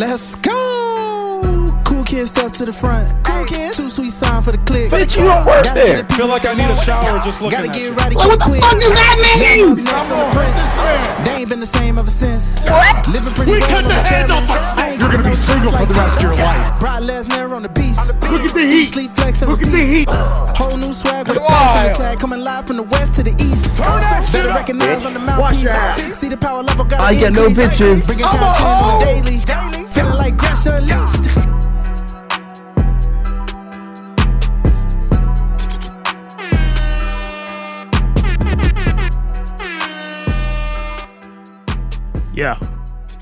Let's 0.00 0.34
go. 0.36 0.56
Cool 1.84 2.04
kid 2.08 2.24
step 2.26 2.52
to 2.56 2.64
the 2.64 2.72
front. 2.72 3.12
Cool 3.20 3.44
kid. 3.44 3.68
Too 3.76 3.90
sweet 3.92 4.08
sign 4.16 4.40
for 4.40 4.48
the 4.48 4.56
click. 4.64 4.88
Bitch, 4.88 5.12
you 5.20 5.28
don't 5.28 5.44
work 5.44 5.60
Gotta 5.60 5.76
there. 5.76 6.00
Feel 6.16 6.24
like 6.26 6.48
I 6.48 6.54
need 6.56 6.72
a 6.72 6.76
shower 6.80 7.20
just 7.20 7.42
looking 7.44 7.60
Gotta 7.60 7.68
at 7.68 7.76
get 7.76 7.84
you. 7.84 7.92
right 7.92 8.08
Like, 8.08 8.24
what 8.24 8.40
the 8.40 8.48
quick. 8.48 8.64
fuck 8.64 8.80
does 8.80 8.96
that 8.96 9.16
mean? 9.20 9.76
I'm 9.76 10.08
on 10.08 10.24
the 10.24 10.28
prince. 10.32 10.64
They 11.28 11.44
ain't 11.44 11.50
been 11.52 11.60
the 11.60 11.68
same 11.68 11.98
ever 12.00 12.08
since. 12.08 12.64
What? 12.64 12.96
Living 13.12 13.34
pretty 13.36 13.52
We 13.52 13.60
well 13.60 13.68
cut 13.68 13.84
on 13.84 13.92
the 13.92 14.00
the 14.00 14.08
head 14.08 14.30
off 14.32 14.48
a 14.48 14.56
I 14.56 14.60
snake. 14.72 15.00
You're 15.04 15.12
gonna 15.12 15.28
be 15.28 15.36
no 15.36 15.36
single 15.36 15.68
chance 15.68 15.84
for 15.84 15.92
the 15.92 16.00
rest 16.00 16.16
of 16.16 16.22
your 16.24 16.32
that. 16.32 16.48
life. 16.48 16.80
Brock 16.80 17.00
Lesnar 17.04 17.52
on 17.52 17.62
the 17.62 17.72
beast. 17.76 18.00
Look 18.24 18.40
at 18.40 18.54
the 18.56 18.64
heat. 18.72 18.88
Sleep 18.88 19.10
flex 19.12 19.42
on 19.44 19.52
Look 19.52 19.60
the 19.60 19.68
at 19.68 19.72
the 19.76 19.84
beat. 19.84 20.08
heat. 20.08 20.56
Whole 20.56 20.78
new 20.80 20.92
swag 20.96 21.28
with 21.28 21.36
a 21.36 21.44
Come 21.44 21.52
pass 21.52 21.76
on 21.76 21.84
the 21.84 21.92
tag. 21.92 22.16
Coming 22.24 22.40
live 22.40 22.64
from 22.64 22.76
the 22.80 22.88
west 22.88 23.20
to 23.20 23.22
the 23.22 23.36
east. 23.36 23.76
Better 24.32 24.48
recognize 24.48 25.04
on 25.04 25.12
the 25.12 25.20
mouthpiece. 25.20 25.68
See 26.16 26.32
the 26.32 26.40
power 26.40 26.62
level 26.64 26.88
got 26.88 27.04
I 27.04 27.12
get 27.12 27.36
no 27.36 27.52
bitches. 27.52 28.08
Bringing 28.08 28.24
I'm 28.24 28.40
a 28.40 28.48
content 28.56 28.80
on 28.80 28.96
daily. 29.04 29.79
Feeling 30.00 30.16
like 30.16 30.36
Gresh 30.38 30.64
Unleashed. 30.64 31.26
Yeah. 42.32 42.58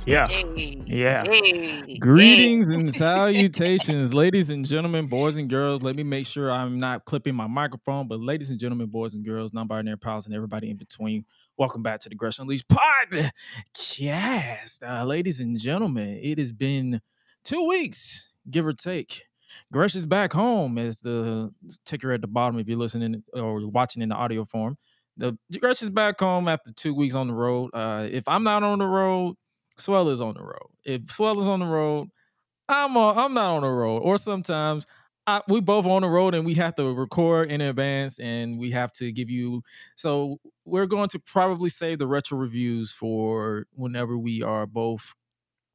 Yeah. 0.06 0.28
Hey, 0.28 0.80
Yeah. 0.86 1.24
hey, 1.24 1.98
Greetings 1.98 2.68
and 2.68 2.94
salutations, 2.94 4.14
ladies 4.14 4.50
and 4.50 4.64
gentlemen, 4.64 5.06
boys 5.08 5.36
and 5.36 5.50
girls. 5.50 5.82
Let 5.82 5.96
me 5.96 6.04
make 6.04 6.26
sure 6.26 6.50
I'm 6.50 6.78
not 6.78 7.04
clipping 7.04 7.34
my 7.34 7.48
microphone, 7.48 8.06
but 8.06 8.20
ladies 8.20 8.50
and 8.50 8.60
gentlemen, 8.60 8.86
boys 8.86 9.14
and 9.14 9.24
girls, 9.24 9.52
non-binary 9.52 9.98
pals, 9.98 10.26
and 10.26 10.34
everybody 10.34 10.70
in 10.70 10.76
between. 10.76 11.24
Welcome 11.58 11.82
back 11.82 11.98
to 12.00 12.08
the 12.08 12.14
Gresh 12.14 12.38
Unleashed 12.38 12.68
podcast. 12.68 13.32
Uh, 14.80 15.04
ladies 15.04 15.40
and 15.40 15.58
gentlemen, 15.58 16.20
it 16.22 16.38
has 16.38 16.52
been 16.52 17.00
two 17.42 17.66
weeks, 17.66 18.30
give 18.48 18.64
or 18.64 18.72
take. 18.72 19.24
Gresh 19.72 19.96
is 19.96 20.06
back 20.06 20.32
home 20.32 20.78
as 20.78 21.00
the 21.00 21.52
ticker 21.84 22.12
at 22.12 22.20
the 22.20 22.28
bottom 22.28 22.60
if 22.60 22.68
you're 22.68 22.78
listening 22.78 23.24
or 23.32 23.66
watching 23.66 24.02
in 24.02 24.10
the 24.10 24.14
audio 24.14 24.44
form. 24.44 24.78
The 25.16 25.36
Gresh 25.58 25.82
is 25.82 25.90
back 25.90 26.20
home 26.20 26.46
after 26.46 26.70
two 26.70 26.94
weeks 26.94 27.16
on 27.16 27.26
the 27.26 27.34
road. 27.34 27.70
Uh, 27.74 28.06
if 28.08 28.28
I'm 28.28 28.44
not 28.44 28.62
on 28.62 28.78
the 28.78 28.86
road, 28.86 29.34
Suela 29.80 30.12
is 30.12 30.20
on 30.20 30.34
the 30.34 30.44
road. 30.44 30.68
If 30.84 31.06
Suela 31.06 31.40
is 31.40 31.48
on 31.48 31.58
the 31.58 31.66
road, 31.66 32.06
I'm 32.68 32.96
I'm 32.96 33.34
not 33.34 33.56
on 33.56 33.62
the 33.62 33.68
road. 33.68 33.98
Or 34.04 34.16
sometimes 34.16 34.86
I, 35.28 35.42
we 35.46 35.60
both 35.60 35.84
on 35.84 36.00
the 36.00 36.08
road 36.08 36.34
and 36.34 36.46
we 36.46 36.54
have 36.54 36.74
to 36.76 36.90
record 36.90 37.52
in 37.52 37.60
advance 37.60 38.18
and 38.18 38.58
we 38.58 38.70
have 38.70 38.90
to 38.92 39.12
give 39.12 39.28
you. 39.28 39.62
So 39.94 40.40
we're 40.64 40.86
going 40.86 41.10
to 41.10 41.18
probably 41.18 41.68
save 41.68 41.98
the 41.98 42.06
retro 42.06 42.38
reviews 42.38 42.92
for 42.92 43.66
whenever 43.74 44.16
we 44.16 44.42
are 44.42 44.66
both. 44.66 45.14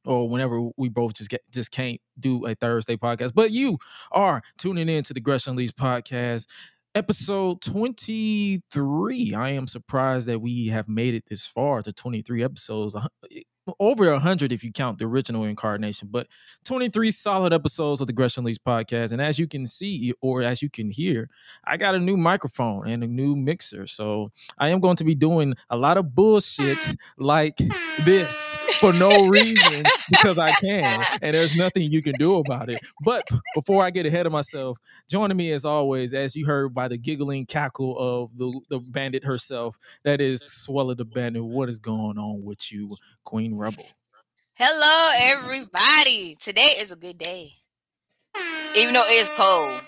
Or 0.06 0.28
whenever 0.28 0.68
we 0.76 0.90
both 0.90 1.14
just 1.14 1.30
get 1.30 1.40
just 1.50 1.70
can't 1.70 1.98
do 2.20 2.44
a 2.44 2.54
Thursday 2.54 2.94
podcast, 2.94 3.32
but 3.34 3.52
you 3.52 3.78
are 4.12 4.42
tuning 4.58 4.90
in 4.90 5.02
to 5.04 5.14
the 5.14 5.20
Gresh 5.20 5.46
Unleashed 5.46 5.78
podcast, 5.78 6.46
episode 6.94 7.62
23. 7.62 9.32
I 9.34 9.48
am 9.48 9.66
surprised 9.66 10.28
that 10.28 10.40
we 10.40 10.66
have 10.66 10.90
made 10.90 11.14
it 11.14 11.24
this 11.30 11.46
far 11.46 11.80
to 11.80 11.90
23 11.90 12.44
episodes. 12.44 12.94
Uh, 12.94 13.06
a 13.66 13.72
Over 13.80 14.10
100 14.10 14.52
if 14.52 14.62
you 14.62 14.72
count 14.72 14.98
the 14.98 15.06
original 15.06 15.44
incarnation, 15.44 16.08
but 16.10 16.26
23 16.64 17.10
solid 17.10 17.52
episodes 17.52 18.00
of 18.00 18.06
the 18.06 18.12
Gresh 18.12 18.36
Unleashed 18.36 18.64
podcast. 18.64 19.12
And 19.12 19.20
as 19.20 19.38
you 19.38 19.46
can 19.46 19.66
see, 19.66 20.12
or 20.20 20.42
as 20.42 20.62
you 20.62 20.68
can 20.68 20.90
hear, 20.90 21.28
I 21.64 21.76
got 21.76 21.94
a 21.94 21.98
new 21.98 22.16
microphone 22.16 22.88
and 22.88 23.02
a 23.02 23.06
new 23.06 23.36
mixer. 23.36 23.86
So 23.86 24.32
I 24.58 24.68
am 24.68 24.80
going 24.80 24.96
to 24.96 25.04
be 25.04 25.14
doing 25.14 25.54
a 25.70 25.76
lot 25.76 25.96
of 25.96 26.14
bullshit 26.14 26.78
like 27.18 27.58
this 28.02 28.54
for 28.80 28.92
no 28.92 29.26
reason 29.26 29.84
because 30.10 30.38
I 30.38 30.52
can. 30.52 31.04
And 31.22 31.34
there's 31.34 31.56
nothing 31.56 31.90
you 31.90 32.02
can 32.02 32.14
do 32.18 32.36
about 32.36 32.70
it. 32.70 32.80
But 33.02 33.26
before 33.54 33.84
I 33.84 33.90
get 33.90 34.06
ahead 34.06 34.26
of 34.26 34.32
myself, 34.32 34.78
joining 35.08 35.36
me 35.36 35.52
as 35.52 35.64
always, 35.64 36.12
as 36.14 36.34
you 36.34 36.46
heard 36.46 36.74
by 36.74 36.88
the 36.88 36.96
giggling 36.96 37.46
cackle 37.46 37.96
of 37.98 38.36
the, 38.36 38.60
the 38.70 38.80
bandit 38.80 39.24
herself, 39.24 39.78
that 40.02 40.20
is 40.20 40.42
Suela 40.42 40.96
the 40.96 41.04
Bandit. 41.04 41.44
What 41.44 41.68
is 41.68 41.78
going 41.78 42.18
on 42.18 42.42
with 42.44 42.72
you, 42.72 42.96
Queen 43.24 43.54
Rebel? 43.54 43.86
Hello, 44.54 45.10
everybody. 45.16 46.36
Today 46.40 46.76
is 46.78 46.90
a 46.92 46.96
good 46.96 47.18
day, 47.18 47.52
even 48.76 48.94
though 48.94 49.04
it's 49.06 49.28
cold. 49.30 49.80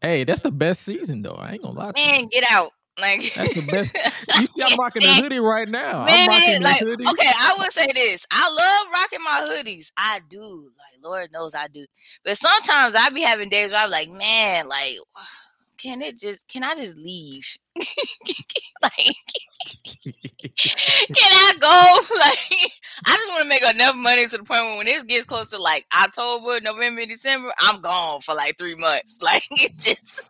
Hey, 0.00 0.24
that's 0.24 0.40
the 0.40 0.52
best 0.52 0.82
season 0.82 1.22
though. 1.22 1.34
I 1.34 1.52
ain't 1.52 1.62
gonna 1.62 1.78
lie. 1.78 1.92
Man, 1.96 2.26
get 2.26 2.44
out! 2.50 2.70
Like 3.00 3.34
That's 3.34 3.54
the 3.54 3.62
best. 3.62 3.96
You 4.40 4.46
see, 4.46 4.62
I'm 4.62 4.78
rocking 4.78 5.02
the 5.02 5.08
hoodie 5.14 5.38
right 5.38 5.68
now. 5.68 6.06
I'm 6.08 6.26
Man, 6.26 6.28
rocking 6.28 6.60
the 6.60 6.60
like 6.60 6.80
hoodie. 6.80 7.06
okay, 7.08 7.30
I 7.34 7.54
would 7.58 7.72
say 7.72 7.86
this. 7.94 8.26
I 8.30 8.48
love 8.48 8.92
rocking 8.92 9.18
my 9.24 9.46
hoodies. 9.48 9.90
I 9.96 10.20
do. 10.28 10.40
Like 10.40 11.02
Lord 11.02 11.32
knows 11.32 11.54
I 11.54 11.68
do. 11.68 11.84
But 12.24 12.38
sometimes 12.38 12.94
I 12.98 13.10
be 13.10 13.22
having 13.22 13.48
days 13.50 13.70
where 13.72 13.80
I'm 13.82 13.90
like, 13.90 14.08
man, 14.18 14.68
like, 14.68 14.96
can 15.78 16.02
it 16.02 16.18
just? 16.18 16.48
Can 16.48 16.64
I 16.64 16.74
just 16.74 16.96
leave? 16.96 17.56
like, 18.82 19.14
can 20.04 21.32
I 21.32 21.54
go? 21.60 22.00
Like, 22.18 22.70
I 23.04 23.14
just 23.14 23.28
want 23.28 23.42
to 23.42 23.48
make 23.48 23.62
enough 23.74 23.94
money 23.94 24.26
to 24.26 24.38
the 24.38 24.44
point 24.44 24.62
where 24.64 24.76
when 24.78 24.86
this 24.86 25.04
gets 25.04 25.26
close 25.26 25.50
to 25.50 25.58
like 25.58 25.84
October, 25.94 26.60
November, 26.60 27.04
December, 27.04 27.52
I'm 27.58 27.80
gone 27.82 28.20
for 28.22 28.34
like 28.34 28.56
three 28.58 28.74
months. 28.74 29.18
Like, 29.20 29.42
it's 29.50 29.84
just 29.84 30.22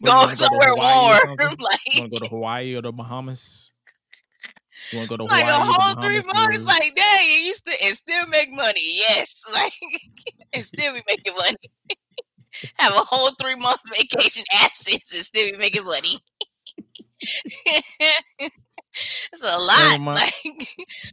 What, 0.00 0.08
you 0.08 0.12
going 0.12 0.16
wanna 0.16 0.28
go 0.28 0.34
somewhere 0.34 0.74
warm. 0.76 1.18
something? 1.38 1.58
You 1.58 1.64
like, 1.64 1.80
want 1.98 2.12
to 2.12 2.20
go 2.20 2.26
to 2.26 2.30
Hawaii 2.30 2.76
or 2.76 2.82
the 2.82 2.92
Bahamas? 2.92 3.70
You 4.90 4.98
want 4.98 5.10
to 5.10 5.16
go 5.18 5.26
to 5.26 5.32
like 5.32 5.44
a 5.44 5.46
Hawaii 5.46 5.60
or 5.60 5.66
the 5.66 5.72
whole 5.72 5.94
three 6.02 6.20
Bahamas? 6.20 6.26
months. 6.26 6.58
to- 6.58 6.64
Like, 6.66 6.96
dang, 6.96 7.24
you 7.28 7.38
used 7.46 7.66
to 7.66 7.84
and 7.84 7.96
still 7.96 8.26
make 8.28 8.50
money. 8.50 8.80
Yes, 9.08 9.44
like, 9.52 9.72
and 10.52 10.64
still 10.64 10.92
be 10.94 11.02
making 11.08 11.34
money. 11.36 11.56
Have 12.78 12.92
a 12.92 12.98
whole 13.04 13.30
three 13.40 13.54
month 13.54 13.80
vacation 13.88 14.44
absence 14.54 15.12
and 15.14 15.24
still 15.24 15.50
be 15.52 15.56
making 15.56 15.84
money. 15.84 16.18
it's 19.32 19.42
a 19.42 19.46
lot. 19.46 19.98
remind- 19.98 20.16
Like, 20.16 20.68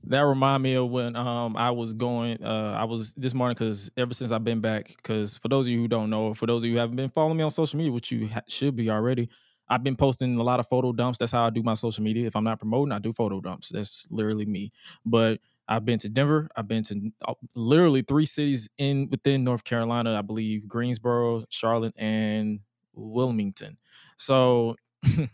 that 0.05 0.21
remind 0.21 0.63
me 0.63 0.75
of 0.75 0.89
when 0.89 1.15
um 1.15 1.55
I 1.57 1.71
was 1.71 1.93
going 1.93 2.43
uh 2.43 2.75
I 2.79 2.83
was 2.85 3.13
this 3.15 3.33
morning 3.33 3.55
because 3.55 3.91
ever 3.97 4.13
since 4.13 4.31
I've 4.31 4.43
been 4.43 4.61
back 4.61 4.87
because 4.97 5.37
for 5.37 5.47
those 5.49 5.67
of 5.67 5.71
you 5.71 5.79
who 5.79 5.87
don't 5.87 6.09
know 6.09 6.33
for 6.33 6.45
those 6.45 6.63
of 6.63 6.67
you 6.67 6.73
who 6.75 6.79
haven't 6.79 6.95
been 6.95 7.09
following 7.09 7.37
me 7.37 7.43
on 7.43 7.51
social 7.51 7.77
media 7.77 7.91
which 7.91 8.11
you 8.11 8.27
ha- 8.27 8.41
should 8.47 8.75
be 8.75 8.89
already. 8.89 9.29
I've 9.69 9.83
been 9.83 9.97
posting 9.97 10.35
a 10.37 10.43
lot 10.43 10.61
of 10.61 10.67
photo 10.69 10.93
dumps. 10.93 11.17
That's 11.19 11.33
how 11.33 11.45
I 11.45 11.49
do 11.49 11.61
my 11.61 11.73
social 11.73 12.01
media. 12.01 12.25
If 12.25 12.37
I'm 12.37 12.43
not 12.45 12.57
promoting 12.59 12.93
I 12.93 12.99
do 12.99 13.11
photo 13.11 13.41
dumps. 13.41 13.69
That's 13.69 14.07
literally 14.09 14.45
me. 14.45 14.71
But 15.05 15.41
I've 15.67 15.83
been 15.83 15.99
to 15.99 16.07
Denver. 16.09 16.47
I've 16.55 16.69
been 16.69 16.83
to 16.83 17.11
uh, 17.27 17.33
literally 17.53 18.01
three 18.01 18.25
cities 18.25 18.69
in 18.77 19.09
within 19.09 19.43
North 19.43 19.65
Carolina 19.65 20.17
I 20.17 20.21
believe 20.21 20.67
Greensboro 20.67 21.43
Charlotte 21.49 21.93
and 21.97 22.61
Wilmington. 22.93 23.77
So 24.15 24.75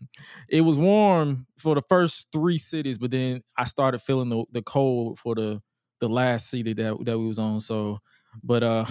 it 0.50 0.62
was 0.62 0.78
warm 0.78 1.48
for 1.58 1.76
the 1.76 1.82
first 1.82 2.28
three 2.32 2.58
cities, 2.58 2.98
but 2.98 3.12
then 3.12 3.42
I 3.58 3.66
started 3.66 4.00
feeling 4.00 4.30
the, 4.30 4.44
the 4.52 4.62
cold 4.62 5.20
for 5.20 5.36
the 5.36 5.62
the 6.00 6.10
last 6.10 6.50
city 6.50 6.74
that 6.74 6.98
that 7.06 7.18
we 7.18 7.28
was 7.28 7.40
on. 7.40 7.60
So, 7.60 8.00
but 8.44 8.64
uh, 8.64 8.86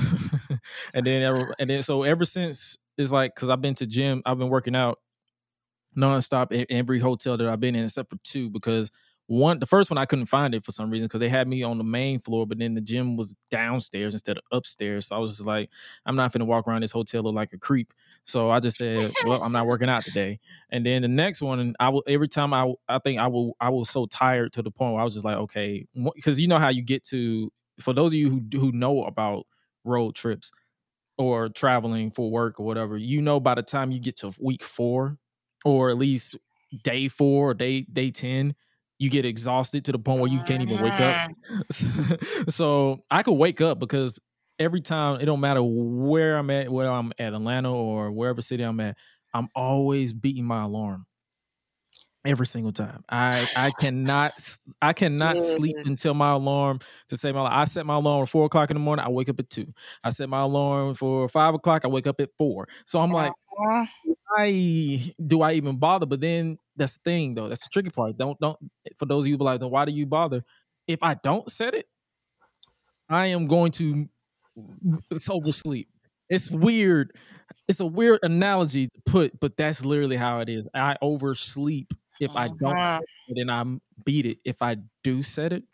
and 0.94 1.06
then 1.06 1.22
ever, 1.22 1.54
and 1.58 1.68
then 1.68 1.82
so 1.82 2.02
ever 2.04 2.24
since 2.24 2.78
it's 2.96 3.12
like 3.12 3.34
because 3.34 3.50
I've 3.50 3.60
been 3.60 3.74
to 3.76 3.86
gym, 3.86 4.22
I've 4.24 4.38
been 4.38 4.48
working 4.48 4.74
out 4.76 4.98
nonstop 5.96 6.52
in 6.52 6.66
every 6.70 6.98
hotel 6.98 7.36
that 7.36 7.46
I've 7.46 7.60
been 7.60 7.74
in 7.74 7.84
except 7.84 8.10
for 8.10 8.16
two 8.24 8.48
because 8.50 8.90
one 9.26 9.58
the 9.58 9.66
first 9.66 9.90
one 9.90 9.98
I 9.98 10.04
couldn't 10.06 10.26
find 10.26 10.54
it 10.54 10.64
for 10.64 10.72
some 10.72 10.90
reason 10.90 11.06
because 11.06 11.20
they 11.20 11.28
had 11.28 11.46
me 11.48 11.62
on 11.62 11.78
the 11.78 11.84
main 11.84 12.20
floor, 12.20 12.46
but 12.46 12.58
then 12.58 12.74
the 12.74 12.80
gym 12.80 13.16
was 13.16 13.36
downstairs 13.50 14.14
instead 14.14 14.36
of 14.38 14.42
upstairs. 14.52 15.06
So 15.08 15.16
I 15.16 15.18
was 15.18 15.32
just 15.36 15.46
like, 15.46 15.70
I'm 16.06 16.16
not 16.16 16.32
gonna 16.32 16.44
walk 16.44 16.66
around 16.66 16.82
this 16.82 16.92
hotel 16.92 17.22
look 17.22 17.34
like 17.34 17.52
a 17.52 17.58
creep. 17.58 17.92
So 18.24 18.50
I 18.50 18.60
just 18.60 18.76
said, 18.76 19.12
well, 19.24 19.42
I'm 19.42 19.52
not 19.52 19.66
working 19.66 19.88
out 19.88 20.04
today. 20.04 20.38
And 20.70 20.86
then 20.86 21.02
the 21.02 21.08
next 21.08 21.42
one, 21.42 21.74
I 21.80 21.88
will 21.88 22.04
every 22.06 22.28
time 22.28 22.54
I 22.54 22.72
I 22.88 22.98
think 22.98 23.18
I 23.18 23.26
will 23.26 23.56
I 23.60 23.70
was 23.70 23.90
so 23.90 24.06
tired 24.06 24.52
to 24.54 24.62
the 24.62 24.70
point 24.70 24.92
where 24.92 25.00
I 25.00 25.04
was 25.04 25.14
just 25.14 25.24
like, 25.24 25.36
okay, 25.36 25.86
because 26.14 26.40
you 26.40 26.48
know 26.48 26.58
how 26.58 26.68
you 26.68 26.82
get 26.82 27.04
to 27.06 27.50
for 27.80 27.92
those 27.92 28.12
of 28.12 28.18
you 28.18 28.30
who 28.30 28.58
who 28.58 28.72
know 28.72 29.04
about 29.04 29.46
road 29.84 30.14
trips 30.14 30.52
or 31.18 31.48
traveling 31.48 32.10
for 32.10 32.30
work 32.30 32.60
or 32.60 32.66
whatever, 32.66 32.96
you 32.96 33.20
know 33.20 33.40
by 33.40 33.54
the 33.54 33.62
time 33.62 33.90
you 33.90 33.98
get 33.98 34.16
to 34.16 34.32
week 34.40 34.62
four 34.62 35.18
or 35.64 35.90
at 35.90 35.98
least 35.98 36.36
day 36.84 37.08
four 37.08 37.50
or 37.50 37.54
day 37.54 37.82
day 37.82 38.10
ten, 38.10 38.54
you 38.98 39.10
get 39.10 39.24
exhausted 39.24 39.84
to 39.86 39.92
the 39.92 39.98
point 39.98 40.20
where 40.20 40.30
you 40.30 40.40
can't 40.44 40.62
even 40.62 40.80
wake 40.80 41.00
up. 41.00 41.32
Mm. 41.50 42.50
so 42.50 43.00
I 43.10 43.24
could 43.24 43.32
wake 43.32 43.60
up 43.60 43.80
because 43.80 44.16
every 44.58 44.80
time 44.80 45.20
it 45.20 45.26
don't 45.26 45.40
matter 45.40 45.62
where 45.62 46.36
I'm 46.36 46.50
at, 46.50 46.70
whether 46.70 46.90
I'm 46.90 47.12
at 47.18 47.34
Atlanta 47.34 47.72
or 47.74 48.10
wherever 48.10 48.42
city 48.42 48.62
I'm 48.62 48.80
at, 48.80 48.96
I'm 49.34 49.48
always 49.54 50.12
beating 50.12 50.44
my 50.44 50.62
alarm 50.62 51.06
every 52.24 52.46
single 52.46 52.72
time. 52.72 53.04
I 53.08 53.46
I 53.56 53.70
cannot 53.70 54.32
I 54.80 54.92
cannot 54.92 55.42
sleep 55.42 55.76
Good. 55.76 55.86
until 55.86 56.14
my 56.14 56.32
alarm 56.32 56.80
to 57.08 57.16
say 57.16 57.32
my 57.32 57.42
I 57.44 57.64
set 57.64 57.86
my 57.86 57.96
alarm 57.96 58.22
at 58.22 58.28
four 58.28 58.46
o'clock 58.46 58.70
in 58.70 58.74
the 58.74 58.80
morning. 58.80 59.04
I 59.04 59.08
wake 59.08 59.28
up 59.28 59.38
at 59.40 59.50
two. 59.50 59.72
I 60.04 60.10
set 60.10 60.28
my 60.28 60.42
alarm 60.42 60.94
for 60.94 61.28
five 61.28 61.54
o'clock. 61.54 61.84
I 61.84 61.88
wake 61.88 62.06
up 62.06 62.20
at 62.20 62.30
four. 62.38 62.68
So 62.86 63.00
I'm 63.00 63.12
like, 63.12 63.32
uh, 63.58 63.86
I 64.36 65.12
do 65.24 65.42
I 65.42 65.52
even 65.52 65.78
bother? 65.78 66.06
But 66.06 66.20
then 66.20 66.58
that's 66.76 66.98
the 66.98 67.02
thing 67.04 67.34
though. 67.34 67.48
That's 67.48 67.64
the 67.64 67.70
tricky 67.70 67.90
part. 67.90 68.16
Don't 68.16 68.38
don't 68.40 68.58
for 68.96 69.06
those 69.06 69.24
of 69.24 69.28
you 69.28 69.36
like, 69.36 69.60
then 69.60 69.70
why 69.70 69.84
do 69.84 69.92
you 69.92 70.06
bother? 70.06 70.44
If 70.86 71.02
I 71.02 71.14
don't 71.14 71.50
set 71.50 71.74
it, 71.74 71.86
I 73.08 73.26
am 73.26 73.46
going 73.46 73.72
to 73.72 74.08
it's 75.10 75.28
oversleep. 75.30 75.88
It's 76.28 76.50
weird. 76.50 77.16
It's 77.68 77.80
a 77.80 77.86
weird 77.86 78.20
analogy 78.22 78.86
to 78.86 79.00
put, 79.06 79.38
but 79.40 79.56
that's 79.56 79.84
literally 79.84 80.16
how 80.16 80.40
it 80.40 80.48
is. 80.48 80.68
I 80.74 80.96
oversleep 81.02 81.92
if 82.20 82.30
I 82.36 82.48
don't 82.48 82.76
Uh-huh. 82.76 83.00
it 83.28 83.38
and 83.38 83.50
I 83.50 83.64
beat 84.04 84.26
it 84.26 84.38
if 84.44 84.62
I 84.62 84.76
do 85.04 85.22
set 85.22 85.52
it. 85.52 85.64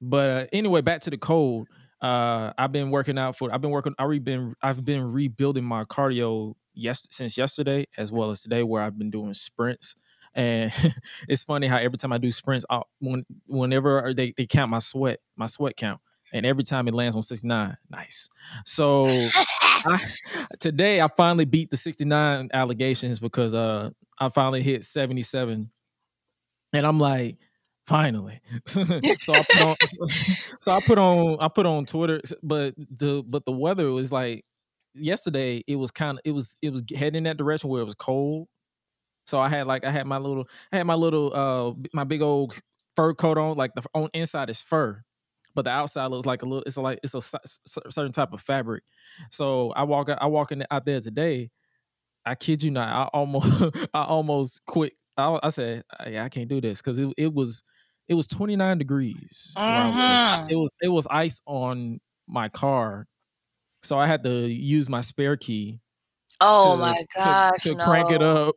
But 0.00 0.30
uh, 0.30 0.46
anyway, 0.52 0.80
back 0.80 1.00
to 1.02 1.10
the 1.10 1.18
cold. 1.18 1.68
Uh, 2.00 2.52
I've 2.56 2.72
been 2.72 2.90
working 2.90 3.18
out 3.18 3.36
for. 3.36 3.52
I've 3.52 3.60
been 3.60 3.70
working. 3.70 3.94
I 3.98 4.04
re 4.04 4.18
been. 4.20 4.54
I've 4.62 4.84
been 4.84 5.12
rebuilding 5.12 5.64
my 5.64 5.84
cardio 5.84 6.54
yes 6.74 7.06
since 7.10 7.36
yesterday 7.36 7.86
as 7.96 8.12
well 8.12 8.30
as 8.30 8.42
today, 8.42 8.62
where 8.62 8.82
I've 8.82 8.98
been 8.98 9.10
doing 9.10 9.34
sprints. 9.34 9.96
And 10.34 10.72
it's 11.28 11.42
funny 11.42 11.66
how 11.66 11.78
every 11.78 11.98
time 11.98 12.12
I 12.12 12.18
do 12.18 12.30
sprints, 12.30 12.64
I, 12.70 12.82
when 13.00 13.24
whenever 13.46 14.14
they 14.14 14.32
they 14.36 14.46
count 14.46 14.70
my 14.70 14.78
sweat, 14.78 15.18
my 15.36 15.46
sweat 15.46 15.76
count, 15.76 16.00
and 16.32 16.44
every 16.44 16.64
time 16.64 16.88
it 16.88 16.94
lands 16.94 17.16
on 17.16 17.22
sixty 17.22 17.46
nine. 17.46 17.76
Nice. 17.90 18.28
So 18.64 19.08
I, 19.84 20.00
today 20.58 21.00
I 21.00 21.08
finally 21.16 21.44
beat 21.44 21.70
the 21.70 21.76
69 21.76 22.50
allegations 22.52 23.18
because 23.18 23.54
uh 23.54 23.90
I 24.18 24.28
finally 24.28 24.62
hit 24.62 24.84
77 24.84 25.70
and 26.72 26.86
I'm 26.86 26.98
like 26.98 27.36
finally 27.86 28.40
so 28.66 28.82
I 28.82 29.44
put 29.50 29.62
on 29.62 29.76
so 30.60 30.72
I 30.72 30.80
put 30.80 30.98
on 30.98 31.36
I 31.40 31.48
put 31.48 31.66
on 31.66 31.86
Twitter 31.86 32.20
but 32.42 32.74
the 32.76 33.24
but 33.28 33.44
the 33.44 33.52
weather 33.52 33.90
was 33.90 34.12
like 34.12 34.44
yesterday 34.94 35.62
it 35.66 35.76
was 35.76 35.90
kind 35.90 36.18
of 36.18 36.22
it 36.24 36.32
was 36.32 36.58
it 36.60 36.70
was 36.70 36.82
heading 36.94 37.18
in 37.18 37.24
that 37.24 37.36
direction 37.36 37.70
where 37.70 37.82
it 37.82 37.86
was 37.86 37.94
cold 37.94 38.48
so 39.26 39.38
I 39.38 39.48
had 39.48 39.66
like 39.66 39.84
I 39.84 39.90
had 39.90 40.06
my 40.06 40.18
little 40.18 40.46
I 40.72 40.78
had 40.78 40.86
my 40.86 40.94
little 40.94 41.32
uh 41.34 41.88
my 41.92 42.04
big 42.04 42.22
old 42.22 42.58
fur 42.96 43.14
coat 43.14 43.38
on 43.38 43.56
like 43.56 43.74
the 43.74 43.82
on 43.94 44.08
inside 44.12 44.50
is 44.50 44.60
fur 44.60 45.02
but 45.58 45.64
the 45.64 45.70
outside 45.72 46.06
looks 46.06 46.24
like 46.24 46.42
a 46.42 46.46
little 46.46 46.62
it's 46.64 46.76
like 46.76 47.00
it's 47.02 47.14
a 47.14 47.20
cer- 47.20 47.40
cer- 47.66 47.90
certain 47.90 48.12
type 48.12 48.32
of 48.32 48.40
fabric 48.40 48.84
so 49.32 49.72
I 49.72 49.82
walk 49.82 50.08
I 50.08 50.26
walk 50.26 50.52
in 50.52 50.64
out 50.70 50.84
there 50.86 51.00
today. 51.00 51.50
I 52.24 52.36
kid 52.36 52.62
you 52.62 52.70
not. 52.70 52.88
I 52.88 53.02
almost 53.12 53.50
I 53.94 54.04
almost 54.04 54.60
quit. 54.66 54.92
I, 55.16 55.36
I 55.42 55.48
said 55.48 55.82
I, 55.98 56.18
I 56.18 56.28
can't 56.28 56.48
do 56.48 56.60
this 56.60 56.78
because 56.80 56.96
it, 57.00 57.12
it 57.16 57.32
was 57.34 57.64
it 58.06 58.14
was 58.14 58.28
29 58.28 58.78
degrees. 58.78 59.52
where 59.56 59.64
I 59.66 59.86
was. 59.86 59.94
Mhm. 59.96 60.50
It 60.52 60.56
was 60.56 60.70
it 60.82 60.88
was 60.88 61.06
ice 61.10 61.40
on 61.46 61.98
my 62.28 62.48
car, 62.48 63.06
so 63.82 63.98
I 63.98 64.06
had 64.06 64.22
to 64.22 64.46
use 64.46 64.88
my 64.88 65.00
spare 65.00 65.36
key 65.36 65.80
Oh 66.40 66.76
to, 66.76 66.84
my 66.84 66.94
to- 66.94 67.06
gosh. 67.16 67.62
to, 67.64 67.74
crank 67.74 68.12
it 68.12 68.22
up 68.22 68.54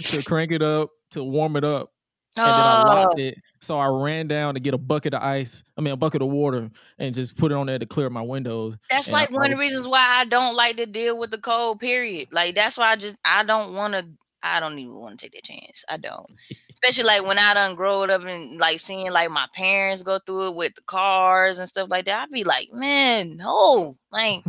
to 0.00 0.22
crank 0.24 0.50
it 0.50 0.62
up 0.62 0.90
to 1.12 1.22
warm 1.22 1.54
it 1.56 1.62
up 1.64 1.90
and 2.36 2.58
then 2.58 2.66
I 2.66 2.74
Oh, 2.74 2.84
locked 2.84 3.18
it. 3.18 3.38
So 3.60 3.78
I 3.78 3.86
ran 3.86 4.26
down 4.28 4.54
to 4.54 4.60
get 4.60 4.74
a 4.74 4.78
bucket 4.78 5.14
of 5.14 5.22
ice. 5.22 5.62
I 5.76 5.80
mean, 5.80 5.92
a 5.92 5.96
bucket 5.96 6.22
of 6.22 6.28
water, 6.28 6.70
and 6.98 7.14
just 7.14 7.36
put 7.36 7.52
it 7.52 7.54
on 7.54 7.66
there 7.66 7.78
to 7.78 7.86
clear 7.86 8.08
my 8.10 8.22
windows. 8.22 8.76
that's 8.90 9.08
and 9.08 9.14
like 9.14 9.30
I 9.30 9.34
one 9.34 9.44
of 9.44 9.50
the 9.50 9.60
reasons 9.60 9.86
why 9.86 10.04
I 10.04 10.24
don't 10.24 10.56
like 10.56 10.76
to 10.76 10.86
deal 10.86 11.18
with 11.18 11.30
the 11.30 11.38
cold. 11.38 11.80
Period. 11.80 12.28
Like 12.32 12.54
that's 12.54 12.78
why 12.78 12.90
I 12.90 12.96
just 12.96 13.18
I 13.24 13.42
don't 13.44 13.74
want 13.74 13.94
to. 13.94 14.06
I 14.44 14.58
don't 14.58 14.78
even 14.78 14.94
want 14.94 15.18
to 15.20 15.24
take 15.24 15.34
that 15.34 15.44
chance. 15.44 15.84
I 15.88 15.98
don't. 15.98 16.26
Especially 16.72 17.04
like 17.04 17.24
when 17.24 17.38
I 17.38 17.54
done 17.54 17.76
growed 17.76 18.10
up 18.10 18.22
and 18.24 18.58
like 18.58 18.80
seeing 18.80 19.12
like 19.12 19.30
my 19.30 19.46
parents 19.54 20.02
go 20.02 20.18
through 20.18 20.48
it 20.50 20.56
with 20.56 20.74
the 20.74 20.82
cars 20.82 21.60
and 21.60 21.68
stuff 21.68 21.88
like 21.90 22.06
that. 22.06 22.22
I'd 22.24 22.30
be 22.32 22.42
like, 22.42 22.68
man, 22.72 23.36
no, 23.36 23.94
like, 24.10 24.42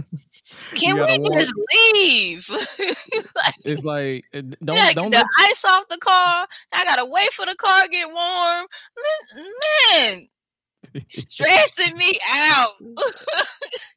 can 0.76 0.96
we 0.96 1.20
just 1.34 1.54
leave? 1.94 2.50
like, 3.36 3.56
It's 3.64 3.84
like 3.84 4.26
uh, 4.34 4.42
don't 4.64 4.76
yeah, 4.76 4.94
don't 4.94 5.12
the 5.12 5.28
ice 5.42 5.64
off 5.66 5.88
the 5.88 5.98
car. 5.98 6.48
I 6.72 6.84
gotta 6.86 7.06
wait 7.06 7.32
for 7.32 7.46
the 7.46 7.56
car 7.56 7.84
to 7.84 7.90
get 7.90 8.08
warm. 8.12 8.68
Man, 9.94 10.28
stressing 11.10 11.98
me 11.98 12.18
out. 12.32 12.72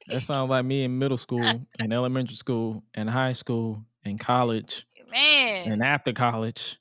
That 0.09 0.23
sounds 0.23 0.49
like 0.51 0.65
me 0.65 0.85
in 0.85 1.01
middle 1.01 1.17
school, 1.17 1.43
in 1.81 1.93
elementary 1.93 2.37
school, 2.37 2.85
in 2.95 3.09
high 3.09 3.33
school, 3.33 3.83
in 4.05 4.17
college, 4.19 4.87
Man, 5.11 5.73
and 5.73 5.83
after 5.83 6.13
college, 6.13 6.79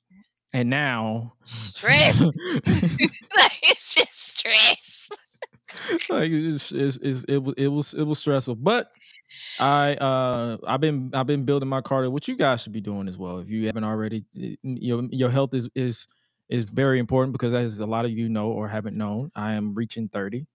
and 0.53 0.69
now. 0.69 1.33
Stress. 1.44 2.21
like 2.21 2.33
it's 3.63 3.95
just 3.95 4.38
stress. 4.38 5.09
like 6.07 6.29
it's, 6.31 6.71
it's, 6.71 6.97
it's, 7.01 7.23
it 7.23 7.39
was 7.39 7.56
it 7.57 7.68
was 7.68 7.94
it 7.95 8.03
was 8.03 8.19
stressful, 8.19 8.56
but 8.57 8.91
I 9.59 9.95
uh 9.95 10.57
I've 10.67 10.81
been 10.81 11.11
I've 11.13 11.27
been 11.27 11.45
building 11.45 11.69
my 11.69 11.81
cardio, 11.81 12.11
which 12.11 12.27
you 12.27 12.35
guys 12.37 12.61
should 12.61 12.73
be 12.73 12.81
doing 12.81 13.07
as 13.07 13.17
well. 13.17 13.39
If 13.39 13.49
you 13.49 13.67
haven't 13.67 13.85
already, 13.85 14.25
your 14.63 15.03
your 15.11 15.29
health 15.29 15.53
is 15.53 15.69
is 15.75 16.07
is 16.49 16.65
very 16.65 16.99
important 16.99 17.33
because 17.33 17.53
as 17.53 17.79
a 17.79 17.85
lot 17.85 18.05
of 18.05 18.11
you 18.11 18.29
know 18.29 18.51
or 18.51 18.67
haven't 18.67 18.97
known, 18.97 19.31
I 19.35 19.53
am 19.53 19.73
reaching 19.75 20.09
thirty. 20.09 20.47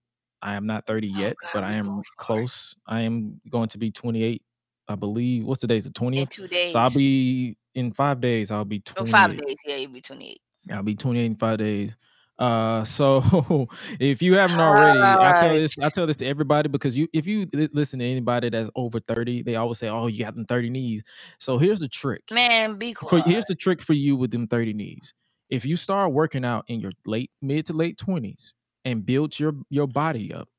I 0.43 0.55
am 0.55 0.65
not 0.67 0.87
30 0.87 1.07
yet, 1.07 1.37
God, 1.41 1.51
but 1.53 1.63
I 1.63 1.73
am 1.73 2.03
close. 2.17 2.75
I 2.87 3.01
am 3.01 3.41
going 3.49 3.69
to 3.69 3.77
be 3.79 3.91
twenty 3.91 4.23
eight. 4.23 4.43
I 4.87 4.95
believe. 4.95 5.45
What's 5.45 5.61
the 5.61 5.67
day? 5.67 5.79
The 5.79 5.89
In 6.13 6.25
twentieth. 6.25 6.29
two 6.29 6.47
days. 6.47 6.73
So 6.73 6.79
I'll 6.79 6.91
be 6.91 7.57
in 7.75 7.93
five 7.93 8.21
days. 8.21 8.51
I'll 8.51 8.65
be 8.65 8.79
Oh, 8.97 9.05
twenty. 9.05 9.05
five 9.05 9.37
days. 9.37 9.57
Yeah, 9.65 9.77
you'll 9.77 9.91
be 9.91 10.01
28. 10.01 10.39
I'll 10.71 10.83
be 10.83 10.95
28 10.95 11.25
in 11.25 11.35
five 11.37 11.59
days. 11.59 11.95
Uh, 12.41 12.83
so 12.85 13.67
if 13.99 14.21
you 14.21 14.33
haven't 14.33 14.59
already, 14.59 15.17
I 15.21 15.31
tell 15.33 15.49
this, 15.49 15.77
I 15.79 15.89
tell 15.89 16.07
this 16.07 16.17
to 16.17 16.25
everybody 16.25 16.69
because 16.69 16.97
you, 16.97 17.07
if 17.13 17.27
you 17.27 17.45
li- 17.53 17.69
listen 17.71 17.99
to 17.99 18.05
anybody 18.05 18.49
that's 18.49 18.69
over 18.75 18.99
30, 18.99 19.43
they 19.43 19.55
always 19.55 19.77
say, 19.77 19.89
"Oh, 19.89 20.07
you 20.07 20.25
got 20.25 20.35
them 20.35 20.45
30 20.45 20.69
knees." 20.71 21.03
So 21.39 21.57
here's 21.57 21.79
the 21.79 21.87
trick. 21.87 22.23
Man, 22.31 22.77
be 22.77 22.93
For, 22.95 23.19
here's 23.19 23.45
the 23.45 23.55
trick 23.55 23.81
for 23.81 23.93
you 23.93 24.15
with 24.15 24.31
them 24.31 24.47
30 24.47 24.73
knees. 24.73 25.13
If 25.49 25.65
you 25.65 25.75
start 25.75 26.13
working 26.13 26.43
out 26.45 26.65
in 26.67 26.79
your 26.79 26.93
late, 27.05 27.31
mid 27.41 27.65
to 27.67 27.73
late 27.73 27.97
20s 27.97 28.53
and 28.85 29.05
build 29.05 29.39
your 29.39 29.53
your 29.69 29.87
body 29.87 30.33
up, 30.33 30.49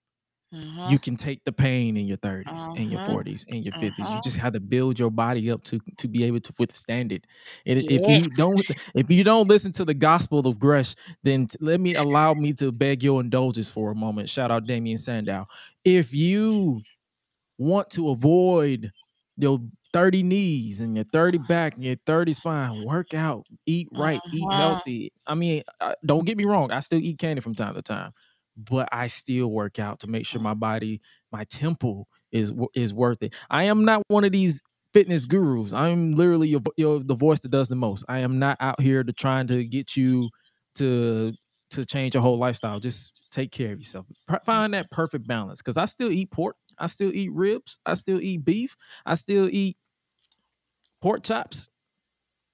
Mhm. 0.53 0.83
you 0.85 0.99
can 0.99 1.17
take 1.17 1.45
the 1.45 1.53
pain 1.53 1.97
in 1.97 2.07
your 2.07 2.17
30s 2.19 2.69
in 2.75 2.91
your 2.91 3.01
Mhm. 3.01 3.07
40s 3.07 3.45
in 3.49 3.63
your 3.63 3.75
50s. 3.81 4.13
You 4.15 4.21
Mhm. 4.21 4.23
just 4.23 4.37
have 4.39 4.53
to 4.55 4.61
build 4.61 4.99
your 4.99 5.11
body 5.11 5.51
up 5.51 5.63
to 5.65 5.81
to 5.99 6.09
be 6.09 6.25
able 6.25 6.41
to 6.41 6.55
withstand 6.59 7.13
it. 7.13 7.27
And 7.67 7.85
if 7.89 8.09
you 8.09 8.31
don't 8.31 8.67
if 8.95 9.11
you 9.11 9.25
don't 9.25 9.49
listen 9.49 9.73
to 9.73 9.85
the 9.85 9.95
gospel 9.95 10.47
of 10.47 10.59
Gresh, 10.59 10.95
then 11.23 11.49
let 11.61 11.81
me 11.81 11.95
allow 11.95 12.35
me 12.35 12.53
to 12.55 12.73
beg 12.73 13.03
your 13.03 13.21
indulgence 13.21 13.71
for 13.71 13.93
a 13.93 13.95
moment. 13.95 14.29
Shout 14.31 14.51
out 14.51 14.67
Damien 14.67 14.99
Sandow. 14.99 15.47
If 15.85 16.15
you 16.15 16.85
want 17.59 17.91
to 17.91 18.11
avoid 18.11 18.93
your 19.37 19.61
30 19.93 20.23
knees 20.23 20.81
and 20.81 20.97
your 20.97 21.05
30 21.13 21.39
back 21.39 21.75
and 21.77 21.85
your 21.85 21.97
30 22.07 22.33
spine, 22.35 22.77
work 22.77 23.15
out, 23.15 23.47
eat 23.67 23.89
right, 23.93 24.23
eat 24.33 24.53
Mhm. 24.53 24.53
healthy. 24.53 25.13
I 25.27 25.35
mean, 25.35 25.63
uh, 25.81 25.95
don't 26.07 26.25
get 26.27 26.37
me 26.39 26.45
wrong, 26.45 26.73
I 26.73 26.81
still 26.81 27.01
eat 27.01 27.19
candy 27.19 27.41
from 27.43 27.55
time 27.55 27.75
to 27.75 27.83
time, 27.83 28.13
but 28.57 28.89
I 28.93 29.07
still 29.07 29.49
work 29.49 29.79
out 29.79 30.01
to 30.01 30.07
make 30.07 30.27
sure 30.27 30.41
oh. 30.41 30.45
my 30.45 30.55
body, 30.55 31.01
my 31.31 31.45
temple 31.45 32.09
is 32.31 32.53
is 32.75 32.95
worth 32.95 33.23
it. 33.23 33.35
I 33.51 33.65
am 33.65 33.85
not 33.85 34.03
one 34.09 34.25
of 34.25 34.33
these 34.33 34.61
fitness 34.93 35.27
gurus. 35.27 35.73
I'm 35.73 36.13
literally 36.13 36.49
your, 36.49 36.61
your 36.77 37.01
the 37.01 37.15
voice 37.15 37.41
that 37.41 37.51
does 37.51 37.69
the 37.69 37.77
most. 37.77 38.05
I 38.09 38.21
am 38.21 38.39
not 38.39 38.57
out 38.61 38.81
here 38.81 39.03
to 39.03 39.13
trying 39.13 39.47
to 39.49 39.65
get 39.65 39.97
you 39.97 40.29
to 40.77 41.33
to 41.71 41.87
change 41.87 42.15
your 42.15 42.23
whole 42.23 42.39
lifestyle. 42.39 42.81
Just 42.81 43.31
take 43.33 43.51
care 43.51 43.73
of 43.73 43.79
yourself. 43.79 44.07
Mm. 44.31 44.45
Find 44.45 44.75
that 44.75 44.91
perfect 44.91 45.27
balance 45.27 45.61
because 45.61 45.77
I 45.77 45.87
still 45.87 46.11
eat 46.11 46.31
pork. 46.31 46.57
I 46.79 46.87
still 46.87 47.15
eat 47.15 47.33
ribs. 47.33 47.79
I 47.87 47.95
still 47.95 48.21
eat 48.21 48.45
beef. 48.45 48.77
I 49.07 49.15
still 49.15 49.49
eat 49.51 49.77
pork 51.01 51.23
chops. 51.23 51.69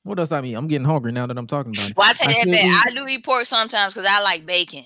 What 0.05 0.19
else 0.19 0.33
I 0.33 0.41
mean? 0.41 0.55
I'm 0.55 0.69
getting 0.69 0.87
hungry 0.87 1.13
now 1.13 1.27
that 1.27 1.37
I'm 1.37 1.47
talking 1.47 1.73
about 1.75 1.91
it. 1.91 1.97
Well, 1.97 2.09
I 2.09 2.13
tell 2.13 2.31
I 2.31 2.39
you 2.39 2.45
that, 2.53 2.65
eat- 2.65 2.83
I 2.87 2.95
do 2.95 3.07
eat 3.09 3.25
pork 3.25 3.47
sometimes 3.47 3.95
because 3.95 4.09
I 4.09 4.21
like 4.23 4.47
bacon. 4.47 4.85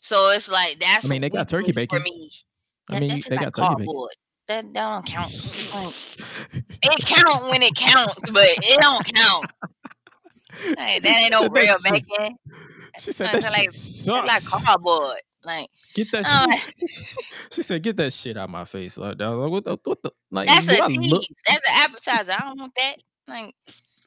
So 0.00 0.30
it's 0.30 0.50
like 0.50 0.78
that's. 0.78 1.06
I 1.06 1.08
mean, 1.08 1.22
they 1.22 1.30
got 1.30 1.48
turkey 1.48 1.66
weakness 1.66 1.86
for 1.86 1.98
bacon. 1.98 2.18
me. 2.18 2.30
I 2.90 3.00
mean, 3.00 3.08
that's 3.10 3.28
they 3.28 3.36
like 3.36 3.52
got 3.52 3.54
turkey 3.54 3.68
bacon. 3.68 3.86
cardboard. 3.86 4.10
That, 4.48 4.74
that 4.74 4.92
don't 4.92 5.06
count. 5.06 5.32
It 6.82 7.04
count 7.04 7.50
when 7.50 7.62
it 7.62 7.74
counts, 7.74 8.30
but 8.30 8.44
it 8.44 8.80
don't 8.80 9.04
count. 9.14 9.46
Hey, 10.78 11.00
that 11.00 11.04
ain't 11.04 11.32
no 11.32 11.42
that 11.42 11.52
real 11.52 11.76
bacon. 11.84 12.36
She 12.98 13.12
said 13.12 13.26
that 13.26 13.42
like- 13.42 13.64
It's 13.64 14.06
like 14.06 14.44
cardboard. 14.44 15.16
Like 15.44 15.68
Get 15.94 16.10
that 16.12 16.24
oh, 16.26 16.56
shit. 16.56 17.16
she 17.52 17.62
said, 17.62 17.82
"Get 17.82 17.96
that 17.96 18.12
shit 18.12 18.36
out 18.36 18.50
my 18.50 18.64
face." 18.64 18.98
Like, 18.98 19.18
what 19.18 19.64
the 19.64 19.78
what 19.84 20.02
the 20.02 20.10
like? 20.30 20.48
that's 20.48 20.68
a 20.68 20.86
tease. 20.88 21.10
look- 21.10 21.24
That's 21.48 21.68
an 21.68 21.74
appetizer. 21.74 22.32
I 22.32 22.40
don't 22.40 22.58
want 22.58 22.72
that. 22.76 22.96
Like, 23.28 23.54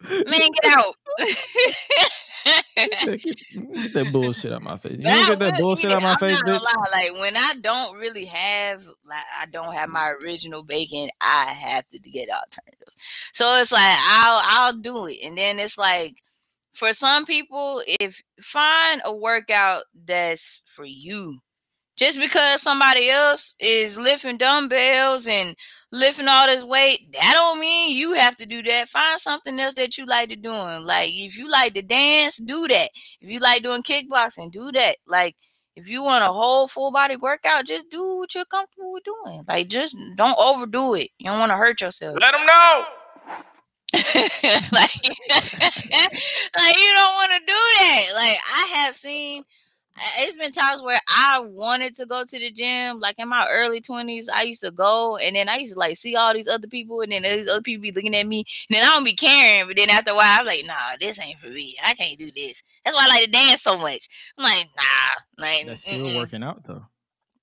man, 0.01 0.25
get 0.25 0.65
out. 0.67 0.95
get, 2.75 3.23
get 3.23 3.93
that 3.93 4.09
bullshit 4.11 4.53
out 4.53 4.61
my 4.61 4.77
face. 4.77 4.97
You 4.97 5.03
don't 5.03 5.27
get 5.27 5.39
that 5.39 5.59
bullshit 5.59 5.91
out 5.91 6.01
my 6.01 6.11
I'm 6.11 6.17
face, 6.17 6.41
not 6.45 6.61
Like 6.91 7.13
when 7.19 7.35
I 7.35 7.53
don't 7.61 7.97
really 7.97 8.25
have, 8.25 8.85
like 9.05 9.23
I 9.39 9.45
don't 9.47 9.73
have 9.73 9.89
my 9.89 10.13
original 10.23 10.63
bacon, 10.63 11.09
I 11.21 11.45
have 11.51 11.87
to 11.89 11.99
get 11.99 12.29
alternatives. 12.29 12.95
So 13.33 13.55
it's 13.55 13.71
like 13.71 13.81
I'll 13.83 14.41
I'll 14.43 14.73
do 14.73 15.07
it, 15.07 15.17
and 15.25 15.37
then 15.37 15.59
it's 15.59 15.77
like 15.77 16.23
for 16.73 16.93
some 16.93 17.25
people, 17.25 17.81
if 17.99 18.21
find 18.41 19.01
a 19.03 19.13
workout 19.13 19.83
that's 20.05 20.63
for 20.67 20.85
you. 20.85 21.39
Just 21.99 22.17
because 22.17 22.61
somebody 22.61 23.09
else 23.09 23.55
is 23.59 23.97
lifting 23.97 24.37
dumbbells 24.37 25.27
and 25.27 25.53
lifting 25.91 26.29
all 26.29 26.47
this 26.47 26.63
weight, 26.63 27.11
that 27.11 27.33
don't 27.33 27.59
mean 27.59 27.93
you 27.93 28.13
have 28.13 28.37
to 28.37 28.45
do 28.45 28.63
that. 28.63 28.87
Find 28.87 29.19
something 29.19 29.59
else 29.59 29.73
that 29.73 29.97
you 29.97 30.05
like 30.05 30.29
to 30.29 30.37
doing. 30.37 30.85
Like 30.85 31.09
if 31.11 31.37
you 31.37 31.51
like 31.51 31.73
to 31.73 31.81
dance, 31.81 32.37
do 32.37 32.69
that. 32.69 32.89
If 33.19 33.29
you 33.29 33.39
like 33.39 33.63
doing 33.63 33.83
kickboxing, 33.83 34.49
do 34.49 34.71
that. 34.71 34.95
Like 35.07 35.35
if 35.75 35.89
you 35.89 36.01
want 36.01 36.23
a 36.23 36.27
whole 36.27 36.69
full 36.69 36.93
body 36.93 37.17
workout, 37.17 37.65
just 37.65 37.89
do 37.89 38.15
what 38.15 38.33
you're 38.33 38.45
comfortable 38.45 38.93
with 38.93 39.03
doing. 39.03 39.43
Like 39.45 39.67
just 39.67 39.93
don't 40.15 40.39
overdo 40.39 40.93
it. 40.93 41.09
You 41.19 41.31
don't 41.31 41.39
want 41.39 41.51
to 41.51 41.57
hurt 41.57 41.81
yourself. 41.81 42.15
Let 42.21 42.31
them 42.31 42.45
know. 42.45 42.85
like, 43.91 44.71
like 44.71 44.95
you 46.77 46.93
don't 46.95 47.15
want 47.15 47.31
to 47.33 47.39
do 47.45 47.59
that. 47.77 48.05
Like 48.15 48.37
I 48.55 48.71
have 48.75 48.95
seen 48.95 49.43
it's 50.17 50.37
been 50.37 50.51
times 50.51 50.81
where 50.81 50.99
I 51.07 51.39
wanted 51.39 51.95
to 51.95 52.05
go 52.05 52.23
to 52.23 52.39
the 52.39 52.51
gym, 52.51 52.99
like 52.99 53.19
in 53.19 53.29
my 53.29 53.47
early 53.51 53.81
20s. 53.81 54.25
I 54.33 54.43
used 54.43 54.61
to 54.61 54.71
go 54.71 55.17
and 55.17 55.35
then 55.35 55.49
I 55.49 55.57
used 55.57 55.73
to 55.73 55.79
like 55.79 55.97
see 55.97 56.15
all 56.15 56.33
these 56.33 56.47
other 56.47 56.67
people, 56.67 57.01
and 57.01 57.11
then 57.11 57.23
these 57.23 57.47
other 57.47 57.61
people 57.61 57.83
be 57.83 57.91
looking 57.91 58.15
at 58.15 58.27
me, 58.27 58.45
and 58.69 58.75
then 58.75 58.83
I 58.83 58.91
don't 58.91 59.03
be 59.03 59.13
caring. 59.13 59.67
But 59.67 59.77
then 59.77 59.89
after 59.89 60.11
a 60.11 60.15
while, 60.15 60.39
I'm 60.39 60.45
like, 60.45 60.65
nah, 60.65 60.97
this 60.99 61.19
ain't 61.19 61.37
for 61.37 61.47
me. 61.49 61.75
I 61.83 61.93
can't 61.93 62.17
do 62.17 62.31
this. 62.31 62.63
That's 62.83 62.95
why 62.95 63.05
I 63.05 63.07
like 63.07 63.23
to 63.25 63.31
dance 63.31 63.61
so 63.61 63.77
much. 63.77 64.07
I'm 64.37 64.43
like, 64.43 64.67
nah, 64.75 65.43
like 65.43 65.65
That's 65.65 65.81
still 65.81 66.05
mm-mm. 66.05 66.17
working 66.17 66.43
out 66.43 66.63
though. 66.63 66.85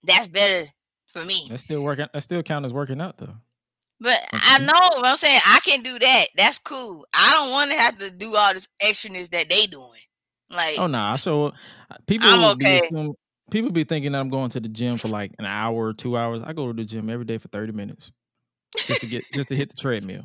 that's 0.04 0.28
better 0.28 0.68
for 1.06 1.24
me. 1.24 1.46
That's 1.48 1.62
still 1.62 1.82
working. 1.82 2.06
That 2.12 2.22
still 2.22 2.42
count 2.42 2.64
as 2.64 2.72
working 2.72 3.00
out 3.00 3.18
though. 3.18 3.34
But 4.00 4.20
I 4.32 4.58
know 4.58 4.72
what 4.72 5.06
I'm 5.06 5.16
saying. 5.16 5.40
I 5.46 5.60
can 5.64 5.82
do 5.82 5.98
that. 5.98 6.26
That's 6.36 6.58
cool. 6.58 7.06
I 7.14 7.32
don't 7.32 7.50
want 7.50 7.70
to 7.70 7.78
have 7.78 7.98
to 7.98 8.10
do 8.10 8.36
all 8.36 8.52
this 8.52 8.68
extraness 8.82 9.30
that 9.30 9.48
they 9.48 9.66
doing. 9.66 9.90
Like, 10.50 10.78
Oh 10.78 10.86
nah. 10.86 11.14
So 11.14 11.52
people 12.06 12.28
I'm 12.28 12.58
be 12.58 12.64
okay. 12.64 12.86
assume- 12.86 13.14
people 13.50 13.70
be 13.70 13.84
thinking 13.84 14.12
that 14.12 14.18
I'm 14.18 14.28
going 14.28 14.50
to 14.50 14.60
the 14.60 14.68
gym 14.68 14.96
for 14.96 15.08
like 15.08 15.32
an 15.38 15.44
hour 15.44 15.86
or 15.86 15.92
two 15.92 16.16
hours. 16.16 16.42
I 16.42 16.52
go 16.52 16.66
to 16.66 16.72
the 16.72 16.84
gym 16.84 17.08
every 17.10 17.24
day 17.24 17.38
for 17.38 17.48
30 17.48 17.72
minutes 17.72 18.10
just 18.76 19.00
to 19.00 19.06
get 19.06 19.24
just 19.32 19.48
to 19.50 19.56
hit 19.56 19.70
the 19.70 19.76
treadmill. 19.76 20.24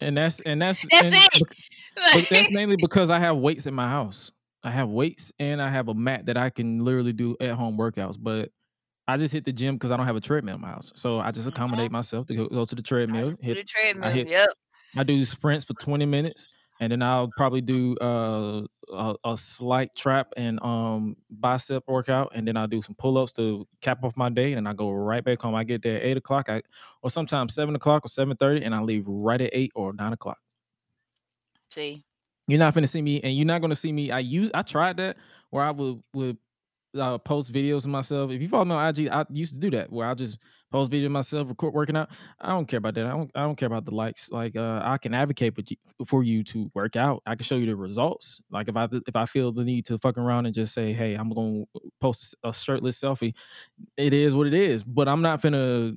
And 0.00 0.16
that's 0.16 0.40
and 0.40 0.60
that's 0.60 0.84
That's 0.90 1.06
and 1.06 1.14
it. 1.14 2.28
that's 2.30 2.50
mainly 2.50 2.76
because 2.76 3.10
I 3.10 3.18
have 3.18 3.36
weights 3.36 3.66
in 3.66 3.74
my 3.74 3.88
house. 3.88 4.32
I 4.62 4.70
have 4.70 4.88
weights 4.88 5.32
and 5.38 5.62
I 5.62 5.68
have 5.68 5.88
a 5.88 5.94
mat 5.94 6.26
that 6.26 6.36
I 6.36 6.50
can 6.50 6.84
literally 6.84 7.12
do 7.12 7.36
at 7.40 7.50
home 7.50 7.78
workouts. 7.78 8.16
But 8.20 8.50
I 9.06 9.16
just 9.16 9.32
hit 9.32 9.44
the 9.44 9.52
gym 9.52 9.76
because 9.76 9.92
I 9.92 9.96
don't 9.96 10.06
have 10.06 10.16
a 10.16 10.20
treadmill 10.20 10.56
in 10.56 10.60
my 10.60 10.68
house. 10.68 10.92
So 10.96 11.20
I 11.20 11.30
just 11.30 11.46
mm-hmm. 11.46 11.50
accommodate 11.50 11.92
myself 11.92 12.26
to 12.26 12.34
go, 12.34 12.48
go 12.48 12.64
to 12.64 12.74
the 12.74 12.82
treadmill. 12.82 13.34
Hit, 13.40 13.54
the 13.54 13.64
treadmill. 13.64 14.10
hit- 14.10 14.28
yep. 14.28 14.48
I 14.96 15.04
do 15.04 15.24
sprints 15.24 15.64
for 15.64 15.74
20 15.74 16.06
minutes 16.06 16.48
and 16.80 16.92
then 16.92 17.02
I'll 17.02 17.30
probably 17.36 17.60
do 17.60 17.96
uh, 17.98 18.62
a, 18.92 19.14
a 19.24 19.36
slight 19.36 19.94
trap 19.96 20.32
and 20.36 20.62
um 20.62 21.16
bicep 21.30 21.84
workout 21.88 22.32
and 22.34 22.46
then 22.46 22.56
I'll 22.56 22.66
do 22.68 22.82
some 22.82 22.94
pull-ups 22.96 23.32
to 23.34 23.66
cap 23.80 24.04
off 24.04 24.16
my 24.16 24.28
day 24.28 24.52
and 24.54 24.68
I 24.68 24.72
go 24.74 24.90
right 24.92 25.24
back 25.24 25.40
home. 25.42 25.54
I 25.54 25.64
get 25.64 25.82
there 25.82 25.96
at 25.96 26.04
eight 26.04 26.16
o'clock 26.16 26.48
I, 26.48 26.62
or 27.02 27.10
sometimes 27.10 27.54
seven 27.54 27.74
o'clock 27.76 28.04
or 28.04 28.08
7.30 28.08 28.64
and 28.64 28.74
I 28.74 28.80
leave 28.80 29.04
right 29.06 29.40
at 29.40 29.50
eight 29.52 29.72
or 29.74 29.92
nine 29.92 30.12
o'clock. 30.12 30.38
See, 31.70 32.04
You're 32.48 32.58
not 32.58 32.74
gonna 32.74 32.86
see 32.86 33.02
me, 33.02 33.20
and 33.22 33.36
you're 33.36 33.46
not 33.46 33.60
gonna 33.60 33.74
see 33.74 33.92
me. 33.92 34.10
I 34.10 34.20
use 34.20 34.50
I 34.54 34.62
tried 34.62 34.96
that 34.98 35.16
where 35.50 35.64
I 35.64 35.70
would 35.70 36.02
would 36.14 36.38
uh, 36.98 37.18
post 37.18 37.52
videos 37.52 37.84
of 37.84 37.90
myself. 37.90 38.30
If 38.30 38.40
you 38.40 38.48
follow 38.48 38.64
me 38.64 38.74
on 38.74 38.88
IG, 38.88 39.08
I 39.08 39.24
used 39.30 39.54
to 39.54 39.60
do 39.60 39.70
that 39.72 39.90
where 39.92 40.08
I 40.08 40.14
just 40.14 40.38
post 40.70 40.90
video 40.90 41.08
myself, 41.08 41.48
record 41.48 41.74
working 41.74 41.96
out. 41.96 42.10
I 42.40 42.48
don't 42.48 42.66
care 42.66 42.78
about 42.78 42.94
that. 42.94 43.06
I 43.06 43.10
don't 43.10 43.30
I 43.34 43.42
don't 43.42 43.56
care 43.56 43.66
about 43.66 43.84
the 43.84 43.94
likes. 43.94 44.30
Like 44.30 44.56
uh, 44.56 44.80
I 44.84 44.98
can 44.98 45.14
advocate 45.14 45.54
for 45.54 45.62
you, 45.66 45.76
for 46.06 46.22
you 46.22 46.44
to 46.44 46.70
work 46.74 46.96
out. 46.96 47.22
I 47.26 47.34
can 47.34 47.44
show 47.44 47.56
you 47.56 47.66
the 47.66 47.76
results. 47.76 48.40
Like 48.50 48.68
if 48.68 48.76
I 48.76 48.88
if 49.06 49.16
I 49.16 49.26
feel 49.26 49.52
the 49.52 49.64
need 49.64 49.84
to 49.86 49.98
fuck 49.98 50.18
around 50.18 50.46
and 50.46 50.54
just 50.54 50.74
say, 50.74 50.92
hey, 50.92 51.14
I'm 51.14 51.30
gonna 51.30 51.64
post 52.00 52.34
a 52.44 52.52
shirtless 52.52 53.00
selfie, 53.00 53.34
it 53.96 54.12
is 54.12 54.34
what 54.34 54.46
it 54.46 54.54
is. 54.54 54.82
But 54.82 55.08
I'm 55.08 55.22
not 55.22 55.40
gonna 55.42 55.94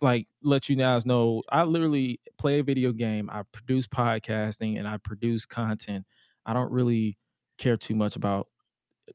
like 0.00 0.26
let 0.42 0.68
you 0.68 0.76
guys 0.76 1.06
know 1.06 1.42
I 1.50 1.64
literally 1.64 2.20
play 2.38 2.58
a 2.58 2.64
video 2.64 2.92
game, 2.92 3.30
I 3.30 3.42
produce 3.52 3.86
podcasting, 3.86 4.78
and 4.78 4.88
I 4.88 4.96
produce 4.98 5.46
content. 5.46 6.04
I 6.46 6.52
don't 6.52 6.72
really 6.72 7.18
care 7.58 7.76
too 7.76 7.94
much 7.94 8.16
about 8.16 8.48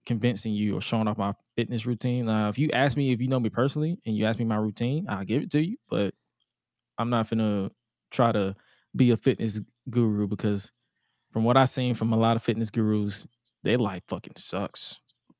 convincing 0.05 0.53
you 0.53 0.77
or 0.77 0.81
showing 0.81 1.07
off 1.07 1.17
my 1.17 1.33
fitness 1.55 1.85
routine. 1.85 2.25
Now, 2.25 2.49
if 2.49 2.57
you 2.57 2.69
ask 2.71 2.97
me 2.97 3.11
if 3.11 3.21
you 3.21 3.27
know 3.27 3.39
me 3.39 3.49
personally 3.49 3.97
and 4.05 4.15
you 4.15 4.25
ask 4.25 4.39
me 4.39 4.45
my 4.45 4.55
routine, 4.55 5.05
I'll 5.09 5.25
give 5.25 5.43
it 5.43 5.51
to 5.51 5.63
you. 5.63 5.77
But 5.89 6.13
I'm 6.97 7.09
not 7.09 7.29
gonna 7.29 7.71
try 8.11 8.31
to 8.31 8.55
be 8.95 9.11
a 9.11 9.17
fitness 9.17 9.59
guru 9.89 10.27
because 10.27 10.71
from 11.31 11.43
what 11.43 11.57
I've 11.57 11.69
seen 11.69 11.95
from 11.95 12.13
a 12.13 12.17
lot 12.17 12.35
of 12.35 12.43
fitness 12.43 12.69
gurus, 12.69 13.27
their 13.63 13.77
life 13.77 14.03
fucking 14.07 14.35
sucks. 14.37 14.99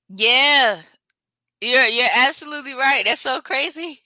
yeah, 0.10 0.82
you're 1.62 1.86
you're 1.86 2.10
absolutely 2.14 2.74
right. 2.74 3.04
That's 3.06 3.22
so 3.22 3.42
crazy. 3.42 4.02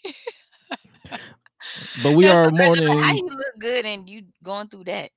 But 2.03 2.11
we 2.13 2.25
That's 2.25 2.39
are 2.39 2.45
so 2.45 2.51
more 2.51 2.75
than 2.75 2.87
how 2.87 3.13
you 3.13 3.27
look 3.27 3.59
good 3.59 3.85
and 3.85 4.09
you 4.09 4.23
going 4.43 4.67
through 4.67 4.85
that. 4.85 5.09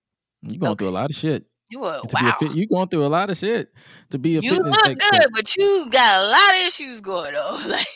you 0.43 0.59
going 0.59 0.77
through 0.77 0.89
a 0.89 0.91
lot 0.91 1.11
of 1.11 1.17
shit. 1.17 1.45
You 1.71 1.85
are 1.85 2.00
To 2.00 2.07
be 2.09 2.15
a 2.23 2.25
wow. 2.25 2.37
fit, 2.41 2.53
you 2.55 2.67
going 2.67 2.89
through 2.89 3.07
a 3.07 3.09
lot 3.09 3.31
of 3.31 3.37
shit 3.37 3.73
to 4.11 4.19
be 4.19 4.37
a 4.37 4.41
You 4.41 4.50
fitness 4.57 4.75
look 4.75 4.89
expert. 4.91 5.11
good, 5.12 5.27
but 5.35 5.57
you 5.57 5.89
got 5.91 6.17
a 6.25 6.27
lot 6.29 6.50
of 6.61 6.67
issues 6.67 7.00
going 7.00 7.35
on. 7.35 7.71
Like, 7.71 7.87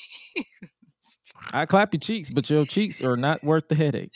I 1.52 1.66
clap 1.66 1.92
your 1.94 2.00
cheeks, 2.00 2.30
but 2.30 2.48
your 2.50 2.64
cheeks 2.66 3.00
are 3.02 3.16
not 3.16 3.42
worth 3.44 3.68
the 3.68 3.74
headache. 3.76 4.10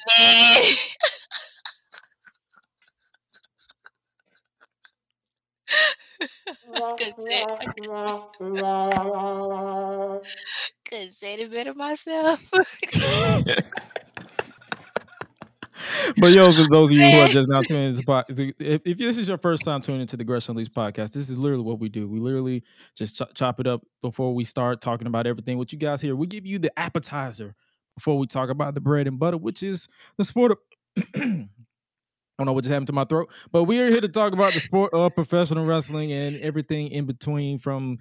Couldn't 6.97 7.19
say. 7.19 7.59
Couldn't 10.89 11.13
say 11.15 11.35
it 11.35 11.51
better 11.53 11.75
myself. 11.75 12.51
But 16.19 16.33
yo, 16.33 16.53
for 16.53 16.67
those 16.71 16.91
of 16.91 16.97
you 16.97 17.03
who 17.03 17.19
are 17.19 17.29
just 17.29 17.49
now 17.49 17.61
tuning 17.61 17.85
into 17.91 17.99
the 17.99 18.05
podcast, 18.05 18.55
if, 18.59 18.83
if 18.85 18.99
this 18.99 19.19
is 19.19 19.29
your 19.29 19.39
first 19.39 19.65
time 19.65 19.81
tuning 19.81 20.01
into 20.01 20.17
the 20.17 20.25
Gresh 20.25 20.49
Unleashed 20.49 20.75
podcast, 20.75 21.13
this 21.13 21.29
is 21.29 21.37
literally 21.37 21.65
what 21.65 21.79
we 21.79 21.89
do. 21.89 22.09
We 22.09 22.21
literally 22.21 22.65
just 22.95 23.17
ch- 23.17 23.35
chop 23.35 23.61
it 23.61 23.67
up 23.67 23.83
before 24.03 24.35
we 24.35 24.45
start 24.45 24.81
talking 24.81 25.07
about 25.07 25.27
everything. 25.27 25.59
What 25.59 25.73
you 25.73 25.79
guys 25.79 26.01
hear, 26.03 26.17
we 26.17 26.27
give 26.27 26.47
you 26.47 26.59
the 26.59 26.77
appetizer 26.79 27.55
before 27.97 28.19
we 28.19 28.27
talk 28.27 28.49
about 28.51 28.75
the 28.75 28.81
bread 28.81 29.07
and 29.07 29.19
butter, 29.19 29.37
which 29.37 29.63
is 29.63 29.89
the 30.17 30.25
sport 30.25 30.53
of. 30.53 30.59
I 32.39 32.43
don't 32.43 32.47
know 32.47 32.53
what 32.53 32.63
just 32.63 32.71
happened 32.71 32.87
to 32.87 32.93
my 32.93 33.05
throat, 33.05 33.31
but 33.51 33.65
we 33.65 33.81
are 33.81 33.91
here 33.91 34.01
to 34.01 34.09
talk 34.09 34.33
about 34.33 34.53
the 34.53 34.61
sport 34.61 34.95
of 34.95 35.13
professional 35.13 35.67
wrestling 35.67 36.13
and 36.13 36.37
everything 36.37 36.87
in 36.89 37.05
between, 37.05 37.59
from 37.59 37.99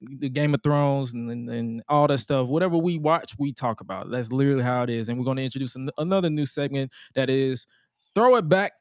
the 0.00 0.28
Game 0.28 0.54
of 0.54 0.62
Thrones 0.62 1.14
and, 1.14 1.28
and, 1.28 1.50
and 1.50 1.82
all 1.88 2.06
that 2.06 2.18
stuff. 2.18 2.46
Whatever 2.46 2.76
we 2.76 2.98
watch, 2.98 3.34
we 3.40 3.52
talk 3.52 3.80
about. 3.80 4.08
That's 4.08 4.30
literally 4.30 4.62
how 4.62 4.84
it 4.84 4.90
is. 4.90 5.08
And 5.08 5.18
we're 5.18 5.24
going 5.24 5.38
to 5.38 5.42
introduce 5.42 5.74
an- 5.74 5.90
another 5.98 6.30
new 6.30 6.46
segment 6.46 6.92
that 7.16 7.28
is 7.28 7.66
Throw 8.14 8.36
It 8.36 8.48
Back 8.48 8.72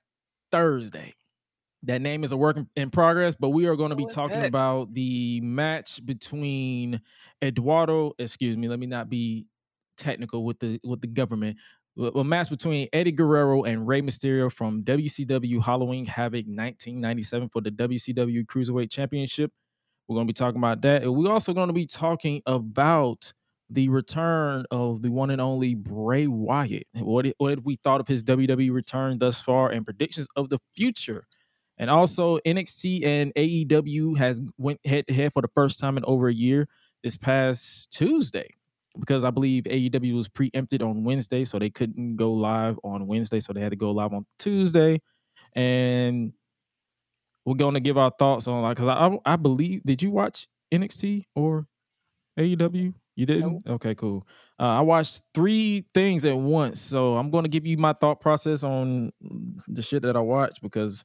Thursday. 0.51 1.15
That 1.81 2.03
name 2.03 2.23
is 2.23 2.31
a 2.31 2.37
work 2.37 2.59
in- 2.75 2.91
progress, 2.91 3.33
but 3.33 3.49
we 3.49 3.65
are 3.65 3.75
going 3.75 3.89
to 3.89 3.95
be 3.95 4.05
talking 4.05 4.45
about 4.45 4.93
the 4.93 5.41
match 5.41 6.05
between 6.05 7.01
Eduardo. 7.43 8.13
Excuse 8.19 8.55
me, 8.55 8.67
let 8.67 8.77
me 8.77 8.85
not 8.85 9.09
be 9.09 9.47
technical 9.97 10.45
with 10.45 10.59
the 10.59 10.79
with 10.83 11.01
the 11.01 11.07
government. 11.07 11.57
A 11.97 12.23
match 12.23 12.49
between 12.49 12.87
Eddie 12.93 13.11
Guerrero 13.11 13.63
and 13.63 13.85
Rey 13.85 14.01
Mysterio 14.01 14.51
from 14.51 14.81
WCW 14.83 15.61
Halloween 15.61 16.05
Havoc 16.05 16.45
1997 16.45 17.49
for 17.49 17.61
the 17.61 17.71
WCW 17.71 18.45
Cruiserweight 18.45 18.89
Championship. 18.89 19.51
We're 20.07 20.15
going 20.15 20.25
to 20.25 20.29
be 20.29 20.37
talking 20.37 20.59
about 20.59 20.81
that. 20.83 21.03
And 21.03 21.13
we're 21.13 21.31
also 21.31 21.53
going 21.53 21.67
to 21.67 21.73
be 21.73 21.85
talking 21.85 22.41
about 22.45 23.33
the 23.69 23.89
return 23.89 24.65
of 24.71 25.01
the 25.01 25.09
one 25.09 25.31
and 25.31 25.41
only 25.41 25.75
Bray 25.75 26.27
Wyatt. 26.27 26.87
What, 26.93 27.25
what 27.37 27.57
have 27.57 27.65
we 27.65 27.77
thought 27.83 27.99
of 27.99 28.07
his 28.07 28.23
WWE 28.23 28.71
return 28.71 29.17
thus 29.17 29.41
far 29.41 29.69
and 29.69 29.85
predictions 29.85 30.27
of 30.37 30.49
the 30.49 30.59
future? 30.73 31.27
And 31.77 31.89
also 31.89 32.37
NXT 32.45 33.05
and 33.05 33.33
AEW 33.35 34.17
has 34.17 34.39
went 34.57 34.85
head 34.85 35.07
to 35.07 35.13
head 35.13 35.33
for 35.33 35.41
the 35.41 35.49
first 35.49 35.79
time 35.79 35.97
in 35.97 36.05
over 36.05 36.29
a 36.29 36.33
year 36.33 36.69
this 37.03 37.17
past 37.17 37.91
Tuesday 37.91 38.49
because 38.99 39.23
I 39.23 39.29
believe 39.29 39.63
AEW 39.63 40.15
was 40.15 40.27
preempted 40.27 40.81
on 40.81 41.03
Wednesday, 41.03 41.45
so 41.45 41.59
they 41.59 41.69
couldn't 41.69 42.15
go 42.15 42.33
live 42.33 42.79
on 42.83 43.07
Wednesday, 43.07 43.39
so 43.39 43.53
they 43.53 43.61
had 43.61 43.71
to 43.71 43.77
go 43.77 43.91
live 43.91 44.13
on 44.13 44.25
Tuesday. 44.39 44.99
And 45.53 46.33
we're 47.45 47.55
going 47.55 47.73
to 47.73 47.79
give 47.79 47.97
our 47.97 48.11
thoughts 48.17 48.47
on 48.47 48.61
like 48.61 48.77
because 48.77 48.87
I, 48.87 49.33
I 49.33 49.35
believe 49.35 49.81
did 49.83 50.01
you 50.01 50.11
watch 50.11 50.47
NXT 50.71 51.25
or 51.35 51.67
AEW? 52.39 52.93
You 53.15 53.25
didn't? 53.25 53.67
Okay, 53.67 53.93
cool. 53.95 54.25
Uh, 54.59 54.77
I 54.77 54.81
watched 54.81 55.23
three 55.33 55.85
things 55.93 56.23
at 56.23 56.37
once, 56.37 56.79
so 56.79 57.17
I'm 57.17 57.29
going 57.29 57.43
to 57.43 57.49
give 57.49 57.65
you 57.65 57.77
my 57.77 57.93
thought 57.93 58.21
process 58.21 58.63
on 58.63 59.11
the 59.67 59.81
shit 59.81 60.03
that 60.03 60.15
I 60.15 60.21
watched 60.21 60.61
because 60.61 61.03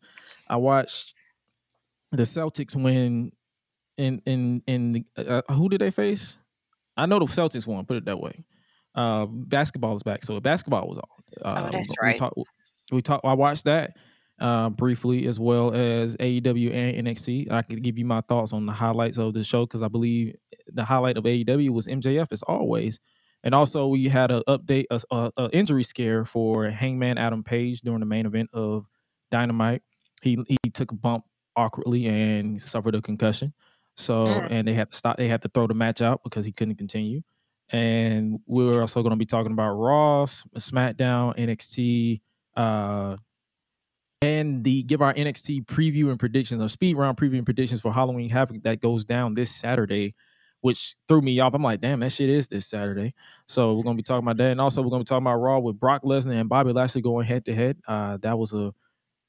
I 0.49 0.57
watched 0.57 1.15
the 2.13 2.23
Celtics 2.23 2.77
win 2.77 3.33
in 3.97 4.23
in 4.27 4.63
in 4.67 4.93
the, 4.93 5.05
uh, 5.17 5.53
who 5.53 5.69
did 5.69 5.81
they 5.81 5.91
face? 5.91 6.39
I 6.97 7.07
know 7.07 7.19
the 7.19 7.27
Celtics 7.27 7.67
won. 7.67 7.85
Put 7.85 7.99
it 7.99 8.05
that 8.07 8.21
way. 8.21 8.45
Uh, 8.95 9.27
basketball 9.27 9.95
is 9.95 10.03
back, 10.03 10.25
so 10.25 10.41
basketball 10.41 10.89
was 10.89 10.99
on. 10.99 11.05
Uh, 11.43 11.71
that's 11.71 11.89
we 11.89 11.95
right. 12.01 12.21
we 12.91 13.03
talked. 13.03 13.25
I 13.25 13.35
watched 13.35 13.65
that 13.65 13.97
uh, 14.41 14.71
briefly 14.71 15.27
as 15.27 15.39
well 15.39 15.75
as 15.75 16.17
AEW 16.17 16.73
and 16.73 17.07
NXT. 17.07 17.51
I 17.51 17.63
could 17.63 17.83
give 17.83 17.99
you 17.99 18.05
my 18.05 18.23
thoughts 18.23 18.53
on 18.53 18.65
the 18.65 18.73
highlights 18.73 19.19
of 19.19 19.35
the 19.35 19.45
show 19.45 19.67
because 19.67 19.83
I 19.83 19.89
believe 19.89 20.37
the 20.73 20.85
highlight 20.85 21.19
of 21.19 21.25
AEW 21.25 21.71
was 21.71 21.87
MJF 21.87 22.33
as 22.33 22.43
always, 22.43 22.99
and 23.45 23.55
also 23.55 23.87
we 23.89 24.09
had 24.09 24.31
an 24.31 24.43
update, 24.49 24.87
a, 24.91 25.01
a, 25.11 25.33
a 25.37 25.51
injury 25.53 25.83
scare 25.83 26.25
for 26.25 26.71
Hangman 26.71 27.19
Adam 27.19 27.43
Page 27.43 27.83
during 27.83 28.01
the 28.01 28.07
main 28.07 28.25
event 28.25 28.51
of 28.55 28.87
Dynamite. 29.31 29.83
He 30.23 30.39
he 30.49 30.71
took 30.71 30.93
a 30.93 30.95
bump 30.97 31.25
awkwardly 31.55 32.07
and 32.07 32.61
suffered 32.61 32.95
a 32.95 33.03
concussion. 33.03 33.53
So 33.97 34.25
Mm. 34.27 34.51
and 34.51 34.69
they 34.69 34.75
had 34.75 34.91
to 34.91 34.97
stop. 34.97 35.17
They 35.17 35.29
had 35.29 35.43
to 35.43 35.49
throw 35.49 35.67
the 35.67 35.75
match 35.75 36.03
out 36.03 36.23
because 36.23 36.45
he 36.45 36.53
couldn't 36.53 36.77
continue. 36.77 37.23
And 37.71 38.39
we're 38.47 38.81
also 38.81 39.03
going 39.03 39.11
to 39.11 39.17
be 39.17 39.27
talking 39.27 39.53
about 39.53 39.73
Raw, 39.73 40.27
SmackDown, 40.27 41.37
NXT, 41.37 42.21
uh, 42.57 43.17
and 44.23 44.65
the 44.65 44.83
give 44.85 45.03
our 45.03 45.13
NXT 45.15 45.67
preview 45.67 46.11
and 46.11 46.19
predictions, 46.19 46.63
or 46.63 46.69
speed 46.69 46.97
round 46.97 47.17
preview 47.17 47.37
and 47.37 47.45
predictions 47.45 47.81
for 47.81 47.93
Halloween 47.93 48.29
Havoc 48.31 48.63
that 48.63 48.81
goes 48.81 49.05
down 49.05 49.35
this 49.35 49.55
Saturday, 49.55 50.15
which 50.63 50.97
threw 51.07 51.21
me 51.21 51.39
off. 51.41 51.55
I'm 51.55 51.63
like, 51.63 51.81
damn, 51.81 52.01
that 52.01 52.13
shit 52.13 52.31
is 52.31 52.49
this 52.49 52.67
Saturday. 52.67 53.15
So 53.47 53.75
we're 53.75 53.83
gonna 53.83 53.97
be 53.97 54.03
talking 54.03 54.25
about 54.25 54.39
that, 54.39 54.53
and 54.53 54.61
also 54.61 54.81
we're 54.83 54.91
gonna 54.91 55.01
be 55.05 55.09
talking 55.09 55.27
about 55.27 55.37
Raw 55.37 55.59
with 55.59 55.79
Brock 55.79 56.03
Lesnar 56.03 56.35
and 56.41 56.49
Bobby 56.49 56.73
Lashley 56.73 57.03
going 57.03 57.27
head 57.27 57.45
to 57.45 57.55
head. 57.55 57.79
Uh, 57.87 58.17
that 58.23 58.39
was 58.39 58.53
a 58.53 58.73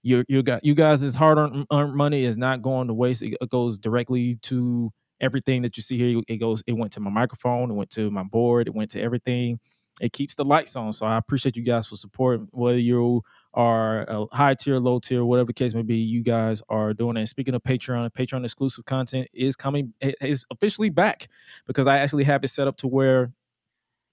you 0.03 0.25
you 0.29 0.43
got 0.43 0.65
you 0.65 0.75
guys' 0.75 1.15
hard 1.15 1.39
earned, 1.39 1.95
money 1.95 2.25
is 2.25 2.39
not 2.39 2.63
going 2.63 2.89
to 2.89 2.95
waste. 2.95 3.23
It, 3.23 3.37
it 3.41 3.51
goes 3.51 3.79
directly 3.79 4.37
to 4.43 4.93
everything 5.21 5.63
that 5.63 5.77
you 5.77 5.83
see 5.83 5.99
here. 5.99 6.23
It 6.29 6.37
goes. 6.37 6.63
It 6.67 6.73
went 6.73 6.93
to 6.93 7.01
my 7.01 7.11
microphone. 7.11 7.71
It 7.71 7.75
went 7.75 7.91
to 7.91 8.11
my 8.11 8.23
board. 8.23 8.69
It 8.69 8.75
went 8.75 8.91
to 8.91 9.01
everything. 9.01 9.59
It 10.01 10.13
keeps 10.13 10.37
the 10.37 10.45
lights 10.45 10.77
on. 10.77 10.93
So 10.93 11.07
I 11.07 11.17
appreciate 11.17 11.57
you 11.57 11.65
guys 11.65 11.87
for 11.87 11.97
support. 11.97 12.41
Whether 12.53 12.79
you 12.79 13.23
are 13.59 14.03
a 14.03 14.27
high 14.33 14.55
tier, 14.55 14.79
low 14.79 15.01
tier, 15.01 15.25
whatever 15.25 15.49
the 15.49 15.53
case 15.53 15.75
may 15.75 15.83
be, 15.83 15.97
you 15.97 16.23
guys 16.23 16.63
are 16.69 16.95
doing 16.95 17.17
it. 17.17 17.21
And 17.21 17.29
speaking 17.29 17.55
of 17.55 17.63
Patreon, 17.65 18.09
Patreon 18.13 18.45
exclusive 18.45 18.85
content 18.85 19.27
is 19.35 19.57
coming. 19.57 19.93
Is 20.01 20.47
officially 20.53 20.91
back 20.91 21.29
because 21.67 21.89
I 21.89 21.99
actually 21.99 22.23
have 22.25 22.45
it 22.45 22.49
set 22.49 22.69
up 22.69 22.77
to 22.79 22.87
where 22.87 23.33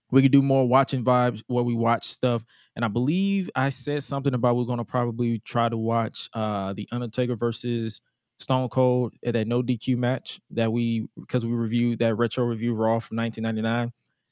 we 0.09 0.23
can 0.23 0.31
do 0.31 0.41
more 0.41 0.67
watching 0.67 1.03
vibes 1.03 1.43
where 1.45 1.63
we 1.63 1.75
watch 1.75 2.05
stuff. 2.07 2.43
And 2.75 2.83
I 2.83 2.87
believe 2.87 3.49
I 3.55 3.69
said 3.69 4.01
something 4.01 4.33
about 4.33 4.55
we're 4.55 4.65
gonna 4.65 4.83
probably 4.83 5.39
try 5.45 5.69
to 5.69 5.77
watch 5.77 6.27
uh 6.33 6.73
the 6.73 6.89
Undertaker 6.91 7.35
versus 7.35 8.01
Stone 8.39 8.69
Cold 8.69 9.13
at 9.23 9.33
that 9.33 9.47
no 9.47 9.61
DQ 9.61 9.95
match 9.95 10.39
that 10.49 10.71
we 10.71 11.07
because 11.19 11.45
we 11.45 11.51
reviewed 11.51 11.99
that 11.99 12.15
retro 12.15 12.45
review 12.45 12.73
Raw 12.73 12.99
from 12.99 13.17
1999, 13.17 13.91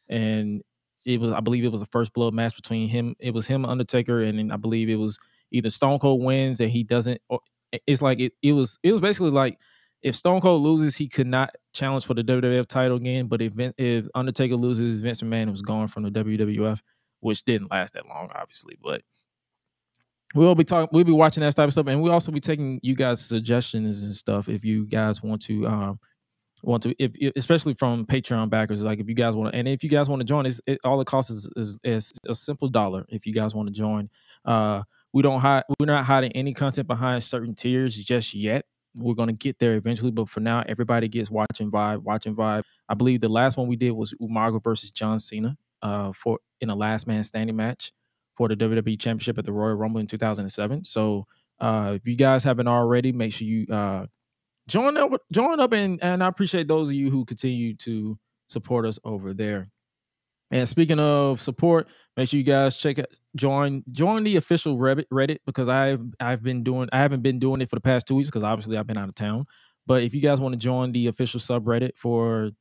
and 0.09 0.63
it 1.05 1.19
was 1.19 1.31
I 1.33 1.39
believe 1.39 1.65
it 1.65 1.71
was 1.71 1.81
a 1.81 1.87
first 1.87 2.13
blood 2.13 2.33
match 2.33 2.55
between 2.55 2.89
him. 2.89 3.15
It 3.19 3.33
was 3.33 3.47
him 3.47 3.65
Undertaker, 3.65 4.21
and 4.23 4.37
then 4.39 4.51
I 4.51 4.57
believe 4.57 4.89
it 4.89 4.95
was 4.95 5.19
either 5.51 5.69
Stone 5.69 5.99
Cold 5.99 6.23
wins 6.23 6.59
and 6.59 6.69
he 6.69 6.83
doesn't. 6.83 7.21
Or 7.29 7.39
it's 7.87 8.01
like 8.01 8.19
it, 8.19 8.33
it 8.41 8.53
was 8.53 8.79
it 8.83 8.91
was 8.91 9.01
basically 9.01 9.31
like 9.31 9.59
if 10.01 10.15
Stone 10.15 10.41
Cold 10.41 10.61
loses, 10.61 10.95
he 10.95 11.07
could 11.07 11.27
not 11.27 11.55
challenge 11.73 12.05
for 12.05 12.13
the 12.13 12.23
WWF 12.23 12.67
title 12.67 12.97
again. 12.97 13.27
But 13.27 13.41
if 13.41 13.53
if 13.77 14.07
Undertaker 14.15 14.55
loses, 14.55 15.01
Vince 15.01 15.21
McMahon 15.21 15.49
was 15.51 15.61
gone 15.61 15.87
from 15.87 16.03
the 16.03 16.11
WWF, 16.11 16.79
which 17.21 17.43
didn't 17.45 17.71
last 17.71 17.93
that 17.93 18.07
long, 18.07 18.29
obviously. 18.35 18.77
But 18.81 19.01
we'll 20.35 20.55
be 20.55 20.63
talking, 20.63 20.89
we'll 20.91 21.03
be 21.03 21.11
watching 21.11 21.41
that 21.41 21.55
type 21.55 21.67
of 21.67 21.73
stuff, 21.73 21.87
and 21.87 22.01
we'll 22.01 22.11
also 22.11 22.31
be 22.31 22.39
taking 22.39 22.79
you 22.83 22.95
guys' 22.95 23.25
suggestions 23.25 24.03
and 24.03 24.15
stuff 24.15 24.49
if 24.49 24.65
you 24.65 24.85
guys 24.85 25.23
want 25.23 25.41
to. 25.43 25.67
um 25.67 25.99
want 26.63 26.81
to 26.83 26.95
if, 26.97 27.11
especially 27.35 27.73
from 27.73 28.05
patreon 28.05 28.49
backers 28.49 28.83
like 28.83 28.99
if 28.99 29.07
you 29.07 29.15
guys 29.15 29.35
want 29.35 29.51
to 29.51 29.57
and 29.57 29.67
if 29.67 29.83
you 29.83 29.89
guys 29.89 30.09
want 30.09 30.19
to 30.19 30.25
join 30.25 30.45
it's, 30.45 30.61
it 30.65 30.79
all 30.83 30.99
it 31.01 31.05
costs 31.05 31.29
is, 31.29 31.49
is 31.55 31.79
is 31.83 32.13
a 32.27 32.33
simple 32.33 32.69
dollar 32.69 33.05
if 33.09 33.25
you 33.25 33.33
guys 33.33 33.53
want 33.53 33.67
to 33.67 33.73
join. 33.73 34.09
Uh 34.45 34.81
we 35.13 35.21
don't 35.21 35.41
hide 35.41 35.63
we're 35.79 35.85
not 35.85 36.05
hiding 36.05 36.31
any 36.31 36.53
content 36.53 36.87
behind 36.87 37.21
certain 37.21 37.53
tiers 37.53 37.95
just 37.95 38.33
yet. 38.33 38.65
We're 38.95 39.15
going 39.15 39.27
to 39.29 39.33
get 39.33 39.59
there 39.59 39.75
eventually 39.75 40.11
but 40.11 40.29
for 40.29 40.39
now 40.39 40.63
everybody 40.67 41.07
gets 41.07 41.29
watching 41.29 41.69
vibe 41.69 41.99
watching 41.99 42.35
vibe. 42.35 42.63
I 42.89 42.93
believe 42.93 43.21
the 43.21 43.29
last 43.29 43.57
one 43.57 43.67
we 43.67 43.75
did 43.75 43.91
was 43.91 44.13
umaga 44.21 44.63
versus 44.63 44.91
john 44.91 45.19
cena 45.19 45.57
uh 45.81 46.13
for 46.13 46.39
in 46.61 46.69
a 46.69 46.75
last 46.75 47.07
man 47.07 47.23
standing 47.23 47.55
match 47.55 47.91
for 48.35 48.47
the 48.47 48.55
wwe 48.55 48.99
championship 48.99 49.37
at 49.37 49.45
the 49.45 49.51
royal 49.51 49.75
rumble 49.75 49.99
in 49.99 50.07
2007 50.07 50.83
so 50.83 51.25
uh 51.59 51.93
if 51.95 52.07
you 52.07 52.15
guys 52.15 52.43
haven't 52.43 52.67
already 52.67 53.11
make 53.11 53.33
sure 53.33 53.47
you 53.47 53.65
uh 53.71 54.05
join 54.67 54.97
up 54.97 55.11
join 55.31 55.59
up 55.59 55.73
and 55.73 56.01
and 56.03 56.23
i 56.23 56.27
appreciate 56.27 56.67
those 56.67 56.89
of 56.89 56.95
you 56.95 57.09
who 57.09 57.25
continue 57.25 57.75
to 57.75 58.17
support 58.47 58.85
us 58.85 58.99
over 59.03 59.33
there. 59.33 59.69
And 60.51 60.67
speaking 60.67 60.99
of 60.99 61.41
support 61.41 61.87
make 62.15 62.29
sure 62.29 62.37
you 62.37 62.43
guys 62.43 62.77
check 62.77 62.99
it 62.99 63.15
join 63.35 63.83
join 63.91 64.23
the 64.23 64.35
official 64.35 64.77
reddit 64.77 65.05
reddit 65.11 65.39
because 65.47 65.67
i've 65.67 65.99
i've 66.19 66.43
been 66.43 66.63
doing 66.63 66.87
i 66.93 66.99
haven't 66.99 67.23
been 67.23 67.39
doing 67.39 67.59
it 67.59 67.69
for 67.71 67.75
the 67.75 67.81
past 67.81 68.05
two 68.05 68.13
weeks 68.13 68.27
because 68.27 68.43
obviously 68.43 68.77
i've 68.77 68.87
been 68.87 68.97
out 68.97 69.09
of 69.09 69.15
town. 69.15 69.45
But 69.85 70.03
if 70.03 70.13
you 70.13 70.21
guys 70.21 70.39
want 70.39 70.53
to 70.53 70.59
join 70.59 70.93
the 70.93 71.07
official 71.07 71.39
subreddit 71.39 71.97
for 71.97 72.51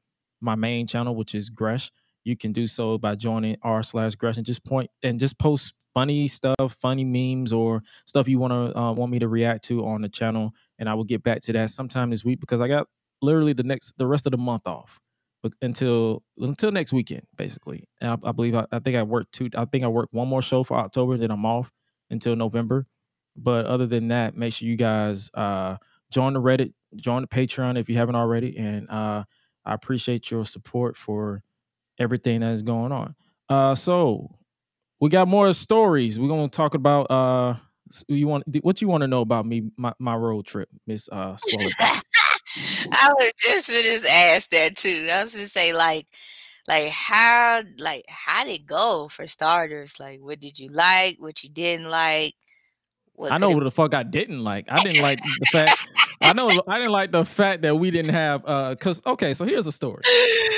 my 0.40 0.54
main 0.54 0.86
channel 0.86 1.14
which 1.14 1.34
is 1.34 1.50
gresh 1.50 1.90
you 2.24 2.36
can 2.36 2.52
do 2.52 2.66
so 2.66 2.96
by 2.96 3.14
joining 3.14 3.56
r 3.62 3.82
slash 3.82 4.14
gresh 4.14 4.38
and 4.38 4.46
just 4.46 4.64
point 4.64 4.90
and 5.02 5.20
just 5.20 5.38
post 5.38 5.74
funny 5.92 6.26
stuff 6.28 6.76
funny 6.80 7.04
memes 7.04 7.52
or 7.52 7.82
stuff 8.06 8.26
you 8.26 8.38
want 8.38 8.52
to 8.52 8.78
uh, 8.78 8.92
want 8.92 9.12
me 9.12 9.18
to 9.18 9.28
react 9.28 9.64
to 9.64 9.84
on 9.84 10.00
the 10.00 10.08
channel 10.08 10.54
and 10.82 10.88
I 10.88 10.94
will 10.94 11.04
get 11.04 11.22
back 11.22 11.40
to 11.42 11.52
that 11.52 11.70
sometime 11.70 12.10
this 12.10 12.24
week 12.24 12.40
because 12.40 12.60
I 12.60 12.66
got 12.66 12.88
literally 13.22 13.52
the 13.52 13.62
next 13.62 13.96
the 13.98 14.06
rest 14.06 14.26
of 14.26 14.32
the 14.32 14.36
month 14.36 14.66
off, 14.66 14.98
but 15.40 15.52
until 15.62 16.24
until 16.38 16.72
next 16.72 16.92
weekend 16.92 17.22
basically. 17.36 17.84
And 18.00 18.10
I, 18.10 18.30
I 18.30 18.32
believe 18.32 18.56
I, 18.56 18.66
I 18.72 18.80
think 18.80 18.96
I 18.96 19.04
work 19.04 19.28
two. 19.32 19.48
I 19.56 19.64
think 19.64 19.84
I 19.84 19.86
work 19.86 20.08
one 20.10 20.26
more 20.26 20.42
show 20.42 20.64
for 20.64 20.76
October, 20.76 21.16
then 21.16 21.30
I'm 21.30 21.46
off 21.46 21.70
until 22.10 22.34
November. 22.34 22.84
But 23.36 23.66
other 23.66 23.86
than 23.86 24.08
that, 24.08 24.36
make 24.36 24.54
sure 24.54 24.66
you 24.66 24.74
guys 24.74 25.30
uh, 25.34 25.76
join 26.10 26.32
the 26.32 26.40
Reddit, 26.40 26.72
join 26.96 27.22
the 27.22 27.28
Patreon 27.28 27.78
if 27.78 27.88
you 27.88 27.96
haven't 27.96 28.16
already, 28.16 28.58
and 28.58 28.90
uh, 28.90 29.22
I 29.64 29.74
appreciate 29.74 30.32
your 30.32 30.44
support 30.44 30.96
for 30.96 31.44
everything 32.00 32.40
that 32.40 32.54
is 32.54 32.62
going 32.62 32.90
on. 32.90 33.14
Uh, 33.48 33.76
so 33.76 34.34
we 34.98 35.10
got 35.10 35.28
more 35.28 35.52
stories. 35.52 36.18
We're 36.18 36.26
gonna 36.26 36.48
talk 36.48 36.74
about 36.74 37.08
uh 37.08 37.54
you 38.08 38.26
want 38.26 38.44
what 38.62 38.80
you 38.80 38.88
want 38.88 39.02
to 39.02 39.08
know 39.08 39.20
about 39.20 39.46
me 39.46 39.70
my, 39.76 39.92
my 39.98 40.14
road 40.14 40.46
trip, 40.46 40.68
Miss 40.86 41.08
uh 41.10 41.36
I 42.92 43.10
was 43.14 43.32
just 43.36 43.70
gonna 43.70 44.14
ask 44.14 44.50
that 44.50 44.76
too. 44.76 45.08
I 45.10 45.22
was 45.22 45.34
gonna 45.34 45.46
say 45.46 45.72
like, 45.72 46.06
like 46.68 46.90
how 46.90 47.62
like 47.78 48.04
how 48.08 48.44
did 48.44 48.60
it 48.60 48.66
go 48.66 49.08
for 49.08 49.26
starters? 49.26 49.98
Like, 49.98 50.20
what 50.20 50.40
did 50.40 50.58
you 50.58 50.68
like? 50.68 51.16
What 51.18 51.42
you 51.42 51.50
didn't 51.50 51.88
like? 51.88 52.34
What 53.14 53.32
I 53.32 53.38
know 53.38 53.50
what 53.50 53.64
the 53.64 53.70
fuck 53.70 53.94
I 53.94 54.02
didn't 54.02 54.42
like. 54.42 54.66
I 54.68 54.82
didn't 54.82 55.02
like 55.02 55.20
the 55.22 55.46
fact 55.52 55.78
I 56.20 56.32
know 56.32 56.50
I 56.68 56.78
didn't 56.78 56.92
like 56.92 57.12
the 57.12 57.24
fact 57.24 57.62
that 57.62 57.76
we 57.76 57.90
didn't 57.90 58.12
have 58.12 58.42
uh 58.46 58.74
cuz 58.80 59.02
okay, 59.06 59.34
so 59.34 59.44
here's 59.44 59.66
a 59.66 59.72
story. 59.72 60.02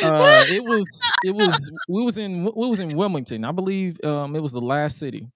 Uh 0.02 0.44
it 0.48 0.64
was 0.64 0.86
it 1.24 1.34
was 1.34 1.72
we 1.88 2.02
was 2.02 2.18
in 2.18 2.44
we 2.44 2.68
was 2.68 2.80
in 2.80 2.96
Wilmington. 2.96 3.44
I 3.44 3.52
believe 3.52 4.02
um 4.04 4.36
it 4.36 4.40
was 4.40 4.52
the 4.52 4.60
last 4.60 4.98
city. 4.98 5.28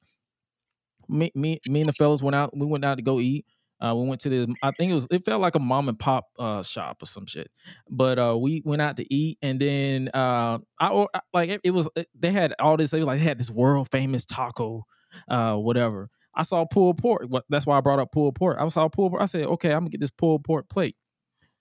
Me 1.09 1.31
me 1.35 1.61
me 1.67 1.81
and 1.81 1.89
the 1.89 1.93
fellas 1.93 2.23
went 2.23 2.35
out 2.37 2.57
we 2.57 2.67
went 2.67 2.85
out 2.85 2.97
to 2.97 3.03
go 3.03 3.21
eat. 3.21 3.47
Uh, 3.81 3.95
we 3.95 4.09
went 4.09 4.21
to 4.21 4.29
the 4.29 4.55
I 4.63 4.73
think 4.73 4.91
it 4.91 4.95
was 4.95 5.07
it 5.11 5.25
felt 5.25 5.41
like 5.41 5.55
a 5.55 5.61
mom 5.61 5.89
and 5.89 5.99
pop 5.99 6.27
uh 6.39 6.63
shop 6.63 7.03
or 7.03 7.07
some 7.07 7.27
shit. 7.27 7.51
But 7.89 8.19
uh 8.19 8.37
we 8.39 8.63
went 8.65 8.83
out 8.83 8.97
to 8.99 9.15
eat 9.15 9.39
and 9.43 9.61
then 9.61 10.11
uh 10.15 10.59
I 10.81 11.07
like 11.33 11.51
it, 11.51 11.61
it 11.65 11.71
was 11.71 11.89
they 12.19 12.33
had 12.33 12.55
all 12.59 12.77
this 12.77 12.91
they 12.91 13.03
like 13.03 13.21
they 13.21 13.25
had 13.25 13.39
this 13.39 13.51
world 13.51 13.89
famous 13.91 14.25
taco 14.27 14.85
uh 15.29 15.55
whatever. 15.57 16.11
I 16.35 16.43
saw 16.43 16.65
pulled 16.67 16.99
pork. 16.99 17.27
That's 17.49 17.67
why 17.67 17.79
I 17.79 17.81
brought 17.81 17.99
up 17.99 18.13
pulled 18.13 18.35
pork. 18.37 18.59
I 18.61 18.69
saw 18.69 18.89
pulled 18.89 19.13
pork. 19.13 19.23
I 19.23 19.27
said, 19.27 19.47
okay, 19.47 19.73
I'm 19.73 19.81
gonna 19.81 19.91
get 19.91 20.01
this 20.01 20.11
pulled 20.11 20.45
pork 20.45 20.69
plate. 20.69 20.97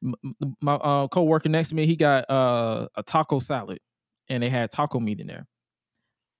m- 0.03 0.13
m- 0.43 0.55
my 0.61 0.75
uh, 0.75 1.07
co-worker 1.07 1.49
next 1.49 1.69
to 1.69 1.75
me, 1.75 1.85
he 1.85 1.95
got 1.95 2.25
a 2.29 3.03
taco 3.05 3.39
salad, 3.39 3.79
and 4.29 4.43
they 4.43 4.49
had 4.49 4.71
taco 4.71 4.99
meat 4.99 5.19
in 5.19 5.27
there. 5.27 5.47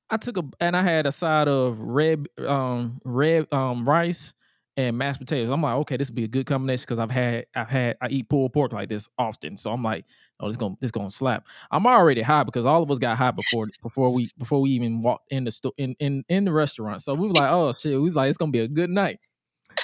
I 0.10 0.17
took 0.17 0.38
a 0.38 0.43
and 0.60 0.76
I 0.76 0.82
had 0.82 1.06
a 1.06 1.12
side 1.12 1.48
of 1.48 1.80
red 1.80 2.28
um 2.46 3.02
red 3.04 3.52
um 3.54 3.88
rice 3.88 4.34
and 4.78 4.98
mashed 4.98 5.20
potatoes. 5.20 5.50
I'm 5.50 5.62
like, 5.62 5.76
okay, 5.78 5.98
this 5.98 6.10
would 6.10 6.15
be 6.15 6.24
a 6.24 6.28
good 6.30 6.46
combination 6.46 6.84
because 6.84 7.00
I've 7.00 7.12
had 7.12 7.46
I've 7.56 7.70
had 7.70 7.98
I 8.02 8.08
eat 8.10 8.30
pulled 8.30 8.54
pork 8.54 8.74
like 8.74 8.89
this 8.89 9.10
often. 9.17 9.58
So 9.58 9.72
I'm 9.72 9.84
like, 9.84 10.06
oh, 10.39 10.48
this 10.48 10.58
gonna 10.58 10.76
this 10.80 10.91
gonna 10.91 11.10
slap. 11.10 11.46
I'm 11.72 11.86
already 11.86 12.22
high 12.22 12.43
because 12.43 12.65
all 12.65 12.84
of 12.84 12.91
us 12.91 13.00
got 13.00 13.17
high 13.17 13.32
before 13.32 13.67
before 13.84 14.12
we 14.12 14.30
before 14.38 14.62
we 14.62 14.70
even 14.72 15.02
walked 15.02 15.32
in 15.32 15.43
the 15.43 15.52
store 15.52 15.74
in, 15.78 15.96
in 16.00 16.24
in 16.30 16.46
the 16.46 16.54
restaurant. 16.54 17.02
So 17.02 17.13
we 17.13 17.28
was 17.28 17.36
like, 17.36 17.52
oh 17.52 17.74
shit, 17.74 17.93
we 17.93 18.00
was 18.00 18.15
like, 18.15 18.30
it's 18.30 18.38
gonna 18.38 18.52
be 18.52 18.60
a 18.60 18.67
good 18.67 18.89
night. 18.89 19.20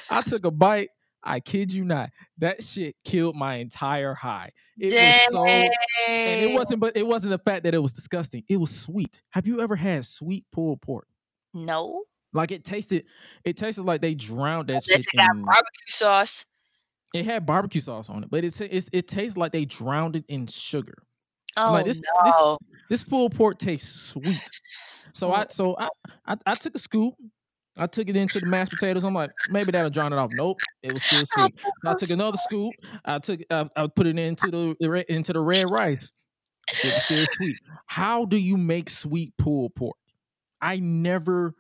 I 0.09 0.21
took 0.21 0.45
a 0.45 0.51
bite. 0.51 0.89
I 1.23 1.39
kid 1.39 1.71
you 1.71 1.85
not, 1.85 2.09
that 2.37 2.63
shit 2.63 2.95
killed 3.03 3.35
my 3.35 3.55
entire 3.55 4.13
high. 4.13 4.51
It 4.77 4.93
was 4.93 5.31
so 5.31 5.45
and 5.45 5.71
it 6.07 6.53
wasn't 6.53 6.79
but 6.79 6.97
it 6.97 7.05
wasn't 7.05 7.31
the 7.31 7.37
fact 7.39 7.63
that 7.63 7.73
it 7.73 7.79
was 7.79 7.93
disgusting. 7.93 8.43
It 8.49 8.57
was 8.57 8.71
sweet. 8.71 9.21
Have 9.29 9.47
you 9.47 9.61
ever 9.61 9.75
had 9.75 10.05
sweet 10.05 10.45
pulled 10.51 10.81
pork? 10.81 11.07
No. 11.53 12.03
Like 12.33 12.51
it 12.51 12.63
tasted, 12.63 13.05
it 13.43 13.55
tasted 13.57 13.83
like 13.83 14.01
they 14.01 14.15
drowned 14.15 14.69
that 14.69 14.83
shit. 14.83 15.01
it 15.01 15.05
got 15.15 15.29
in- 15.35 15.43
barbecue 15.43 15.87
sauce. 15.89 16.45
it 17.13 17.25
had 17.25 17.45
barbecue 17.45 17.79
sauce 17.81 18.09
on 18.09 18.23
it, 18.23 18.31
but 18.31 18.43
it's, 18.43 18.59
it's 18.59 18.89
it 18.91 19.07
tastes 19.07 19.37
like 19.37 19.51
they 19.51 19.65
drowned 19.65 20.15
it 20.15 20.25
in 20.27 20.47
sugar. 20.47 20.95
Oh 21.55 21.73
like 21.73 21.85
this, 21.85 22.01
no. 22.25 22.57
this 22.89 23.01
this 23.01 23.03
pulled 23.03 23.35
pork 23.35 23.59
tastes 23.59 24.09
sweet. 24.09 24.41
So 25.13 25.31
I 25.31 25.45
so 25.49 25.75
I, 25.77 25.87
I 26.25 26.37
I 26.47 26.53
took 26.55 26.73
a 26.73 26.79
scoop. 26.79 27.13
I 27.77 27.87
took 27.87 28.07
it 28.07 28.15
into 28.15 28.39
the 28.39 28.45
mashed 28.45 28.71
potatoes. 28.71 29.03
I'm 29.03 29.13
like, 29.13 29.31
maybe 29.49 29.71
that'll 29.71 29.89
drown 29.89 30.13
it 30.13 30.17
off. 30.17 30.31
Nope, 30.35 30.59
it 30.83 30.93
was 30.93 31.03
still 31.03 31.23
I 31.37 31.47
sweet. 31.47 31.65
I 31.85 31.91
a 31.91 31.95
took 31.95 32.09
another 32.11 32.37
scoop. 32.37 32.73
I 33.03 33.19
took 33.19 33.41
I, 33.49 33.69
I 33.75 33.87
put 33.87 34.05
it 34.05 34.17
into 34.19 34.47
the, 34.51 34.75
the 34.79 35.11
into 35.11 35.33
the 35.33 35.39
red 35.39 35.69
rice. 35.71 36.11
It 36.69 36.93
was 36.93 37.03
still 37.03 37.25
sweet. 37.33 37.57
How 37.87 38.25
do 38.25 38.37
you 38.37 38.57
make 38.57 38.89
sweet 38.89 39.33
pulled 39.37 39.75
pork? 39.75 39.97
I 40.61 40.77
never. 40.77 41.55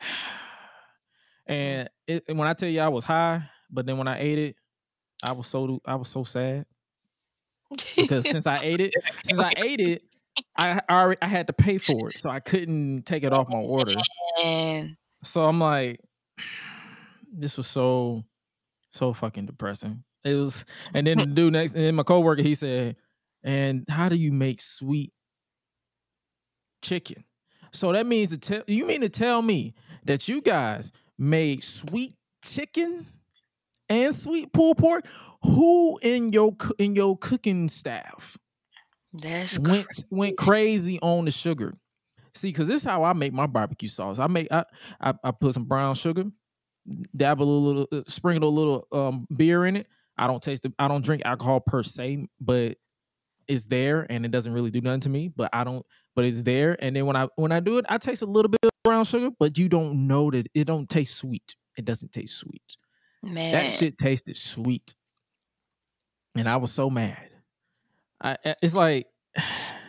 And 1.46 1.90
it, 2.06 2.24
and 2.26 2.38
when 2.38 2.48
I 2.48 2.54
tell 2.54 2.70
you 2.70 2.80
I 2.80 2.88
was 2.88 3.04
high, 3.04 3.42
but 3.70 3.84
then 3.84 3.98
when 3.98 4.08
I 4.08 4.18
ate 4.18 4.38
it, 4.38 4.56
I 5.22 5.32
was 5.32 5.46
so 5.46 5.78
I 5.84 5.94
was 5.96 6.08
so 6.08 6.24
sad 6.24 6.64
because 7.96 8.26
since 8.26 8.46
I 8.46 8.60
ate 8.62 8.80
it, 8.80 8.94
since 9.24 9.38
I 9.38 9.52
ate 9.58 9.80
it, 9.80 10.02
I 10.56 10.80
I 10.88 10.94
already 10.94 11.20
I 11.20 11.26
had 11.26 11.46
to 11.48 11.52
pay 11.52 11.76
for 11.76 12.08
it, 12.08 12.16
so 12.16 12.30
I 12.30 12.40
couldn't 12.40 13.02
take 13.02 13.24
it 13.24 13.34
off 13.34 13.48
my 13.50 13.58
order. 13.58 13.94
And 14.42 14.96
So 15.24 15.46
I'm 15.46 15.60
like, 15.60 16.00
this 17.32 17.56
was 17.56 17.66
so 17.66 18.24
so 18.90 19.12
fucking 19.12 19.46
depressing. 19.46 20.04
It 20.24 20.34
was, 20.34 20.64
and 20.94 21.06
then 21.06 21.18
the 21.18 21.26
dude 21.26 21.52
next, 21.52 21.74
and 21.74 21.84
then 21.84 21.94
my 21.94 22.02
coworker, 22.02 22.42
he 22.42 22.54
said, 22.54 22.96
"And 23.42 23.84
how 23.88 24.08
do 24.08 24.16
you 24.16 24.32
make 24.32 24.60
sweet 24.60 25.12
chicken?" 26.82 27.24
So 27.72 27.92
that 27.92 28.06
means 28.06 28.30
to 28.30 28.38
tell 28.38 28.62
you 28.66 28.86
mean 28.86 29.02
to 29.02 29.08
tell 29.08 29.42
me 29.42 29.74
that 30.04 30.28
you 30.28 30.40
guys 30.40 30.92
made 31.18 31.64
sweet 31.64 32.14
chicken 32.42 33.06
and 33.88 34.14
sweet 34.14 34.52
pulled 34.52 34.78
pork? 34.78 35.06
Who 35.42 35.98
in 36.02 36.32
your 36.32 36.56
in 36.78 36.94
your 36.94 37.18
cooking 37.18 37.68
staff 37.68 38.38
that's 39.12 39.58
went 39.58 39.86
cra- 39.86 40.04
went 40.10 40.36
crazy 40.38 40.98
on 41.00 41.24
the 41.24 41.30
sugar. 41.30 41.74
See, 42.34 42.48
because 42.48 42.68
this 42.68 42.82
is 42.82 42.88
how 42.88 43.04
I 43.04 43.12
make 43.12 43.32
my 43.32 43.46
barbecue 43.46 43.88
sauce. 43.88 44.18
I 44.18 44.26
make 44.26 44.48
I 44.50 44.64
I, 45.00 45.14
I 45.22 45.30
put 45.30 45.54
some 45.54 45.64
brown 45.64 45.94
sugar, 45.94 46.24
dab 47.16 47.40
a 47.40 47.44
little, 47.44 47.86
uh, 47.92 48.02
sprinkle 48.08 48.48
a 48.48 48.50
little 48.50 48.86
um 48.92 49.26
beer 49.34 49.66
in 49.66 49.76
it. 49.76 49.86
I 50.18 50.26
don't 50.26 50.42
taste 50.42 50.64
it. 50.64 50.72
I 50.78 50.88
don't 50.88 51.04
drink 51.04 51.22
alcohol 51.24 51.60
per 51.60 51.82
se, 51.82 52.26
but 52.40 52.76
it's 53.46 53.66
there 53.66 54.06
and 54.10 54.24
it 54.24 54.30
doesn't 54.30 54.52
really 54.52 54.70
do 54.70 54.80
nothing 54.80 55.00
to 55.00 55.08
me. 55.10 55.28
But 55.28 55.50
I 55.52 55.64
don't. 55.64 55.84
But 56.16 56.24
it's 56.24 56.42
there, 56.44 56.76
and 56.80 56.94
then 56.94 57.06
when 57.06 57.16
I 57.16 57.28
when 57.36 57.50
I 57.52 57.58
do 57.60 57.78
it, 57.78 57.84
I 57.88 57.98
taste 57.98 58.22
a 58.22 58.26
little 58.26 58.48
bit 58.48 58.60
of 58.62 58.70
brown 58.84 59.04
sugar, 59.04 59.30
but 59.38 59.58
you 59.58 59.68
don't 59.68 60.06
know 60.06 60.30
that 60.30 60.46
it 60.54 60.64
don't 60.64 60.88
taste 60.88 61.16
sweet. 61.16 61.56
It 61.76 61.84
doesn't 61.84 62.12
taste 62.12 62.36
sweet. 62.38 62.62
man. 63.22 63.52
That 63.52 63.72
shit 63.78 63.98
tasted 63.98 64.36
sweet, 64.36 64.94
and 66.36 66.48
I 66.48 66.56
was 66.56 66.72
so 66.72 66.88
mad. 66.90 67.28
I- 68.20 68.38
it's 68.62 68.74
like, 68.74 69.06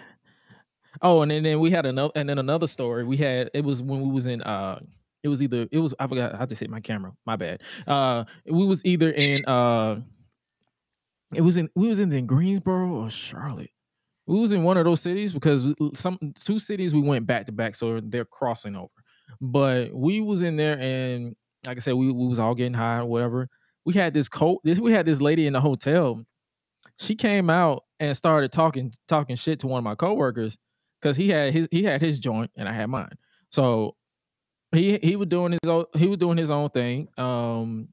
oh, 1.02 1.22
and 1.22 1.32
then, 1.32 1.44
then 1.44 1.60
we 1.60 1.72
had 1.72 1.86
another, 1.86 2.12
and 2.16 2.30
then 2.30 2.40
another 2.40 2.68
story. 2.68 3.04
We 3.04 3.18
had 3.18 3.50
it 3.54 3.64
was 3.64 3.82
when 3.82 4.02
we 4.02 4.12
was 4.12 4.28
in 4.28 4.42
uh, 4.42 4.80
it 5.26 5.28
was 5.28 5.42
either 5.42 5.68
it 5.72 5.80
was 5.80 5.94
I 6.00 6.08
forgot 6.08 6.36
how 6.36 6.46
to 6.46 6.56
say 6.56 6.68
my 6.68 6.80
camera. 6.80 7.12
My 7.26 7.36
bad. 7.36 7.62
Uh, 7.88 8.26
we 8.46 8.66
was 8.66 8.86
either 8.86 9.12
in 9.12 9.44
uh, 9.46 10.00
it 11.34 11.42
was 11.42 11.58
in 11.58 11.70
we 11.76 11.88
was 11.88 12.00
in, 12.00 12.12
in 12.14 12.28
Greensboro 12.28 12.90
or 12.90 13.10
Charlotte. 13.10 13.72
We 14.28 14.40
was 14.40 14.52
in 14.52 14.64
one 14.64 14.78
of 14.78 14.86
those 14.86 15.02
cities 15.02 15.34
because 15.34 15.74
some 15.94 16.18
two 16.36 16.60
cities 16.60 16.94
we 16.94 17.02
went 17.02 17.28
back 17.28 17.46
to 17.48 17.52
back, 17.52 17.76
so 17.76 18.00
they're 18.04 18.26
crossing 18.26 18.76
over. 18.76 18.90
But 19.42 19.94
we 19.94 20.22
was 20.22 20.44
in 20.44 20.56
there, 20.58 20.80
and 20.80 21.36
like 21.66 21.78
I 21.78 21.80
said, 21.80 21.94
we, 21.96 22.12
we 22.12 22.28
was 22.28 22.40
all 22.40 22.56
getting 22.56 22.74
high 22.74 23.00
or 23.00 23.06
whatever. 23.06 23.50
We 23.86 23.94
had 23.94 24.14
this 24.14 24.30
coat. 24.30 24.62
This 24.64 24.80
we 24.80 24.92
had 24.92 25.06
this 25.06 25.22
lady 25.22 25.48
in 25.48 25.54
the 25.54 25.62
hotel. 25.62 26.24
She 26.98 27.16
came 27.16 27.50
out 27.50 27.84
and 28.00 28.16
started 28.16 28.52
talking 28.52 28.94
talking 29.08 29.36
shit 29.36 29.60
to 29.60 29.68
one 29.68 29.80
of 29.80 29.84
my 29.84 29.96
coworkers 29.96 30.58
because 31.02 31.18
he 31.18 31.30
had 31.30 31.54
his 31.54 31.68
he 31.72 31.84
had 31.84 32.02
his 32.02 32.20
joint 32.20 32.52
and 32.56 32.68
I 32.68 32.72
had 32.74 32.88
mine. 32.90 33.14
So 33.52 33.96
he 34.72 35.00
he 35.02 35.16
was 35.16 35.28
doing 35.28 35.54
his 35.54 35.70
own 35.70 35.86
he 35.96 36.08
was 36.08 36.18
doing 36.18 36.38
his 36.38 36.52
own 36.52 36.70
thing. 36.70 37.08
Um, 37.18 37.90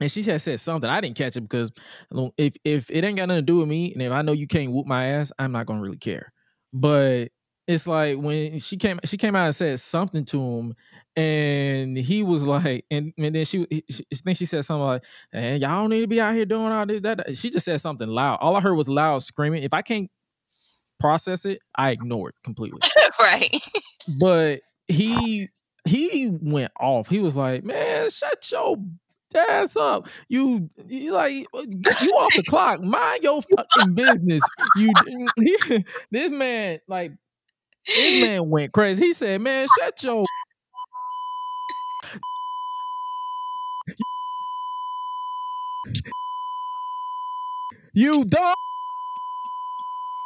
and 0.00 0.10
she 0.10 0.22
had 0.22 0.40
said 0.40 0.60
something. 0.60 0.88
I 0.88 1.00
didn't 1.00 1.16
catch 1.16 1.36
it 1.36 1.42
because 1.42 1.70
if 2.38 2.54
if 2.64 2.90
it 2.90 3.04
ain't 3.04 3.18
got 3.18 3.28
nothing 3.28 3.42
to 3.42 3.52
do 3.52 3.58
with 3.58 3.68
me, 3.68 3.92
and 3.92 4.02
if 4.02 4.12
I 4.12 4.22
know 4.22 4.32
you 4.32 4.46
can't 4.46 4.72
whoop 4.72 4.86
my 4.86 5.06
ass, 5.06 5.30
I'm 5.38 5.52
not 5.52 5.66
gonna 5.66 5.80
really 5.80 5.98
care. 5.98 6.32
But 6.72 7.28
it's 7.66 7.86
like 7.86 8.18
when 8.18 8.58
she 8.58 8.76
came 8.76 8.98
she 9.04 9.16
came 9.18 9.36
out 9.36 9.46
and 9.46 9.54
said 9.54 9.78
something 9.78 10.24
to 10.26 10.40
him, 10.40 10.74
and 11.16 11.96
he 11.98 12.22
was 12.22 12.46
like, 12.46 12.86
and, 12.90 13.12
and 13.18 13.34
then 13.34 13.44
she, 13.44 13.66
he- 13.70 13.84
she 13.90 14.04
I 14.12 14.16
think 14.16 14.38
she 14.38 14.46
said 14.46 14.64
something 14.64 14.86
like, 14.86 15.04
"And 15.32 15.60
y'all 15.60 15.82
don't 15.82 15.90
need 15.90 16.00
to 16.00 16.06
be 16.06 16.20
out 16.20 16.34
here 16.34 16.46
doing 16.46 16.72
all 16.72 16.86
this." 16.86 17.02
That." 17.02 17.36
she 17.36 17.50
just 17.50 17.66
said 17.66 17.80
something 17.80 18.08
loud. 18.08 18.38
All 18.40 18.56
I 18.56 18.60
heard 18.60 18.74
was 18.74 18.88
loud 18.88 19.22
screaming. 19.22 19.62
If 19.64 19.74
I 19.74 19.82
can't 19.82 20.10
process 21.00 21.44
it, 21.44 21.60
I 21.76 21.90
ignore 21.90 22.28
it 22.28 22.34
completely 22.44 22.80
right. 23.20 23.60
but 24.20 24.60
he 24.88 25.48
he 25.86 26.30
went 26.42 26.72
off. 26.78 27.08
He 27.08 27.18
was 27.20 27.34
like, 27.34 27.64
"Man, 27.64 28.10
shut 28.10 28.50
your 28.50 28.76
ass 29.34 29.76
up. 29.76 30.08
You, 30.28 30.70
you 30.86 31.12
like 31.12 31.46
get 31.80 32.00
you 32.00 32.10
off 32.12 32.34
the 32.34 32.42
clock. 32.42 32.82
Mind 32.82 33.22
your 33.22 33.42
fucking 33.42 33.94
business. 33.94 34.42
You 34.76 34.92
this 36.10 36.30
man 36.30 36.80
like 36.88 37.12
this 37.86 38.20
man 38.26 38.48
went 38.50 38.72
crazy. 38.72 39.06
He 39.06 39.12
said, 39.12 39.40
"Man, 39.40 39.68
shut 39.78 40.02
your 40.02 40.24
you 47.92 48.24
dog." 48.24 48.59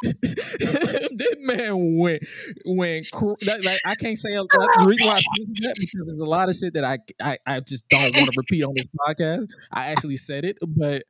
this 1.12 1.36
man 1.40 1.98
went 1.98 2.22
went 2.64 3.10
cr- 3.12 3.32
that, 3.42 3.64
like 3.64 3.80
I 3.84 3.94
can't 3.94 4.18
say 4.18 4.34
a 4.34 4.42
lot. 4.42 4.50
The 4.52 4.86
reason 4.88 5.06
why 5.06 5.14
I 5.16 5.22
that 5.62 5.76
because 5.78 6.06
there's 6.06 6.20
a 6.20 6.26
lot 6.26 6.48
of 6.48 6.56
shit 6.56 6.74
that 6.74 6.84
I 6.84 6.98
I, 7.20 7.38
I 7.46 7.60
just 7.60 7.88
don't 7.88 8.14
want 8.16 8.32
to 8.32 8.32
repeat 8.36 8.64
on 8.64 8.74
this 8.76 8.86
podcast. 9.06 9.46
I 9.72 9.86
actually 9.86 10.16
said 10.16 10.44
it, 10.44 10.58
but 10.66 11.04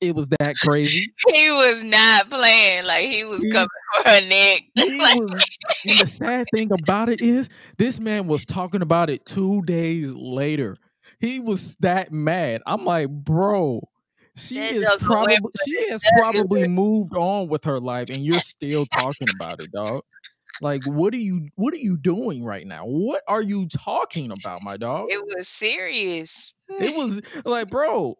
it 0.00 0.14
was 0.14 0.28
that 0.40 0.56
crazy. 0.56 1.12
He 1.32 1.50
was 1.50 1.82
not 1.82 2.30
playing. 2.30 2.86
Like 2.86 3.06
he 3.08 3.24
was 3.24 3.42
He- 3.42 3.50
coming 3.52 3.68
for 4.02 4.08
her 4.08 4.20
neck. 4.22 4.62
Like, 4.76 5.16
was, 5.16 5.44
and 5.86 5.98
the 6.00 6.06
sad 6.06 6.46
thing 6.54 6.70
about 6.72 7.08
it 7.08 7.20
is, 7.20 7.48
this 7.76 8.00
man 8.00 8.26
was 8.26 8.44
talking 8.44 8.82
about 8.82 9.10
it 9.10 9.26
two 9.26 9.62
days 9.62 10.12
later. 10.14 10.76
He 11.20 11.40
was 11.40 11.76
that 11.80 12.12
mad. 12.12 12.62
I'm 12.66 12.84
like, 12.84 13.08
bro, 13.10 13.88
she 14.36 14.58
is 14.58 14.88
probably 15.00 15.38
she 15.64 15.88
has 15.90 16.02
probably 16.18 16.68
moved 16.68 17.16
on 17.16 17.48
with 17.48 17.64
her 17.64 17.80
life, 17.80 18.10
and 18.10 18.24
you're 18.24 18.40
still 18.40 18.86
talking 18.92 19.28
about 19.34 19.60
it, 19.62 19.72
dog. 19.72 20.02
Like, 20.62 20.84
what 20.86 21.12
are 21.14 21.18
you 21.18 21.48
what 21.56 21.74
are 21.74 21.78
you 21.78 21.96
doing 21.96 22.44
right 22.44 22.66
now? 22.66 22.84
What 22.86 23.22
are 23.28 23.42
you 23.42 23.66
talking 23.68 24.30
about, 24.30 24.62
my 24.62 24.76
dog? 24.76 25.08
it 25.10 25.22
was 25.36 25.48
serious. 25.48 26.54
It 26.68 26.96
was 26.96 27.20
like, 27.44 27.70
bro, 27.70 28.18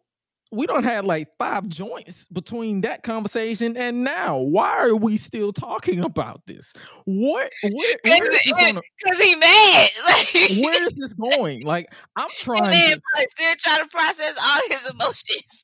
we 0.52 0.66
don't 0.66 0.84
have 0.84 1.04
like 1.04 1.28
five 1.38 1.68
joints 1.68 2.28
between 2.28 2.82
that 2.82 3.02
conversation 3.02 3.76
and 3.76 4.04
now. 4.04 4.38
Why 4.38 4.76
are 4.78 4.96
we 4.96 5.16
still 5.16 5.52
talking 5.52 6.04
about 6.04 6.46
this? 6.46 6.72
What 7.04 7.50
where, 7.62 7.96
where 8.04 8.32
is 8.32 8.44
this 8.44 8.56
gonna 8.56 8.80
Cause 9.06 9.18
he 9.18 9.34
mad. 9.36 9.90
Like 10.04 10.28
where 10.62 10.82
is 10.84 10.96
this 10.96 11.14
going? 11.14 11.64
Like 11.64 11.92
I'm 12.16 12.28
trying 12.38 12.62
then 12.64 12.96
to 12.96 13.28
still 13.28 13.54
trying 13.58 13.82
to 13.82 13.88
process 13.88 14.38
all 14.42 14.60
his 14.70 14.86
emotions. 14.86 15.62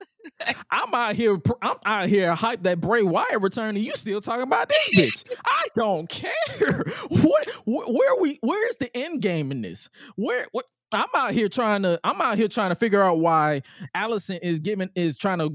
I'm 0.71 0.93
out 0.95 1.15
here 1.15 1.41
I'm 1.63 1.77
out 1.85 2.09
here 2.09 2.35
hype 2.35 2.63
that 2.65 2.81
Bray 2.81 3.03
Wyatt 3.03 3.41
return 3.41 3.77
and 3.77 3.85
you 3.85 3.93
still 3.95 4.21
talking 4.21 4.43
about 4.43 4.69
this 4.69 4.97
bitch. 4.97 5.37
I 5.45 5.67
don't 5.75 6.09
care. 6.09 6.85
What 7.09 7.49
wh- 7.65 7.89
where 7.89 8.21
we 8.21 8.39
where 8.41 8.69
is 8.69 8.79
the 8.79 8.95
end 8.97 9.23
game 9.23 9.53
in 9.53 9.63
this? 9.63 9.89
Where 10.17 10.47
what 10.53 10.67
I'm 10.93 11.09
out 11.15 11.33
here 11.33 11.49
trying 11.49 11.83
to. 11.83 12.01
I'm 12.05 12.21
out 12.21 12.37
here 12.37 12.49
trying 12.49 12.71
to 12.71 12.77
figure 12.77 13.03
out 13.03 13.19
why 13.19 13.63
Alicent 13.97 14.41
is 14.43 14.59
giving 14.59 14.91
is 14.95 15.17
trying 15.17 15.39
to 15.39 15.51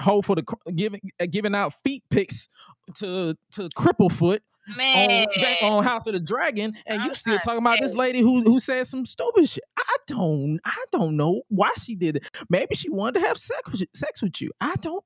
hold 0.00 0.26
for 0.26 0.36
the 0.36 0.44
giving 0.74 1.00
uh, 1.20 1.26
giving 1.30 1.54
out 1.54 1.74
feet 1.74 2.02
pics 2.10 2.48
to 2.96 3.36
to 3.52 3.68
Cripplefoot 3.76 4.40
Man, 4.76 5.26
on, 5.62 5.72
on 5.72 5.84
House 5.84 6.06
of 6.06 6.12
the 6.12 6.20
Dragon, 6.20 6.74
and 6.86 7.02
you 7.02 7.08
I'm 7.08 7.14
still 7.14 7.38
talking 7.38 7.58
about 7.58 7.78
this 7.80 7.94
lady 7.94 8.20
who 8.20 8.42
who 8.42 8.60
said 8.60 8.86
some 8.86 9.04
stupid 9.04 9.48
shit. 9.48 9.64
I 9.76 9.96
don't. 10.06 10.60
I 10.64 10.84
don't 10.92 11.16
know 11.16 11.42
why 11.48 11.70
she 11.80 11.94
did 11.94 12.16
it. 12.16 12.30
Maybe 12.48 12.74
she 12.74 12.90
wanted 12.90 13.20
to 13.20 13.26
have 13.26 13.36
sex 13.36 13.70
with, 13.70 13.84
sex 13.94 14.22
with 14.22 14.40
you. 14.40 14.50
I 14.60 14.74
don't. 14.80 15.04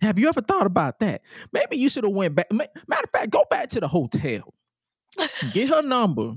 Have 0.00 0.18
you 0.18 0.28
ever 0.28 0.40
thought 0.40 0.66
about 0.66 0.98
that? 1.00 1.22
Maybe 1.52 1.76
you 1.76 1.88
should 1.88 2.04
have 2.04 2.12
went 2.12 2.34
back. 2.34 2.50
Matter 2.52 2.72
of 2.88 3.10
fact, 3.12 3.30
go 3.30 3.44
back 3.50 3.68
to 3.70 3.80
the 3.80 3.88
hotel. 3.88 4.52
Get 5.52 5.68
her 5.68 5.82
number. 5.82 6.34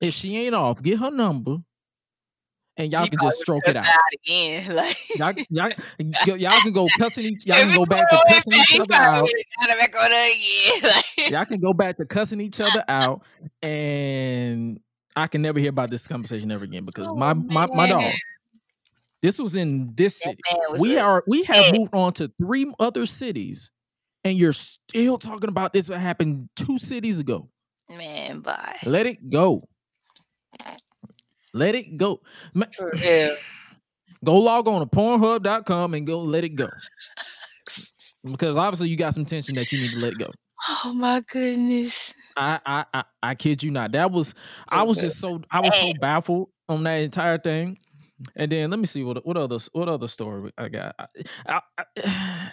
If 0.00 0.14
she 0.14 0.36
ain't 0.36 0.54
off, 0.54 0.82
get 0.82 0.98
her 0.98 1.10
number, 1.10 1.58
and 2.76 2.92
y'all 2.92 3.04
You 3.04 3.10
can 3.10 3.18
just 3.20 3.38
stroke 3.38 3.66
it 3.66 3.76
out. 3.76 3.84
again. 4.24 4.72
Like 4.74 4.96
Y'all, 5.50 5.72
y'all, 5.96 6.36
y'all 6.38 6.60
can 6.60 6.72
go 6.72 6.86
cussing 6.98 7.24
each. 7.24 7.44
Y'all 7.46 7.56
can 7.56 7.74
go 7.74 7.84
back 7.84 8.08
to 8.08 8.24
cussing 8.28 8.52
each 8.54 8.78
other 8.80 8.94
out. 8.94 9.28
Got 9.66 9.78
back 9.78 9.94
on 9.96 10.12
again. 10.12 10.82
Like, 11.18 11.30
Y'all 11.30 11.44
can 11.44 11.60
go 11.60 11.72
back 11.72 11.96
to 11.96 12.06
cussing 12.06 12.40
each 12.40 12.60
other 12.60 12.84
out, 12.88 13.22
and 13.62 14.78
I 15.16 15.26
can 15.26 15.42
never 15.42 15.58
hear 15.58 15.70
about 15.70 15.90
this 15.90 16.06
conversation 16.06 16.52
ever 16.52 16.64
again 16.64 16.84
because 16.84 17.12
my 17.14 17.32
Oh, 17.32 17.34
my 17.34 17.66
my 17.66 17.88
dog. 17.88 18.12
This 19.20 19.40
was 19.40 19.56
in 19.56 19.92
this 19.96 20.20
city. 20.20 20.38
We 20.78 20.96
are 20.98 21.24
we 21.26 21.42
have 21.42 21.56
yeah. 21.56 21.72
moved 21.78 21.92
on 21.92 22.12
to 22.14 22.30
three 22.40 22.72
other 22.78 23.04
cities, 23.04 23.72
and 24.22 24.38
you're 24.38 24.52
still 24.52 25.18
talking 25.18 25.48
about 25.48 25.72
this 25.72 25.88
that 25.88 25.98
happened 25.98 26.48
two 26.54 26.78
cities 26.78 27.18
ago. 27.18 27.48
man. 27.90 28.40
Bye. 28.40 28.76
Let 28.84 29.06
it 29.06 29.28
go. 29.28 29.62
Let 31.52 31.74
it 31.74 31.96
go. 31.96 32.20
For 32.76 32.90
real. 32.94 33.36
Go 34.24 34.36
log 34.36 34.68
on 34.68 34.80
to 34.80 34.86
Pornhub.com 34.86 35.94
and 35.94 36.06
go 36.06 36.18
let 36.18 36.44
it 36.44 36.50
go. 36.50 36.68
Because 38.24 38.56
obviously 38.56 38.88
you 38.88 38.96
got 38.96 39.14
some 39.14 39.24
tension 39.24 39.54
that 39.54 39.70
you 39.72 39.80
need 39.80 39.92
to 39.92 39.98
let 39.98 40.18
go. 40.18 40.30
Oh 40.84 40.92
my 40.92 41.22
goodness. 41.30 42.12
I 42.36 42.58
I 42.66 42.84
I, 42.92 43.04
I 43.22 43.34
kid 43.34 43.62
you 43.62 43.70
not. 43.70 43.92
That 43.92 44.10
was 44.10 44.34
I 44.68 44.82
was 44.82 44.98
just 44.98 45.18
so 45.20 45.40
I 45.50 45.60
was 45.60 45.74
so 45.74 45.92
baffled 46.00 46.48
on 46.68 46.82
that 46.84 46.96
entire 46.96 47.38
thing. 47.38 47.78
And 48.34 48.50
then 48.50 48.70
let 48.70 48.80
me 48.80 48.86
see 48.86 49.04
what 49.04 49.24
what 49.24 49.36
other 49.36 49.58
what 49.72 49.88
other 49.88 50.08
story 50.08 50.52
I 50.58 50.68
got. 50.68 50.96
I, 50.98 51.06
I, 51.46 51.84
I- 51.96 52.50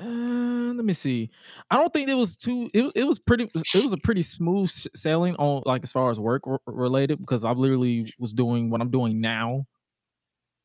uh, 0.00 0.72
let 0.74 0.84
me 0.84 0.92
see. 0.92 1.30
I 1.70 1.76
don't 1.76 1.92
think 1.92 2.08
it 2.08 2.14
was 2.14 2.36
too. 2.36 2.68
It, 2.74 2.92
it 2.94 3.04
was 3.04 3.18
pretty. 3.18 3.44
It 3.54 3.82
was 3.82 3.92
a 3.92 3.98
pretty 3.98 4.22
smooth 4.22 4.70
sailing 4.94 5.34
on 5.36 5.62
like 5.66 5.82
as 5.82 5.92
far 5.92 6.10
as 6.10 6.20
work 6.20 6.42
r- 6.46 6.60
related 6.66 7.18
because 7.20 7.44
I 7.44 7.52
literally 7.52 8.06
was 8.18 8.32
doing 8.32 8.70
what 8.70 8.80
I'm 8.80 8.90
doing 8.90 9.20
now 9.20 9.66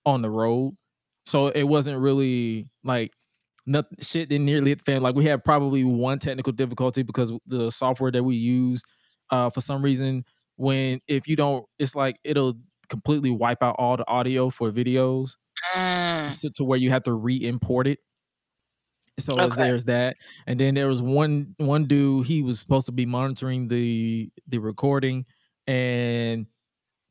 on 0.05 0.21
the 0.21 0.29
road, 0.29 0.75
so 1.25 1.47
it 1.47 1.63
wasn't 1.63 1.99
really 1.99 2.67
like 2.83 3.11
nothing. 3.65 3.97
Shit 4.01 4.29
didn't 4.29 4.45
nearly 4.45 4.69
hit 4.71 4.83
the 4.85 4.91
fan. 4.91 5.01
Like 5.01 5.15
we 5.15 5.25
had 5.25 5.43
probably 5.43 5.83
one 5.83 6.19
technical 6.19 6.53
difficulty 6.53 7.03
because 7.03 7.31
the 7.47 7.71
software 7.71 8.11
that 8.11 8.23
we 8.23 8.35
use, 8.35 8.81
uh, 9.31 9.49
for 9.49 9.61
some 9.61 9.81
reason, 9.81 10.25
when 10.57 10.99
if 11.07 11.27
you 11.27 11.35
don't, 11.35 11.65
it's 11.79 11.95
like 11.95 12.17
it'll 12.25 12.55
completely 12.89 13.31
wipe 13.31 13.63
out 13.63 13.75
all 13.79 13.97
the 13.97 14.07
audio 14.07 14.49
for 14.49 14.71
videos 14.71 15.31
Mm, 15.75 16.31
so, 16.31 16.49
to 16.55 16.63
where 16.63 16.77
you 16.77 16.89
have 16.89 17.03
to 17.03 17.13
re-import 17.13 17.87
it. 17.87 17.99
So 19.19 19.51
Okay. 19.51 19.51
there's 19.51 19.85
that, 19.85 20.17
and 20.47 20.59
then 20.59 20.73
there 20.73 20.87
was 20.87 21.01
one 21.01 21.53
one 21.57 21.85
dude. 21.85 22.25
He 22.25 22.41
was 22.41 22.59
supposed 22.59 22.87
to 22.87 22.91
be 22.91 23.05
monitoring 23.05 23.67
the 23.67 24.31
the 24.47 24.57
recording, 24.57 25.25
and 25.67 26.47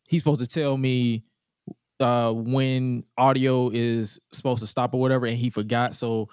he's 0.09 0.23
supposed 0.23 0.41
to 0.41 0.47
tell 0.49 0.77
me 0.77 1.25
uh 2.01 2.33
when 2.33 3.05
audio 3.19 3.71
is 3.71 4.21
supposed 4.33 4.61
to 4.61 4.67
stop 4.67 4.95
or 4.95 5.01
whatever, 5.01 5.27
and 5.27 5.39
he 5.39 5.51
forgot. 5.51 5.95
So 5.95 6.27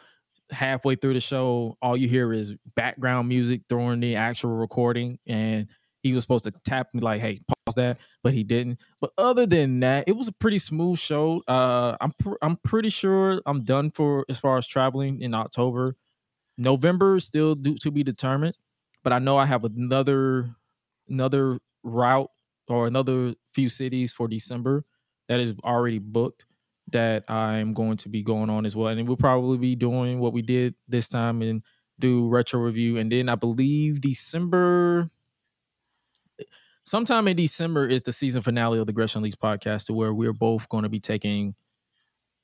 halfway 0.51 0.95
through 0.95 1.15
the 1.15 1.21
show, 1.21 1.77
all 1.81 1.97
you 1.97 2.07
hear 2.09 2.33
is 2.33 2.55
background 2.75 3.29
music 3.29 3.61
during 3.69 3.99
the 4.01 4.15
actual 4.15 4.51
recording, 4.51 5.19
and 5.27 5.67
he 6.01 6.13
was 6.13 6.23
supposed 6.23 6.45
to 6.45 6.51
tap 6.65 6.87
me 6.93 7.01
like, 7.01 7.21
"Hey, 7.21 7.41
pause 7.47 7.75
that," 7.75 7.99
but 8.23 8.33
he 8.33 8.43
didn't. 8.43 8.79
But 9.01 9.11
other 9.17 9.45
than 9.45 9.79
that, 9.81 10.05
it 10.07 10.15
was 10.15 10.27
a 10.27 10.31
pretty 10.33 10.59
smooth 10.59 10.99
show. 10.99 11.43
Uh, 11.47 11.97
I'm 12.01 12.11
pr- 12.19 12.37
I'm 12.41 12.57
pretty 12.57 12.89
sure 12.89 13.41
I'm 13.45 13.63
done 13.63 13.91
for 13.91 14.25
as 14.29 14.39
far 14.39 14.57
as 14.57 14.67
traveling 14.67 15.21
in 15.21 15.33
October. 15.33 15.95
November 16.57 17.17
is 17.17 17.25
still 17.25 17.55
due 17.55 17.75
to 17.75 17.91
be 17.91 18.03
determined, 18.03 18.57
but 19.03 19.13
I 19.13 19.19
know 19.19 19.37
I 19.37 19.45
have 19.45 19.63
another 19.63 20.55
another 21.09 21.59
route 21.83 22.29
or 22.67 22.87
another 22.87 23.33
few 23.53 23.69
cities 23.69 24.13
for 24.13 24.27
December 24.27 24.83
that 25.27 25.39
is 25.39 25.53
already 25.63 25.99
booked 25.99 26.45
that 26.91 27.29
I'm 27.29 27.73
going 27.73 27.97
to 27.97 28.09
be 28.09 28.23
going 28.23 28.49
on 28.49 28.65
as 28.65 28.75
well. 28.75 28.87
And 28.87 29.07
we'll 29.07 29.17
probably 29.17 29.57
be 29.57 29.75
doing 29.75 30.19
what 30.19 30.33
we 30.33 30.41
did 30.41 30.75
this 30.87 31.07
time 31.07 31.41
and 31.41 31.63
do 31.99 32.27
retro 32.27 32.59
review. 32.59 32.97
And 32.97 33.11
then 33.11 33.29
I 33.29 33.35
believe 33.35 34.01
December 34.01 35.09
sometime 36.89 37.27
in 37.27 37.37
December 37.37 37.87
is 37.87 38.01
the 38.01 38.11
season 38.11 38.41
finale 38.41 38.79
of 38.79 38.87
the 38.87 38.93
Gresh 38.93 39.15
Unleashed 39.15 39.39
podcast, 39.39 39.85
to 39.85 39.93
where 39.93 40.11
we're 40.11 40.33
both 40.33 40.67
going 40.69 40.83
to 40.83 40.89
be 40.89 40.99
taking 40.99 41.53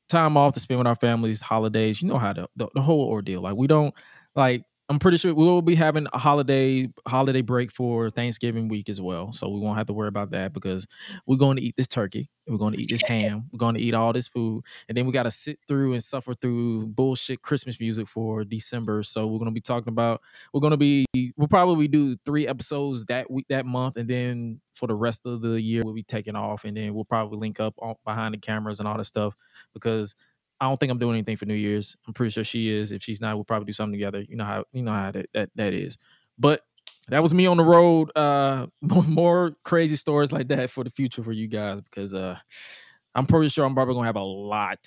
time 0.08 0.38
off 0.38 0.54
to 0.54 0.60
spend 0.60 0.78
with 0.78 0.86
our 0.86 0.96
families, 0.96 1.42
holidays. 1.42 2.00
You 2.00 2.10
know 2.10 2.20
how 2.20 2.34
the, 2.34 2.48
the, 2.56 2.68
the 2.76 2.82
whole 2.82 3.10
ordeal. 3.10 3.42
Like 3.42 3.56
we 3.56 3.68
don't 3.68 3.94
like. 4.36 4.64
I'm 4.88 5.00
pretty 5.00 5.18
sure 5.18 5.34
we 5.34 5.44
will 5.44 5.64
be 5.64 5.74
having 5.74 6.08
a 6.14 6.20
holiday 6.20 6.88
holiday 7.08 7.42
break 7.42 7.72
for 7.72 8.12
Thanksgiving 8.12 8.68
week 8.68 8.88
as 8.88 9.02
well, 9.02 9.34
so 9.34 9.50
we 9.50 9.60
won't 9.60 9.78
have 9.78 9.88
to 9.88 9.94
worry 9.94 10.10
about 10.10 10.30
that 10.32 10.54
because 10.54 10.86
we're 11.26 11.38
going 11.38 11.58
to 11.58 11.64
eat 11.64 11.76
this 11.76 11.88
turkey, 11.88 12.30
we're 12.48 12.60
going 12.60 12.74
to 12.74 12.82
eat 12.82 12.90
this 12.92 13.02
ham, 13.08 13.50
we're 13.52 13.58
going 13.58 13.74
to 13.74 13.82
eat 13.82 13.96
all 13.96 14.14
this 14.14 14.28
food, 14.28 14.64
and 14.88 14.96
then 14.96 15.08
we 15.08 15.12
got 15.12 15.24
to 15.24 15.32
sit 15.32 15.58
through 15.68 15.94
and 15.94 16.04
suffer 16.04 16.36
through 16.36 16.86
bullshit 16.88 17.42
Christmas 17.42 17.80
music 17.80 18.08
for 18.08 18.44
December. 18.44 19.02
So 19.02 19.26
we're 19.26 19.40
going 19.40 19.50
to 19.50 19.56
be 19.56 19.62
talking 19.62 19.90
about 19.90 20.22
we're 20.54 20.62
going 20.62 20.72
to 20.72 20.78
be 20.78 21.06
we'll 21.36 21.48
probably 21.48 21.88
do 21.88 22.16
three 22.24 22.48
episodes 22.48 23.06
that 23.06 23.32
week 23.32 23.48
that 23.50 23.66
month, 23.66 23.98
and 23.98 24.08
then 24.08 24.62
for 24.74 24.86
the 24.86 24.96
rest 24.96 25.26
of 25.26 25.42
the 25.42 25.60
year 25.60 25.82
we'll 25.84 25.96
be 25.96 26.04
taking 26.04 26.36
off, 26.36 26.64
and 26.64 26.78
then 26.78 26.94
we'll 26.94 27.06
probably 27.06 27.40
link 27.40 27.60
up 27.60 27.74
behind 28.06 28.36
the 28.36 28.40
cameras 28.40 28.78
and 28.80 28.88
all 28.88 28.98
that 28.98 29.06
stuff 29.06 29.34
because 29.74 30.16
I 30.60 30.68
don't 30.68 30.80
think 30.80 30.92
I'm 30.92 30.98
doing 31.00 31.16
anything 31.16 31.36
for 31.38 31.46
New 31.46 31.54
Year's. 31.56 31.96
I'm 32.08 32.14
pretty 32.14 32.32
sure 32.32 32.44
she 32.44 32.70
is. 32.74 32.92
If 32.92 33.04
she's 33.04 33.20
not, 33.22 33.36
we'll 33.36 33.44
probably 33.44 33.66
do 33.66 33.74
something 33.74 33.94
together. 33.94 34.22
You 34.22 34.38
know 34.38 34.46
how 34.46 34.64
you 34.72 34.84
know 34.84 34.94
how 34.94 35.12
that 35.12 35.26
that, 35.34 35.50
that 35.56 35.74
is. 35.74 35.98
But 36.38 36.62
that 37.10 37.22
was 37.22 37.34
me 37.34 37.46
on 37.46 37.58
the 37.58 37.64
road. 37.64 38.12
Uh, 38.16 38.68
more 38.82 39.56
crazy 39.64 39.96
stories 39.96 40.32
like 40.32 40.48
that 40.48 40.70
for 40.70 40.84
the 40.84 40.90
future 40.92 41.24
for 41.24 41.32
you 41.34 41.48
guys 41.48 41.82
because 41.82 42.14
uh, 42.14 42.38
I'm 43.14 43.26
pretty 43.26 43.50
sure 43.50 43.66
I'm 43.66 43.76
probably 43.76 43.96
gonna 43.96 44.08
have 44.08 44.16
a 44.16 44.24
lot 44.24 44.80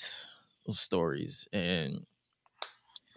of 0.67 0.77
stories 0.79 1.47
and. 1.53 2.05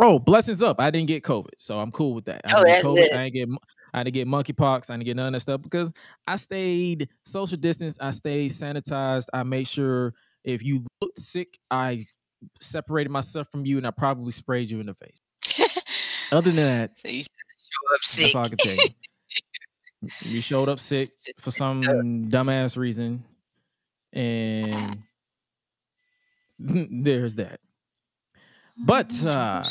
Oh, 0.04 0.18
blessings 0.18 0.64
up! 0.64 0.80
I 0.80 0.90
didn't 0.90 1.08
get 1.08 1.22
COVID, 1.24 1.52
so 1.58 1.80
I'm 1.80 1.92
cool 1.92 2.16
with 2.16 2.26
that. 2.26 2.42
I 2.46 2.54
Oh, 2.54 2.64
didn't 2.64 2.68
get 2.68 2.74
that's 2.74 2.86
COVID. 2.88 2.96
good. 2.96 3.14
I 3.14 3.30
didn't 3.30 3.34
get. 3.34 3.60
I 3.94 4.04
didn't 4.04 4.14
get 4.14 4.28
monkeypox. 4.28 4.90
I 4.90 4.94
didn't 4.96 5.06
get 5.06 5.16
none 5.18 5.28
of 5.28 5.34
that 5.34 5.42
stuff 5.42 5.62
because 5.62 5.92
I 6.26 6.38
stayed 6.38 7.10
social 7.24 7.58
distance. 7.58 7.98
I 8.02 8.10
stayed 8.12 8.52
sanitized. 8.52 9.28
I 9.34 9.44
made 9.44 9.68
sure 9.68 10.14
if 10.44 10.64
you 10.64 10.84
looked 11.02 11.20
sick, 11.20 11.60
I 11.70 12.06
separated 12.60 13.10
myself 13.10 13.48
from 13.52 13.66
you 13.66 13.78
and 13.78 13.86
I 13.88 13.92
probably 13.92 14.32
sprayed 14.32 14.70
you 14.70 14.80
in 14.80 14.88
the 14.88 14.94
face. 14.94 15.18
Other 16.32 16.52
than 16.52 16.66
that, 16.66 16.98
so 16.98 17.08
you 17.10 17.24
show 17.24 17.94
up 17.94 18.00
that's 18.02 18.08
sick. 18.08 18.36
all 18.36 18.42
I 18.46 18.50
can 18.50 18.58
tell 18.58 18.74
you. 18.76 18.82
You 20.22 20.42
showed 20.42 20.68
up 20.68 20.80
sick 20.80 21.12
for 21.42 21.52
some 21.52 21.84
dumbass 21.84 22.76
reason, 22.76 23.24
and 24.14 24.98
there's 26.60 27.36
that. 27.36 27.60
But 28.86 29.10
Mhm. 29.10 29.26
uh 29.28 29.64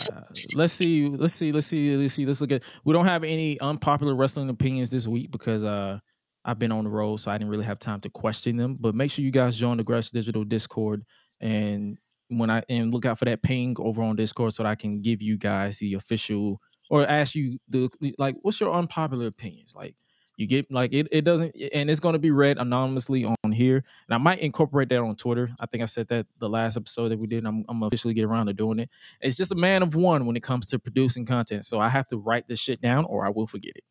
let's 0.54 0.72
see, 0.72 1.08
let's 1.08 1.34
see, 1.34 1.50
let's 1.50 1.66
see, 1.66 1.96
let's 1.96 2.14
see, 2.14 2.26
let's 2.26 2.40
look 2.40 2.52
at. 2.52 2.62
We 2.84 2.92
don't 2.92 3.06
have 3.06 3.24
any 3.24 3.58
unpopular 3.60 4.14
wrestling 4.14 4.50
opinions 4.50 4.88
this 4.90 5.08
week 5.08 5.32
because 5.32 5.64
uh 5.64 5.98
I've 6.44 6.58
been 6.60 6.70
on 6.72 6.84
the 6.84 6.90
road, 6.90 7.16
so 7.16 7.30
I 7.30 7.34
didn't 7.36 7.50
really 7.50 7.64
have 7.64 7.80
time 7.80 7.98
to 8.00 8.10
question 8.10 8.56
them. 8.56 8.76
But 8.78 8.94
make 8.94 9.10
sure 9.10 9.24
you 9.24 9.32
guys 9.32 9.58
join 9.58 9.78
the 9.78 9.84
Gresh 9.84 10.10
Digital 10.10 10.44
Discord 10.44 11.04
and 11.40 11.98
when 12.30 12.50
I 12.50 12.62
and 12.68 12.92
look 12.92 13.04
out 13.04 13.18
for 13.18 13.24
that 13.26 13.42
ping 13.42 13.76
over 13.78 14.02
on 14.02 14.16
Discord 14.16 14.54
so 14.54 14.62
that 14.62 14.68
I 14.68 14.74
can 14.74 15.00
give 15.00 15.20
you 15.22 15.36
guys 15.36 15.78
the 15.78 15.94
official 15.94 16.60
or 16.88 17.06
ask 17.06 17.34
you 17.34 17.58
the 17.68 17.90
like 18.18 18.36
what's 18.42 18.60
your 18.60 18.72
unpopular 18.72 19.26
opinions? 19.26 19.74
Like 19.76 19.96
you 20.36 20.46
get 20.46 20.70
like 20.72 20.94
it, 20.94 21.06
it 21.10 21.22
doesn't 21.22 21.54
and 21.74 21.90
it's 21.90 22.00
going 22.00 22.14
to 22.14 22.18
be 22.18 22.30
read 22.30 22.56
anonymously 22.56 23.26
on 23.26 23.52
here 23.52 23.76
and 23.76 24.14
i 24.14 24.16
might 24.16 24.38
incorporate 24.38 24.88
that 24.88 24.98
on 25.00 25.14
twitter. 25.14 25.50
I 25.60 25.66
think 25.66 25.82
i 25.82 25.86
said 25.86 26.08
that 26.08 26.26
the 26.38 26.48
last 26.48 26.78
episode 26.78 27.10
that 27.10 27.18
we 27.18 27.26
did 27.26 27.44
i'm, 27.44 27.62
I'm 27.68 27.82
officially 27.82 28.14
get 28.14 28.24
around 28.24 28.46
to 28.46 28.54
doing 28.54 28.78
it. 28.78 28.88
It's 29.20 29.36
just 29.36 29.52
a 29.52 29.56
man 29.56 29.82
of 29.82 29.94
one 29.94 30.24
when 30.24 30.36
it 30.36 30.42
comes 30.42 30.66
to 30.68 30.78
producing 30.78 31.26
content 31.26 31.66
so 31.66 31.78
i 31.78 31.90
have 31.90 32.08
to 32.08 32.16
write 32.16 32.48
this 32.48 32.58
shit 32.58 32.80
down 32.80 33.04
or 33.04 33.26
i 33.26 33.28
will 33.28 33.46
forget 33.46 33.76
it. 33.76 33.84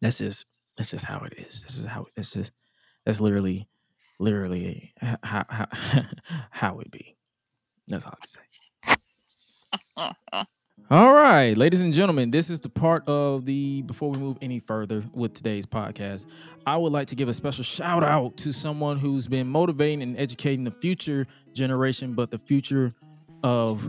That's 0.00 0.18
just 0.18 0.46
that's 0.76 0.90
just 0.90 1.04
how 1.04 1.18
it 1.24 1.34
is. 1.36 1.62
This 1.62 1.76
is 1.76 1.84
how 1.84 2.06
it's 2.16 2.30
just 2.30 2.52
that's 3.04 3.20
literally 3.20 3.68
literally 4.20 4.92
how 5.22 5.44
how, 5.48 5.66
how 6.50 6.78
it 6.78 6.90
be 6.90 7.16
that's 7.88 8.04
all 8.04 8.12
i 8.12 8.18
can 8.20 8.28
say 8.28 8.40
All 10.90 11.12
right, 11.12 11.56
ladies 11.56 11.82
and 11.82 11.94
gentlemen, 11.94 12.32
this 12.32 12.50
is 12.50 12.60
the 12.60 12.68
part 12.68 13.06
of 13.08 13.44
the 13.44 13.82
before 13.82 14.10
we 14.10 14.18
move 14.18 14.38
any 14.42 14.58
further 14.58 15.04
with 15.12 15.34
today's 15.34 15.64
podcast. 15.64 16.26
I 16.66 16.76
would 16.76 16.90
like 16.90 17.06
to 17.08 17.14
give 17.14 17.28
a 17.28 17.32
special 17.32 17.62
shout 17.62 18.02
out 18.02 18.36
to 18.38 18.52
someone 18.52 18.98
who's 18.98 19.28
been 19.28 19.46
motivating 19.46 20.02
and 20.02 20.18
educating 20.18 20.64
the 20.64 20.72
future 20.72 21.28
generation, 21.52 22.14
but 22.14 22.32
the 22.32 22.40
future 22.40 22.92
of 23.44 23.88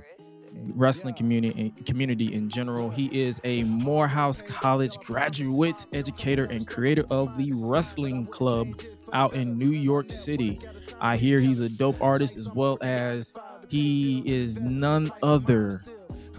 wrestling 0.76 1.16
community 1.16 1.74
eh, 1.76 1.84
community 1.86 2.34
in 2.34 2.50
general. 2.50 2.90
He 2.90 3.08
is 3.20 3.42
a 3.44 3.64
Morehouse 3.64 4.44
College 4.44 4.96
graduate, 4.98 5.88
educator, 5.94 6.44
and 6.44 6.68
creator 6.68 7.06
of 7.10 7.36
the 7.38 7.52
Wrestling 7.54 8.28
Club 8.28 8.68
out 9.14 9.34
in 9.34 9.58
New 9.58 9.72
York 9.72 10.10
City. 10.10 10.60
I 11.00 11.18
hear 11.18 11.40
he's 11.40 11.60
a 11.60 11.70
dope 11.70 12.02
artist 12.02 12.38
as 12.38 12.50
well 12.50 12.78
as 12.82 13.34
he 13.68 14.24
is 14.26 14.60
none 14.62 15.12
other 15.24 15.82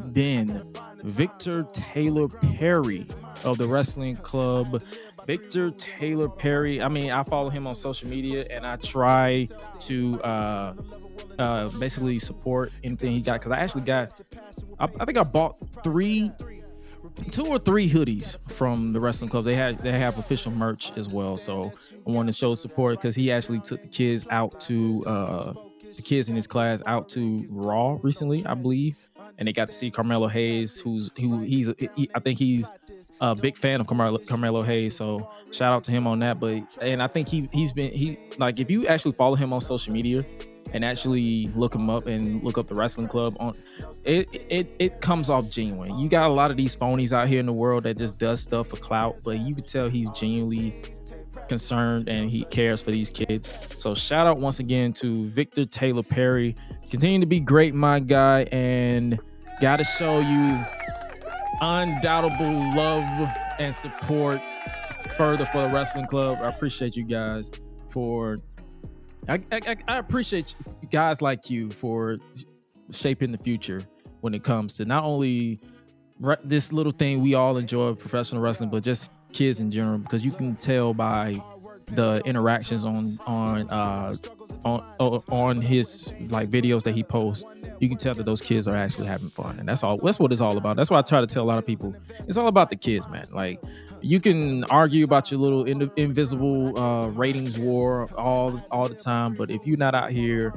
than 0.07 0.63
Victor 1.03 1.65
Taylor 1.73 2.29
Perry 2.29 3.07
of 3.45 3.59
the 3.59 3.67
Wrestling 3.67 4.17
Club. 4.17 4.83
Victor 5.27 5.71
Taylor 5.71 6.29
Perry. 6.29 6.83
I 6.83 6.89
mean, 6.89 7.11
I 7.11 7.23
follow 7.23 7.49
him 7.49 7.67
on 7.67 7.75
social 7.75 8.09
media 8.09 8.45
and 8.51 8.67
I 8.67 8.77
try 8.77 9.47
to 9.81 10.21
uh, 10.23 10.75
uh, 11.39 11.69
basically 11.79 12.19
support 12.19 12.73
anything 12.83 13.13
he 13.13 13.21
got 13.21 13.41
because 13.41 13.53
I 13.53 13.61
actually 13.61 13.83
got, 13.83 14.21
I, 14.79 14.89
I 15.01 15.05
think 15.05 15.19
I 15.19 15.23
bought 15.23 15.57
three 15.85 16.33
two 17.31 17.47
or 17.47 17.59
three 17.59 17.89
hoodies 17.89 18.37
from 18.51 18.91
the 18.91 19.01
wrestling 19.01 19.31
club. 19.31 19.45
They 19.45 19.55
had 19.55 19.79
they 19.79 19.93
have 19.93 20.19
official 20.19 20.53
merch 20.53 20.93
as 20.97 21.09
well. 21.09 21.37
So 21.37 21.73
I 22.07 22.11
wanted 22.11 22.33
to 22.33 22.39
show 22.39 22.55
support 22.55 22.97
because 22.99 23.15
he 23.15 23.31
actually 23.33 23.61
took 23.61 23.83
the 23.83 23.89
kids 23.89 24.27
out 24.31 24.61
to 24.63 25.05
uh 25.07 25.53
the 25.97 26.03
kids 26.03 26.29
in 26.29 26.37
his 26.37 26.47
class 26.47 26.83
out 26.87 27.09
to 27.11 27.47
Raw 27.51 27.99
recently, 28.03 28.45
I 28.47 28.55
believe, 28.55 28.97
and 29.39 29.47
they 29.47 29.53
got 29.53 29.69
to 29.69 29.73
see 29.73 29.91
Carmelo 29.91 30.27
Hayes, 30.27 30.81
who's 30.81 31.11
who 31.19 31.41
he's 31.41 31.71
he, 31.79 32.11
I 32.15 32.21
think 32.21 32.39
he's 32.39 32.71
a 33.21 33.35
big 33.35 33.57
fan 33.57 33.81
of 33.81 33.87
Carmelo, 33.87 34.19
Carmelo 34.19 34.63
Hayes. 34.63 34.97
So 34.97 35.31
shout 35.53 35.73
out 35.73 35.85
to 35.85 35.93
him 35.93 36.07
on 36.07 36.19
that. 36.21 36.41
But 36.41 36.79
and 36.81 37.03
I 37.03 37.07
think 37.07 37.29
he 37.29 37.49
he's 37.53 37.73
been 37.73 37.93
he 37.93 38.19
like 38.39 38.59
if 38.59 38.71
you 38.71 38.87
actually 38.87 39.13
follow 39.13 39.35
him 39.35 39.53
on 39.53 39.61
social 39.61 39.93
media 39.93 40.25
and 40.73 40.85
actually 40.85 41.49
look 41.49 41.75
him 41.75 41.91
up 41.91 42.07
and 42.07 42.43
look 42.43 42.59
up 42.59 42.67
the 42.67 42.75
wrestling 42.75 43.09
club 43.09 43.35
on 43.41 43.55
it 44.05 44.29
it 44.49 44.67
it 44.79 45.01
comes 45.01 45.31
off 45.31 45.49
genuine. 45.49 45.99
You 45.99 46.09
got 46.09 46.29
a 46.29 46.33
lot 46.33 46.51
of 46.51 46.57
these 46.57 46.75
phonies 46.75 47.13
out 47.13 47.29
here 47.29 47.41
in 47.41 47.47
the 47.47 47.53
world 47.53 47.85
that 47.85 47.97
just 47.99 48.19
does 48.19 48.41
stuff 48.41 48.69
for 48.69 48.77
clout, 48.77 49.17
but 49.25 49.39
you 49.39 49.55
can 49.55 49.65
tell 49.65 49.89
he's 49.89 50.11
genuinely 50.11 50.75
concerned 51.49 52.09
and 52.09 52.31
he 52.31 52.45
cares 52.45 52.81
for 52.81 52.91
these 52.91 53.11
kids. 53.11 53.59
So 53.79 53.95
shout 53.95 54.27
out 54.27 54.39
once 54.39 54.59
again 54.59 54.93
to 54.95 55.27
Victor 55.27 55.65
Taylor 55.65 56.03
Perry. 56.03 56.57
Continue 56.91 57.21
to 57.21 57.27
be 57.27 57.41
great, 57.41 57.75
my 57.75 58.01
guy, 58.01 58.43
and 58.53 59.19
gotta 59.61 59.85
show 59.85 60.21
you 60.21 60.65
undoubtable 61.61 62.53
love 62.75 63.29
and 63.59 63.75
support 63.75 64.41
further 65.17 65.47
for 65.47 65.63
the 65.63 65.69
wrestling 65.69 66.07
club. 66.07 66.39
I 66.41 66.49
appreciate 66.49 66.97
you 66.97 67.05
guys 67.05 67.51
for 67.91 68.39
I, 69.29 69.41
I, 69.53 69.77
I 69.89 69.99
appreciate 69.99 70.55
guys 70.91 71.23
like 71.23 71.49
you 71.49 71.71
for 71.71 72.19
shaping 72.91 73.33
the 73.33 73.39
future 73.39 73.83
when 74.21 74.35
it 74.35 74.43
comes 74.43 74.75
to 74.75 74.85
not 74.85 75.05
only 75.05 75.61
this 76.45 76.73
little 76.73 76.93
thing 76.93 77.21
we 77.21 77.35
all 77.35 77.57
enjoy 77.57 77.95
professional 77.95 78.43
wrestling, 78.43 78.71
but 78.71 78.83
just 78.83 79.11
kids 79.33 79.61
in 79.61 79.71
general 79.71 79.99
because 79.99 80.25
you 80.25 80.31
can 80.31 80.55
tell 80.55 80.93
by 80.93 81.41
the 81.87 82.23
interactions 82.25 82.85
on 82.85 83.19
on 83.27 83.69
uh 83.71 84.15
on 84.65 85.23
on 85.29 85.61
his 85.61 86.13
like 86.31 86.49
videos 86.49 86.83
that 86.83 86.93
he 86.93 87.03
posts. 87.03 87.45
You 87.81 87.89
can 87.89 87.99
tell 87.99 88.15
that 88.15 88.25
those 88.25 88.41
kids 88.41 88.69
are 88.69 88.77
actually 88.77 89.07
having 89.07 89.31
fun 89.31 89.59
and 89.59 89.69
that's 89.69 89.83
all 89.83 89.99
that's 89.99 90.19
what 90.21 90.33
it's 90.33 90.41
all 90.41 90.57
about. 90.57 90.77
That's 90.77 90.91
why 90.91 90.99
i 90.99 91.03
try 91.03 91.21
to 91.21 91.27
tell 91.27 91.43
a 91.43 91.47
lot 91.47 91.59
of 91.59 91.67
people 91.67 91.95
it's 92.21 92.37
all 92.37 92.49
about 92.49 92.71
the 92.71 92.77
kids 92.77 93.09
man. 93.09 93.25
Like 93.35 93.61
you 94.03 94.21
can 94.21 94.65
argue 94.65 95.05
about 95.05 95.31
your 95.31 95.41
little 95.41 95.65
in, 95.65 95.91
invisible 95.97 96.79
uh 96.79 97.07
ratings 97.09 97.59
war 97.59 98.09
all 98.17 98.61
all 98.71 98.89
the 98.89 98.95
time 98.95 99.35
but 99.35 99.51
if 99.51 99.67
you're 99.67 99.79
not 99.79 99.95
out 99.95 100.11
here 100.11 100.53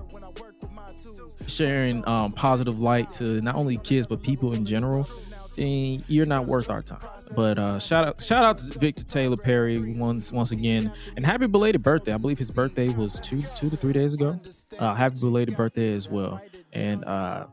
sharing 1.48 2.08
um 2.08 2.32
positive 2.32 2.80
light 2.80 3.12
to 3.12 3.42
not 3.42 3.56
only 3.56 3.78
kids 3.78 4.08
but 4.08 4.22
people 4.22 4.54
in 4.54 4.66
general 4.66 5.08
then 5.56 6.04
you're 6.08 6.26
not 6.26 6.46
worth 6.46 6.70
our 6.70 6.82
time. 6.82 7.00
But 7.36 7.58
uh, 7.58 7.80
shout 7.80 8.08
out, 8.08 8.22
shout 8.22 8.44
out 8.44 8.58
to 8.60 8.78
Victor 8.78 9.04
Taylor 9.04 9.38
Perry 9.38 9.94
once 9.94 10.32
once 10.32 10.52
again, 10.52 10.92
and 11.16 11.26
happy 11.26 11.48
belated 11.48 11.82
birthday. 11.82 12.14
I 12.14 12.18
believe 12.18 12.38
his 12.38 12.52
birthday 12.52 12.90
was 12.90 13.20
two 13.20 13.42
two 13.56 13.70
to 13.70 13.78
three 13.78 13.94
days 13.94 14.14
ago. 14.14 14.40
Uh, 14.78 14.94
happy 14.94 15.20
belated 15.20 15.56
birthday 15.56 15.90
as 15.90 16.10
well, 16.10 16.42
and 16.76 17.06
uh, 17.06 17.46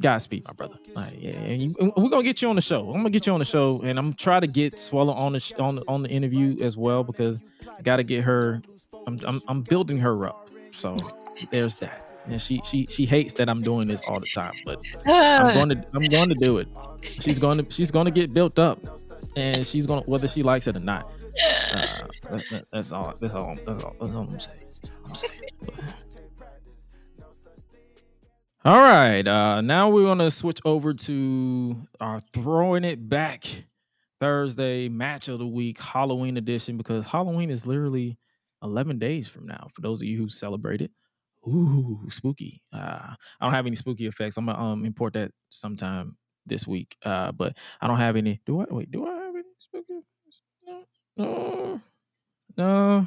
Godspeed, 0.00 0.44
my 0.44 0.52
brother. 0.52 0.76
Like, 0.94 1.14
yeah, 1.18 1.30
and, 1.32 1.62
you, 1.62 1.74
and 1.80 1.92
we're 1.96 2.10
gonna 2.10 2.22
get 2.22 2.42
you 2.42 2.48
on 2.48 2.56
the 2.56 2.62
show. 2.62 2.86
I'm 2.88 2.98
gonna 2.98 3.10
get 3.10 3.26
you 3.26 3.32
on 3.32 3.38
the 3.38 3.44
show, 3.44 3.80
and 3.82 3.98
I'm 3.98 4.12
trying 4.12 4.42
to 4.42 4.46
get 4.46 4.74
Suela 4.74 5.16
on 5.16 5.32
the 5.32 5.40
sh- 5.40 5.54
on 5.58 5.80
on 5.88 6.02
the 6.02 6.08
interview 6.10 6.62
as 6.62 6.76
well 6.76 7.02
because 7.02 7.40
I 7.76 7.82
got 7.82 7.96
to 7.96 8.04
get 8.04 8.22
her. 8.22 8.62
I'm, 9.06 9.18
I'm 9.26 9.40
I'm 9.48 9.62
building 9.62 9.98
her 9.98 10.26
up. 10.26 10.50
So 10.70 10.96
there's 11.50 11.76
that. 11.78 12.04
And 12.26 12.40
she 12.40 12.60
she 12.64 12.86
she 12.86 13.06
hates 13.06 13.34
that 13.34 13.48
I'm 13.48 13.62
doing 13.62 13.88
this 13.88 14.00
all 14.06 14.20
the 14.20 14.28
time, 14.34 14.54
but 14.64 14.84
I'm 15.06 15.54
going 15.54 15.68
to 15.70 15.86
I'm 15.94 16.04
going 16.04 16.28
to 16.28 16.34
do 16.34 16.58
it. 16.58 16.68
She's 17.20 17.38
going 17.38 17.64
to 17.64 17.70
she's 17.70 17.90
going 17.90 18.06
to 18.06 18.10
get 18.10 18.32
built 18.32 18.58
up, 18.58 18.78
and 19.36 19.66
she's 19.66 19.86
going 19.86 20.02
to 20.02 20.10
whether 20.10 20.28
she 20.28 20.42
likes 20.42 20.66
it 20.66 20.76
or 20.76 20.80
not. 20.80 21.10
Uh, 21.72 22.06
that, 22.30 22.44
that, 22.50 22.64
that's 22.72 22.92
all. 22.92 23.14
That's 23.20 23.34
all. 23.34 23.54
That's 23.66 23.82
all. 23.82 23.96
That's 24.00 24.14
all 24.14 24.22
I'm 24.22 24.40
saying. 24.40 24.60
I'm 25.06 25.14
saying. 25.14 25.32
All 28.66 28.78
right. 28.78 29.26
Uh, 29.28 29.60
now 29.60 29.90
we're 29.90 30.04
gonna 30.06 30.30
switch 30.30 30.58
over 30.64 30.94
to 30.94 31.86
our 32.00 32.18
throwing 32.32 32.84
it 32.84 33.10
back 33.10 33.44
Thursday 34.20 34.88
match 34.88 35.28
of 35.28 35.38
the 35.38 35.46
week, 35.46 35.78
Halloween 35.78 36.38
edition, 36.38 36.78
because 36.78 37.04
Halloween 37.04 37.50
is 37.50 37.66
literally 37.66 38.16
11 38.62 38.98
days 38.98 39.28
from 39.28 39.44
now. 39.44 39.66
For 39.74 39.82
those 39.82 40.00
of 40.00 40.08
you 40.08 40.16
who 40.16 40.30
celebrate 40.30 40.80
it, 40.80 40.90
ooh, 41.46 42.06
spooky. 42.08 42.62
Uh, 42.72 43.12
I 43.38 43.44
don't 43.44 43.52
have 43.52 43.66
any 43.66 43.76
spooky 43.76 44.06
effects. 44.06 44.38
I'm 44.38 44.46
gonna 44.46 44.58
um, 44.58 44.86
import 44.86 45.12
that 45.12 45.30
sometime 45.50 46.16
this 46.46 46.66
week. 46.66 46.96
Uh, 47.04 47.32
but 47.32 47.58
I 47.82 47.86
don't 47.86 47.98
have 47.98 48.16
any. 48.16 48.40
Do 48.46 48.62
I? 48.62 48.66
Wait, 48.70 48.90
do 48.90 49.06
I 49.06 49.14
have 49.14 49.34
any 49.34 49.44
spooky? 49.58 50.00
No, 50.66 50.84
no, 51.18 51.80
no. 52.56 53.06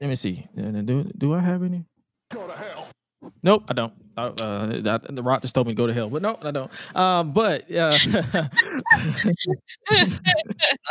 Let 0.00 0.10
me 0.10 0.14
see. 0.14 0.46
Do 0.56 1.10
do 1.18 1.34
I 1.34 1.40
have 1.40 1.64
any? 1.64 1.86
Go 2.30 2.46
to 2.46 2.52
hell. 2.52 2.83
Nope, 3.42 3.64
I 3.68 3.72
don't. 3.72 3.92
Uh, 4.16 4.32
uh, 4.40 4.98
the 5.10 5.22
Rock 5.22 5.42
just 5.42 5.54
told 5.54 5.66
me 5.66 5.72
to 5.72 5.76
go 5.76 5.86
to 5.86 5.92
hell, 5.92 6.08
but 6.08 6.22
no, 6.22 6.38
I 6.40 6.50
don't. 6.50 6.70
Um, 6.96 7.32
but 7.32 7.70
uh, 7.70 7.98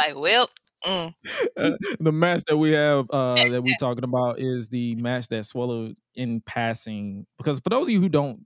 like, 0.02 0.16
well, 0.16 0.50
mm, 0.86 1.14
uh, 1.58 1.72
the 2.00 2.12
match 2.12 2.44
that 2.48 2.58
we 2.58 2.72
have 2.72 3.10
uh, 3.10 3.48
that 3.50 3.64
we're 3.64 3.76
talking 3.80 4.04
about 4.04 4.40
is 4.40 4.70
the 4.70 4.96
match 4.96 5.30
that 5.30 5.46
swallowed 5.46 5.98
in 6.16 6.42
passing. 6.42 7.26
Because 7.38 7.60
for 7.60 7.70
those 7.70 7.88
of 7.88 7.92
you 7.92 8.02
who 8.02 8.10
don't 8.10 8.46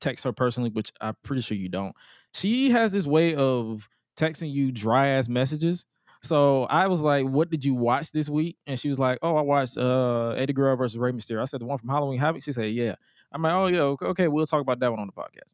text 0.00 0.24
her 0.24 0.32
personally, 0.32 0.70
which 0.70 0.92
I'm 1.00 1.16
pretty 1.22 1.42
sure 1.42 1.56
you 1.56 1.68
don't, 1.68 1.94
she 2.34 2.70
has 2.70 2.92
this 2.92 3.06
way 3.06 3.34
of 3.34 3.88
texting 4.18 4.52
you 4.52 4.70
dry 4.70 5.08
ass 5.08 5.28
messages. 5.28 5.86
So 6.24 6.64
I 6.64 6.86
was 6.86 7.02
like, 7.02 7.26
"What 7.26 7.50
did 7.50 7.64
you 7.64 7.74
watch 7.74 8.10
this 8.12 8.30
week?" 8.30 8.56
And 8.66 8.78
she 8.78 8.88
was 8.88 8.98
like, 8.98 9.18
"Oh, 9.22 9.36
I 9.36 9.42
watched 9.42 9.76
uh, 9.76 10.30
Eddie 10.30 10.54
Guerrero 10.54 10.76
versus 10.76 10.96
Rey 10.96 11.12
Mysterio." 11.12 11.42
I 11.42 11.44
said, 11.44 11.60
"The 11.60 11.66
one 11.66 11.78
from 11.78 11.90
Halloween 11.90 12.18
Havoc." 12.18 12.42
She 12.42 12.52
said, 12.52 12.72
"Yeah." 12.72 12.94
I'm 13.30 13.42
like, 13.42 13.52
"Oh 13.52 13.66
yeah, 13.66 13.80
okay, 13.80 14.06
okay, 14.06 14.28
we'll 14.28 14.46
talk 14.46 14.62
about 14.62 14.80
that 14.80 14.90
one 14.90 15.00
on 15.00 15.06
the 15.06 15.12
podcast." 15.12 15.52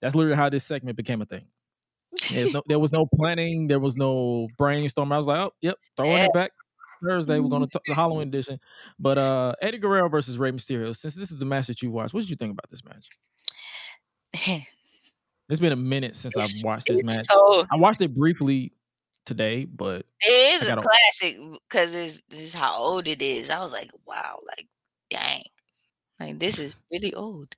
That's 0.00 0.14
literally 0.14 0.36
how 0.36 0.48
this 0.48 0.64
segment 0.64 0.96
became 0.96 1.20
a 1.20 1.26
thing. 1.26 1.46
No, 2.32 2.62
there 2.66 2.78
was 2.78 2.92
no 2.92 3.06
planning. 3.06 3.66
There 3.66 3.78
was 3.78 3.96
no 3.96 4.48
brainstorm. 4.56 5.12
I 5.12 5.18
was 5.18 5.26
like, 5.26 5.38
oh, 5.38 5.52
yep, 5.60 5.76
throwing 5.96 6.24
it 6.24 6.32
back 6.32 6.52
Thursday. 7.02 7.38
We're 7.38 7.50
gonna 7.50 7.66
talk 7.66 7.82
the 7.86 7.94
Halloween 7.94 8.28
edition. 8.28 8.58
But 8.98 9.18
uh 9.18 9.52
Eddie 9.60 9.78
Guerrero 9.78 10.08
versus 10.08 10.38
Rey 10.38 10.50
Mysterio. 10.50 10.96
Since 10.96 11.14
this 11.14 11.30
is 11.30 11.38
the 11.38 11.44
match 11.44 11.66
that 11.66 11.82
you 11.82 11.90
watched, 11.90 12.14
what 12.14 12.20
did 12.20 12.30
you 12.30 12.36
think 12.36 12.52
about 12.52 12.70
this 12.70 12.82
match? 12.84 14.66
It's 15.48 15.58
been 15.58 15.72
a 15.72 15.76
minute 15.76 16.14
since 16.14 16.36
I've 16.36 16.48
watched 16.62 16.86
this 16.86 17.02
match. 17.02 17.26
so 17.28 17.66
I 17.72 17.76
watched 17.76 18.00
it 18.00 18.14
briefly 18.14 18.72
today, 19.26 19.64
but 19.64 20.04
it 20.20 20.62
is 20.62 20.68
I 20.68 20.72
a 20.72 20.76
gotta- 20.76 20.82
classic 20.88 21.38
because 21.68 21.94
it's 21.94 22.22
just 22.30 22.54
how 22.54 22.76
old 22.76 23.06
it 23.06 23.22
is. 23.22 23.50
I 23.50 23.60
was 23.60 23.72
like, 23.72 23.90
wow, 24.06 24.40
like 24.46 24.66
dang, 25.10 25.42
like 26.18 26.38
this 26.38 26.58
is 26.58 26.76
really 26.90 27.14
old. 27.14 27.54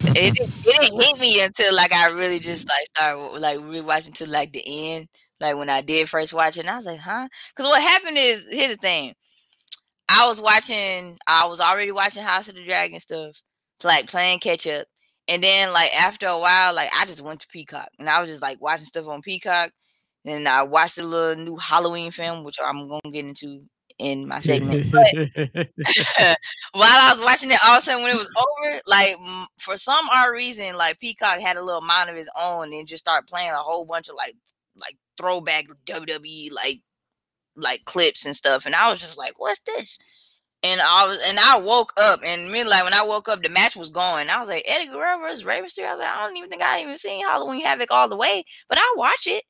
It 0.00 0.14
didn't, 0.14 0.38
it 0.66 0.80
didn't 0.80 1.00
hit 1.00 1.18
me 1.20 1.40
until 1.42 1.74
like 1.74 1.92
I 1.92 2.08
really 2.10 2.40
just 2.40 2.68
like 2.68 2.86
started 2.94 3.40
like 3.40 3.58
rewatching 3.58 4.14
to 4.14 4.28
like 4.28 4.52
the 4.52 4.62
end, 4.94 5.08
like 5.40 5.56
when 5.56 5.70
I 5.70 5.80
did 5.80 6.08
first 6.08 6.32
watch 6.34 6.56
it. 6.56 6.60
And 6.60 6.70
I 6.70 6.76
was 6.76 6.86
like, 6.86 7.00
huh? 7.00 7.28
Because 7.54 7.70
what 7.70 7.80
happened 7.82 8.16
is 8.18 8.48
here's 8.50 8.72
the 8.72 8.76
thing. 8.76 9.14
I 10.08 10.26
was 10.26 10.40
watching. 10.40 11.18
I 11.26 11.46
was 11.46 11.60
already 11.60 11.92
watching 11.92 12.22
House 12.22 12.48
of 12.48 12.54
the 12.56 12.64
Dragon 12.64 12.98
stuff, 13.00 13.40
like 13.84 14.08
playing 14.10 14.40
catch 14.40 14.66
up. 14.66 14.86
And 15.28 15.42
then 15.42 15.72
like 15.72 15.96
after 15.96 16.26
a 16.26 16.38
while, 16.38 16.74
like 16.74 16.90
I 16.98 17.04
just 17.06 17.22
went 17.22 17.40
to 17.40 17.48
Peacock 17.48 17.88
and 17.98 18.10
I 18.10 18.20
was 18.20 18.28
just 18.28 18.42
like 18.42 18.60
watching 18.60 18.84
stuff 18.86 19.06
on 19.06 19.22
Peacock. 19.22 19.70
Then 20.24 20.46
I 20.46 20.62
watched 20.62 20.98
a 20.98 21.02
little 21.02 21.44
new 21.44 21.56
Halloween 21.56 22.10
film, 22.10 22.44
which 22.44 22.58
I'm 22.62 22.88
gonna 22.88 23.12
get 23.12 23.24
into 23.24 23.64
in 23.98 24.26
my 24.28 24.40
segment. 24.40 24.90
But 24.90 25.06
while 26.72 26.90
I 26.90 27.10
was 27.12 27.22
watching 27.22 27.50
it, 27.50 27.58
all 27.64 27.76
of 27.76 27.78
a 27.78 27.82
sudden 27.82 28.02
when 28.02 28.14
it 28.14 28.18
was 28.18 28.30
over, 28.36 28.80
like 28.86 29.16
for 29.58 29.76
some 29.76 30.04
odd 30.12 30.32
reason, 30.32 30.74
like 30.74 31.00
Peacock 31.00 31.38
had 31.38 31.56
a 31.56 31.62
little 31.62 31.80
mind 31.80 32.10
of 32.10 32.16
his 32.16 32.30
own 32.40 32.72
and 32.72 32.86
just 32.86 33.04
started 33.04 33.26
playing 33.26 33.50
a 33.50 33.56
whole 33.56 33.84
bunch 33.84 34.08
of 34.08 34.16
like 34.16 34.34
like 34.76 34.96
throwback 35.16 35.66
WWE 35.86 36.52
like 36.52 36.80
like 37.56 37.84
clips 37.84 38.24
and 38.24 38.36
stuff, 38.36 38.66
and 38.66 38.74
I 38.74 38.90
was 38.90 39.00
just 39.00 39.18
like, 39.18 39.34
"What's 39.38 39.60
this?" 39.60 39.98
And 40.64 40.80
I 40.80 41.08
was, 41.08 41.18
and 41.28 41.38
I 41.40 41.58
woke 41.58 41.92
up, 41.96 42.20
and 42.24 42.50
me 42.50 42.64
like 42.64 42.84
when 42.84 42.94
I 42.94 43.04
woke 43.04 43.28
up, 43.28 43.42
the 43.42 43.48
match 43.48 43.76
was 43.76 43.90
going. 43.90 44.30
I 44.30 44.38
was 44.38 44.48
like, 44.48 44.64
Eddie 44.66 44.86
Guerrero 44.86 45.18
versus 45.18 45.44
Rey 45.44 45.60
Mysterio. 45.60 45.88
I 45.88 45.92
was 45.92 46.00
like, 46.00 46.08
I 46.08 46.26
don't 46.26 46.36
even 46.36 46.48
think 46.50 46.62
I 46.62 46.82
even 46.82 46.96
seen 46.96 47.26
Halloween 47.26 47.64
Havoc 47.64 47.90
all 47.90 48.08
the 48.08 48.16
way, 48.16 48.44
but 48.68 48.78
I 48.78 48.94
watch 48.96 49.26
it. 49.26 49.44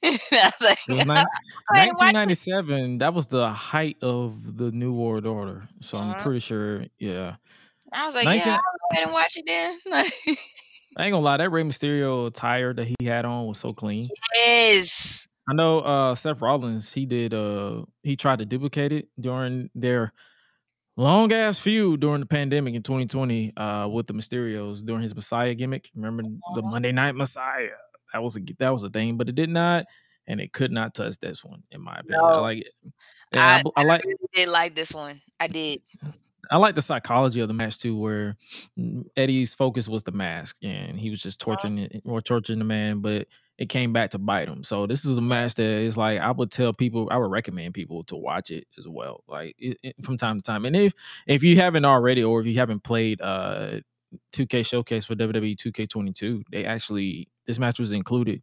I 0.04 0.18
was 0.32 0.60
like, 0.60 0.78
was 0.88 0.98
"Go 0.98 1.04
nine- 1.04 1.08
ahead 1.74 1.88
and 1.88 1.96
watch 1.98 2.08
it." 2.08 2.16
1997. 2.16 2.98
That 2.98 3.14
was 3.14 3.26
the 3.26 3.48
height 3.48 3.96
of 4.02 4.56
the 4.56 4.70
New 4.72 4.92
World 4.92 5.26
Order. 5.26 5.68
So 5.80 5.98
I'm 5.98 6.10
Uh-huh. 6.10 6.22
pretty 6.22 6.40
sure. 6.40 6.84
Yeah, 6.98 7.36
I 7.92 8.06
was 8.06 8.14
like, 8.14 8.24
19 8.24 8.46
yeah, 8.46 8.54
I'll 8.54 8.60
go 8.60 8.86
ahead 8.92 9.04
and 9.04 9.12
watch 9.12 9.36
it 9.36 9.44
then. 9.46 9.78
Like, 9.86 10.38
I 10.98 11.04
ain't 11.04 11.12
gonna 11.12 11.18
lie. 11.20 11.36
That 11.36 11.50
Rey 11.50 11.62
Mysterio 11.62 12.26
attire 12.26 12.72
that 12.72 12.86
he 12.98 13.04
had 13.06 13.24
on 13.26 13.46
was 13.46 13.58
so 13.58 13.72
clean. 13.74 14.08
yes. 14.34 15.28
I 15.48 15.52
know 15.54 15.80
uh 15.80 16.14
Seth 16.14 16.40
Rollins. 16.40 16.92
He 16.92 17.04
did. 17.06 17.34
Uh, 17.34 17.82
he 18.02 18.16
tried 18.16 18.38
to 18.38 18.44
duplicate 18.46 18.92
it 18.92 19.08
during 19.20 19.68
their 19.74 20.12
long 20.96 21.30
ass 21.32 21.58
feud 21.58 22.00
during 22.00 22.20
the 22.20 22.26
pandemic 22.26 22.74
in 22.74 22.82
2020 22.82 23.54
uh 23.58 23.86
with 23.88 24.06
the 24.06 24.14
Mysterios 24.14 24.82
during 24.84 25.02
his 25.02 25.14
Messiah 25.14 25.54
gimmick. 25.54 25.90
Remember 25.94 26.22
the 26.22 26.30
Uh-huh. 26.60 26.62
Monday 26.70 26.92
Night 26.92 27.14
Messiah? 27.14 27.68
That 28.12 28.22
was 28.22 28.36
a 28.36 28.40
that 28.58 28.70
was 28.70 28.84
a 28.84 28.90
thing, 28.90 29.16
but 29.16 29.28
it 29.28 29.34
did 29.34 29.50
not, 29.50 29.86
and 30.26 30.40
it 30.40 30.52
could 30.52 30.72
not 30.72 30.94
touch 30.94 31.18
this 31.18 31.44
one 31.44 31.62
in 31.70 31.80
my 31.80 31.96
opinion. 31.96 32.20
I 32.20 32.40
like 32.40 32.58
it. 32.58 32.72
I, 33.34 33.62
I, 33.76 33.82
I 33.82 33.82
like 33.84 34.04
really 34.04 34.16
did 34.32 34.48
like 34.48 34.74
this 34.74 34.92
one. 34.92 35.20
I 35.40 35.48
did. 35.48 35.82
I 36.48 36.58
like 36.58 36.76
the 36.76 36.82
psychology 36.82 37.40
of 37.40 37.48
the 37.48 37.54
match 37.54 37.78
too, 37.78 37.98
where 37.98 38.36
Eddie's 39.16 39.54
focus 39.54 39.88
was 39.88 40.04
the 40.04 40.12
mask, 40.12 40.56
and 40.62 40.98
he 40.98 41.10
was 41.10 41.20
just 41.20 41.40
torturing 41.40 41.78
it- 41.78 42.02
or 42.04 42.20
torturing 42.22 42.60
the 42.60 42.64
man, 42.64 43.00
but 43.00 43.26
it 43.58 43.68
came 43.68 43.92
back 43.92 44.10
to 44.10 44.18
bite 44.18 44.48
him. 44.48 44.62
So 44.62 44.86
this 44.86 45.04
is 45.04 45.16
a 45.18 45.22
match 45.22 45.54
that 45.56 45.64
is 45.64 45.96
like 45.96 46.20
I 46.20 46.30
would 46.30 46.50
tell 46.52 46.72
people, 46.72 47.08
I 47.10 47.16
would 47.16 47.30
recommend 47.30 47.74
people 47.74 48.04
to 48.04 48.16
watch 48.16 48.50
it 48.50 48.66
as 48.78 48.86
well, 48.86 49.24
like 49.26 49.56
it, 49.58 49.78
it- 49.82 49.96
from 50.04 50.16
time 50.18 50.36
to 50.38 50.42
time. 50.42 50.64
And 50.66 50.76
if 50.76 50.92
if 51.26 51.42
you 51.42 51.56
haven't 51.56 51.84
already, 51.84 52.22
or 52.22 52.40
if 52.40 52.46
you 52.46 52.54
haven't 52.54 52.84
played 52.84 53.20
uh 53.20 53.80
2K 54.32 54.66
Showcase 54.66 55.04
for 55.04 55.14
WWE 55.14 55.56
2K22, 55.56 56.42
they 56.50 56.64
actually 56.64 57.28
this 57.46 57.58
match 57.58 57.78
was 57.78 57.92
included 57.92 58.42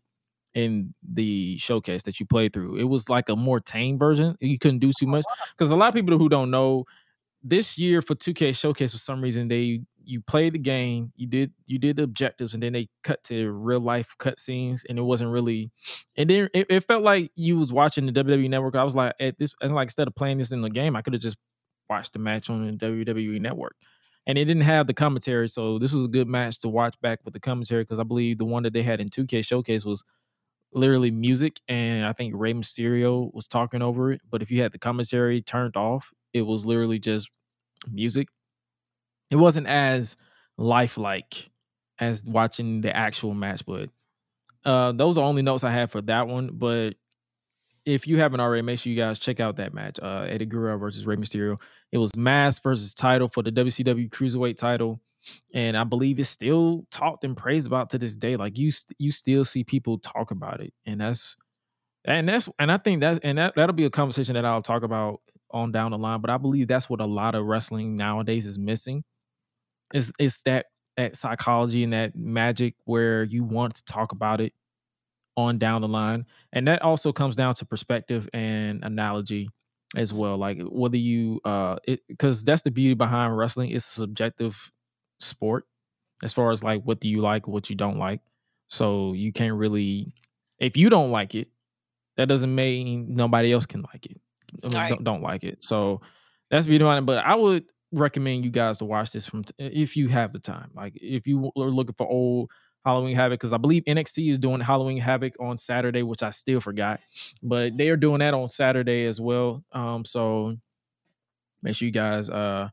in 0.54 0.94
the 1.02 1.58
showcase 1.58 2.04
that 2.04 2.20
you 2.20 2.26
played 2.26 2.54
through. 2.54 2.78
It 2.78 2.84
was 2.84 3.10
like 3.10 3.30
a 3.30 3.36
more 3.36 3.60
tame 3.60 3.98
version. 3.98 4.36
You 4.40 4.60
couldn't 4.60 4.80
do 4.80 4.92
too 4.98 5.08
oh, 5.08 5.12
much 5.12 5.26
because 5.58 5.72
a 5.72 5.76
lot 5.76 5.90
of 5.90 5.96
people 5.96 6.18
who 6.18 6.30
don't 6.30 6.52
know 6.52 6.86
this 7.42 7.78
year 7.78 8.02
for 8.02 8.16
2K 8.16 8.56
Showcase 8.56 8.94
for 8.94 8.98
some 8.98 9.22
reason 9.22 9.48
they 9.48 9.82
you 10.06 10.22
played 10.22 10.54
the 10.54 10.60
game, 10.60 11.12
you 11.16 11.28
did 11.28 11.52
you 11.66 11.80
did 11.80 11.98
the 11.98 12.04
objectives, 12.04 12.54
and 12.54 12.62
then 12.62 12.74
they 12.74 12.90
cut 13.04 13.24
to 13.24 13.52
real 13.52 13.80
life 13.80 14.16
cutscenes, 14.20 14.82
and 14.88 15.00
it 15.00 15.02
wasn't 15.02 15.32
really. 15.32 15.72
And 16.16 16.30
then 16.30 16.50
it, 16.54 16.68
it 16.70 16.82
felt 16.82 17.04
like 17.04 17.32
you 17.36 17.58
was 17.58 17.72
watching 17.72 18.06
the 18.06 18.12
WWE 18.12 18.50
Network. 18.50 18.76
I 18.76 18.84
was 18.84 18.96
like, 18.96 19.14
at 19.20 19.38
this, 19.40 19.54
was 19.62 19.72
like 19.72 19.88
instead 19.88 20.08
of 20.08 20.16
playing 20.16 20.40
this 20.40 20.52
in 20.52 20.62
the 20.62 20.70
game, 20.70 20.96
I 20.96 21.02
could 21.02 21.14
have 21.14 21.22
just 21.22 21.38
watched 21.90 22.14
the 22.14 22.20
match 22.20 22.50
on 22.50 22.66
the 22.66 22.86
WWE 22.86 23.40
Network. 23.40 23.76
And 24.26 24.38
it 24.38 24.46
didn't 24.46 24.64
have 24.64 24.88
the 24.88 24.94
commentary, 24.94 25.50
so 25.50 25.78
this 25.80 25.92
was 25.92 26.06
a 26.06 26.08
good 26.08 26.28
match 26.28 26.60
to 26.60 26.70
watch 26.70 26.96
back 27.02 27.20
with 27.26 27.34
the 27.34 27.40
commentary 27.42 27.84
because 27.84 28.00
I 28.00 28.04
believe 28.04 28.38
the 28.38 28.46
one 28.46 28.64
that 28.64 28.72
they 28.74 28.84
had 28.84 29.02
in 29.02 29.10
2K 29.10 29.42
Showcase 29.44 29.84
was 29.84 30.06
literally 30.74 31.12
music, 31.12 31.62
and 31.68 32.06
I 32.06 32.14
think 32.14 32.34
Rey 32.36 32.54
Mysterio 32.54 33.34
was 33.34 33.48
talking 33.48 33.82
over 33.82 34.12
it. 34.12 34.22
But 34.30 34.42
if 34.42 34.52
you 34.52 34.62
had 34.62 34.72
the 34.72 34.80
commentary 34.80 35.42
turned 35.42 35.78
off, 35.78 36.14
it 36.34 36.44
was 36.44 36.66
literally 36.66 37.00
just 37.00 37.30
music. 37.92 38.30
It 39.30 39.36
wasn't 39.38 39.68
as 39.68 40.16
lifelike 40.58 41.50
as 42.00 42.24
watching 42.26 42.82
the 42.82 42.96
actual 42.96 43.34
match, 43.34 43.66
but 43.66 43.90
uh, 44.66 44.92
those 44.94 45.18
are 45.18 45.26
only 45.26 45.42
notes 45.42 45.64
I 45.64 45.72
have 45.72 45.92
for 45.92 46.02
that 46.04 46.28
one. 46.28 46.52
But 46.54 46.96
if 47.86 48.08
you 48.08 48.18
haven't 48.18 48.40
already, 48.40 48.62
make 48.62 48.80
sure 48.80 48.92
you 48.92 48.98
guys 48.98 49.20
check 49.20 49.40
out 49.40 49.58
that 49.58 49.74
match. 49.74 50.00
Uh, 50.02 50.26
Eddie 50.28 50.46
Guerrero 50.46 50.78
versus 50.78 51.06
Rey 51.06 51.16
Mysterio. 51.16 51.60
It 51.92 51.98
was 51.98 52.16
mask 52.16 52.64
versus 52.64 52.94
title 52.94 53.28
for 53.28 53.44
the 53.44 53.52
WCW 53.52 54.10
Cruiserweight 54.10 54.58
title, 54.58 55.02
and 55.54 55.76
I 55.76 55.84
believe 55.84 56.20
it's 56.20 56.30
still 56.30 56.86
talked 56.92 57.24
and 57.24 57.36
praised 57.36 57.68
about 57.68 57.90
to 57.92 57.98
this 57.98 58.16
day. 58.16 58.36
Like 58.36 58.58
you, 58.58 58.72
you 58.98 59.12
still 59.12 59.46
see 59.46 59.64
people 59.64 60.00
talk 60.00 60.32
about 60.32 60.62
it, 60.62 60.74
and 60.86 61.02
that's 61.02 61.36
and 62.06 62.28
that's 62.28 62.50
and 62.60 62.72
I 62.72 62.78
think 62.78 63.02
that's 63.02 63.20
and 63.20 63.38
that 63.38 63.54
that'll 63.56 63.76
be 63.76 63.86
a 63.86 63.90
conversation 63.90 64.36
that 64.36 64.46
I'll 64.46 64.62
talk 64.62 64.84
about 64.84 65.22
on 65.52 65.72
down 65.72 65.92
the 65.92 65.98
line. 65.98 66.22
But 66.22 66.30
I 66.30 66.38
believe 66.38 66.68
that's 66.68 66.90
what 66.90 67.02
a 67.02 67.06
lot 67.06 67.36
of 67.36 67.46
wrestling 67.46 67.96
nowadays 67.96 68.46
is 68.46 68.58
missing. 68.58 69.04
Is 69.94 70.12
is 70.20 70.42
that 70.44 70.68
that 70.98 71.16
psychology 71.16 71.84
and 71.84 71.94
that 71.94 72.16
magic 72.16 72.76
where 72.86 73.24
you 73.24 73.44
want 73.44 73.76
to 73.76 73.84
talk 73.86 74.12
about 74.12 74.42
it 74.42 74.54
on 75.38 75.58
down 75.58 75.82
the 75.82 75.88
line, 75.88 76.26
and 76.52 76.68
that 76.68 76.82
also 76.82 77.12
comes 77.12 77.36
down 77.36 77.54
to 77.56 77.66
perspective 77.66 78.30
and 78.34 78.84
analogy 78.84 79.50
as 79.96 80.14
well. 80.14 80.38
Like 80.38 80.62
whether 80.64 80.98
you 80.98 81.40
uh, 81.46 81.78
because 82.08 82.44
that's 82.44 82.62
the 82.64 82.72
beauty 82.72 82.94
behind 82.96 83.36
wrestling. 83.38 83.72
It's 83.72 83.88
a 83.88 84.00
subjective 84.02 84.72
sport 85.20 85.66
as 86.24 86.34
far 86.34 86.52
as 86.52 86.64
like 86.64 86.84
what 86.84 87.00
do 87.00 87.10
you 87.10 87.22
like, 87.22 87.48
what 87.48 87.70
you 87.70 87.76
don't 87.76 87.98
like. 88.00 88.22
So 88.70 89.14
you 89.14 89.32
can't 89.32 89.56
really 89.56 90.14
if 90.60 90.78
you 90.78 90.90
don't 90.90 91.12
like 91.12 91.36
it, 91.36 91.50
that 92.18 92.28
doesn't 92.28 92.54
mean 92.54 93.14
nobody 93.14 93.52
else 93.52 93.66
can 93.66 93.82
like 93.82 94.06
it. 94.06 94.20
I 94.64 94.68
mean, 94.68 94.74
Right. 94.74 94.90
don't, 94.90 95.04
don't 95.04 95.22
like 95.24 95.44
it. 95.44 95.64
So 95.64 96.02
that's 96.50 96.68
beauty 96.68 96.84
behind 96.84 97.00
it. 97.04 97.06
But 97.06 97.20
I 97.20 97.36
would 97.36 97.66
recommend 97.92 98.46
you 98.46 98.52
guys 98.52 98.78
to 98.80 98.86
watch 98.86 99.12
this 99.12 99.26
from 99.26 99.44
t- 99.44 99.54
if 99.58 99.98
you 99.98 100.08
have 100.10 100.32
the 100.32 100.40
time. 100.40 100.72
Like 100.76 100.94
if 100.96 101.28
you 101.28 101.52
are 101.58 101.70
looking 101.70 101.96
for 101.98 102.08
old 102.08 102.52
Halloween 102.86 103.16
Havoc, 103.16 103.40
because 103.40 103.54
I 103.54 103.58
believe 103.58 103.84
NXT 103.86 104.32
is 104.32 104.40
doing 104.40 104.60
Halloween 104.60 104.98
Havoc 104.98 105.36
on 105.40 105.58
Saturday, 105.58 106.04
which 106.04 106.24
I 106.24 106.32
still 106.32 106.60
forgot, 106.60 107.00
but 107.42 107.78
they 107.78 107.90
are 107.90 107.98
doing 107.98 108.20
that 108.20 108.34
on 108.34 108.48
Saturday 108.48 109.06
as 109.06 109.22
well. 109.22 109.64
Um, 109.72 110.04
so 110.04 110.58
make 111.62 111.76
sure 111.76 111.86
you 111.86 111.92
guys 111.92 112.30
uh 112.30 112.68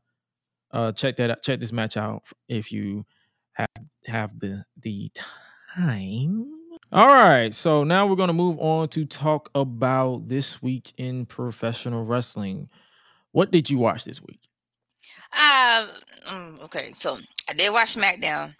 uh 0.71 0.91
check 0.91 1.15
that 1.15 1.31
out, 1.31 1.43
check 1.43 1.59
this 1.59 1.71
match 1.71 1.95
out 1.95 2.23
if 2.49 2.71
you 2.71 3.05
have 3.53 3.67
have 4.05 4.37
the 4.39 4.63
the 4.81 5.09
time. 5.75 6.51
All 6.91 7.07
right, 7.07 7.53
so 7.53 7.85
now 7.85 8.05
we're 8.05 8.17
gonna 8.17 8.33
move 8.33 8.59
on 8.59 8.89
to 8.89 9.05
talk 9.05 9.49
about 9.55 10.27
this 10.27 10.61
week 10.61 10.91
in 10.97 11.25
professional 11.25 12.03
wrestling. 12.03 12.69
What 13.31 13.51
did 13.51 13.69
you 13.69 13.77
watch 13.77 14.03
this 14.03 14.21
week? 14.21 14.41
Mm, 16.31 16.61
okay, 16.63 16.91
so 16.93 17.17
I 17.49 17.53
did 17.53 17.71
watch 17.71 17.95
SmackDown. 17.95 18.55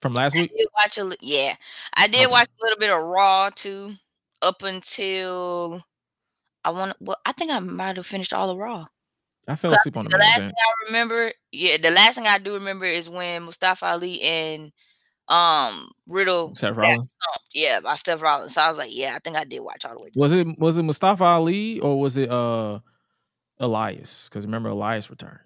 From 0.00 0.12
last 0.14 0.34
week? 0.36 0.52
watch 0.74 0.98
a 0.98 1.16
yeah. 1.20 1.54
I 1.94 2.06
did 2.06 2.24
Okay. 2.24 2.30
watch 2.32 2.48
a 2.48 2.64
little 2.64 2.78
bit 2.78 2.90
of 2.90 3.02
Raw 3.02 3.50
too, 3.50 3.94
up 4.42 4.62
until 4.62 5.82
I 6.64 6.70
want. 6.70 6.96
Well, 7.00 7.16
I 7.24 7.32
think 7.32 7.50
I 7.50 7.58
might 7.60 7.96
have 7.96 8.06
finished 8.06 8.32
all 8.32 8.50
of 8.50 8.58
Raw. 8.58 8.86
I 9.48 9.54
fell 9.54 9.72
asleep 9.72 9.96
on 9.96 10.04
the 10.04 10.10
The 10.10 10.18
last 10.18 10.36
event. 10.38 10.48
thing 10.48 10.56
I 10.58 10.86
remember, 10.86 11.32
yeah, 11.52 11.76
the 11.76 11.90
last 11.90 12.16
thing 12.16 12.26
I 12.26 12.38
do 12.38 12.54
remember 12.54 12.84
is 12.84 13.08
when 13.08 13.44
Mustafa 13.44 13.86
Ali 13.86 14.20
and 14.22 14.72
um 15.28 15.90
Riddle 16.06 16.54
Seth 16.54 16.76
Rollins. 16.76 17.14
yeah, 17.54 17.80
by 17.80 17.94
Seth 17.94 18.20
Rollins. 18.20 18.54
So 18.54 18.62
I 18.62 18.68
was 18.68 18.78
like, 18.78 18.94
yeah, 18.94 19.14
I 19.14 19.18
think 19.20 19.36
I 19.36 19.44
did 19.44 19.60
watch 19.60 19.84
all 19.84 19.96
the 19.96 20.04
way. 20.04 20.10
Was 20.16 20.32
it 20.32 20.46
was 20.58 20.78
it 20.78 20.82
Mustafa 20.82 21.24
Ali 21.24 21.80
or 21.80 21.98
was 22.00 22.16
it 22.16 22.30
uh 22.30 22.80
Elias? 23.58 24.28
Because 24.28 24.44
remember 24.44 24.68
Elias 24.68 25.10
returned. 25.10 25.38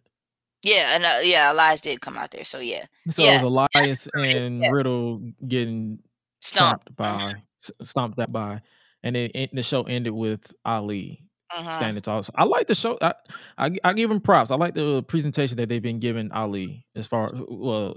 Yeah, 0.63 0.95
and 0.95 1.05
uh, 1.05 1.21
yeah, 1.23 1.53
Elias 1.53 1.81
did 1.81 2.01
come 2.01 2.17
out 2.17 2.31
there. 2.33 2.45
So 2.45 2.59
yeah, 2.59 2.87
So 3.11 3.23
Yeah, 3.23 3.31
it 3.31 3.43
was 3.43 3.43
Elias 3.75 4.09
and 4.15 4.63
yeah. 4.63 4.71
Riddle 4.71 5.19
getting 5.49 6.01
stumped. 6.43 6.85
stomped 6.85 6.97
by 6.97 7.41
stomped 7.83 8.17
that 8.19 8.33
by, 8.33 8.61
and 9.03 9.17
then 9.17 9.31
the 9.53 9.63
show 9.63 9.83
ended 9.85 10.13
with 10.13 10.53
Ali 10.65 11.27
Mhm. 11.53 11.71
standing 11.73 12.03
tall. 12.03 12.23
So 12.23 12.33
I 12.37 12.45
like 12.45 12.67
the 12.67 12.75
show. 12.75 12.99
I, 13.01 13.15
I 13.59 13.71
I 13.85 13.93
give 13.95 14.11
him 14.11 14.21
props. 14.21 14.51
I 14.51 14.57
like 14.57 14.75
the 14.75 15.03
presentation 15.05 15.57
that 15.59 15.69
they've 15.69 15.83
been 15.83 15.99
giving 16.01 16.31
Ali. 16.33 16.87
As 16.95 17.07
far 17.07 17.27
as 17.27 17.33
well, 17.49 17.97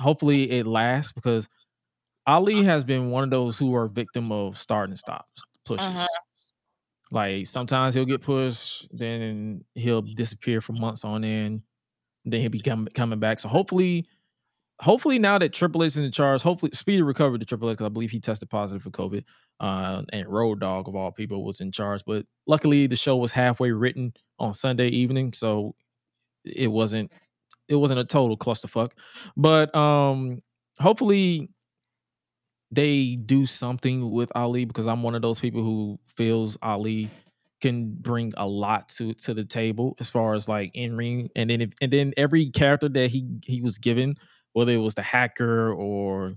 hopefully 0.00 0.50
it 0.50 0.66
lasts 0.66 1.12
because 1.12 1.48
Ali 2.26 2.62
has 2.64 2.84
been 2.84 3.10
one 3.10 3.24
of 3.24 3.30
those 3.30 3.58
who 3.58 3.74
are 3.74 3.88
victim 3.88 4.32
of 4.32 4.58
start 4.58 4.90
and 4.90 4.98
stops 4.98 5.46
pushes. 5.66 5.88
Mhm. 5.88 6.06
Like 7.10 7.46
sometimes 7.46 7.94
he'll 7.94 8.06
get 8.06 8.22
pushed, 8.22 8.88
then 8.90 9.64
he'll 9.74 10.02
disappear 10.02 10.60
for 10.60 10.72
months 10.72 11.04
on 11.04 11.24
end. 11.24 11.62
Then 12.24 12.40
he'll 12.40 12.50
be 12.50 12.60
com- 12.60 12.88
coming 12.94 13.18
back. 13.18 13.38
So 13.38 13.48
hopefully, 13.48 14.06
hopefully 14.80 15.18
now 15.18 15.38
that 15.38 15.52
Triple 15.52 15.82
H 15.82 15.88
is 15.88 15.98
in 15.98 16.12
charge, 16.12 16.42
hopefully 16.42 16.72
speedy 16.74 17.02
recovery 17.02 17.38
to 17.38 17.44
Triple 17.44 17.70
H 17.70 17.74
because 17.74 17.86
I 17.86 17.88
believe 17.88 18.10
he 18.10 18.20
tested 18.20 18.50
positive 18.50 18.82
for 18.82 18.90
COVID. 18.90 19.24
Uh, 19.60 20.02
and 20.12 20.28
Road 20.28 20.60
Dog 20.60 20.88
of 20.88 20.96
all 20.96 21.12
people 21.12 21.44
was 21.44 21.60
in 21.60 21.70
charge, 21.70 22.02
but 22.06 22.26
luckily 22.46 22.86
the 22.86 22.96
show 22.96 23.16
was 23.16 23.30
halfway 23.30 23.70
written 23.70 24.12
on 24.38 24.52
Sunday 24.52 24.88
evening, 24.88 25.32
so 25.32 25.74
it 26.44 26.66
wasn't 26.66 27.12
it 27.68 27.76
wasn't 27.76 28.00
a 28.00 28.04
total 28.04 28.36
clusterfuck. 28.36 28.90
But 29.36 29.74
um, 29.74 30.42
hopefully 30.80 31.48
they 32.72 33.16
do 33.16 33.46
something 33.46 34.10
with 34.10 34.32
Ali 34.34 34.64
because 34.64 34.86
I'm 34.86 35.02
one 35.02 35.14
of 35.14 35.22
those 35.22 35.38
people 35.38 35.62
who 35.62 36.00
feels 36.16 36.58
Ali 36.62 37.08
can 37.62 37.94
bring 37.94 38.32
a 38.36 38.46
lot 38.48 38.90
to 38.90 39.14
to 39.14 39.34
the 39.34 39.44
table 39.44 39.96
as 40.00 40.10
far 40.10 40.34
as 40.34 40.48
like 40.48 40.72
in 40.74 40.96
ring, 40.96 41.30
and 41.36 41.50
then 41.50 41.62
if, 41.62 41.70
and 41.80 41.92
then 41.92 42.12
every 42.18 42.50
character 42.50 42.88
that 42.90 43.10
he 43.10 43.26
he 43.46 43.62
was 43.62 43.78
given, 43.78 44.16
whether 44.54 44.72
it 44.72 44.78
was 44.78 44.94
the 44.96 45.02
hacker 45.02 45.72
or 45.72 46.36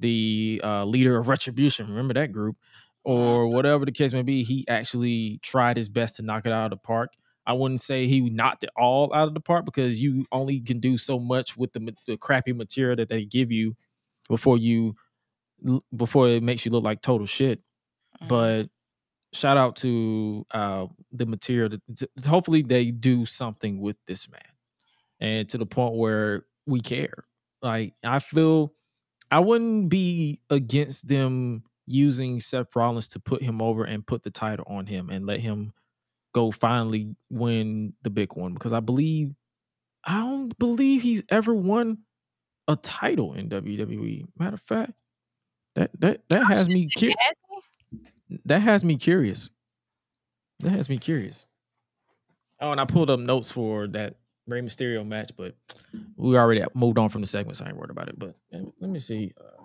the 0.00 0.60
uh, 0.64 0.84
leader 0.84 1.16
of 1.18 1.28
Retribution, 1.28 1.88
remember 1.88 2.14
that 2.14 2.32
group, 2.32 2.56
or 3.04 3.48
whatever 3.48 3.84
the 3.84 3.92
case 3.92 4.12
may 4.12 4.22
be, 4.22 4.42
he 4.44 4.64
actually 4.68 5.38
tried 5.42 5.76
his 5.76 5.88
best 5.88 6.16
to 6.16 6.22
knock 6.22 6.46
it 6.46 6.52
out 6.52 6.66
of 6.66 6.70
the 6.70 6.76
park. 6.86 7.12
I 7.46 7.52
wouldn't 7.52 7.80
say 7.80 8.06
he 8.06 8.20
knocked 8.28 8.64
it 8.64 8.70
all 8.76 9.12
out 9.14 9.28
of 9.28 9.34
the 9.34 9.40
park 9.40 9.64
because 9.64 10.00
you 10.00 10.26
only 10.32 10.60
can 10.60 10.80
do 10.80 10.98
so 10.98 11.18
much 11.18 11.56
with 11.56 11.72
the, 11.72 11.94
the 12.06 12.16
crappy 12.16 12.52
material 12.52 12.96
that 12.96 13.08
they 13.08 13.24
give 13.24 13.52
you 13.52 13.74
before 14.28 14.58
you 14.58 14.94
before 15.96 16.28
it 16.28 16.42
makes 16.42 16.64
you 16.64 16.70
look 16.70 16.84
like 16.84 17.02
total 17.02 17.26
shit. 17.26 17.60
Mhm. 18.22 18.28
But 18.28 18.70
shout 19.36 19.56
out 19.56 19.76
to 19.76 20.44
uh, 20.52 20.86
the 21.12 21.26
material. 21.26 21.68
That, 21.68 21.80
t- 21.96 22.28
hopefully, 22.28 22.62
they 22.62 22.90
do 22.90 23.26
something 23.26 23.80
with 23.80 23.96
this 24.06 24.28
man, 24.30 24.40
and 25.20 25.48
to 25.48 25.58
the 25.58 25.66
point 25.66 25.94
where 25.94 26.44
we 26.66 26.80
care. 26.80 27.24
Like 27.62 27.94
I 28.04 28.18
feel, 28.18 28.72
I 29.30 29.40
wouldn't 29.40 29.88
be 29.88 30.40
against 30.50 31.08
them 31.08 31.64
using 31.86 32.40
Seth 32.40 32.74
Rollins 32.74 33.08
to 33.08 33.20
put 33.20 33.42
him 33.42 33.62
over 33.62 33.84
and 33.84 34.06
put 34.06 34.22
the 34.22 34.30
title 34.30 34.64
on 34.68 34.86
him 34.86 35.10
and 35.10 35.26
let 35.26 35.40
him 35.40 35.72
go 36.34 36.50
finally 36.50 37.14
win 37.30 37.94
the 38.02 38.10
big 38.10 38.36
one 38.36 38.52
because 38.52 38.72
I 38.72 38.80
believe 38.80 39.34
I 40.04 40.20
don't 40.20 40.56
believe 40.58 41.02
he's 41.02 41.22
ever 41.30 41.54
won 41.54 41.98
a 42.68 42.76
title 42.76 43.34
in 43.34 43.48
WWE. 43.48 44.24
Matter 44.38 44.54
of 44.54 44.60
fact, 44.60 44.92
that 45.74 45.90
that 46.00 46.22
that 46.28 46.44
has 46.46 46.68
me 46.68 46.88
cu- 46.96 47.06
Has 47.06 47.16
he? 47.50 47.75
That 48.44 48.60
has 48.60 48.84
me 48.84 48.96
curious. 48.96 49.50
That 50.60 50.70
has 50.70 50.88
me 50.88 50.98
curious. 50.98 51.46
Oh, 52.60 52.72
and 52.72 52.80
I 52.80 52.84
pulled 52.84 53.10
up 53.10 53.20
notes 53.20 53.52
for 53.52 53.86
that 53.88 54.14
Rey 54.46 54.60
Mysterio 54.62 55.06
match, 55.06 55.32
but 55.36 55.54
we 56.16 56.36
already 56.36 56.64
moved 56.74 56.98
on 56.98 57.08
from 57.08 57.20
the 57.20 57.26
segment, 57.26 57.58
so 57.58 57.64
I 57.64 57.68
ain't 57.68 57.76
worried 57.76 57.90
about 57.90 58.08
it. 58.08 58.18
But 58.18 58.34
uh, 58.54 58.60
let 58.80 58.90
me 58.90 59.00
see. 59.00 59.32
Uh, 59.38 59.62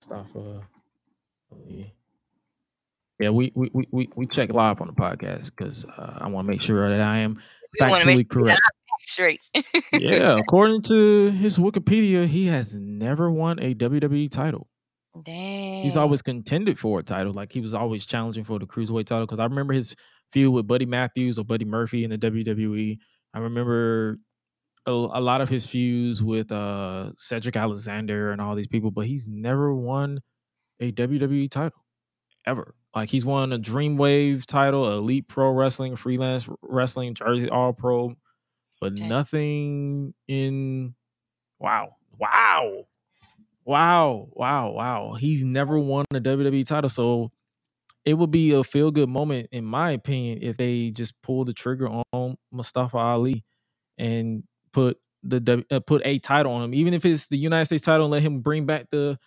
Mustafa 0.00 0.66
Ali. 1.52 1.94
Yeah, 3.20 3.30
we 3.30 3.52
we 3.54 3.70
we 3.72 3.88
we, 3.92 4.08
we 4.16 4.26
check 4.26 4.52
live 4.52 4.80
on 4.80 4.88
the 4.88 4.92
podcast 4.92 5.52
because 5.56 5.84
uh, 5.84 6.18
I 6.20 6.28
want 6.28 6.46
to 6.46 6.50
make 6.50 6.60
sure 6.60 6.88
that 6.88 7.00
I 7.00 7.18
am 7.18 7.40
We 7.80 7.88
wanna 7.88 8.04
make 8.04 8.18
factually 8.18 8.28
correct. 8.28 8.60
Straight. 9.04 9.40
yeah, 9.92 10.38
according 10.38 10.82
to 10.82 11.30
his 11.30 11.58
Wikipedia, 11.58 12.26
he 12.26 12.46
has 12.46 12.74
never 12.74 13.30
won 13.30 13.58
a 13.60 13.74
WWE 13.74 14.30
title. 14.30 14.68
Dang. 15.20 15.82
He's 15.82 15.96
always 15.96 16.22
contended 16.22 16.78
for 16.78 17.00
a 17.00 17.02
title. 17.02 17.32
Like 17.32 17.52
he 17.52 17.60
was 17.60 17.74
always 17.74 18.06
challenging 18.06 18.44
for 18.44 18.58
the 18.58 18.66
cruiserweight 18.66 19.06
title. 19.06 19.26
Because 19.26 19.40
I 19.40 19.44
remember 19.44 19.74
his 19.74 19.94
feud 20.32 20.52
with 20.52 20.66
Buddy 20.66 20.86
Matthews 20.86 21.38
or 21.38 21.44
Buddy 21.44 21.64
Murphy 21.64 22.04
in 22.04 22.10
the 22.10 22.18
WWE. 22.18 22.98
I 23.34 23.38
remember 23.38 24.18
a, 24.86 24.90
a 24.90 25.20
lot 25.20 25.40
of 25.40 25.48
his 25.48 25.66
feuds 25.66 26.22
with 26.22 26.50
uh 26.50 27.12
Cedric 27.16 27.56
Alexander 27.56 28.32
and 28.32 28.40
all 28.40 28.54
these 28.54 28.66
people, 28.66 28.90
but 28.90 29.06
he's 29.06 29.28
never 29.28 29.74
won 29.74 30.20
a 30.80 30.92
WWE 30.92 31.50
title 31.50 31.84
ever. 32.46 32.74
Like 32.94 33.08
he's 33.08 33.24
won 33.24 33.52
a 33.52 33.58
Dreamwave 33.58 34.44
title, 34.46 34.92
Elite 34.98 35.28
Pro 35.28 35.50
Wrestling, 35.50 35.96
Freelance 35.96 36.48
Wrestling, 36.62 37.14
Jersey 37.14 37.48
All 37.48 37.72
Pro, 37.72 38.14
but 38.80 38.96
Dang. 38.96 39.08
nothing 39.08 40.14
in. 40.28 40.94
Wow! 41.58 41.96
Wow! 42.18 42.86
Wow! 43.64 44.28
Wow! 44.32 44.70
Wow! 44.72 45.12
He's 45.14 45.44
never 45.44 45.78
won 45.78 46.04
a 46.12 46.20
WWE 46.20 46.66
title, 46.66 46.90
so 46.90 47.30
it 48.04 48.14
would 48.14 48.30
be 48.30 48.52
a 48.54 48.64
feel 48.64 48.90
good 48.90 49.08
moment, 49.08 49.48
in 49.52 49.64
my 49.64 49.92
opinion, 49.92 50.40
if 50.42 50.56
they 50.56 50.90
just 50.90 51.20
pull 51.22 51.44
the 51.44 51.54
trigger 51.54 51.88
on 52.12 52.36
Mustafa 52.52 52.98
Ali 52.98 53.44
and 53.98 54.44
put 54.72 54.98
the 55.22 55.64
uh, 55.70 55.80
put 55.80 56.02
a 56.04 56.18
title 56.20 56.52
on 56.52 56.64
him, 56.64 56.74
even 56.74 56.94
if 56.94 57.04
it's 57.04 57.28
the 57.28 57.38
United 57.38 57.66
States 57.66 57.84
title, 57.84 58.06
and 58.06 58.12
let 58.12 58.22
him 58.22 58.40
bring 58.40 58.66
back 58.66 58.90
the 58.90 59.18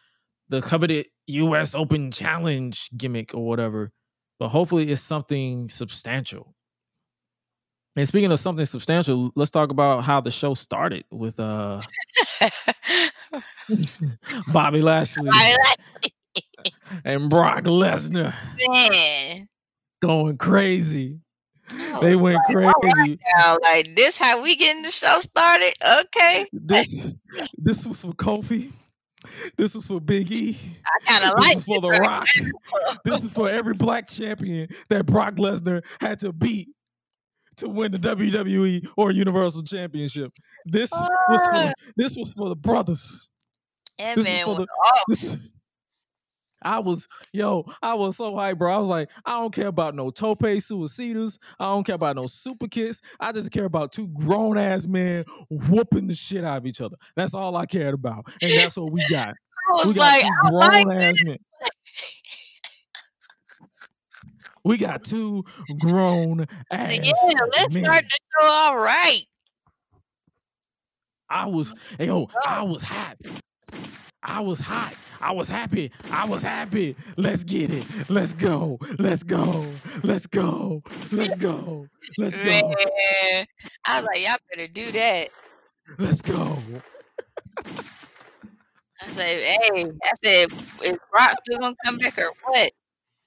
the 0.49 0.61
coveted 0.61 1.07
U.S. 1.27 1.75
Open 1.75 2.11
Challenge 2.11 2.89
gimmick 2.97 3.33
or 3.35 3.45
whatever. 3.47 3.91
But 4.39 4.49
hopefully, 4.49 4.89
it's 4.91 5.01
something 5.01 5.69
substantial. 5.69 6.55
And 7.97 8.07
speaking 8.07 8.31
of 8.31 8.39
something 8.39 8.65
substantial, 8.65 9.31
let's 9.35 9.51
talk 9.51 9.71
about 9.71 10.03
how 10.03 10.19
the 10.19 10.31
show 10.31 10.53
started 10.53 11.05
with 11.11 11.39
uh 11.39 11.81
Bobby 14.51 14.81
Lashley 14.81 15.29
and 17.05 17.29
Brock 17.29 17.63
Lesnar 17.63 18.33
man. 18.67 19.47
going 20.01 20.37
crazy. 20.37 21.19
I 21.69 21.99
They 22.01 22.15
went 22.15 22.37
like, 22.53 22.75
crazy. 22.75 23.19
right 23.37 23.57
like 23.61 23.95
this 23.95 24.17
how 24.17 24.41
we 24.43 24.55
getting 24.55 24.83
the 24.83 24.91
show 24.91 25.19
started? 25.19 25.73
Okay. 26.01 26.45
This 26.51 27.11
this 27.57 27.85
was 27.87 28.01
for 28.01 28.11
Kofi. 28.13 28.71
This 29.57 29.73
was 29.73 29.87
for 29.87 29.99
Big 29.99 30.31
E. 30.31 30.57
I 30.85 31.05
kind 31.05 31.23
of 31.23 31.35
This 31.35 31.45
like 31.47 31.57
is 31.57 31.63
for 31.65 31.81
The 31.81 31.89
Rock. 31.89 32.27
This 33.03 33.23
is 33.23 33.33
for 33.33 33.49
every 33.49 33.73
black 33.73 34.07
champion 34.07 34.67
that 34.89 35.05
Brock 35.07 35.35
Lesnar 35.35 35.83
had 35.99 36.19
to 36.19 36.31
beat 36.31 36.69
to 37.57 37.69
win 37.69 37.91
the 37.91 37.99
WWE 37.99 38.87
or 38.97 39.11
Universal 39.11 39.63
Championship. 39.63 40.31
This 40.65 40.91
was 40.91 41.09
oh. 41.29 41.51
for 41.53 41.73
this 41.95 42.15
was 42.17 42.33
for 42.33 42.49
the 42.49 42.55
brothers. 42.55 43.27
This 43.97 44.17
is 44.17 44.23
man 44.25 44.45
for 44.45 44.55
was 44.55 44.57
the- 44.57 44.67
This- 45.07 45.37
I 46.65 46.79
was 46.79 47.07
yo, 47.31 47.63
I 47.83 47.93
was 47.93 48.17
so 48.17 48.31
hyped, 48.31 48.57
bro. 48.57 48.73
I 48.73 48.79
was 48.79 48.87
like, 48.87 49.09
I 49.23 49.39
don't 49.39 49.53
care 49.53 49.67
about 49.67 49.93
no 49.93 50.09
tope 50.09 50.39
suicidas. 50.39 51.37
I 51.59 51.65
don't 51.65 51.83
care 51.83 51.95
about 51.95 52.15
no 52.15 52.25
super 52.25 52.67
kicks. 52.67 53.01
I 53.19 53.31
just 53.31 53.51
care 53.51 53.65
about 53.65 53.91
two 53.91 54.07
grown 54.07 54.57
ass 54.57 54.87
men 54.87 55.25
whooping 55.51 56.07
the 56.07 56.15
shit 56.15 56.43
out 56.43 56.57
of 56.57 56.65
each 56.65 56.81
other. 56.81 56.95
That's 57.15 57.35
all 57.35 57.55
I 57.55 57.67
cared 57.67 57.93
about, 57.93 58.25
and 58.41 58.51
that's 58.51 58.77
what 58.77 58.91
we 58.91 59.05
got. 59.09 59.35
I 59.77 59.87
We 59.87 59.93
got 59.93 59.99
like, 60.01 60.21
two 60.23 60.29
I 60.43 60.49
like 60.49 60.83
grown 60.85 60.97
ass 60.97 61.23
men. 61.23 61.37
We 64.65 64.77
got 64.77 65.03
two 65.03 65.45
grown 65.79 66.47
ass. 66.71 66.97
yeah, 67.03 67.39
let's 67.55 67.75
men. 67.75 67.85
start 67.85 68.03
the 68.03 68.17
show 68.41 68.47
all 68.47 68.77
right. 68.77 69.21
I 71.29 71.45
was, 71.45 71.73
hey, 71.99 72.07
yo, 72.07 72.23
oh. 72.23 72.27
I 72.45 72.63
was 72.63 72.81
hot. 72.81 73.15
I 74.23 74.39
was 74.41 74.59
hot. 74.59 74.95
I 75.21 75.31
was 75.33 75.47
happy. 75.47 75.91
I 76.11 76.25
was 76.25 76.41
happy. 76.41 76.95
Let's 77.15 77.43
get 77.43 77.69
it. 77.69 77.85
Let's 78.09 78.33
go. 78.33 78.79
Let's 78.97 79.21
go. 79.21 79.67
Let's 80.03 80.25
go. 80.25 80.81
Let's 81.11 81.35
go. 81.35 81.87
Let's 82.17 82.37
go. 82.37 82.43
Man, 82.43 83.45
I 83.85 83.99
was 83.99 84.07
like, 84.11 84.25
y'all 84.25 84.37
better 84.49 84.67
do 84.67 84.91
that. 84.93 85.29
Let's 85.99 86.21
go. 86.21 86.57
I 89.01 89.07
said, 89.07 89.39
hey, 89.41 89.85
I 89.85 90.11
said, 90.23 90.51
is 90.83 90.97
Brock 91.11 91.35
still 91.43 91.59
gonna 91.59 91.75
come 91.85 91.97
back 91.97 92.17
or 92.17 92.31
what? 92.45 92.71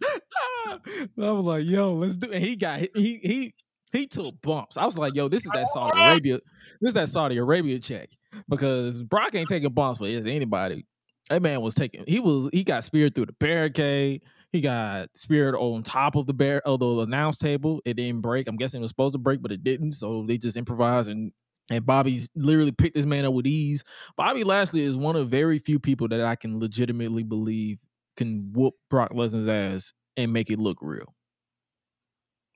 I 0.07 0.79
was 1.17 1.45
like, 1.45 1.65
yo, 1.65 1.95
let's 1.95 2.17
do 2.17 2.31
it. 2.31 2.43
He 2.43 2.57
got 2.57 2.81
he 2.81 2.89
he 2.95 3.55
he 3.93 4.07
took 4.07 4.41
bumps. 4.43 4.77
I 4.77 4.85
was 4.85 4.99
like, 4.99 5.15
yo, 5.15 5.29
this 5.29 5.45
is 5.45 5.53
that 5.53 5.67
Saudi 5.69 5.93
oh. 5.97 6.11
Arabia. 6.13 6.41
This 6.81 6.89
is 6.89 6.95
that 6.95 7.09
Saudi 7.09 7.39
Arabia 7.39 7.79
check. 7.79 8.11
Because 8.49 9.03
Brock 9.03 9.35
ain't 9.35 9.49
taking 9.49 9.73
bumps 9.73 9.99
for 9.99 10.09
just 10.09 10.29
anybody. 10.29 10.85
That 11.31 11.43
man 11.43 11.61
was 11.61 11.75
taking 11.75 12.05
he 12.07 12.21
was 12.21 12.49
he 12.53 12.65
got 12.65 12.85
speared 12.85 13.15
through 13.15 13.27
the 13.27 13.35
barricade. 13.35 14.23
He 14.51 14.63
got 14.63 15.11
speared 15.15 15.55
on 15.55 15.83
top 15.83 16.17
of 16.17 16.27
the 16.27 16.33
bear 16.33 16.67
of 16.67 16.81
the 16.81 17.01
announce 17.01 17.37
table. 17.37 17.83
It 17.85 17.95
didn't 17.95 18.23
break. 18.23 18.49
I'm 18.49 18.57
guessing 18.57 18.81
it 18.81 18.83
was 18.83 18.91
supposed 18.91 19.15
to 19.15 19.19
break, 19.19 19.43
but 19.43 19.53
it 19.53 19.63
didn't. 19.63 19.93
So 19.93 20.25
they 20.27 20.39
just 20.39 20.57
improvised 20.57 21.11
and 21.11 21.33
and 21.71 21.85
Bobby 21.85 22.23
literally 22.35 22.73
picked 22.73 22.95
this 22.95 23.05
man 23.05 23.27
up 23.27 23.35
with 23.35 23.47
ease. 23.47 23.85
Bobby 24.17 24.43
Lashley 24.43 24.83
is 24.83 24.97
one 24.97 25.17
of 25.17 25.29
very 25.29 25.59
few 25.59 25.79
people 25.79 26.09
that 26.09 26.21
I 26.21 26.35
can 26.35 26.59
legitimately 26.59 27.25
believe 27.25 27.79
can 28.19 28.53
whoop 28.53 28.75
Brock 28.91 29.13
Lesnar's 29.13 29.49
ass 29.49 29.95
and 30.19 30.33
make 30.33 30.51
it 30.51 30.59
look 30.59 30.79
real. 30.83 31.15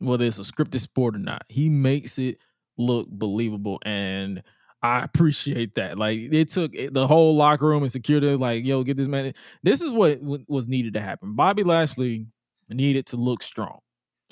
Whether 0.00 0.26
it's 0.26 0.38
a 0.38 0.42
scripted 0.42 0.80
sport 0.80 1.14
or 1.14 1.20
not, 1.20 1.44
he 1.48 1.70
makes 1.70 2.18
it 2.18 2.38
look 2.76 3.08
believable, 3.08 3.78
and 3.84 4.42
I 4.82 5.04
appreciate 5.04 5.76
that. 5.76 5.96
Like 5.98 6.18
it 6.18 6.48
took 6.48 6.72
the 6.72 7.06
whole 7.06 7.36
locker 7.36 7.66
room 7.66 7.84
and 7.84 7.92
security, 7.92 8.34
like, 8.34 8.64
yo, 8.64 8.82
get 8.82 8.96
this 8.96 9.06
man. 9.06 9.32
This 9.62 9.80
is 9.80 9.92
what 9.92 10.18
was 10.48 10.68
needed 10.68 10.94
to 10.94 11.00
happen. 11.00 11.36
Bobby 11.36 11.62
Lashley 11.62 12.26
needed 12.68 13.06
to 13.06 13.16
look 13.16 13.42
strong 13.42 13.78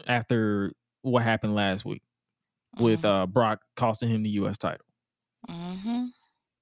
after 0.06 0.72
what 1.02 1.22
happened 1.22 1.54
last 1.54 1.84
week 1.84 2.02
with 2.80 3.04
uh 3.04 3.26
Brock 3.26 3.60
costing 3.76 4.08
him 4.08 4.24
the 4.24 4.30
U.S. 4.30 4.58
title. 4.58 4.84
Mm-hmm. 5.48 6.06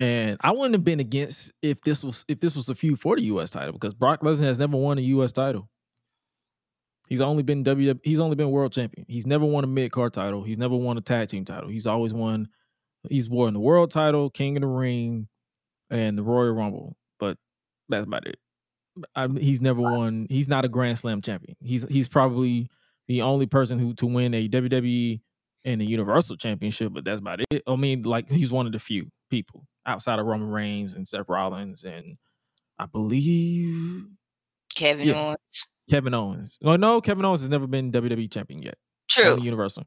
And 0.00 0.36
I 0.42 0.52
wouldn't 0.52 0.74
have 0.74 0.84
been 0.84 1.00
against 1.00 1.52
if 1.60 1.80
this 1.80 2.04
was 2.04 2.24
if 2.28 2.38
this 2.38 2.54
was 2.54 2.68
a 2.68 2.74
feud 2.74 3.00
for 3.00 3.16
the 3.16 3.22
U.S. 3.22 3.50
title 3.50 3.72
because 3.72 3.94
Brock 3.94 4.20
Lesnar 4.20 4.44
has 4.44 4.58
never 4.58 4.76
won 4.76 4.98
a 4.98 5.02
U.S. 5.02 5.32
title. 5.32 5.68
He's 7.08 7.20
only 7.20 7.42
been 7.42 7.62
W. 7.64 7.98
He's 8.04 8.20
only 8.20 8.36
been 8.36 8.50
world 8.50 8.72
champion. 8.72 9.06
He's 9.08 9.26
never 9.26 9.44
won 9.44 9.64
a 9.64 9.66
mid 9.66 9.90
card 9.90 10.12
title. 10.12 10.44
He's 10.44 10.58
never 10.58 10.76
won 10.76 10.98
a 10.98 11.00
tag 11.00 11.28
team 11.28 11.44
title. 11.44 11.68
He's 11.68 11.86
always 11.86 12.12
won. 12.12 12.48
He's 13.08 13.28
won 13.28 13.54
the 13.54 13.60
world 13.60 13.90
title, 13.90 14.30
King 14.30 14.56
of 14.56 14.60
the 14.60 14.68
Ring, 14.68 15.26
and 15.90 16.16
the 16.16 16.22
Royal 16.22 16.52
Rumble. 16.52 16.96
But 17.18 17.38
that's 17.88 18.06
about 18.06 18.26
it. 18.26 18.38
I, 19.16 19.28
he's 19.28 19.62
never 19.62 19.80
won. 19.80 20.26
He's 20.28 20.48
not 20.48 20.64
a 20.64 20.68
Grand 20.68 20.98
Slam 20.98 21.22
champion. 21.22 21.56
He's 21.60 21.84
he's 21.88 22.08
probably 22.08 22.68
the 23.08 23.22
only 23.22 23.46
person 23.46 23.78
who 23.78 23.94
to 23.94 24.06
win 24.06 24.34
a 24.34 24.48
WWE 24.48 25.20
and 25.64 25.82
a 25.82 25.84
Universal 25.84 26.36
Championship, 26.36 26.92
but 26.92 27.04
that's 27.04 27.20
about 27.20 27.40
it. 27.50 27.62
I 27.66 27.74
mean, 27.76 28.02
like 28.02 28.30
he's 28.30 28.52
one 28.52 28.66
of 28.66 28.72
the 28.72 28.78
few 28.78 29.08
people 29.30 29.66
outside 29.88 30.18
of 30.18 30.26
Roman 30.26 30.48
Reigns 30.48 30.94
and 30.94 31.08
Seth 31.08 31.28
Rollins 31.28 31.82
and 31.82 32.16
I 32.78 32.86
believe 32.86 34.06
Kevin 34.74 35.08
Yeah. 35.08 35.14
Owens. 35.14 35.66
Kevin 35.90 36.14
Owens. 36.14 36.58
No, 36.60 36.76
no, 36.76 37.00
Kevin 37.00 37.24
Owens 37.24 37.40
has 37.40 37.48
never 37.48 37.66
been 37.66 37.90
WWE 37.90 38.30
champion 38.30 38.62
yet. 38.62 38.76
True. 39.08 39.24
Only 39.24 39.44
Universal. 39.44 39.84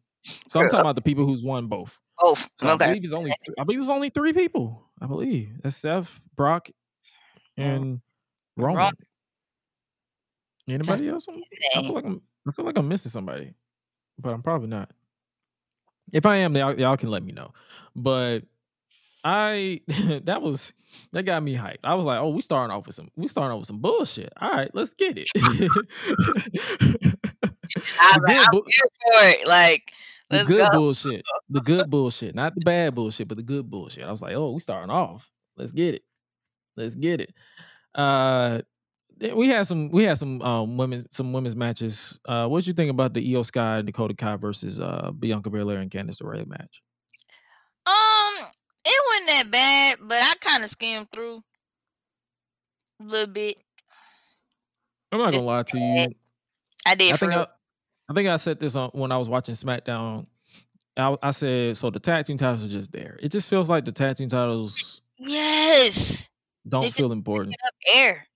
So 0.49 0.60
I'm 0.60 0.68
talking 0.68 0.82
about 0.82 0.95
the 0.95 1.02
people 1.02 1.26
who's 1.26 1.43
won 1.43 1.68
both. 1.68 1.97
Both. 2.20 2.49
So 2.58 2.68
I 2.68 2.76
believe 2.76 3.04
it's 3.04 3.14
only 3.14 3.32
I 3.32 3.64
believe 3.64 3.80
it's 3.80 3.89
only 3.89 4.10
three 4.10 4.34
people. 4.34 4.89
I 4.99 5.06
believe 5.06 5.52
that's 5.64 5.78
Seth, 5.78 6.20
Brock, 6.36 6.70
mm. 7.60 7.64
and 7.64 8.02
Roman. 8.58 8.78
Roman. 8.78 8.93
Anybody 10.68 11.10
else? 11.10 11.28
I 11.76 11.82
feel 11.82 11.93
like 11.93 12.06
I'm 12.06 12.22
I 12.47 12.52
feel 12.52 12.66
like 12.66 12.78
I'm 12.78 12.88
missing 12.88 13.12
somebody, 13.12 13.54
but 14.20 14.34
I'm 14.34 14.43
probably 14.43 14.68
not. 14.68 14.91
If 16.12 16.26
I 16.26 16.38
am, 16.38 16.56
y'all, 16.56 16.78
y'all 16.80 16.97
can 16.97 17.10
let 17.10 17.24
me 17.24 17.32
know. 17.32 17.54
But 17.95 18.43
I 19.24 19.82
that 20.24 20.41
was 20.41 20.74
that 21.13 21.24
got 21.24 21.43
me 21.43 21.55
hyped. 21.55 21.78
I 21.84 21.95
was 21.95 22.05
like, 22.05 22.19
oh, 22.19 22.30
we 22.30 22.41
starting 22.41 22.76
off 22.76 22.86
with 22.86 22.95
some 22.95 23.09
we 23.15 23.28
starting 23.28 23.53
off 23.53 23.59
with 23.59 23.67
some 23.67 23.80
bullshit. 23.80 24.32
All 24.39 24.51
right, 24.51 24.69
let's 24.74 24.93
get 24.93 25.17
it. 25.17 25.30
I 27.99 28.13
The 28.13 28.22
was 28.22 28.24
like, 28.28 28.38
good 28.38 28.47
I'm 28.47 28.51
bu- 28.51 28.63
here 28.67 28.89
for 29.01 29.30
it. 29.41 29.47
Like, 29.47 29.91
the 30.30 30.39
good 30.41 30.69
go. 30.72 30.78
bullshit. 30.78 31.24
The 31.49 31.61
good 31.61 31.89
bullshit. 31.89 32.36
Not 32.36 32.55
the 32.55 32.61
bad 32.61 32.95
bullshit, 32.95 33.28
but 33.28 33.38
the 33.38 33.43
good 33.43 33.69
bullshit. 33.69 34.03
I 34.03 34.11
was 34.11 34.22
like, 34.22 34.36
oh, 34.36 34.51
we 34.51 34.59
starting 34.59 34.89
off. 34.91 35.30
Let's 35.57 35.72
get 35.72 35.95
it. 35.95 36.03
Let's 36.78 36.95
get 36.95 37.22
it. 37.22 37.34
Uh 37.95 38.61
we 39.36 39.49
had 39.49 39.67
some 39.67 39.89
we 39.91 40.03
had 40.03 40.17
some 40.17 40.41
um 40.41 40.78
women 40.78 41.05
some 41.11 41.34
women's 41.34 41.55
matches. 41.55 42.19
Uh 42.26 42.47
what 42.47 42.65
you 42.65 42.74
think 42.74 42.89
about 42.89 43.13
the 43.13 43.36
Io 43.36 43.43
Sky 43.43 43.82
Dakota 43.82 44.15
Kai 44.15 44.36
versus 44.38 44.80
uh 44.80 45.11
Bianca 45.17 45.49
Belair 45.49 45.80
and 45.80 45.91
Candice 45.91 46.22
LeRae 46.22 46.47
match? 46.47 46.82
It 48.84 49.03
wasn't 49.09 49.27
that 49.27 49.51
bad, 49.51 49.97
but 50.01 50.17
I 50.17 50.34
kind 50.39 50.63
of 50.63 50.69
skimmed 50.69 51.11
through 51.11 51.43
a 52.99 53.03
little 53.03 53.32
bit. 53.32 53.57
I'm 55.11 55.19
not 55.19 55.32
gonna 55.32 55.43
lie 55.43 55.63
to 55.63 55.77
you. 55.77 56.07
I 56.86 56.95
did 56.95 57.13
I 57.13 57.17
think 57.17 57.34
I. 57.34 57.47
I 58.09 58.13
think 58.13 58.27
I 58.27 58.36
said 58.36 58.59
this 58.59 58.75
on 58.75 58.89
when 58.89 59.11
I 59.11 59.17
was 59.17 59.29
watching 59.29 59.55
SmackDown. 59.55 60.25
I, 60.97 61.15
I 61.23 61.32
said 61.32 61.77
so 61.77 61.89
the 61.89 61.99
tag 61.99 62.25
team 62.25 62.38
titles 62.38 62.63
are 62.63 62.67
just 62.67 62.91
there. 62.91 63.17
It 63.21 63.32
just 63.32 63.49
feels 63.49 63.69
like 63.69 63.86
the 63.86 63.91
tag 63.93 64.17
team 64.17 64.27
titles 64.27 65.01
yes. 65.17 66.29
don't 66.67 66.91
feel 66.91 67.13
important. 67.13 67.55
Up 67.65 67.73
air. 67.95 68.27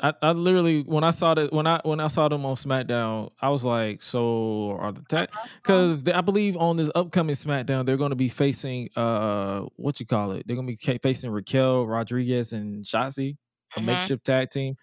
I, 0.00 0.14
I 0.22 0.32
literally 0.32 0.82
when 0.82 1.02
I 1.04 1.10
saw 1.10 1.34
that 1.34 1.52
when 1.52 1.66
I 1.66 1.80
when 1.84 1.98
I 2.00 2.08
saw 2.08 2.28
them 2.28 2.46
on 2.46 2.54
SmackDown, 2.54 3.30
I 3.40 3.48
was 3.48 3.64
like, 3.64 4.02
so 4.02 4.76
are 4.80 4.92
the 4.92 5.02
tag 5.08 5.28
because 5.56 6.06
I 6.08 6.20
believe 6.20 6.56
on 6.56 6.76
this 6.76 6.90
upcoming 6.94 7.34
SmackDown 7.34 7.84
they're 7.84 7.96
going 7.96 8.10
to 8.10 8.16
be 8.16 8.28
facing 8.28 8.88
uh 8.96 9.62
what 9.76 9.98
you 10.00 10.06
call 10.06 10.32
it? 10.32 10.46
They're 10.46 10.56
going 10.56 10.68
to 10.68 10.72
be 10.76 10.98
facing 10.98 11.30
Raquel 11.30 11.86
Rodriguez 11.86 12.52
and 12.52 12.84
Shotzi, 12.84 13.36
a 13.76 13.80
Mhm. 13.80 13.84
makeshift 13.86 14.24
tag 14.24 14.50
team. 14.50 14.76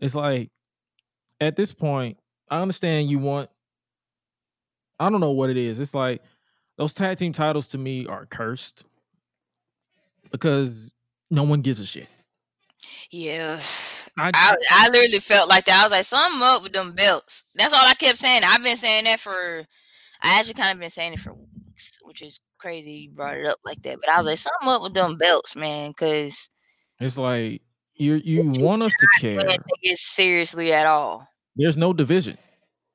It's 0.00 0.14
like 0.14 0.50
at 1.40 1.56
this 1.56 1.72
point, 1.72 2.18
I 2.50 2.60
understand 2.60 3.10
you 3.10 3.18
want. 3.18 3.48
I 5.00 5.08
don't 5.10 5.20
know 5.20 5.30
what 5.32 5.48
it 5.50 5.56
is. 5.56 5.80
It's 5.80 5.94
like 5.94 6.22
those 6.76 6.92
tag 6.92 7.16
team 7.16 7.32
titles 7.32 7.68
to 7.68 7.78
me 7.78 8.06
are 8.06 8.26
cursed 8.26 8.84
because 10.30 10.92
no 11.30 11.42
one 11.44 11.60
gives 11.62 11.80
a 11.80 11.86
shit. 11.86 12.08
Yeah. 13.10 13.60
I, 14.18 14.30
I, 14.34 14.52
I 14.72 14.88
literally 14.88 15.20
felt 15.20 15.48
like 15.48 15.64
that. 15.66 15.80
I 15.80 15.82
was 15.84 15.92
like, 15.92 16.04
something 16.04 16.42
up 16.42 16.62
with 16.62 16.72
them 16.72 16.92
belts. 16.92 17.44
That's 17.54 17.72
all 17.72 17.86
I 17.86 17.94
kept 17.94 18.18
saying. 18.18 18.42
I've 18.44 18.62
been 18.62 18.76
saying 18.76 19.04
that 19.04 19.20
for, 19.20 19.64
I 20.22 20.38
actually 20.38 20.54
kind 20.54 20.72
of 20.72 20.80
been 20.80 20.90
saying 20.90 21.14
it 21.14 21.20
for 21.20 21.34
weeks, 21.34 21.98
which 22.02 22.22
is 22.22 22.40
crazy. 22.58 22.92
You 22.92 23.10
brought 23.10 23.36
it 23.36 23.46
up 23.46 23.58
like 23.64 23.82
that, 23.82 23.98
but 24.00 24.10
I 24.10 24.18
was 24.18 24.26
like, 24.26 24.38
something 24.38 24.68
up 24.68 24.82
with 24.82 24.94
them 24.94 25.16
belts, 25.16 25.54
man, 25.56 25.90
because 25.90 26.50
It's 27.00 27.16
like 27.18 27.62
you 27.94 28.14
you 28.24 28.50
want 28.58 28.82
us 28.82 28.92
to 28.98 29.08
care. 29.20 29.40
it 29.82 29.98
seriously 29.98 30.72
at 30.72 30.86
all. 30.86 31.26
There's 31.56 31.78
no 31.78 31.92
division. 31.92 32.38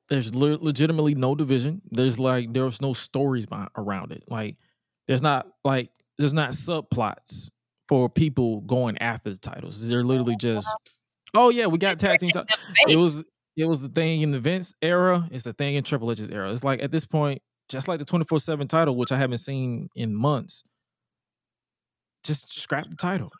There's 0.08 0.34
le- 0.34 0.58
legitimately 0.60 1.14
no 1.14 1.34
division. 1.34 1.80
There's 1.90 2.18
like 2.18 2.52
there's 2.52 2.80
no 2.80 2.92
stories 2.92 3.46
behind, 3.46 3.70
around 3.76 4.12
it. 4.12 4.24
Like 4.28 4.56
there's 5.06 5.22
not 5.22 5.46
like 5.64 5.90
there's 6.18 6.34
not 6.34 6.50
subplots 6.50 7.50
for 7.88 8.08
people 8.08 8.60
going 8.62 8.98
after 8.98 9.30
the 9.30 9.36
titles. 9.36 9.86
They're 9.86 10.04
literally 10.04 10.36
just 10.36 10.68
oh 11.34 11.50
yeah, 11.50 11.66
we 11.66 11.78
got 11.78 11.98
tag 11.98 12.18
team. 12.18 12.30
Them 12.32 12.46
It 12.88 12.96
was 12.96 13.24
it 13.56 13.66
was 13.66 13.82
the 13.82 13.88
thing 13.88 14.22
in 14.22 14.30
the 14.30 14.40
Vince 14.40 14.74
era. 14.82 15.28
It's 15.30 15.44
the 15.44 15.52
thing 15.52 15.74
in 15.74 15.84
Triple 15.84 16.10
H's 16.10 16.30
era. 16.30 16.50
It's 16.50 16.64
like 16.64 16.82
at 16.82 16.90
this 16.90 17.04
point, 17.04 17.42
just 17.68 17.88
like 17.88 17.98
the 17.98 18.04
24 18.04 18.40
seven 18.40 18.68
title, 18.68 18.96
which 18.96 19.12
I 19.12 19.16
haven't 19.16 19.38
seen 19.38 19.88
in 19.94 20.14
months. 20.14 20.64
Just 22.24 22.58
scrap 22.58 22.88
the 22.88 22.96
title. 22.96 23.30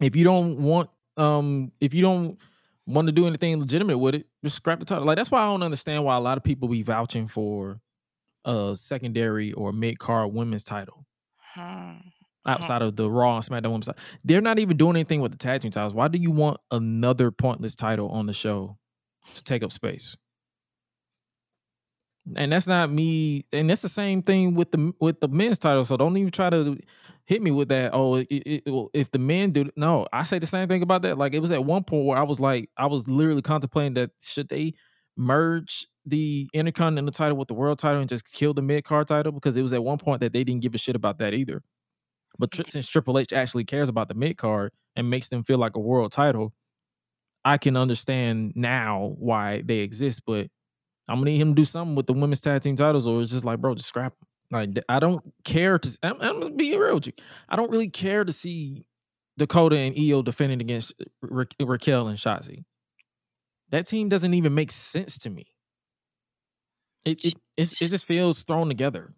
If 0.00 0.14
you 0.14 0.24
don't 0.24 0.58
want, 0.58 0.90
um, 1.16 1.72
if 1.80 1.94
you 1.94 2.02
don't 2.02 2.38
want 2.86 3.08
to 3.08 3.12
do 3.12 3.26
anything 3.26 3.58
legitimate 3.58 3.98
with 3.98 4.14
it, 4.14 4.26
just 4.44 4.56
scrap 4.56 4.78
the 4.78 4.84
title. 4.84 5.04
Like 5.04 5.16
that's 5.16 5.30
why 5.30 5.42
I 5.42 5.46
don't 5.46 5.62
understand 5.62 6.04
why 6.04 6.16
a 6.16 6.20
lot 6.20 6.36
of 6.36 6.44
people 6.44 6.68
be 6.68 6.82
vouching 6.82 7.26
for 7.26 7.80
a 8.44 8.74
secondary 8.76 9.52
or 9.52 9.72
mid 9.72 9.98
card 9.98 10.32
women's 10.32 10.62
title 10.62 11.06
Hmm. 11.56 11.96
Outside 12.46 12.82
of 12.82 12.96
the 12.96 13.10
Raw 13.10 13.36
and 13.36 13.44
SmackDown 13.44 13.70
women's. 13.70 13.88
They're 14.24 14.40
not 14.40 14.58
even 14.58 14.76
doing 14.76 14.96
anything 14.96 15.20
with 15.20 15.32
the 15.32 15.38
tag 15.38 15.60
team 15.60 15.70
titles. 15.70 15.94
Why 15.94 16.08
do 16.08 16.18
you 16.18 16.30
want 16.30 16.58
another 16.70 17.30
pointless 17.30 17.74
title 17.74 18.08
on 18.08 18.26
the 18.26 18.32
show 18.32 18.78
to 19.34 19.44
take 19.44 19.62
up 19.62 19.72
space? 19.72 20.16
And 22.34 22.50
that's 22.50 22.66
not 22.66 22.90
me. 22.90 23.46
And 23.52 23.70
that's 23.70 23.82
the 23.82 23.88
same 23.88 24.22
thing 24.22 24.54
with 24.54 24.72
the 24.72 24.92
with 25.00 25.20
the 25.20 25.28
men's 25.28 25.60
title. 25.60 25.84
So 25.84 25.96
don't 25.96 26.16
even 26.16 26.32
try 26.32 26.50
to 26.50 26.76
hit 27.24 27.40
me 27.40 27.52
with 27.52 27.68
that. 27.68 27.90
Oh, 27.92 28.16
it, 28.16 28.26
it, 28.30 28.62
if 28.94 29.10
the 29.12 29.18
men 29.20 29.52
do, 29.52 29.70
no, 29.76 30.06
I 30.12 30.24
say 30.24 30.40
the 30.40 30.46
same 30.46 30.68
thing 30.68 30.82
about 30.82 31.02
that. 31.02 31.18
Like 31.18 31.34
it 31.34 31.40
was 31.40 31.52
at 31.52 31.64
one 31.64 31.84
point 31.84 32.04
where 32.04 32.18
I 32.18 32.22
was 32.22 32.40
like, 32.40 32.70
I 32.76 32.86
was 32.86 33.06
literally 33.08 33.42
contemplating 33.42 33.94
that 33.94 34.10
should 34.20 34.48
they 34.48 34.74
merge 35.16 35.86
the 36.04 36.48
Intercontinental 36.52 37.12
title 37.12 37.36
with 37.36 37.48
the 37.48 37.54
World 37.54 37.78
title 37.78 38.00
and 38.00 38.08
just 38.08 38.30
kill 38.32 38.54
the 38.54 38.62
mid 38.62 38.84
card 38.84 39.08
title 39.08 39.32
because 39.32 39.56
it 39.56 39.62
was 39.62 39.72
at 39.72 39.82
one 39.82 39.98
point 39.98 40.20
that 40.20 40.32
they 40.32 40.44
didn't 40.44 40.62
give 40.62 40.74
a 40.74 40.78
shit 40.78 40.96
about 40.96 41.18
that 41.18 41.34
either. 41.34 41.62
But 42.38 42.54
since 42.68 42.88
Triple 42.88 43.18
H 43.18 43.32
actually 43.32 43.64
cares 43.64 43.88
about 43.88 44.08
the 44.08 44.14
mid 44.14 44.36
card 44.36 44.72
and 44.94 45.10
makes 45.10 45.28
them 45.28 45.44
feel 45.44 45.58
like 45.58 45.76
a 45.76 45.80
world 45.80 46.12
title, 46.12 46.52
I 47.44 47.58
can 47.58 47.76
understand 47.76 48.52
now 48.56 49.14
why 49.18 49.62
they 49.64 49.78
exist. 49.78 50.22
But 50.26 50.48
I'm 51.08 51.16
gonna 51.18 51.30
need 51.30 51.40
him 51.40 51.50
to 51.54 51.54
do 51.54 51.64
something 51.64 51.94
with 51.94 52.06
the 52.06 52.12
women's 52.12 52.40
tag 52.40 52.62
team 52.62 52.76
titles, 52.76 53.06
or 53.06 53.20
it's 53.22 53.32
just 53.32 53.44
like, 53.44 53.60
bro, 53.60 53.74
just 53.74 53.88
scrap 53.88 54.14
them. 54.18 54.28
Like 54.50 54.84
I 54.88 54.98
don't 55.00 55.22
care 55.44 55.78
to. 55.78 55.98
I'm, 56.02 56.20
I'm 56.20 56.40
gonna 56.40 56.54
be 56.54 56.76
real 56.76 56.96
with 56.96 57.08
you. 57.08 57.12
I 57.48 57.56
don't 57.56 57.70
really 57.70 57.90
care 57.90 58.24
to 58.24 58.32
see 58.32 58.86
Dakota 59.38 59.76
and 59.76 59.96
Io 59.98 60.22
defending 60.22 60.60
against 60.60 60.94
Ra- 61.22 61.44
Raquel 61.60 62.08
and 62.08 62.18
Shotzi. 62.18 62.64
That 63.70 63.86
team 63.86 64.08
doesn't 64.08 64.34
even 64.34 64.54
make 64.54 64.70
sense 64.70 65.18
to 65.18 65.30
me. 65.30 65.46
It 67.04 67.24
it 67.24 67.34
it's, 67.56 67.80
it 67.80 67.88
just 67.88 68.04
feels 68.04 68.44
thrown 68.44 68.68
together. 68.68 69.14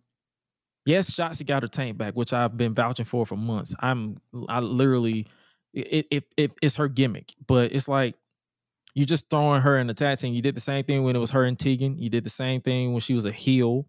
Yes, 0.89 1.11
Shotzi 1.11 1.45
got 1.45 1.62
her 1.62 1.68
tank 1.68 1.99
back, 1.99 2.14
which 2.14 2.32
I've 2.32 2.57
been 2.57 2.72
vouching 2.72 3.05
for 3.05 3.26
for 3.26 3.36
months. 3.36 3.74
I'm 3.80 4.16
I 4.49 4.61
literally 4.61 5.26
it 5.74 6.07
it, 6.11 6.24
it 6.39 6.53
it's 6.62 6.76
her 6.76 6.89
gimmick, 6.89 7.30
but 7.47 7.72
it's 7.72 7.89
like 7.89 8.14
you're 8.95 9.05
just 9.05 9.28
throwing 9.28 9.61
her 9.61 9.76
in 9.76 9.86
the 9.86 9.93
tag 9.93 10.16
team. 10.16 10.32
You 10.32 10.41
did 10.41 10.57
the 10.57 10.62
same 10.62 10.84
thing 10.84 11.05
when 11.05 11.14
it 11.14 11.18
was 11.18 11.30
her 11.32 11.45
and 11.45 11.59
Tegan. 11.59 11.99
You 11.99 12.09
did 12.09 12.24
the 12.24 12.30
same 12.30 12.62
thing 12.62 12.93
when 12.93 13.01
she 13.01 13.12
was 13.12 13.26
a 13.26 13.30
heel, 13.30 13.84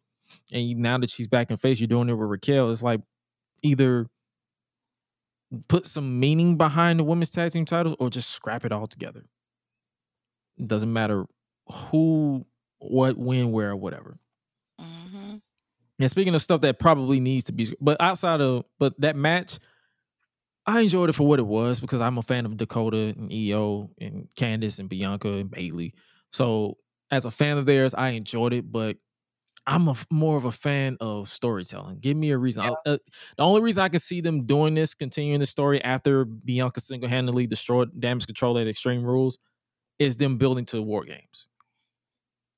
and 0.51 0.67
you, 0.67 0.75
now 0.75 0.97
that 0.97 1.09
she's 1.09 1.29
back 1.29 1.49
in 1.49 1.55
face, 1.55 1.79
you're 1.79 1.87
doing 1.87 2.09
it 2.09 2.15
with 2.15 2.29
Raquel. 2.29 2.69
It's 2.69 2.83
like 2.83 2.99
either 3.63 4.07
put 5.69 5.87
some 5.87 6.19
meaning 6.19 6.57
behind 6.57 6.99
the 6.99 7.05
women's 7.05 7.31
tag 7.31 7.51
team 7.51 7.63
titles 7.63 7.95
or 7.97 8.09
just 8.09 8.29
scrap 8.29 8.65
it 8.65 8.73
all 8.73 8.87
together. 8.87 9.23
It 10.57 10.67
doesn't 10.67 10.91
matter 10.91 11.27
who, 11.67 12.45
what, 12.79 13.17
when, 13.17 13.53
where, 13.53 13.73
whatever. 13.73 14.17
hmm 14.77 15.37
And 15.99 16.09
speaking 16.09 16.33
of 16.35 16.41
stuff 16.41 16.61
that 16.61 16.79
probably 16.79 17.19
needs 17.19 17.45
to 17.45 17.51
be, 17.51 17.75
but 17.81 17.97
outside 17.99 18.41
of, 18.41 18.65
but 18.79 18.99
that 19.01 19.15
match, 19.15 19.59
I 20.65 20.81
enjoyed 20.81 21.09
it 21.09 21.13
for 21.13 21.27
what 21.27 21.39
it 21.39 21.45
was 21.47 21.79
because 21.79 21.99
I'm 22.01 22.17
a 22.17 22.21
fan 22.21 22.45
of 22.45 22.55
Dakota 22.57 23.13
and 23.17 23.31
Io 23.33 23.89
and 23.99 24.27
Candice 24.37 24.79
and 24.79 24.87
Bianca 24.87 25.29
and 25.33 25.49
Bayley. 25.51 25.93
So 26.31 26.77
as 27.11 27.25
a 27.25 27.31
fan 27.31 27.57
of 27.57 27.65
theirs, 27.65 27.93
I 27.93 28.09
enjoyed 28.09 28.53
it, 28.53 28.71
but 28.71 28.97
I'm 29.67 29.87
a 29.87 29.95
more 30.09 30.37
of 30.37 30.45
a 30.45 30.51
fan 30.51 30.97
of 31.01 31.27
storytelling. 31.29 31.99
Give 31.99 32.15
me 32.15 32.31
a 32.31 32.37
reason. 32.37 32.63
I- 32.63 32.69
uh, 32.85 32.97
the 33.37 33.43
only 33.43 33.61
reason 33.61 33.83
I 33.83 33.89
can 33.89 33.99
see 33.99 34.21
them 34.21 34.45
doing 34.45 34.73
this, 34.73 34.93
continuing 34.93 35.39
the 35.39 35.45
story 35.45 35.83
after 35.83 36.23
Bianca 36.25 36.81
single 36.81 37.09
handedly 37.09 37.47
destroyed 37.47 37.99
Damage 37.99 38.25
Control 38.25 38.57
at 38.57 38.67
Extreme 38.67 39.03
Rules, 39.03 39.37
is 39.99 40.17
them 40.17 40.37
building 40.37 40.65
to 40.65 40.81
War 40.81 41.03
Games. 41.03 41.47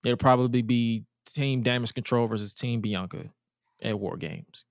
It'll 0.06 0.18
probably 0.18 0.62
be 0.62 1.06
Team 1.34 1.62
Damage 1.62 1.94
Control 1.94 2.28
versus 2.28 2.54
Team 2.54 2.82
Bianca 2.82 3.26
at 3.82 4.00
War 4.00 4.18
Games, 4.18 4.66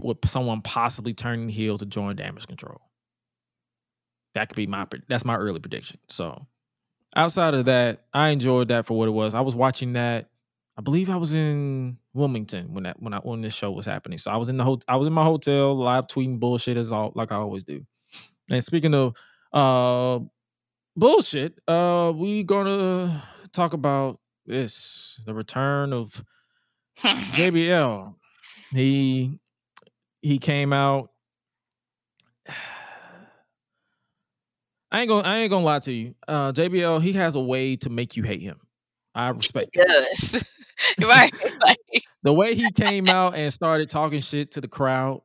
with 0.00 0.18
someone 0.26 0.62
possibly 0.62 1.14
turning 1.14 1.48
heel 1.48 1.78
to 1.78 1.86
join 1.86 2.16
Damage 2.16 2.46
Control. 2.46 2.80
That 4.34 4.48
could 4.48 4.56
be 4.56 4.66
my 4.66 4.86
that's 5.08 5.24
my 5.24 5.36
early 5.36 5.60
prediction. 5.60 5.98
So 6.08 6.46
outside 7.14 7.54
of 7.54 7.64
that, 7.66 8.04
I 8.12 8.28
enjoyed 8.28 8.68
that 8.68 8.86
for 8.86 8.96
what 8.98 9.08
it 9.08 9.12
was. 9.12 9.34
I 9.34 9.40
was 9.40 9.54
watching 9.54 9.94
that. 9.94 10.28
I 10.78 10.82
believe 10.82 11.08
I 11.08 11.16
was 11.16 11.32
in 11.32 11.96
Wilmington 12.12 12.74
when 12.74 12.84
that 12.84 13.00
when 13.00 13.14
I 13.14 13.18
when 13.18 13.40
this 13.40 13.54
show 13.54 13.70
was 13.70 13.86
happening. 13.86 14.18
So 14.18 14.30
I 14.30 14.36
was 14.36 14.50
in 14.50 14.58
the 14.58 14.64
ho- 14.64 14.80
I 14.86 14.96
was 14.96 15.06
in 15.06 15.12
my 15.14 15.24
hotel 15.24 15.74
live 15.74 16.06
tweeting 16.06 16.38
bullshit 16.38 16.76
as 16.76 16.92
all 16.92 17.12
like 17.14 17.32
I 17.32 17.36
always 17.36 17.64
do. 17.64 17.84
And 18.50 18.62
speaking 18.62 18.94
of 18.94 19.16
uh 19.54 20.20
bullshit, 20.94 21.58
uh 21.66 22.12
we 22.14 22.44
gonna 22.44 23.22
talk 23.52 23.72
about 23.72 24.20
this 24.46 25.22
the 25.26 25.34
return 25.34 25.92
of 25.92 26.24
JBL. 26.98 28.14
He 28.72 29.38
he 30.22 30.38
came 30.38 30.72
out. 30.72 31.10
I 34.90 35.00
ain't 35.00 35.08
gonna 35.08 35.26
I 35.26 35.38
ain't 35.38 35.50
gonna 35.50 35.64
lie 35.64 35.80
to 35.80 35.92
you. 35.92 36.14
Uh 36.28 36.52
JBL, 36.52 37.02
he 37.02 37.12
has 37.14 37.34
a 37.34 37.40
way 37.40 37.76
to 37.76 37.90
make 37.90 38.16
you 38.16 38.22
hate 38.22 38.40
him. 38.42 38.60
I 39.14 39.28
respect 39.30 39.70
it. 39.74 39.84
Yes. 39.88 40.44
right. 41.00 41.32
Like, 41.60 41.78
The 42.22 42.32
way 42.32 42.54
he 42.54 42.70
came 42.72 43.08
out 43.08 43.34
and 43.34 43.52
started 43.52 43.88
talking 43.88 44.20
shit 44.20 44.52
to 44.52 44.60
the 44.60 44.68
crowd 44.68 45.22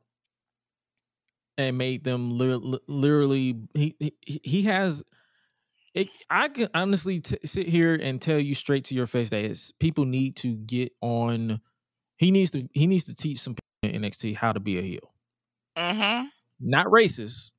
and 1.57 1.77
made 1.77 2.03
them 2.03 2.37
lit- 2.37 2.63
li- 2.63 2.79
literally 2.87 3.55
he 3.73 3.95
he, 3.99 4.13
he 4.43 4.61
has 4.63 5.03
it, 5.93 6.09
I 6.29 6.47
can 6.47 6.69
honestly 6.73 7.19
t- 7.19 7.37
sit 7.43 7.67
here 7.67 7.95
and 7.95 8.21
tell 8.21 8.39
you 8.39 8.55
straight 8.55 8.85
to 8.85 8.95
your 8.95 9.07
face 9.07 9.29
that 9.31 9.43
it's, 9.43 9.71
people 9.71 10.05
need 10.05 10.35
to 10.37 10.55
get 10.55 10.93
on. 11.01 11.59
He 12.17 12.31
needs 12.31 12.51
to 12.51 12.67
he 12.73 12.87
needs 12.87 13.05
to 13.05 13.15
teach 13.15 13.39
some 13.39 13.55
people 13.55 13.95
in 13.95 14.01
NXT 14.01 14.35
how 14.35 14.51
to 14.51 14.59
be 14.59 14.77
a 14.77 14.81
heel, 14.81 15.13
mm-hmm. 15.77 16.27
not 16.59 16.85
racist, 16.87 17.51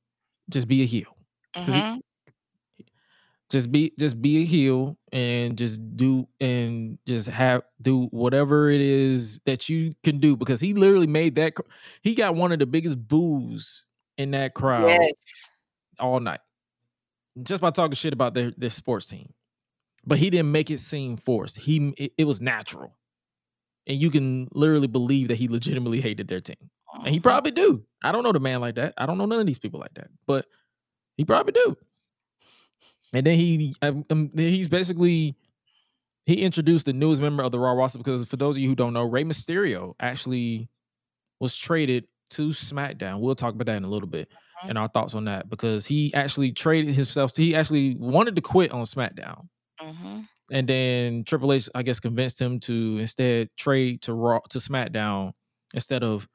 just 0.49 0.67
be 0.67 0.81
a 0.81 0.85
heel. 0.85 1.15
Mm-hmm. 1.55 1.99
just 3.51 3.71
be 3.71 3.93
just 3.99 4.19
be 4.19 4.41
a 4.41 4.45
heel 4.45 4.97
and 5.11 5.55
just 5.55 5.79
do 5.95 6.27
and 6.39 6.97
just 7.05 7.27
have 7.27 7.61
do 7.79 8.07
whatever 8.07 8.71
it 8.71 8.81
is 8.81 9.39
that 9.45 9.69
you 9.69 9.93
can 10.03 10.17
do 10.17 10.35
because 10.35 10.59
he 10.59 10.73
literally 10.73 11.05
made 11.05 11.35
that 11.35 11.53
he 12.01 12.15
got 12.15 12.33
one 12.33 12.51
of 12.51 12.57
the 12.57 12.65
biggest 12.65 13.07
boos 13.07 13.85
in 14.17 14.31
that 14.31 14.55
crowd 14.55 14.89
Yes. 14.89 15.13
all 15.99 16.19
night 16.19 16.39
just 17.41 17.61
by 17.61 17.71
talking 17.71 17.95
shit 17.95 18.13
about 18.13 18.33
their 18.33 18.51
their 18.57 18.69
sports 18.69 19.07
team. 19.07 19.33
But 20.05 20.17
he 20.19 20.29
didn't 20.29 20.51
make 20.51 20.69
it 20.69 20.79
seem 20.79 21.17
forced. 21.17 21.57
He 21.57 21.93
it, 21.97 22.13
it 22.17 22.25
was 22.25 22.41
natural. 22.41 22.97
And 23.87 23.97
you 24.01 24.09
can 24.11 24.47
literally 24.53 24.87
believe 24.87 25.27
that 25.29 25.35
he 25.35 25.47
legitimately 25.47 25.99
hated 26.01 26.27
their 26.27 26.39
team. 26.41 26.69
And 26.93 27.07
he 27.09 27.19
Mhm. 27.19 27.23
probably 27.23 27.51
do. 27.51 27.83
I 28.03 28.11
don't 28.11 28.23
know 28.23 28.31
the 28.31 28.39
man 28.39 28.61
like 28.61 28.75
that. 28.75 28.93
I 28.97 29.05
don't 29.05 29.17
know 29.17 29.25
none 29.25 29.39
of 29.39 29.45
these 29.47 29.59
people 29.59 29.79
like 29.79 29.93
that. 29.95 30.07
But 30.27 30.45
he 31.17 31.25
probably 31.25 31.53
do. 31.53 31.75
And 33.13 33.25
then 33.25 33.37
he 33.37 33.75
um, 33.81 34.05
um, 34.09 34.31
he's 34.35 34.67
basically 34.67 35.35
he 36.25 36.41
introduced 36.41 36.85
the 36.85 36.93
newest 36.93 37.21
member 37.21 37.43
of 37.43 37.51
the 37.51 37.59
raw 37.59 37.73
roster 37.73 37.97
because 37.99 38.25
for 38.25 38.37
those 38.37 38.55
of 38.55 38.61
you 38.61 38.69
who 38.69 38.75
don't 38.75 38.93
know 38.93 39.03
Rey 39.03 39.23
Mysterio 39.23 39.93
actually 39.99 40.69
was 41.39 41.57
traded 41.57 42.07
to 42.31 42.49
SmackDown. 42.49 43.19
We'll 43.19 43.35
talk 43.35 43.53
about 43.53 43.65
that 43.67 43.77
in 43.77 43.83
a 43.83 43.89
little 43.89 44.07
bit 44.07 44.29
and 44.67 44.77
our 44.77 44.87
thoughts 44.87 45.15
on 45.15 45.25
that 45.25 45.49
because 45.49 45.85
he 45.85 46.13
actually 46.13 46.51
traded 46.51 46.95
himself. 46.95 47.35
He 47.35 47.55
actually 47.55 47.95
wanted 47.95 48.35
to 48.35 48.41
quit 48.41 48.71
on 48.71 48.83
SmackDown, 48.83 49.47
Mhm. 49.81 50.27
and 50.51 50.67
then 50.67 51.23
Triple 51.23 51.53
H, 51.53 51.69
I 51.75 51.83
guess, 51.83 51.99
convinced 51.99 52.41
him 52.41 52.59
to 52.61 52.97
instead 52.99 53.49
trade 53.57 54.01
to 54.03 54.13
Raw 54.13 54.39
to 54.49 54.59
SmackDown 54.59 55.33
instead 55.73 56.03
of 56.03 56.27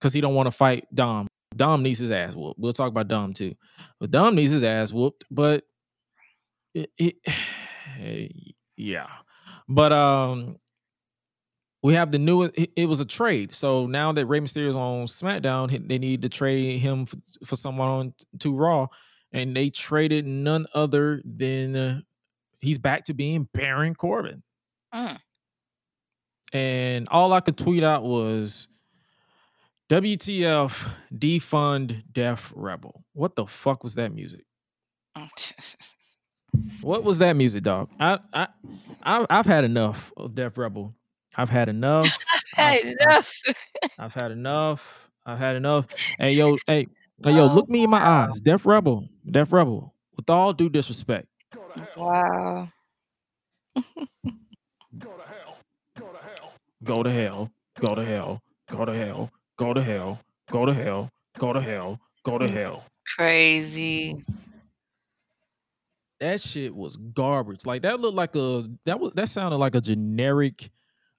because 0.00 0.12
he 0.12 0.20
don't 0.20 0.34
want 0.34 0.46
to 0.48 0.50
fight 0.52 0.86
Dom. 0.94 1.28
Dom 1.54 1.82
needs 1.82 1.98
his 1.98 2.10
ass 2.10 2.34
whooped. 2.34 2.58
We'll 2.58 2.72
talk 2.72 2.88
about 2.88 3.08
Dom 3.08 3.34
too, 3.34 3.54
but 4.00 4.10
Dom 4.10 4.34
needs 4.34 4.52
his 4.52 4.64
ass 4.64 4.92
whooped. 4.92 5.24
But 5.30 5.64
it, 6.74 6.90
it 6.98 7.16
yeah, 8.76 9.08
but 9.68 9.92
um, 9.92 10.56
we 11.82 11.94
have 11.94 12.12
the 12.12 12.18
new. 12.18 12.44
It, 12.76 12.86
was 12.86 13.00
a 13.00 13.04
trade, 13.04 13.52
so 13.54 13.86
now 13.86 14.12
that 14.12 14.26
Rey 14.26 14.40
Mysterio's 14.40 14.76
on 14.76 15.06
SmackDown, 15.06 15.88
they 15.88 15.98
need 15.98 16.22
to 16.22 16.28
trade 16.28 16.78
him 16.78 17.06
for, 17.06 17.16
for 17.44 17.56
someone 17.56 17.88
on 17.88 18.14
to 18.38 18.54
Raw, 18.54 18.86
and 19.32 19.56
they 19.56 19.68
traded 19.68 20.26
none 20.26 20.66
other 20.74 21.20
than 21.24 21.74
uh, 21.74 22.00
he's 22.60 22.78
back 22.78 23.04
to 23.04 23.14
being 23.14 23.48
Baron 23.52 23.94
Corbin. 23.94 24.42
Mm. 24.94 25.18
And 26.52 27.08
all 27.10 27.32
I 27.32 27.40
could 27.40 27.58
tweet 27.58 27.82
out 27.82 28.04
was 28.04 28.68
WTF 29.90 30.88
defund 31.18 32.02
Def 32.12 32.52
Rebel. 32.54 33.04
What 33.12 33.34
the 33.34 33.46
fuck 33.46 33.82
was 33.82 33.96
that 33.96 34.14
music? 34.14 34.44
What 36.82 37.02
was 37.02 37.18
that 37.20 37.34
music, 37.34 37.62
dog? 37.62 37.88
I 37.98 38.18
I, 38.32 38.48
I 39.02 39.26
I've 39.30 39.46
had 39.46 39.64
enough 39.64 40.12
of 40.18 40.34
Def 40.34 40.58
Rebel. 40.58 40.94
I've 41.36 41.50
had 41.50 41.68
enough. 41.68 42.08
Hey, 42.54 42.80
I've- 42.80 42.88
enough. 43.00 43.32
I've 43.98 44.12
had 44.14 44.30
enough. 44.30 45.08
I've 45.24 45.38
had 45.38 45.56
enough. 45.56 45.86
Hey 46.18 46.34
yo, 46.34 46.58
hey, 46.66 46.86
hey 47.24 47.32
yo, 47.32 47.48
oh, 47.48 47.54
look 47.54 47.66
me 47.70 47.84
in 47.84 47.88
my 47.90 48.04
eyes. 48.06 48.38
Def 48.42 48.66
Rebel, 48.66 49.08
Def 49.30 49.52
Rebel. 49.54 49.94
With 50.16 50.28
all 50.28 50.52
due 50.52 50.68
disrespect, 50.68 51.28
Wow. 51.96 52.68
Go 54.98 55.10
to 55.16 55.22
hell. 55.26 55.56
Go 56.84 57.02
to 57.02 57.10
hell, 57.10 57.50
go 57.80 57.94
to 57.94 58.04
hell, 58.04 58.42
go 58.70 58.84
to 58.84 58.94
hell, 58.94 59.30
go 59.56 59.72
to 59.72 59.82
hell, 59.82 60.20
go 60.50 60.64
to 60.66 60.74
hell, 60.74 61.10
go 61.38 61.52
to 61.54 61.60
hell, 61.62 61.98
go 62.24 62.36
to 62.38 62.48
hell. 62.48 62.84
Crazy. 63.16 64.22
that 66.20 66.40
shit 66.40 66.74
was 66.74 66.96
garbage. 66.96 67.64
Like 67.64 67.82
that 67.82 67.98
looked 68.00 68.16
like 68.16 68.36
a 68.36 68.64
that 68.84 69.00
was 69.00 69.12
that 69.14 69.28
sounded 69.30 69.56
like 69.56 69.74
a 69.74 69.80
generic 69.80 70.70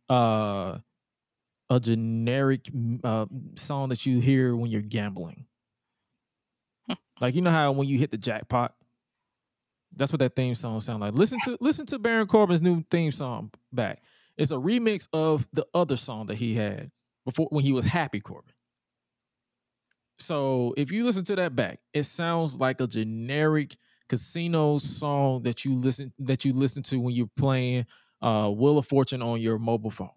uh 0.10 0.78
a 1.70 1.80
generic 1.80 2.70
uh 3.04 3.26
song 3.56 3.90
that 3.90 4.06
you 4.06 4.20
hear 4.20 4.56
when 4.56 4.70
you're 4.70 4.82
gambling. 4.82 5.46
like 7.22 7.36
you 7.36 7.42
know 7.42 7.52
how 7.52 7.72
when 7.72 7.88
you 7.88 7.98
hit 7.98 8.12
the 8.12 8.18
jackpot, 8.18 8.76
that's 9.96 10.12
what 10.12 10.20
that 10.20 10.36
theme 10.36 10.56
song 10.56 10.80
sound 10.80 11.02
like. 11.02 11.14
Listen 11.14 11.40
to 11.46 11.58
listen 11.60 11.86
to 11.88 12.00
Baron 12.00 12.28
Corbin's 12.28 12.62
new 12.62 12.84
theme 12.90 13.12
song 13.12 13.52
back. 13.72 14.02
It's 14.38 14.52
a 14.52 14.56
remix 14.56 15.08
of 15.14 15.48
the 15.54 15.66
other 15.74 15.98
song 15.98 16.26
that 16.28 16.36
he 16.36 16.56
had 16.56 16.92
before 17.26 17.48
when 17.52 17.64
he 17.64 17.72
was 17.72 17.86
Happy 17.86 18.20
Corbin. 18.20 18.54
So 20.20 20.74
if 20.78 20.92
you 20.92 21.04
listen 21.04 21.24
to 21.26 21.36
that 21.36 21.56
back, 21.56 21.80
it 21.94 22.04
sounds 22.04 22.60
like 22.60 22.80
a 22.82 22.88
generic 22.88 23.76
casino 24.10 24.78
song 24.78 25.44
that 25.44 25.66
you 25.66 25.74
listen 25.74 26.14
that 26.20 26.46
you 26.46 26.54
listen 26.54 26.84
to 26.84 26.98
when 26.98 27.16
you're 27.16 27.30
playing 27.38 27.86
uh 28.24 28.50
Wheel 28.50 28.78
of 28.80 28.88
Fortune 28.88 29.22
on 29.22 29.40
your 29.40 29.60
mobile 29.60 29.92
phone. 29.92 30.10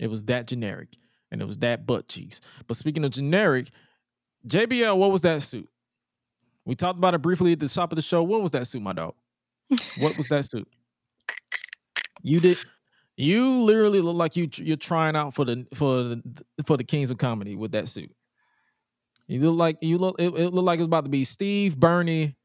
It 0.00 0.08
was 0.08 0.24
that 0.24 0.46
generic 0.46 0.88
and 1.30 1.40
it 1.40 1.44
was 1.44 1.58
that 1.58 1.86
butt 1.86 2.08
cheeks. 2.08 2.40
But 2.66 2.76
speaking 2.76 3.04
of 3.04 3.12
generic, 3.12 3.70
JBL, 4.48 4.96
what 4.96 5.12
was 5.12 5.22
that 5.22 5.42
suit? 5.42 5.68
We 6.64 6.74
talked 6.74 6.98
about 6.98 7.14
it 7.14 7.22
briefly 7.22 7.52
at 7.52 7.60
the 7.60 7.68
top 7.68 7.92
of 7.92 7.96
the 7.96 8.02
show. 8.02 8.22
What 8.22 8.42
was 8.42 8.52
that 8.52 8.66
suit, 8.66 8.82
my 8.82 8.92
dog? 8.92 9.14
What 9.98 10.16
was 10.16 10.28
that 10.28 10.44
suit? 10.44 10.68
You 12.22 12.40
did. 12.40 12.58
You 13.16 13.50
literally 13.62 14.00
look 14.00 14.16
like 14.16 14.36
you 14.36 14.48
you're 14.56 14.76
trying 14.76 15.16
out 15.16 15.34
for 15.34 15.44
the 15.44 15.66
for 15.74 16.02
the 16.02 16.22
for 16.64 16.76
the 16.76 16.84
Kings 16.84 17.10
of 17.10 17.18
Comedy 17.18 17.56
with 17.56 17.72
that 17.72 17.88
suit. 17.88 18.10
You 19.28 19.40
look 19.40 19.58
like 19.58 19.78
you 19.80 19.98
look. 19.98 20.16
It, 20.18 20.28
it 20.28 20.52
looked 20.52 20.66
like 20.66 20.78
it 20.78 20.82
was 20.82 20.86
about 20.86 21.04
to 21.04 21.10
be 21.10 21.24
Steve, 21.24 21.78
Bernie, 21.78 22.36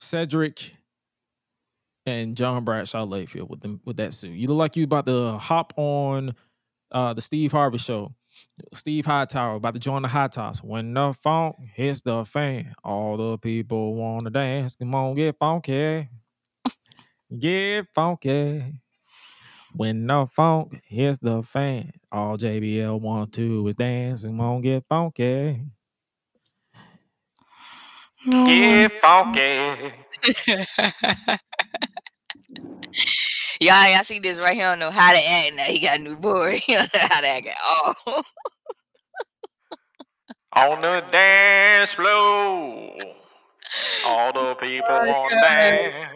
Cedric, 0.00 0.74
and 2.06 2.36
John 2.36 2.64
Bradshaw 2.64 3.06
Layfield 3.06 3.48
with 3.48 3.60
them 3.60 3.80
with 3.84 3.96
that 3.98 4.14
suit. 4.14 4.32
You 4.32 4.48
look 4.48 4.58
like 4.58 4.76
you 4.76 4.84
about 4.84 5.06
to 5.06 5.38
hop 5.38 5.72
on 5.76 6.34
uh 6.90 7.14
the 7.14 7.20
Steve 7.20 7.52
Harvey 7.52 7.78
show. 7.78 8.14
Steve 8.72 9.04
Hightower 9.06 9.56
about 9.56 9.74
to 9.74 9.80
join 9.80 10.02
the 10.02 10.08
High 10.08 10.28
Toss. 10.28 10.62
When 10.62 10.94
the 10.94 11.12
funk 11.12 11.56
hits 11.74 12.02
the 12.02 12.24
fan, 12.24 12.74
all 12.82 13.16
the 13.16 13.38
people 13.38 13.94
want 13.94 14.24
to 14.24 14.30
dance. 14.30 14.74
Come 14.74 14.94
on, 14.94 15.14
get 15.14 15.36
funky. 15.38 16.08
Get 17.38 17.86
funky. 17.94 18.64
When 19.74 20.06
the 20.06 20.26
funk 20.26 20.80
hits 20.84 21.18
the 21.18 21.42
fan, 21.42 21.92
all 22.10 22.36
JBL 22.36 23.00
want 23.00 23.32
to 23.34 23.40
do 23.40 23.68
is 23.68 23.74
dance. 23.74 24.24
Come 24.24 24.40
on, 24.40 24.60
get 24.60 24.84
funky. 24.88 25.62
Get 28.24 28.92
funky. 29.00 29.92
y'all, 33.60 33.92
y'all 33.92 34.04
see 34.04 34.20
this 34.20 34.38
right 34.40 34.54
here? 34.54 34.68
Don't 34.68 34.78
know 34.78 34.90
how 34.90 35.12
to 35.12 35.18
act 35.18 35.56
now. 35.56 35.64
He 35.64 35.80
got 35.80 35.98
a 35.98 36.02
new 36.02 36.16
boy. 36.16 36.60
He 36.66 36.74
don't 36.74 36.92
know 36.94 37.00
how 37.00 37.20
to 37.20 37.26
act 37.26 37.46
at 37.46 37.56
all. 38.06 38.22
On 40.54 40.80
the 40.80 41.02
dance 41.10 41.92
floor, 41.92 42.94
all 44.06 44.32
the 44.32 44.38
oh 44.50 44.54
people 44.60 44.86
want 44.88 45.30
to 45.30 45.40
dance. 45.40 46.12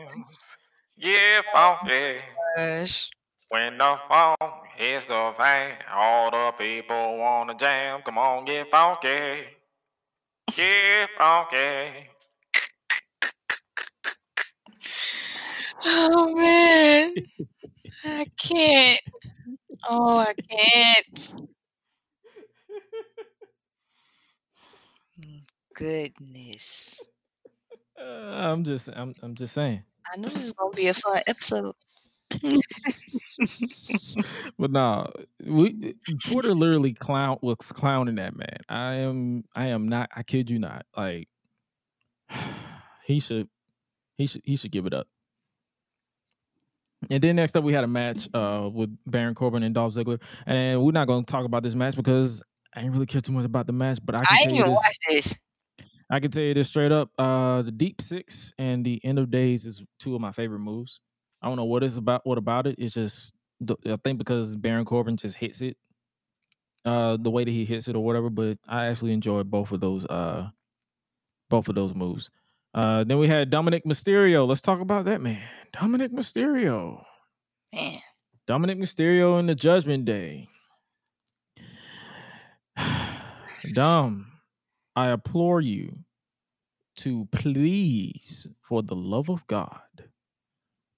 Yeah, 0.96 1.40
funky. 1.52 2.18
Gosh. 2.56 3.10
When 3.48 3.78
the 3.78 3.96
funk 4.08 4.38
hits 4.76 5.06
the 5.06 5.32
fan, 5.36 5.78
all 5.92 6.30
the 6.30 6.52
people 6.58 7.18
want 7.18 7.50
to 7.50 7.56
jam. 7.56 8.02
Come 8.04 8.18
on, 8.18 8.44
get 8.44 8.70
funky. 8.70 9.44
Keep 10.50 11.10
funky. 11.18 12.08
Oh 15.84 16.34
man, 16.34 17.14
I 18.04 18.26
can't. 18.36 19.00
Oh, 19.88 20.18
I 20.18 20.34
can't. 20.34 21.34
Goodness. 25.74 27.00
Uh, 28.00 28.04
I'm 28.04 28.64
just 28.64 28.88
I'm 28.94 29.14
I'm 29.22 29.34
just 29.34 29.54
saying. 29.54 29.82
I 30.12 30.18
knew 30.18 30.28
this 30.28 30.42
was 30.42 30.52
gonna 30.52 30.74
be 30.74 30.88
a 30.88 30.94
fun 30.94 31.22
episode. 31.26 31.74
But 34.58 34.70
no, 34.70 35.06
we 35.44 35.94
Twitter 36.24 36.54
literally 36.54 36.94
clown 36.94 37.38
was 37.42 37.56
clowning 37.60 38.14
that 38.16 38.34
man. 38.34 38.58
I 38.68 38.94
am 38.94 39.44
I 39.54 39.68
am 39.68 39.88
not 39.88 40.08
I 40.16 40.22
kid 40.22 40.48
you 40.50 40.58
not. 40.58 40.86
Like 40.96 41.28
he 43.04 43.20
should 43.20 43.48
he 44.16 44.26
should 44.26 44.42
he 44.44 44.56
should 44.56 44.72
give 44.72 44.86
it 44.86 44.94
up. 44.94 45.06
And 47.10 47.22
then 47.22 47.36
next 47.36 47.56
up 47.56 47.64
we 47.64 47.72
had 47.72 47.84
a 47.84 47.88
match 47.88 48.28
uh 48.34 48.68
with 48.72 48.96
Baron 49.06 49.34
Corbin 49.34 49.62
and 49.62 49.74
Dolph 49.74 49.94
Ziggler. 49.94 50.20
And 50.46 50.82
we're 50.82 50.92
not 50.92 51.06
gonna 51.06 51.24
talk 51.24 51.44
about 51.44 51.62
this 51.62 51.74
match 51.74 51.96
because 51.96 52.42
I 52.74 52.80
didn't 52.80 52.92
really 52.92 53.06
care 53.06 53.20
too 53.20 53.32
much 53.32 53.44
about 53.44 53.66
the 53.66 53.72
match, 53.72 53.98
but 54.04 54.14
I 54.14 54.18
can 54.18 54.26
I 54.30 54.36
tell 54.36 54.44
didn't 54.44 54.56
you 54.56 54.60
even 54.60 54.70
this. 54.70 54.78
watch 54.78 54.98
this. 55.08 55.34
I 56.10 56.20
can 56.20 56.30
tell 56.30 56.42
you 56.42 56.54
this 56.54 56.68
straight 56.68 56.92
up. 56.92 57.10
Uh, 57.18 57.62
the 57.62 57.72
deep 57.72 58.00
six 58.00 58.52
and 58.58 58.84
the 58.84 59.00
end 59.04 59.18
of 59.18 59.30
days 59.30 59.66
is 59.66 59.82
two 59.98 60.14
of 60.14 60.20
my 60.20 60.30
favorite 60.32 60.60
moves. 60.60 61.00
I 61.42 61.48
don't 61.48 61.56
know 61.56 61.64
what 61.64 61.82
it's 61.82 61.96
about. 61.96 62.24
What 62.24 62.38
about 62.38 62.66
it? 62.66 62.76
It's 62.78 62.94
just 62.94 63.34
I 63.86 63.96
think 64.04 64.18
because 64.18 64.56
Baron 64.56 64.84
Corbin 64.84 65.16
just 65.16 65.36
hits 65.36 65.62
it, 65.62 65.76
uh, 66.84 67.16
the 67.20 67.30
way 67.30 67.44
that 67.44 67.50
he 67.50 67.64
hits 67.64 67.88
it 67.88 67.96
or 67.96 68.04
whatever. 68.04 68.30
But 68.30 68.58
I 68.68 68.86
actually 68.86 69.12
enjoy 69.12 69.42
both 69.42 69.72
of 69.72 69.80
those. 69.80 70.04
Uh, 70.06 70.50
both 71.48 71.68
of 71.68 71.74
those 71.74 71.94
moves. 71.94 72.30
Uh, 72.76 73.04
then 73.04 73.16
we 73.16 73.26
had 73.26 73.50
Dominik 73.50 73.84
Mysterio. 73.86 74.46
Let's 74.46 74.60
talk 74.60 74.80
about 74.80 75.06
that 75.06 75.22
man, 75.22 75.40
Dominik 75.72 76.10
Mysterio. 76.10 77.02
Man, 77.74 78.00
Dominik 78.46 78.78
Mysterio 78.78 79.40
in 79.40 79.46
the 79.46 79.54
Judgment 79.54 80.04
Day. 80.04 80.46
Dom, 83.72 84.26
I 84.94 85.10
implore 85.10 85.62
you 85.62 86.00
to 86.96 87.26
please, 87.32 88.46
for 88.60 88.82
the 88.82 88.94
love 88.94 89.30
of 89.30 89.46
God, 89.46 89.80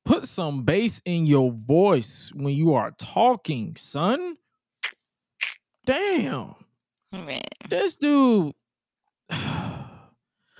put 0.05 0.25
some 0.25 0.65
bass 0.65 1.01
in 1.05 1.27
your 1.27 1.53
voice 1.53 2.33
when 2.35 2.55
you 2.55 2.75
are 2.75 2.91
talking, 2.99 3.77
son. 3.77 4.37
Damn, 5.87 6.57
man. 7.13 7.41
this 7.69 7.97
dude. 7.97 8.53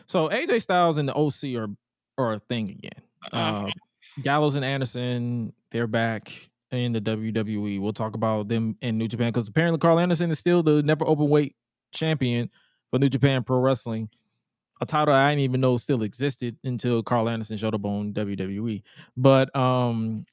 So 0.09 0.29
AJ 0.29 0.63
Styles 0.63 0.99
and 0.99 1.09
the 1.09 1.15
OC 1.15 1.57
are 1.57 1.69
are 2.17 2.33
a 2.35 2.39
thing 2.39 2.71
again. 2.71 3.03
Uh, 3.33 3.71
Gallows 4.23 4.57
and 4.57 4.65
Anderson, 4.65 5.53
they're 5.71 5.87
back 5.87 6.33
in 6.71 6.93
the 6.93 7.01
WWE. 7.01 7.81
We'll 7.81 7.93
talk 7.93 8.15
about 8.15 8.49
them 8.49 8.77
in 8.83 8.99
New 8.99 9.09
Japan 9.09 9.29
because 9.29 9.49
apparently 9.49 9.79
Karl 9.79 9.99
Anderson 9.99 10.31
is 10.31 10.39
still 10.39 10.63
the 10.63 10.83
NEVER 10.83 11.05
Openweight 11.05 11.55
champion 11.93 12.51
for 12.91 12.99
New 12.99 13.09
Japan 13.09 13.45
Pro 13.45 13.59
Wrestling. 13.59 14.09
A 14.81 14.87
title 14.87 15.15
I 15.15 15.31
didn't 15.31 15.41
even 15.41 15.61
know 15.61 15.77
still 15.77 16.03
existed 16.03 16.57
until 16.65 17.03
Karl 17.03 17.29
Anderson 17.29 17.57
showed 17.57 17.75
up 17.75 17.85
on 17.85 18.13
WWE. 18.13 18.83
But 19.17 19.55
um 19.57 20.25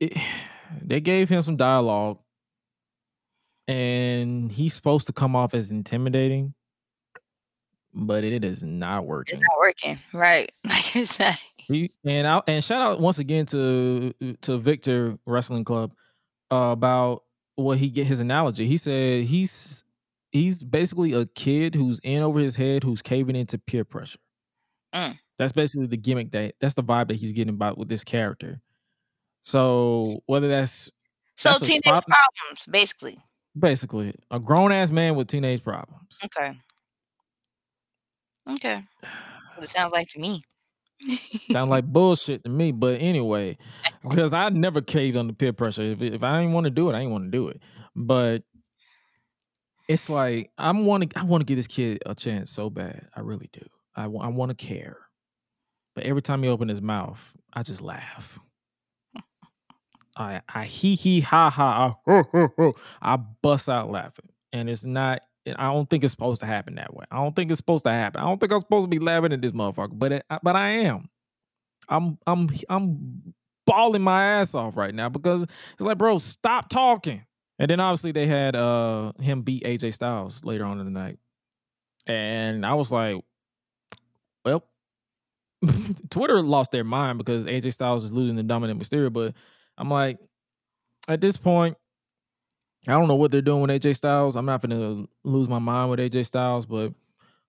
it, 0.00 0.16
they 0.82 1.00
gave 1.00 1.28
him 1.28 1.42
some 1.42 1.56
dialogue 1.56 2.18
and 3.66 4.50
he's 4.50 4.74
supposed 4.74 5.06
to 5.06 5.12
come 5.12 5.36
off 5.36 5.52
as 5.54 5.70
intimidating, 5.70 6.54
but 8.06 8.24
it 8.24 8.44
is 8.44 8.62
not 8.62 9.06
working. 9.06 9.36
It's 9.38 9.44
not 9.44 9.58
working. 9.58 9.98
Right. 10.12 10.50
Like 10.64 10.96
I 10.96 11.04
said. 11.04 11.36
And 12.04 12.26
I 12.26 12.40
and 12.46 12.64
shout 12.64 12.80
out 12.80 13.00
once 13.00 13.18
again 13.18 13.44
to 13.46 14.14
to 14.42 14.58
Victor 14.58 15.18
Wrestling 15.26 15.64
Club 15.64 15.92
uh, 16.50 16.70
about 16.72 17.24
what 17.56 17.76
he 17.78 17.90
get 17.90 18.06
his 18.06 18.20
analogy. 18.20 18.66
He 18.66 18.76
said 18.78 19.24
he's 19.24 19.84
he's 20.32 20.62
basically 20.62 21.12
a 21.12 21.26
kid 21.26 21.74
who's 21.74 22.00
in 22.02 22.22
over 22.22 22.38
his 22.40 22.56
head 22.56 22.82
who's 22.82 23.02
caving 23.02 23.36
into 23.36 23.58
peer 23.58 23.84
pressure. 23.84 24.18
Mm. 24.94 25.18
That's 25.38 25.52
basically 25.52 25.88
the 25.88 25.96
gimmick 25.98 26.30
that 26.32 26.54
that's 26.60 26.74
the 26.74 26.82
vibe 26.82 27.08
that 27.08 27.16
he's 27.16 27.32
getting 27.32 27.52
about 27.54 27.76
with 27.76 27.88
this 27.88 28.02
character. 28.04 28.60
So 29.42 30.22
whether 30.26 30.48
that's 30.48 30.90
So 31.36 31.50
That's 31.50 31.60
teenage 31.62 31.82
spot- 31.84 32.06
problems, 32.06 32.66
basically. 32.70 33.18
basically 33.58 34.14
a 34.30 34.40
grown 34.40 34.72
ass 34.72 34.90
man 34.90 35.14
with 35.16 35.28
teenage 35.28 35.62
problems. 35.62 36.18
Okay. 36.24 36.58
Okay. 38.50 38.82
That's 39.42 39.56
what 39.56 39.64
it 39.64 39.70
sounds 39.70 39.92
like 39.92 40.08
to 40.10 40.20
me. 40.20 40.42
Sound 41.52 41.70
like 41.70 41.86
bullshit 41.86 42.44
to 42.44 42.50
me, 42.50 42.72
but 42.72 43.00
anyway, 43.00 43.58
because 44.08 44.32
I 44.32 44.50
never 44.50 44.80
caved 44.82 45.16
under 45.16 45.34
peer 45.34 45.52
pressure. 45.52 45.82
If, 45.82 46.02
if 46.02 46.22
I 46.22 46.40
didn't 46.40 46.54
want 46.54 46.64
to 46.66 46.70
do 46.70 46.90
it, 46.90 46.94
I 46.94 47.00
didn't 47.00 47.12
want 47.12 47.24
to 47.26 47.30
do 47.30 47.48
it. 47.48 47.62
But 47.96 48.44
it's 49.88 50.10
like 50.10 50.50
I'm 50.58 50.86
want 50.86 51.10
to 51.10 51.20
I 51.20 51.24
want 51.24 51.42
to 51.42 51.46
give 51.46 51.56
this 51.56 51.66
kid 51.68 52.02
a 52.06 52.14
chance 52.14 52.50
so 52.50 52.70
bad. 52.70 53.08
I 53.14 53.20
really 53.20 53.50
do. 53.52 53.66
I 53.96 54.28
want 54.28 54.50
to 54.50 54.56
care. 54.66 54.98
But 55.94 56.04
every 56.04 56.22
time 56.22 56.42
he 56.42 56.48
open 56.48 56.68
his 56.68 56.82
mouth, 56.82 57.20
I 57.54 57.62
just 57.64 57.82
laugh. 57.82 58.38
I 60.16 60.42
I 60.48 60.64
hee 60.64 60.96
hee 60.96 61.20
ha 61.20 61.50
ha 61.50 61.88
I, 61.88 62.10
ho, 62.10 62.24
ho, 62.32 62.50
ho. 62.56 62.74
I 63.02 63.16
bust 63.16 63.68
out 63.68 63.90
laughing, 63.90 64.30
and 64.52 64.70
it's 64.70 64.84
not. 64.84 65.22
I 65.56 65.72
don't 65.72 65.88
think 65.88 66.04
it's 66.04 66.12
supposed 66.12 66.40
to 66.40 66.46
happen 66.46 66.74
that 66.76 66.94
way. 66.94 67.04
I 67.10 67.16
don't 67.16 67.34
think 67.34 67.50
it's 67.50 67.58
supposed 67.58 67.84
to 67.84 67.90
happen. 67.90 68.20
I 68.20 68.24
don't 68.24 68.40
think 68.40 68.52
I'm 68.52 68.60
supposed 68.60 68.84
to 68.84 68.88
be 68.88 68.98
laughing 68.98 69.32
at 69.32 69.40
this 69.40 69.52
motherfucker, 69.52 69.98
but 69.98 70.12
it, 70.12 70.26
but 70.42 70.56
I 70.56 70.70
am. 70.70 71.08
I'm 71.88 72.18
I'm 72.26 72.48
I'm 72.68 73.34
bawling 73.66 74.02
my 74.02 74.24
ass 74.24 74.54
off 74.54 74.76
right 74.76 74.94
now 74.94 75.08
because 75.08 75.42
it's 75.42 75.80
like, 75.80 75.98
bro, 75.98 76.18
stop 76.18 76.68
talking. 76.68 77.24
And 77.58 77.70
then 77.70 77.80
obviously 77.80 78.12
they 78.12 78.26
had 78.26 78.54
uh 78.54 79.12
him 79.20 79.42
beat 79.42 79.64
AJ 79.64 79.94
Styles 79.94 80.44
later 80.44 80.64
on 80.64 80.80
in 80.80 80.84
the 80.84 80.92
night, 80.92 81.18
and 82.06 82.64
I 82.64 82.74
was 82.74 82.92
like, 82.92 83.16
well, 84.44 84.64
Twitter 86.10 86.40
lost 86.40 86.70
their 86.70 86.84
mind 86.84 87.18
because 87.18 87.46
AJ 87.46 87.72
Styles 87.72 88.04
is 88.04 88.12
losing 88.12 88.36
the 88.36 88.42
dominant 88.42 88.80
Mysterio, 88.80 89.12
but 89.12 89.34
I'm 89.76 89.90
like, 89.90 90.18
at 91.08 91.20
this 91.20 91.36
point, 91.36 91.76
I 92.86 92.92
don't 92.92 93.08
know 93.08 93.16
what 93.16 93.30
they're 93.30 93.42
doing 93.42 93.62
with 93.62 93.70
AJ 93.70 93.96
Styles. 93.96 94.36
I'm 94.36 94.46
not 94.46 94.62
gonna 94.62 95.04
lose 95.24 95.48
my 95.48 95.58
mind 95.58 95.90
with 95.90 96.00
AJ 96.00 96.26
Styles, 96.26 96.66
but 96.66 96.92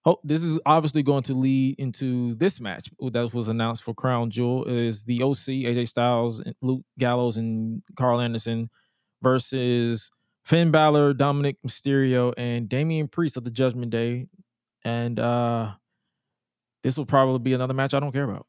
hope 0.06 0.22
this 0.24 0.42
is 0.42 0.60
obviously 0.66 1.04
going 1.04 1.24
to 1.24 1.34
lead 1.34 1.80
into 1.80 2.36
this 2.36 2.60
match 2.60 2.90
that 3.00 3.34
was 3.34 3.48
announced 3.48 3.84
for 3.84 3.94
Crown 3.94 4.32
Jewel 4.32 4.66
is 4.66 5.04
the 5.04 5.22
OC 5.22 5.66
AJ 5.66 5.88
Styles, 5.90 6.42
Luke 6.62 6.84
Gallows, 6.98 7.38
and 7.38 7.84
Karl 7.96 8.22
Anderson 8.22 8.70
versus 9.22 10.10
Finn 10.46 10.72
Balor, 10.72 11.14
Dominik 11.14 11.58
Mysterio, 11.66 12.34
and 12.38 12.68
Damian 12.68 13.08
Priest 13.08 13.38
of 13.38 13.44
the 13.44 13.52
Judgment 13.52 13.92
Day. 13.92 14.28
And 14.84 15.20
uh 15.20 15.74
this 16.82 16.98
will 16.98 17.06
probably 17.06 17.40
be 17.40 17.54
another 17.54 17.74
match 17.74 17.94
I 17.94 18.00
don't 18.00 18.14
care 18.14 18.24
about. 18.24 18.48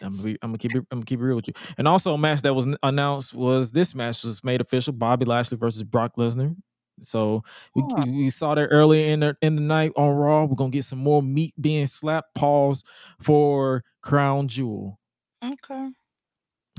I'm 0.00 0.12
gonna, 0.12 0.22
be, 0.22 0.30
I'm 0.42 0.50
gonna 0.50 0.58
keep 0.58 0.74
it. 0.74 0.78
I'm 0.90 0.98
gonna 0.98 1.04
keep 1.04 1.20
it 1.20 1.24
real 1.24 1.36
with 1.36 1.48
you. 1.48 1.54
And 1.78 1.86
also, 1.86 2.14
a 2.14 2.18
match 2.18 2.42
that 2.42 2.54
was 2.54 2.66
announced 2.82 3.34
was 3.34 3.72
this 3.72 3.94
match 3.94 4.22
was 4.24 4.42
made 4.42 4.60
official: 4.60 4.92
Bobby 4.92 5.24
Lashley 5.24 5.58
versus 5.58 5.82
Brock 5.82 6.12
Lesnar. 6.16 6.54
So 7.00 7.42
we, 7.74 7.82
Oh. 7.82 8.02
we 8.04 8.10
we 8.10 8.30
saw 8.30 8.54
that 8.54 8.68
earlier 8.68 9.06
in 9.06 9.20
the 9.20 9.36
in 9.42 9.54
the 9.54 9.62
night 9.62 9.92
on 9.96 10.14
Raw. 10.14 10.44
We're 10.44 10.54
gonna 10.56 10.70
get 10.70 10.84
some 10.84 10.98
more 11.00 11.22
meat 11.22 11.52
being 11.60 11.86
slapped. 11.86 12.34
Pause 12.34 12.84
for 13.20 13.84
Crown 14.00 14.48
Jewel. 14.48 14.98
Okay. 15.44 15.90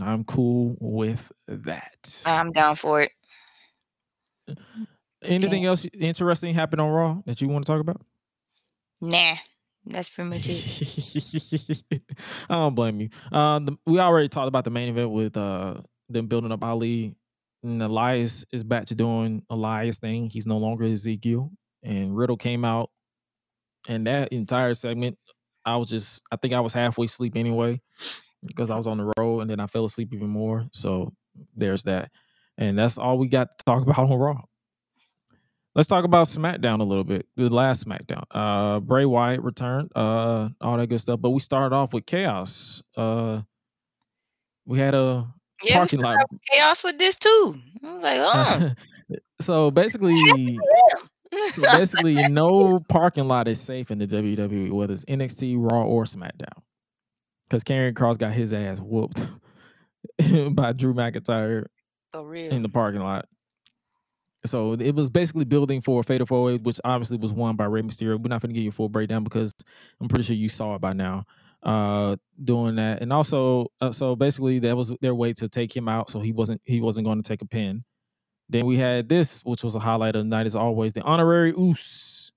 I'm 0.01 0.23
cool 0.23 0.75
with 0.79 1.31
that. 1.47 2.23
I'm 2.25 2.51
down 2.51 2.75
for 2.75 3.01
it. 3.01 3.11
Anything 5.23 5.65
else 5.65 5.85
interesting 5.93 6.53
happened 6.53 6.81
on 6.81 6.89
Raw 6.89 7.21
that 7.25 7.41
you 7.41 7.47
want 7.47 7.65
to 7.65 7.71
talk 7.71 7.81
about? 7.81 8.01
Nah. 9.01 9.35
That's 9.89 10.09
pretty 10.09 10.29
much 10.29 10.47
it. 10.49 11.83
I 12.49 12.53
don't 12.55 12.75
blame 12.75 13.01
you. 13.01 13.09
Uh, 13.31 13.59
the, 13.59 13.77
we 13.85 13.99
already 13.99 14.27
talked 14.27 14.47
about 14.47 14.63
the 14.63 14.69
main 14.69 14.89
event 14.89 15.11
with 15.11 15.37
uh 15.37 15.75
them 16.09 16.27
building 16.27 16.51
up 16.51 16.63
Ali. 16.63 17.15
And 17.63 17.81
Elias 17.81 18.45
is 18.51 18.63
back 18.63 18.85
to 18.87 18.95
doing 18.95 19.43
Elias 19.49 19.99
thing. 19.99 20.29
He's 20.29 20.45
no 20.47 20.57
longer 20.57 20.85
Ezekiel. 20.85 21.51
And 21.83 22.15
Riddle 22.15 22.37
came 22.37 22.63
out, 22.63 22.89
and 23.87 24.05
that 24.07 24.31
entire 24.31 24.73
segment, 24.73 25.17
I 25.65 25.77
was 25.77 25.89
just, 25.89 26.21
I 26.31 26.35
think 26.37 26.53
I 26.53 26.59
was 26.59 26.73
halfway 26.73 27.05
asleep 27.05 27.35
anyway 27.35 27.81
because 28.45 28.69
I 28.69 28.77
was 28.77 28.87
on 28.87 28.97
the 28.97 29.11
road, 29.17 29.41
and 29.41 29.49
then 29.49 29.59
I 29.59 29.67
fell 29.67 29.85
asleep 29.85 30.13
even 30.13 30.29
more. 30.29 30.65
So 30.71 31.13
there's 31.55 31.83
that, 31.83 32.11
and 32.57 32.77
that's 32.77 32.97
all 32.97 33.17
we 33.17 33.27
got 33.27 33.57
to 33.57 33.65
talk 33.65 33.83
about 33.87 33.99
on 33.99 34.17
Raw. 34.17 34.41
Let's 35.77 35.87
talk 35.87 36.05
about 36.05 36.25
SmackDown 36.25 36.79
a 36.81 36.83
little 36.83 37.03
bit. 37.03 37.27
The 37.35 37.49
last 37.49 37.85
SmackDown. 37.85 38.23
Uh 38.31 38.79
Bray 38.79 39.05
Wyatt 39.05 39.43
returned, 39.43 39.91
uh, 39.95 40.49
all 40.59 40.75
that 40.77 40.87
good 40.87 40.99
stuff. 40.99 41.21
But 41.21 41.29
we 41.29 41.39
started 41.39 41.73
off 41.75 41.93
with 41.93 42.07
chaos. 42.07 42.81
Uh 42.97 43.41
we 44.65 44.79
had 44.79 44.95
a 44.95 45.27
Yeah, 45.63 45.77
parking 45.77 45.99
lot. 46.01 46.17
chaos 46.51 46.83
with 46.83 46.97
this 46.97 47.17
too. 47.19 47.55
I 47.85 47.93
was 47.93 48.01
like, 48.01 48.19
oh, 48.19 48.71
so 49.41 49.69
basically, 49.69 50.19
basically, 51.61 52.15
no 52.27 52.79
parking 52.89 53.27
lot 53.27 53.47
is 53.47 53.61
safe 53.61 53.91
in 53.91 53.99
the 53.99 54.07
WWE, 54.07 54.71
whether 54.71 54.93
it's 54.93 55.05
NXT, 55.05 55.55
Raw, 55.59 55.83
or 55.83 56.05
SmackDown. 56.05 56.57
Because 57.47 57.63
Karrion 57.63 57.93
Kross 57.93 58.17
got 58.17 58.33
his 58.33 58.51
ass 58.51 58.79
whooped 58.79 59.25
by 60.55 60.73
Drew 60.73 60.93
McIntyre 60.95 61.67
in 62.13 62.63
the 62.63 62.69
parking 62.69 63.01
lot. 63.01 63.25
So 64.47 64.73
it 64.73 64.95
was 64.95 65.09
basically 65.09 65.45
building 65.45 65.81
for 65.81 65.99
a 65.99 66.03
Fatal 66.03 66.25
Four 66.25 66.43
Way, 66.45 66.57
which 66.57 66.79
obviously 66.83 67.17
was 67.17 67.33
won 67.33 67.55
by 67.55 67.65
Rey 67.65 67.81
Mysterio. 67.81 68.19
We're 68.21 68.29
not 68.29 68.41
going 68.41 68.49
to 68.49 68.53
give 68.53 68.63
you 68.63 68.69
a 68.69 68.73
full 68.73 68.89
breakdown 68.89 69.23
because 69.23 69.53
I'm 70.01 70.07
pretty 70.07 70.23
sure 70.23 70.35
you 70.35 70.49
saw 70.49 70.75
it 70.75 70.81
by 70.81 70.93
now. 70.93 71.25
Uh, 71.63 72.15
doing 72.43 72.75
that, 72.75 73.01
and 73.01 73.11
also, 73.11 73.67
uh, 73.81 73.91
so 73.91 74.15
basically, 74.15 74.59
that 74.59 74.77
was 74.77 74.93
their 75.01 75.15
way 75.15 75.33
to 75.33 75.49
take 75.49 75.75
him 75.75 75.89
out, 75.89 76.09
so 76.09 76.19
he 76.19 76.31
wasn't 76.31 76.61
he 76.65 76.79
wasn't 76.79 77.03
going 77.05 77.21
to 77.21 77.27
take 77.27 77.41
a 77.41 77.45
pin. 77.45 77.83
Then 78.47 78.65
we 78.65 78.77
had 78.77 79.09
this, 79.09 79.41
which 79.43 79.63
was 79.63 79.75
a 79.75 79.79
highlight 79.79 80.15
of 80.15 80.23
the 80.23 80.29
night, 80.29 80.45
as 80.45 80.55
always, 80.55 80.93
the 80.93 81.01
honorary 81.01 81.53
Oos, 81.57 82.31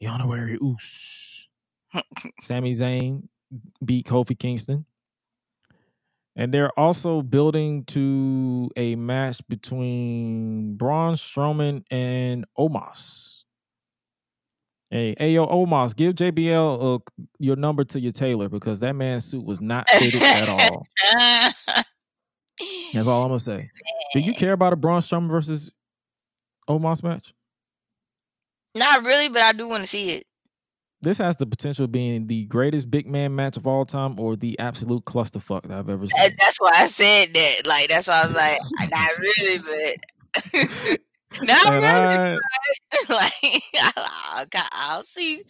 the 0.00 0.08
honorary 0.08 0.58
Oos. 0.62 1.48
Sami 2.40 2.72
Zayn 2.72 3.28
beat 3.84 4.06
Kofi 4.06 4.38
Kingston. 4.38 4.84
And 6.38 6.54
they're 6.54 6.70
also 6.78 7.20
building 7.20 7.84
to 7.86 8.70
a 8.76 8.94
match 8.94 9.40
between 9.48 10.76
Braun 10.76 11.16
Strowman 11.16 11.82
and 11.90 12.46
Omos. 12.56 13.42
Hey, 14.88 15.16
hey, 15.18 15.32
yo, 15.32 15.48
Omos, 15.48 15.96
give 15.96 16.14
JBL 16.14 16.94
uh, 16.94 16.98
your 17.40 17.56
number 17.56 17.82
to 17.82 17.98
your 17.98 18.12
tailor 18.12 18.48
because 18.48 18.78
that 18.80 18.94
man's 18.94 19.24
suit 19.24 19.44
was 19.44 19.60
not 19.60 19.90
fitted 19.90 20.22
at 20.22 20.48
all. 20.48 20.86
That's 22.94 23.08
all 23.08 23.24
I'm 23.24 23.30
gonna 23.30 23.40
say. 23.40 23.68
Do 24.14 24.20
you 24.20 24.32
care 24.32 24.52
about 24.52 24.72
a 24.72 24.76
Braun 24.76 25.02
Strowman 25.02 25.28
versus 25.28 25.72
Omos 26.70 27.02
match? 27.02 27.34
Not 28.76 29.04
really, 29.04 29.28
but 29.28 29.42
I 29.42 29.52
do 29.52 29.68
want 29.68 29.82
to 29.82 29.88
see 29.88 30.12
it. 30.12 30.24
This 31.00 31.18
has 31.18 31.36
the 31.36 31.46
potential 31.46 31.84
of 31.84 31.92
being 31.92 32.26
the 32.26 32.44
greatest 32.46 32.90
big 32.90 33.06
man 33.06 33.34
match 33.34 33.56
of 33.56 33.66
all 33.66 33.84
time 33.86 34.18
or 34.18 34.36
the 34.36 34.58
absolute 34.58 35.04
clusterfuck 35.04 35.62
that 35.62 35.78
I've 35.78 35.88
ever 35.88 36.06
And 36.18 36.32
seen. 36.32 36.36
that's 36.38 36.58
why 36.60 36.72
I 36.74 36.86
said 36.88 37.34
that. 37.34 37.66
Like 37.66 37.88
that's 37.88 38.08
why 38.08 38.22
I 38.22 38.26
was 38.26 38.34
like, 38.34 38.64
not 38.90 39.10
really, 39.18 39.58
but 39.58 40.98
not 41.42 41.72
And 41.72 41.84
really. 41.84 42.18
I, 42.32 42.40
like 43.08 43.62
I'll, 43.96 44.46
I'll 44.72 45.02
see. 45.02 45.42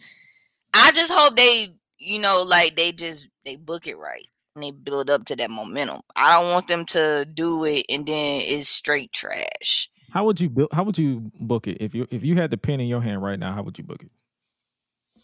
I 0.73 0.91
just 0.93 1.11
hope 1.13 1.35
they, 1.37 1.69
you 1.99 2.19
know, 2.19 2.43
like 2.43 2.75
they 2.75 2.91
just 2.91 3.29
they 3.45 3.55
book 3.55 3.87
it 3.87 3.97
right 3.97 4.27
and 4.55 4.63
they 4.63 4.71
build 4.71 5.09
up 5.09 5.25
to 5.25 5.35
that 5.37 5.49
momentum. 5.51 6.01
I 6.15 6.33
don't 6.33 6.51
want 6.51 6.67
them 6.67 6.85
to 6.87 7.25
do 7.33 7.63
it 7.65 7.85
and 7.89 8.05
then 8.07 8.41
it's 8.43 8.69
straight 8.69 9.13
trash. 9.13 9.89
how 10.11 10.25
would 10.25 10.39
you 10.41 10.49
build? 10.49 10.69
How 10.71 10.83
would 10.83 10.97
you 10.97 11.31
book 11.39 11.67
it 11.67 11.77
if 11.81 11.93
you 11.95 12.07
if 12.11 12.23
you 12.23 12.35
had 12.35 12.51
the 12.51 12.57
pen 12.57 12.79
in 12.79 12.87
your 12.87 13.01
hand 13.01 13.21
right 13.23 13.39
now? 13.39 13.53
How 13.53 13.63
would 13.63 13.77
you 13.77 13.83
book 13.83 14.03
it? 14.03 14.11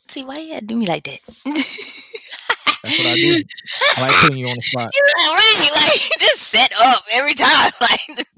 See 0.08 0.24
why 0.24 0.38
you 0.38 0.54
gotta 0.54 0.66
do 0.66 0.78
me 0.78 0.86
like 0.86 1.04
that? 1.04 1.20
That's 2.86 2.98
what 3.00 3.08
I 3.08 3.16
do. 3.16 3.44
I 3.98 4.02
like 4.02 4.12
putting 4.22 4.38
you 4.38 4.48
on 4.48 4.56
the 4.56 4.62
spot. 4.62 4.92
You're 4.96 5.06
not 5.18 5.36
really 5.40 5.70
like 5.72 6.02
just 6.20 6.42
set 6.44 6.72
up 6.80 7.04
every 7.12 7.34
time. 7.34 7.72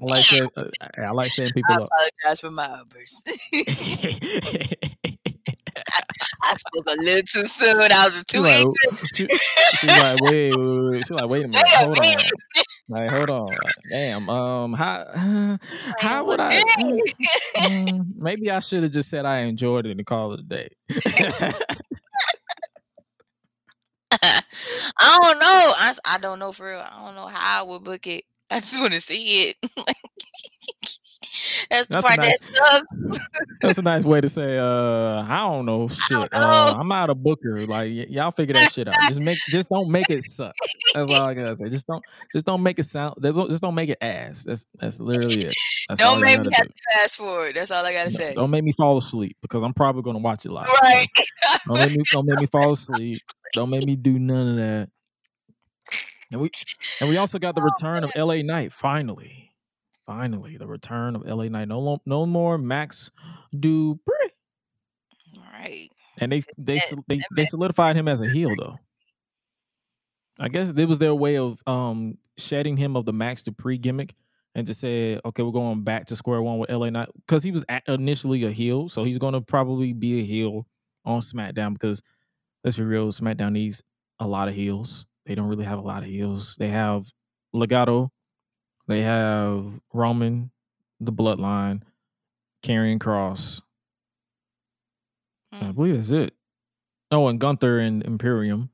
Like 0.00 0.32
I 0.32 0.40
like 0.40 0.52
uh, 0.56 0.64
I 0.96 1.10
like 1.10 1.30
setting 1.32 1.50
I 1.50 1.54
people 1.54 1.82
up. 1.82 1.90
apologize 1.92 2.40
for 2.40 2.50
my 2.52 2.66
outburst. 2.66 3.28
I 6.42 6.56
spoke 6.56 6.86
a 6.86 6.94
little 7.02 7.22
too 7.26 7.46
soon. 7.46 7.82
I 7.82 8.04
was 8.06 8.24
too 8.28 8.42
like, 8.42 8.58
angry. 8.58 8.74
she, 9.12 9.28
she's 9.78 10.00
like, 10.00 10.20
wait, 10.22 10.56
wait, 10.56 10.90
wait. 10.90 10.98
She's 10.98 11.10
like, 11.10 11.28
wait 11.28 11.44
a 11.44 11.48
minute, 11.48 11.68
hold 11.68 11.98
on. 11.98 12.16
Like, 12.88 13.10
hold 13.10 13.30
on. 13.30 13.56
Damn. 13.90 14.28
Um, 14.30 14.72
how 14.72 15.04
how 15.98 16.24
would 16.24 16.40
I? 16.40 16.62
Mm, 17.58 18.14
maybe 18.16 18.52
I 18.52 18.60
should 18.60 18.84
have 18.84 18.92
just 18.92 19.10
said 19.10 19.24
I 19.26 19.40
enjoyed 19.40 19.84
it 19.84 19.90
and 19.90 20.06
call 20.06 20.32
it 20.32 20.40
a 20.40 20.42
day. 20.44 20.68
I 24.22 25.18
don't 25.20 25.40
know. 25.40 25.74
I 26.04 26.18
don't 26.20 26.38
know 26.38 26.52
for 26.52 26.68
real. 26.68 26.78
I 26.78 27.04
don't 27.04 27.16
know 27.16 27.26
how 27.26 27.60
I 27.60 27.62
would 27.66 27.82
book 27.82 28.06
it. 28.06 28.24
I 28.48 28.60
just 28.60 28.80
want 28.80 28.92
to 28.92 29.00
see 29.00 29.48
it. 29.48 29.56
That's 31.70 31.86
the 31.88 31.94
That's 31.94 32.06
part 32.06 32.18
nice- 32.18 32.38
that 32.38 32.84
sucks. 33.08 33.28
That's 33.60 33.78
a 33.78 33.82
nice 33.82 34.04
way 34.04 34.20
to 34.20 34.28
say. 34.28 34.58
Uh, 34.58 35.24
I 35.28 35.38
don't 35.48 35.66
know 35.66 35.88
shit. 35.88 36.10
don't 36.10 36.34
Uh. 36.34 36.74
I'm 36.78 36.88
not 36.88 37.10
a 37.10 37.14
booker. 37.14 37.66
Like 37.66 37.90
y- 37.90 38.06
y'all 38.08 38.30
figure 38.30 38.54
that 38.54 38.72
shit 38.72 38.88
out. 38.88 38.94
Just 39.08 39.20
make, 39.20 39.38
just 39.48 39.68
don't 39.68 39.88
make 39.90 40.08
it 40.10 40.22
suck. 40.24 40.54
That's 40.94 41.10
all 41.10 41.22
I 41.26 41.34
gotta 41.34 41.56
say. 41.56 41.68
Just 41.68 41.86
don't, 41.86 42.04
just 42.32 42.46
don't 42.46 42.62
make 42.62 42.78
it 42.78 42.84
sound. 42.84 43.16
Just 43.22 43.62
don't 43.62 43.74
make 43.74 43.90
it 43.90 43.98
ass. 44.00 44.44
That's 44.44 44.66
that's 44.80 45.00
literally 45.00 45.46
it. 45.46 45.54
That's 45.88 46.00
Don't 46.00 46.20
make 46.20 46.38
me 46.40 46.50
have 46.54 46.66
to 46.66 46.72
fast 46.92 47.16
forward. 47.16 47.56
That's 47.56 47.70
all 47.70 47.84
I 47.84 47.92
gotta 47.92 48.10
say. 48.10 48.34
Don't 48.34 48.50
make 48.50 48.64
me 48.64 48.72
fall 48.72 48.98
asleep 48.98 49.36
because 49.42 49.62
I'm 49.62 49.74
probably 49.74 50.02
gonna 50.02 50.18
watch 50.18 50.44
it 50.46 50.50
live. 50.52 50.68
Right. 50.82 51.06
Don't 51.66 51.78
make 51.78 51.92
me, 51.92 52.02
don't 52.12 52.26
make 52.26 52.38
me 52.40 52.46
fall 52.46 52.72
asleep. 52.72 53.18
Don't 53.54 53.70
make 53.70 53.84
me 53.84 53.96
do 53.96 54.18
none 54.18 54.48
of 54.50 54.56
that. 54.56 54.90
And 56.30 56.40
we 56.42 56.50
and 57.00 57.08
we 57.08 57.16
also 57.16 57.38
got 57.38 57.54
the 57.54 57.62
return 57.62 58.04
of 58.04 58.10
LA 58.14 58.42
Knight 58.42 58.72
finally. 58.72 59.47
Finally, 60.08 60.56
the 60.56 60.66
return 60.66 61.14
of 61.14 61.26
LA 61.26 61.48
Knight. 61.48 61.68
No, 61.68 62.00
no 62.06 62.24
more 62.24 62.56
Max 62.56 63.10
Dupree. 63.60 64.30
Right. 65.52 65.90
And 66.16 66.32
they 66.32 66.42
they 66.56 66.80
they, 67.08 67.20
they 67.36 67.44
solidified 67.44 67.94
him 67.94 68.08
as 68.08 68.22
a 68.22 68.26
heel 68.26 68.54
though. 68.58 68.78
I 70.40 70.48
guess 70.48 70.70
it 70.70 70.86
was 70.86 70.98
their 70.98 71.14
way 71.14 71.36
of 71.36 71.62
um 71.66 72.16
shedding 72.38 72.78
him 72.78 72.96
of 72.96 73.04
the 73.04 73.12
Max 73.12 73.42
Dupree 73.42 73.76
gimmick 73.76 74.14
and 74.54 74.66
just 74.66 74.80
say, 74.80 75.20
okay, 75.26 75.42
we're 75.42 75.52
going 75.52 75.84
back 75.84 76.06
to 76.06 76.16
square 76.16 76.40
one 76.40 76.56
with 76.56 76.70
LA 76.70 76.88
Knight 76.88 77.10
because 77.26 77.42
he 77.42 77.50
was 77.50 77.66
initially 77.86 78.44
a 78.44 78.50
heel, 78.50 78.88
so 78.88 79.04
he's 79.04 79.18
going 79.18 79.34
to 79.34 79.42
probably 79.42 79.92
be 79.92 80.20
a 80.20 80.24
heel 80.24 80.66
on 81.04 81.20
SmackDown 81.20 81.74
because 81.74 82.00
let's 82.64 82.78
be 82.78 82.82
real, 82.82 83.08
SmackDown 83.08 83.52
needs 83.52 83.82
a 84.20 84.26
lot 84.26 84.48
of 84.48 84.54
heels. 84.54 85.04
They 85.26 85.34
don't 85.34 85.48
really 85.48 85.66
have 85.66 85.78
a 85.78 85.82
lot 85.82 86.02
of 86.02 86.08
heels. 86.08 86.56
They 86.56 86.68
have 86.68 87.06
Legado, 87.54 88.08
they 88.88 89.02
have 89.02 89.64
Roman, 89.92 90.50
the 91.00 91.12
Bloodline, 91.12 91.82
Karrion 92.64 92.98
Kross. 92.98 93.60
I 95.52 95.56
Mm. 95.66 95.74
believe 95.74 95.94
that's 95.96 96.10
it. 96.10 96.34
Oh, 97.10 97.28
and 97.28 97.40
Gunther 97.40 97.78
and 97.78 98.02
Imperium. 98.04 98.70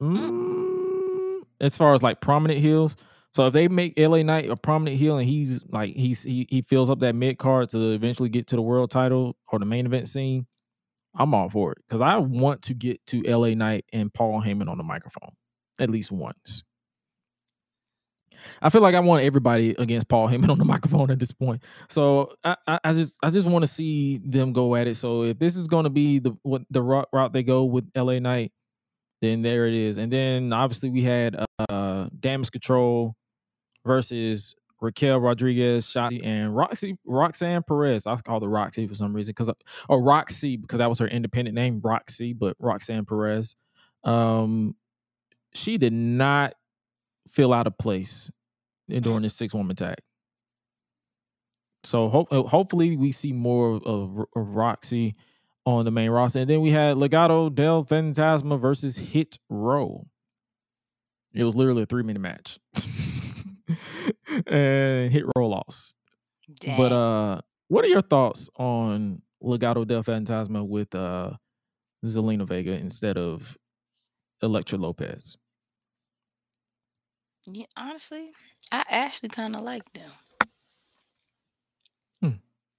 Mm, 0.00 1.42
as 1.60 1.76
far 1.76 1.94
as 1.94 2.02
like 2.02 2.20
prominent 2.20 2.60
heels, 2.60 2.96
so 3.34 3.46
if 3.46 3.52
they 3.52 3.68
make 3.68 3.94
LA 3.98 4.22
Knight 4.22 4.50
a 4.50 4.56
prominent 4.56 4.96
heel 4.96 5.16
and 5.18 5.28
he's 5.28 5.60
like 5.68 5.94
he's 5.94 6.22
he, 6.22 6.46
he 6.50 6.62
fills 6.62 6.90
up 6.90 7.00
that 7.00 7.14
mid 7.14 7.38
card 7.38 7.70
to 7.70 7.92
eventually 7.92 8.28
get 8.28 8.48
to 8.48 8.56
the 8.56 8.62
world 8.62 8.90
title 8.90 9.36
or 9.50 9.58
the 9.58 9.64
main 9.64 9.86
event 9.86 10.08
scene, 10.08 10.46
I'm 11.14 11.34
all 11.34 11.48
for 11.48 11.72
it 11.72 11.78
because 11.86 12.00
I 12.00 12.16
want 12.16 12.62
to 12.62 12.74
get 12.74 13.04
to 13.08 13.22
LA 13.22 13.54
Knight 13.54 13.84
and 13.92 14.12
Paul 14.12 14.42
Heyman 14.42 14.68
on 14.68 14.76
the 14.78 14.84
microphone 14.84 15.30
at 15.80 15.88
least 15.90 16.10
once. 16.10 16.64
I 18.60 18.70
feel 18.70 18.82
like 18.82 18.94
I 18.94 19.00
want 19.00 19.24
everybody 19.24 19.74
against 19.78 20.08
Paul 20.08 20.28
Heyman 20.28 20.50
on 20.50 20.58
the 20.58 20.64
microphone 20.66 21.10
at 21.10 21.18
this 21.18 21.32
point. 21.32 21.62
So 21.88 22.34
I, 22.44 22.56
I, 22.66 22.80
I 22.84 22.92
just 22.92 23.18
I 23.22 23.30
just 23.30 23.46
want 23.46 23.62
to 23.62 23.66
see 23.66 24.18
them 24.24 24.52
go 24.52 24.74
at 24.74 24.86
it. 24.86 24.96
So 24.96 25.22
if 25.24 25.38
this 25.38 25.56
is 25.56 25.68
going 25.68 25.84
to 25.84 25.90
be 25.90 26.18
the 26.18 26.36
what 26.42 26.62
the 26.70 26.82
route, 26.82 27.08
route 27.12 27.32
they 27.32 27.42
go 27.42 27.64
with 27.64 27.90
LA 27.96 28.18
Knight, 28.18 28.52
then 29.20 29.42
there 29.42 29.66
it 29.66 29.74
is. 29.74 29.98
And 29.98 30.12
then 30.12 30.52
obviously 30.52 30.90
we 30.90 31.02
had 31.02 31.44
uh 31.68 32.08
Damage 32.20 32.50
Control 32.50 33.14
versus 33.84 34.54
Raquel 34.82 35.20
Rodriguez, 35.20 35.86
Shotzi, 35.86 36.24
and 36.26 36.54
Roxy 36.54 36.96
Roxanne 37.06 37.62
Perez. 37.62 38.06
I 38.06 38.16
call 38.16 38.40
her 38.40 38.48
Roxy 38.48 38.86
for 38.88 38.94
some 38.94 39.14
reason 39.14 39.32
because 39.36 39.50
or 39.88 40.02
Roxy 40.02 40.56
because 40.56 40.78
that 40.78 40.88
was 40.88 40.98
her 40.98 41.06
independent 41.06 41.54
name, 41.54 41.80
Roxy, 41.82 42.32
but 42.32 42.56
Roxanne 42.58 43.04
Perez. 43.04 43.56
Um, 44.04 44.74
she 45.54 45.78
did 45.78 45.92
not 45.92 46.54
feel 47.32 47.52
out 47.52 47.66
of 47.66 47.76
place 47.78 48.30
in- 48.88 49.02
during 49.02 49.22
this 49.22 49.34
six 49.34 49.54
woman 49.54 49.76
tag. 49.76 49.96
So 51.84 52.08
hope, 52.08 52.32
uh, 52.32 52.42
hopefully 52.44 52.96
we 52.96 53.10
see 53.10 53.32
more 53.32 53.72
of, 53.76 53.82
of, 53.84 54.18
of 54.36 54.54
Roxy 54.54 55.16
on 55.64 55.84
the 55.84 55.90
main 55.90 56.10
roster. 56.10 56.40
And 56.40 56.50
then 56.50 56.60
we 56.60 56.70
had 56.70 56.96
Legado 56.96 57.52
del 57.52 57.84
Fantasma 57.84 58.60
versus 58.60 58.96
Hit 58.96 59.38
Row. 59.48 60.06
It 61.34 61.44
was 61.44 61.56
literally 61.56 61.82
a 61.82 61.86
three 61.86 62.02
minute 62.02 62.20
match. 62.20 62.58
and 64.46 65.12
Hit 65.12 65.24
Row 65.36 65.48
lost. 65.48 65.96
Dang. 66.60 66.76
But 66.76 66.92
uh 66.92 67.40
what 67.68 67.84
are 67.84 67.88
your 67.88 68.02
thoughts 68.02 68.48
on 68.56 69.22
Legado 69.42 69.86
del 69.86 70.02
Fantasma 70.04 70.66
with 70.66 70.94
uh 70.94 71.30
Zelina 72.04 72.46
Vega 72.46 72.72
instead 72.72 73.16
of 73.16 73.56
Elektra 74.42 74.78
Lopez? 74.78 75.36
Yeah, 77.46 77.66
honestly, 77.76 78.30
I 78.70 78.84
actually 78.88 79.30
kind 79.30 79.56
of 79.56 79.62
like 79.62 79.90
them. 79.92 80.10
Hmm. 82.20 82.30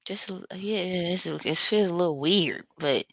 Just 0.05 0.29
a- 0.31 0.45
yeah, 0.55 1.13
it's, 1.13 1.25
it 1.25 1.57
feels 1.57 1.89
a 1.89 1.93
little 1.93 2.19
weird, 2.19 2.65
but 2.77 3.05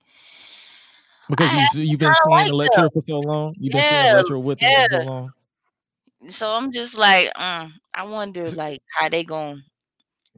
Because 1.28 1.52
I 1.52 1.68
you 1.74 1.82
you've 1.82 2.00
been 2.00 2.12
seeing 2.14 2.38
like 2.38 2.48
Elektra 2.48 2.90
for 2.90 3.00
so 3.00 3.20
long. 3.20 3.54
You've 3.58 3.72
been 3.72 3.82
Yeah, 3.82 4.10
Elektra 4.12 4.38
with 4.40 4.60
her 4.60 4.66
for 4.66 4.72
yeah. 4.72 4.86
so 4.88 5.02
long. 5.04 5.32
so 6.28 6.50
I'm 6.50 6.72
just 6.72 6.94
like, 6.96 7.32
mm, 7.34 7.72
I 7.94 8.04
wonder 8.04 8.46
like 8.52 8.80
how 8.98 9.08
they 9.08 9.24
gonna 9.24 9.62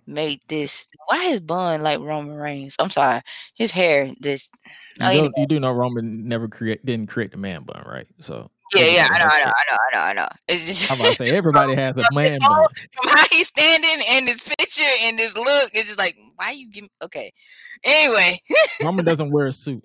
make 0.07 0.47
this. 0.49 0.87
Why 1.09 1.29
his 1.31 1.41
bun 1.41 1.83
like 1.83 2.01
Roman 2.01 2.35
Reigns? 2.35 2.77
I'm 2.79 2.91
sorry, 2.91 3.21
his 3.55 3.71
hair. 3.71 4.11
This. 4.21 4.51
You, 4.99 5.07
Oh, 5.07 5.11
do, 5.11 5.33
you 5.37 5.47
do 5.47 5.61
know 5.61 5.73
Roman 5.73 6.29
never 6.29 6.49
create 6.49 6.85
didn't 6.85 7.09
create 7.09 7.31
the 7.33 7.39
man 7.39 7.63
bun, 7.65 7.83
right? 7.87 8.07
So 8.21 8.51
Yeah, 8.75 8.87
yeah, 8.87 9.09
I 9.11 9.19
know, 9.19 9.25
I 9.29 9.45
know. 9.45 9.51
I 9.51 9.71
know, 9.71 9.77
I 9.77 9.95
know, 9.95 10.01
I 10.01 10.13
know. 10.15 10.29
It's 10.49 10.67
just 10.67 10.91
I'm 10.91 10.99
about 11.01 11.11
to 11.11 11.17
say 11.17 11.31
everybody 11.37 11.75
has 11.75 11.97
a 11.99 12.05
man 12.13 12.39
bun. 12.41 12.67
from 12.93 13.11
how 13.11 13.25
he's 13.31 13.49
standing 13.49 14.05
and 14.09 14.27
his 14.29 14.41
picture 14.41 14.83
and 15.03 15.19
his 15.19 15.35
look. 15.37 15.71
It's 15.75 15.87
just 15.87 15.99
like, 15.99 16.17
why 16.37 16.53
you 16.53 16.71
give 16.71 16.85
me? 16.85 16.89
Okay. 17.03 17.33
Anyway, 17.85 18.41
Mama 18.83 19.03
doesn't 19.03 19.31
wear 19.31 19.47
a 19.49 19.53
suit. 19.53 19.85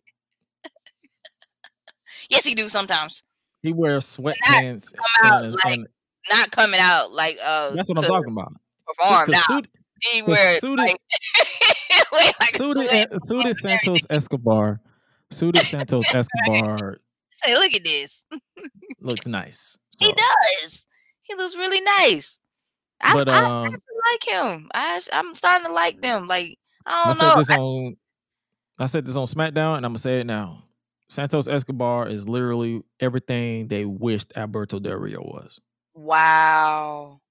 yes, 2.29 2.45
he 2.45 2.55
do 2.55 2.69
sometimes. 2.69 3.23
He 3.63 3.73
wears 3.73 4.05
sweatpants 4.17 4.93
out 5.23 5.43
and, 5.43 5.53
like 5.65 5.77
and 5.77 5.87
Not 6.31 6.51
coming 6.51 6.79
out 6.79 7.11
like 7.11 7.37
uh. 7.43 7.71
that's 7.75 7.89
what 7.89 7.97
I'm 7.99 8.05
talking 8.05 8.31
about. 8.31 8.53
Perform 8.87 9.31
now. 9.31 9.41
Suit, 9.47 9.67
He 10.13 10.21
wears 10.21 10.61
suited- 10.61 10.77
like, 10.77 10.95
like 12.13 12.35
a 12.53 12.57
suited, 12.57 12.75
sweat. 12.87 13.09
suited, 13.09 13.25
suited 13.25 13.55
Santos 13.55 14.05
Escobar, 14.09 14.79
suited 15.31 15.65
Santos 15.65 16.05
Escobar 16.13 16.97
Say, 17.43 17.53
look 17.55 17.73
at 17.73 17.83
this. 17.83 18.25
looks 19.01 19.27
nice. 19.27 19.77
He 19.99 20.11
does. 20.11 20.87
He 21.23 21.35
looks 21.35 21.55
really 21.55 21.81
nice. 21.81 22.41
I, 23.01 23.13
But 23.13 23.31
I 23.31 23.37
um, 23.37 23.65
actually 23.65 23.81
like 24.11 24.23
him. 24.27 24.69
I, 24.73 25.01
I'm 25.13 25.35
starting 25.35 25.67
to 25.67 25.73
like 25.73 26.01
them. 26.01 26.27
Like 26.27 26.57
I 26.85 27.03
I 27.03 27.05
don't 27.05 27.15
said 27.15 27.27
know. 27.29 27.35
this 27.35 27.49
on 27.51 27.97
I 28.79 28.85
said 28.85 29.05
this 29.05 29.15
on 29.15 29.25
SmackDown, 29.25 29.77
and 29.77 29.85
I'm 29.85 29.91
gonna 29.91 29.97
say 29.99 30.19
it 30.19 30.25
now. 30.25 30.63
Santos 31.09 31.47
Escobar 31.47 32.07
is 32.07 32.27
literally 32.27 32.81
everything 32.99 33.67
they 33.67 33.85
wished 33.85 34.33
Alberto 34.35 34.79
Del 34.79 34.97
Rio 34.97 35.21
was. 35.21 35.59
wow. 35.93 37.21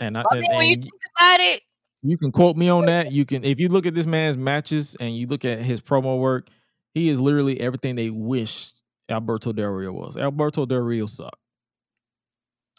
And 0.00 0.16
I, 0.16 0.22
I 0.30 0.36
and, 0.36 0.46
when 0.56 0.68
you 0.68 0.74
think 0.76 1.02
about 1.16 1.40
it, 1.40 1.62
you 2.02 2.16
can 2.18 2.30
quote 2.30 2.56
me 2.56 2.68
on 2.68 2.86
that. 2.86 3.12
You 3.12 3.24
can 3.24 3.44
if 3.44 3.60
you 3.60 3.68
look 3.68 3.86
at 3.86 3.94
this 3.94 4.06
man's 4.06 4.36
matches 4.36 4.96
and 5.00 5.16
you 5.16 5.26
look 5.26 5.44
at 5.44 5.60
his 5.60 5.80
promo 5.80 6.18
work, 6.18 6.48
he 6.94 7.08
is 7.08 7.20
literally 7.20 7.60
everything 7.60 7.94
they 7.94 8.10
wished 8.10 8.80
Alberto 9.08 9.52
Del 9.52 9.68
Rio 9.70 9.92
was. 9.92 10.16
Alberto 10.16 10.66
Del 10.66 10.80
Rio 10.80 11.06
sucked. 11.06 11.36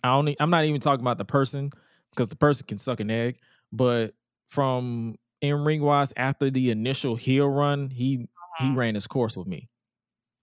I 0.04 0.14
only 0.14 0.36
I'm 0.40 0.50
not 0.50 0.66
even 0.66 0.82
talking 0.82 1.04
about 1.04 1.18
the 1.18 1.26
person 1.26 1.72
because 2.12 2.30
the 2.30 2.36
person 2.36 2.66
can 2.68 2.78
suck 2.78 3.00
an 3.00 3.12
egg, 3.12 3.38
but 3.72 4.14
from 4.50 5.16
in 5.42 5.64
ring 5.64 5.82
wise, 5.82 6.14
after 6.18 6.50
the 6.50 6.70
initial 6.72 7.16
heel 7.16 7.48
run, 7.50 7.90
he 7.90 8.28
he 8.58 8.66
Mhm. 8.66 8.76
ran 8.76 8.96
his 8.96 9.08
course 9.08 9.38
with 9.38 9.48
me. 9.48 9.70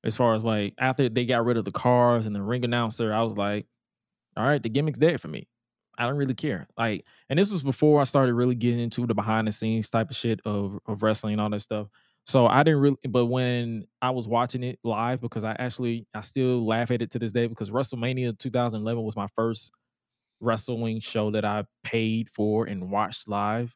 As 0.04 0.16
far 0.16 0.34
as 0.34 0.44
like 0.44 0.74
after 0.78 1.08
they 1.08 1.26
got 1.26 1.44
rid 1.44 1.56
of 1.56 1.64
the 1.64 1.72
cars 1.72 2.26
and 2.26 2.34
the 2.36 2.42
ring 2.42 2.64
announcer, 2.64 3.12
I 3.12 3.22
was 3.22 3.36
like, 3.36 3.66
all 4.36 4.46
right, 4.46 4.62
the 4.62 4.70
gimmick's 4.70 4.98
dead 4.98 5.20
for 5.20 5.28
me. 5.28 5.48
I 5.98 6.06
don't 6.06 6.16
really 6.16 6.34
care. 6.34 6.68
Like, 6.78 7.04
and 7.30 7.38
this 7.38 7.50
was 7.52 7.62
before 7.62 8.00
I 8.00 8.04
started 8.04 8.34
really 8.34 8.54
getting 8.54 8.80
into 8.80 9.06
the 9.06 9.14
behind 9.14 9.48
the 9.48 9.52
scenes 9.52 9.90
type 9.90 10.10
of 10.10 10.16
shit 10.16 10.40
of, 10.44 10.78
of 10.86 11.02
wrestling 11.02 11.34
and 11.34 11.40
all 11.40 11.50
that 11.50 11.60
stuff. 11.60 11.88
So 12.26 12.46
I 12.46 12.62
didn't 12.64 12.80
really, 12.80 12.96
but 13.08 13.26
when 13.26 13.86
I 14.02 14.10
was 14.10 14.26
watching 14.26 14.64
it 14.64 14.80
live, 14.82 15.20
because 15.20 15.44
I 15.44 15.52
actually, 15.58 16.06
I 16.12 16.22
still 16.22 16.66
laugh 16.66 16.90
at 16.90 17.00
it 17.02 17.10
to 17.12 17.18
this 17.20 17.32
day 17.32 17.46
because 17.46 17.70
WrestleMania 17.70 18.36
2011 18.36 19.02
was 19.02 19.14
my 19.14 19.28
first 19.36 19.70
wrestling 20.40 21.00
show 21.00 21.30
that 21.32 21.44
I 21.44 21.64
paid 21.84 22.30
for 22.30 22.66
and 22.66 22.90
watched 22.90 23.28
live. 23.28 23.74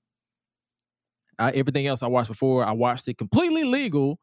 I, 1.38 1.50
everything 1.52 1.86
else 1.86 2.02
I 2.02 2.06
watched 2.08 2.28
before, 2.28 2.64
I 2.64 2.72
watched 2.72 3.08
it 3.08 3.18
completely 3.18 3.64
legal 3.64 4.18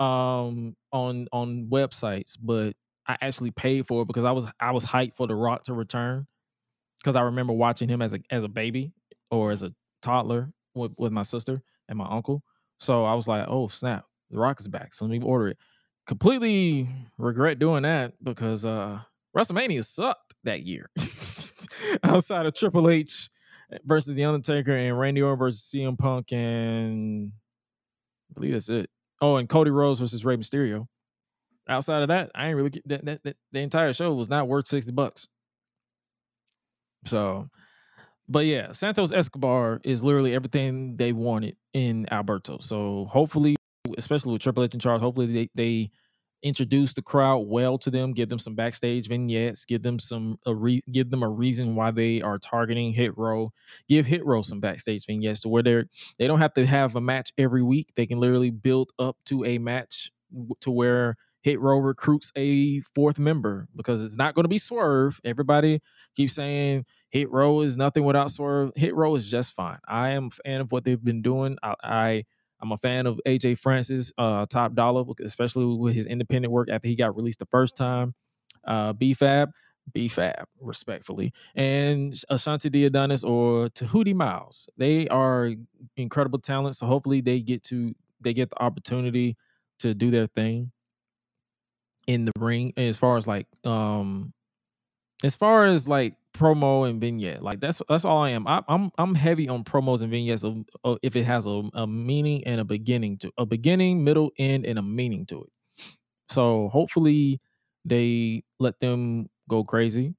um 0.00 0.76
on 0.92 1.28
on 1.32 1.68
websites, 1.70 2.36
but 2.42 2.74
I 3.08 3.16
actually 3.22 3.52
paid 3.52 3.86
for 3.86 4.02
it 4.02 4.06
because 4.08 4.24
I 4.24 4.32
was 4.32 4.46
I 4.60 4.72
was 4.72 4.84
hyped 4.84 5.16
for 5.16 5.26
The 5.26 5.36
Rock 5.36 5.64
to 5.64 5.74
return 5.74 6.26
because 7.00 7.16
I 7.16 7.22
remember 7.22 7.52
watching 7.54 7.88
him 7.88 8.02
as 8.02 8.14
a 8.14 8.20
as 8.30 8.44
a 8.44 8.48
baby 8.48 8.92
or 9.30 9.52
as 9.52 9.62
a 9.62 9.72
toddler 10.02 10.52
with, 10.74 10.92
with 10.98 11.12
my 11.12 11.22
sister 11.22 11.62
and 11.88 11.98
my 11.98 12.06
uncle. 12.08 12.42
So 12.78 13.04
I 13.04 13.14
was 13.14 13.28
like, 13.28 13.46
oh 13.48 13.68
snap, 13.68 14.04
The 14.30 14.38
Rock 14.38 14.60
is 14.60 14.68
back. 14.68 14.94
So 14.94 15.04
let 15.04 15.10
me 15.10 15.20
order 15.24 15.48
it. 15.48 15.58
Completely 16.06 16.88
regret 17.18 17.58
doing 17.58 17.82
that 17.82 18.12
because 18.22 18.64
uh 18.64 19.00
WrestleMania 19.36 19.84
sucked 19.84 20.34
that 20.44 20.62
year. 20.62 20.90
Outside 22.02 22.46
of 22.46 22.54
Triple 22.54 22.88
H 22.88 23.28
versus 23.84 24.14
The 24.14 24.24
Undertaker 24.24 24.76
and 24.76 24.98
Randy 24.98 25.22
Orton 25.22 25.38
versus 25.38 25.68
CM 25.72 25.98
Punk 25.98 26.32
and 26.32 27.32
I 28.30 28.34
believe 28.34 28.52
that's 28.52 28.68
it. 28.68 28.90
Oh, 29.20 29.36
and 29.36 29.48
Cody 29.48 29.70
Rhodes 29.70 30.00
versus 30.00 30.24
Rey 30.24 30.36
Mysterio. 30.36 30.86
Outside 31.68 32.02
of 32.02 32.08
that, 32.08 32.30
I 32.34 32.48
ain't 32.48 32.56
really 32.56 32.70
that, 32.86 33.04
that, 33.04 33.22
that 33.24 33.36
the 33.52 33.60
entire 33.60 33.92
show 33.92 34.14
was 34.14 34.28
not 34.28 34.46
worth 34.46 34.66
60 34.66 34.92
bucks. 34.92 35.26
So, 37.06 37.48
but 38.28 38.46
yeah, 38.46 38.72
Santos 38.72 39.12
Escobar 39.12 39.80
is 39.84 40.02
literally 40.02 40.34
everything 40.34 40.96
they 40.96 41.12
wanted 41.12 41.56
in 41.72 42.06
Alberto. 42.10 42.58
So 42.60 43.06
hopefully, 43.10 43.56
especially 43.96 44.32
with 44.32 44.42
Triple 44.42 44.64
H 44.64 44.74
in 44.74 44.80
charge, 44.80 45.00
hopefully 45.00 45.26
they, 45.32 45.48
they 45.54 45.90
introduce 46.42 46.94
the 46.94 47.02
crowd 47.02 47.46
well 47.48 47.78
to 47.78 47.90
them, 47.90 48.12
give 48.12 48.28
them 48.28 48.38
some 48.38 48.54
backstage 48.54 49.08
vignettes, 49.08 49.64
give 49.64 49.82
them 49.82 49.98
some 49.98 50.38
a 50.46 50.54
re, 50.54 50.80
give 50.90 51.10
them 51.10 51.22
a 51.22 51.28
reason 51.28 51.74
why 51.74 51.90
they 51.90 52.20
are 52.22 52.38
targeting 52.38 52.92
Hit 52.92 53.16
Row, 53.16 53.50
give 53.88 54.06
Hit 54.06 54.24
Row 54.24 54.42
some 54.42 54.60
backstage 54.60 55.06
vignettes 55.06 55.42
to 55.42 55.48
where 55.48 55.62
they're 55.62 55.86
they 56.18 56.26
don't 56.26 56.40
have 56.40 56.54
to 56.54 56.66
have 56.66 56.96
a 56.96 57.00
match 57.00 57.32
every 57.38 57.62
week. 57.62 57.90
They 57.96 58.06
can 58.06 58.20
literally 58.20 58.50
build 58.50 58.90
up 58.98 59.16
to 59.26 59.44
a 59.44 59.58
match 59.58 60.10
to 60.60 60.70
where 60.70 61.16
Hit 61.42 61.60
Row 61.60 61.78
recruits 61.78 62.32
a 62.36 62.80
fourth 62.94 63.18
member 63.18 63.68
because 63.76 64.04
it's 64.04 64.16
not 64.16 64.34
going 64.34 64.44
to 64.44 64.48
be 64.48 64.58
Swerve. 64.58 65.20
Everybody 65.24 65.80
keeps 66.16 66.34
saying 66.34 66.84
Hit 67.10 67.30
Row 67.30 67.60
is 67.60 67.76
nothing 67.76 68.04
without 68.04 68.30
Swerve. 68.30 68.72
Hit 68.76 68.94
Row 68.94 69.14
is 69.14 69.30
just 69.30 69.52
fine. 69.52 69.78
I 69.86 70.10
am 70.10 70.26
a 70.26 70.30
fan 70.30 70.60
of 70.60 70.72
what 70.72 70.84
they've 70.84 71.02
been 71.02 71.22
doing. 71.22 71.56
I, 71.62 71.74
I 71.82 72.24
I'm 72.60 72.72
a 72.72 72.76
fan 72.76 73.06
of 73.06 73.20
AJ 73.26 73.58
Francis, 73.58 74.12
uh, 74.18 74.44
top 74.48 74.74
dollar, 74.74 75.04
especially 75.22 75.66
with 75.76 75.94
his 75.94 76.06
independent 76.06 76.52
work 76.52 76.68
after 76.70 76.88
he 76.88 76.96
got 76.96 77.16
released 77.16 77.38
the 77.38 77.46
first 77.46 77.76
time. 77.76 78.14
Uh, 78.66 78.92
BFAB, 78.94 79.48
BFAB, 79.94 80.44
respectfully, 80.60 81.32
and 81.54 82.20
Ashanti 82.28 82.70
Diadonis 82.70 83.24
or 83.24 83.68
Tahuti 83.70 84.14
Miles. 84.14 84.68
They 84.76 85.06
are 85.08 85.52
incredible 85.96 86.38
talent. 86.38 86.76
So 86.76 86.86
hopefully 86.86 87.20
they 87.20 87.40
get 87.40 87.62
to 87.64 87.94
they 88.20 88.32
get 88.32 88.50
the 88.50 88.62
opportunity 88.62 89.36
to 89.80 89.94
do 89.94 90.10
their 90.10 90.26
thing 90.26 90.72
in 92.06 92.24
the 92.24 92.32
ring. 92.38 92.72
As 92.76 92.96
far 92.96 93.16
as 93.16 93.26
like 93.26 93.46
um 93.64 94.32
as 95.24 95.36
far 95.36 95.64
as 95.64 95.88
like 95.88 96.14
promo 96.34 96.88
and 96.88 97.00
vignette, 97.00 97.42
like 97.42 97.60
that's 97.60 97.80
that's 97.88 98.04
all 98.04 98.22
I 98.22 98.30
am. 98.30 98.46
I, 98.46 98.62
I'm 98.68 98.90
I'm 98.98 99.14
heavy 99.14 99.48
on 99.48 99.64
promos 99.64 100.02
and 100.02 100.10
vignettes 100.10 100.44
of, 100.44 100.64
of 100.84 100.98
if 101.02 101.16
it 101.16 101.24
has 101.24 101.46
a, 101.46 101.62
a 101.74 101.86
meaning 101.86 102.44
and 102.44 102.60
a 102.60 102.64
beginning 102.64 103.18
to 103.18 103.32
a 103.38 103.46
beginning, 103.46 104.04
middle, 104.04 104.30
end, 104.38 104.66
and 104.66 104.78
a 104.78 104.82
meaning 104.82 105.26
to 105.26 105.42
it. 105.42 105.50
So 106.28 106.68
hopefully 106.68 107.40
they 107.84 108.42
let 108.58 108.78
them 108.80 109.28
go 109.48 109.64
crazy, 109.64 110.14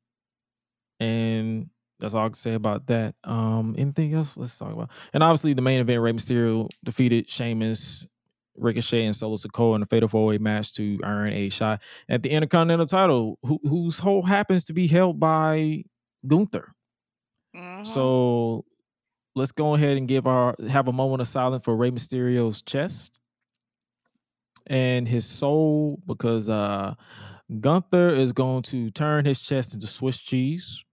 and 1.00 1.70
that's 2.00 2.14
all 2.14 2.26
I 2.26 2.28
can 2.28 2.34
say 2.36 2.54
about 2.54 2.88
that. 2.88 3.16
Um, 3.24 3.76
anything 3.78 4.14
else? 4.14 4.38
Let's 4.38 4.58
talk 4.58 4.72
about. 4.72 4.90
And 5.14 5.24
obviously 5.24 5.54
the 5.54 5.62
main 5.62 5.80
event, 5.80 6.02
Rey 6.02 6.12
Mysterio 6.12 6.70
defeated 6.84 7.30
Sheamus. 7.30 8.08
Ricochet 8.58 9.06
and 9.06 9.16
Solo 9.16 9.36
Sikoa 9.36 9.76
in 9.76 9.84
a 9.84 9.86
fatal 9.86 10.10
four 10.10 10.26
way 10.26 10.38
match 10.38 10.74
to 10.76 11.00
earn 11.04 11.34
a 11.34 11.50
shot 11.50 11.82
at 12.10 12.24
the 12.24 12.30
Intercontinental 12.30 12.86
title, 12.86 13.38
who, 13.44 13.60
whose 13.64 14.00
hold 14.00 14.28
happens 14.28 14.66
to 14.66 14.74
be 14.74 14.88
held 14.88 15.20
by 15.20 15.84
Gunther. 16.26 16.74
Mhm. 17.56 17.86
So 17.88 18.66
let's 19.36 19.52
go 19.52 19.76
ahead 19.76 19.98
and 19.98 20.08
give 20.08 20.28
our 20.28 20.56
have 20.70 20.88
a 20.88 20.94
moment 20.94 21.22
of 21.22 21.28
silence 21.28 21.64
for 21.64 21.76
Rey 21.76 21.92
Mysterio's 21.92 22.62
chest 22.62 23.20
and 24.66 25.08
his 25.08 25.26
soul 25.26 26.02
because 26.08 26.50
uh 26.50 26.94
Gunther 27.62 28.10
is 28.10 28.34
going 28.34 28.64
to 28.64 28.92
turn 28.92 29.24
his 29.26 29.40
chest 29.40 29.74
into 29.74 29.88
Swiss 29.88 30.18
cheese 30.18 30.84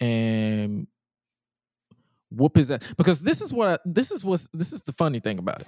and 0.00 0.86
whoop 2.30 2.56
his 2.56 2.70
ass. 2.70 2.92
Because 2.98 3.22
this 3.22 3.40
is 3.40 3.52
what 3.52 3.68
I, 3.68 3.78
this 3.86 4.10
is 4.10 4.22
what's 4.24 4.48
this 4.52 4.72
is 4.72 4.82
the 4.82 4.92
funny 4.92 5.18
thing 5.20 5.38
about 5.38 5.62
it. 5.62 5.66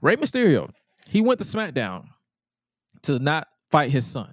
Rey 0.00 0.16
Mysterio, 0.16 0.70
he 1.08 1.20
went 1.20 1.38
to 1.40 1.44
SmackDown 1.44 2.06
to 3.02 3.18
not 3.18 3.48
fight 3.70 3.90
his 3.90 4.06
son. 4.06 4.32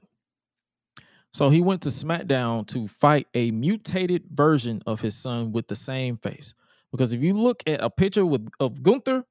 So 1.33 1.49
he 1.49 1.61
went 1.61 1.81
to 1.83 1.89
SmackDown 1.89 2.67
to 2.67 2.87
fight 2.87 3.27
a 3.33 3.51
mutated 3.51 4.25
version 4.31 4.81
of 4.85 4.99
his 4.99 5.15
son 5.15 5.51
with 5.51 5.67
the 5.67 5.75
same 5.75 6.17
face. 6.17 6.53
Because 6.91 7.13
if 7.13 7.21
you 7.21 7.33
look 7.33 7.63
at 7.67 7.81
a 7.81 7.89
picture 7.89 8.25
with 8.25 8.49
of 8.59 8.83
Gunther 8.83 9.23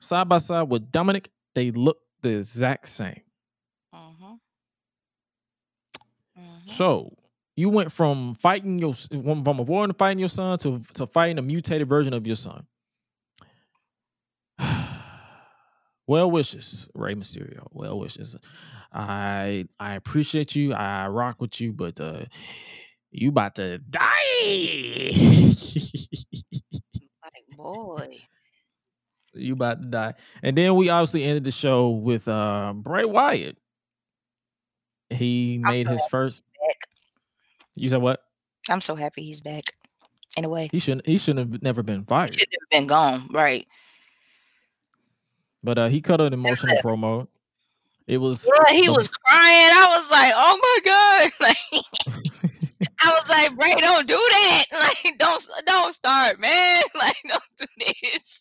side 0.00 0.28
by 0.28 0.38
side 0.38 0.70
with 0.70 0.90
Dominik, 0.90 1.28
they 1.54 1.70
look 1.70 1.98
the 2.22 2.38
exact 2.38 2.88
same. 2.88 3.20
Mhm. 3.94 4.40
Mhm. 6.38 6.70
So 6.70 7.14
you 7.56 7.68
went 7.68 7.92
from 7.92 8.34
fighting 8.36 8.78
your 8.78 8.94
from 8.94 9.44
from 9.44 9.60
avoiding 9.60 9.94
fighting 9.94 10.18
your 10.18 10.28
son 10.28 10.58
to 10.60 10.80
to 10.94 11.06
fighting 11.06 11.38
a 11.38 11.42
mutated 11.42 11.88
version 11.88 12.14
of 12.14 12.26
your 12.26 12.36
son. 12.36 12.66
Well 16.06 16.30
wishes, 16.30 16.88
Rey 16.94 17.14
Mysterio. 17.14 17.66
Well 17.72 17.98
wishes. 17.98 18.36
I 18.92 19.66
I 19.80 19.94
appreciate 19.94 20.54
you. 20.54 20.72
I 20.74 21.06
rock 21.08 21.40
with 21.40 21.60
you, 21.60 21.72
but 21.72 21.98
uh 22.00 22.24
you 23.10 23.28
about 23.30 23.54
to 23.56 23.78
die. 23.78 25.10
Like 27.22 27.44
boy. 27.56 28.18
You 29.32 29.54
about 29.54 29.80
to 29.82 29.88
die. 29.88 30.14
And 30.42 30.56
then 30.56 30.74
we 30.76 30.90
obviously 30.90 31.24
ended 31.24 31.44
the 31.44 31.50
show 31.50 31.90
with 31.90 32.28
uh 32.28 32.72
Bray 32.76 33.04
Wyatt. 33.04 33.56
He 35.10 35.58
made 35.58 35.86
so 35.86 35.92
his 35.92 36.02
first. 36.10 36.44
back. 36.66 36.76
You 37.76 37.88
said 37.88 38.02
what? 38.02 38.22
I'm 38.68 38.80
so 38.80 38.94
happy 38.94 39.22
he's 39.22 39.40
back. 39.40 39.64
In 40.36 40.44
a 40.44 40.48
way, 40.48 40.68
He 40.72 40.80
shouldn't. 40.80 41.06
He 41.06 41.16
shouldn't 41.16 41.52
have 41.52 41.62
never 41.62 41.82
been 41.84 42.00
he 42.00 42.06
fired. 42.06 42.34
should 42.34 42.48
have 42.50 42.68
been 42.70 42.86
gone. 42.88 43.28
Right. 43.30 43.68
But 45.64 45.78
uh, 45.78 45.88
he 45.88 46.02
cut 46.02 46.20
an 46.20 46.34
emotional 46.34 46.76
promo. 46.76 47.26
It 48.06 48.18
was. 48.18 48.42
He 48.70 48.86
the- 48.86 48.92
was 48.92 49.08
crying. 49.08 49.70
I 49.72 49.86
was 49.96 50.10
like, 50.10 50.32
oh 50.36 50.60
my 50.62 50.80
god! 50.84 51.30
Like, 51.40 52.92
I 53.02 53.10
was 53.10 53.28
like, 53.28 53.56
Bray, 53.58 53.74
don't 53.78 54.06
do 54.06 54.14
that. 54.14 54.64
Like, 55.04 55.18
don't 55.18 55.46
don't 55.66 55.94
start, 55.94 56.38
man. 56.38 56.82
Like, 56.94 57.16
don't 57.26 57.42
do 57.58 57.66
this. 58.02 58.40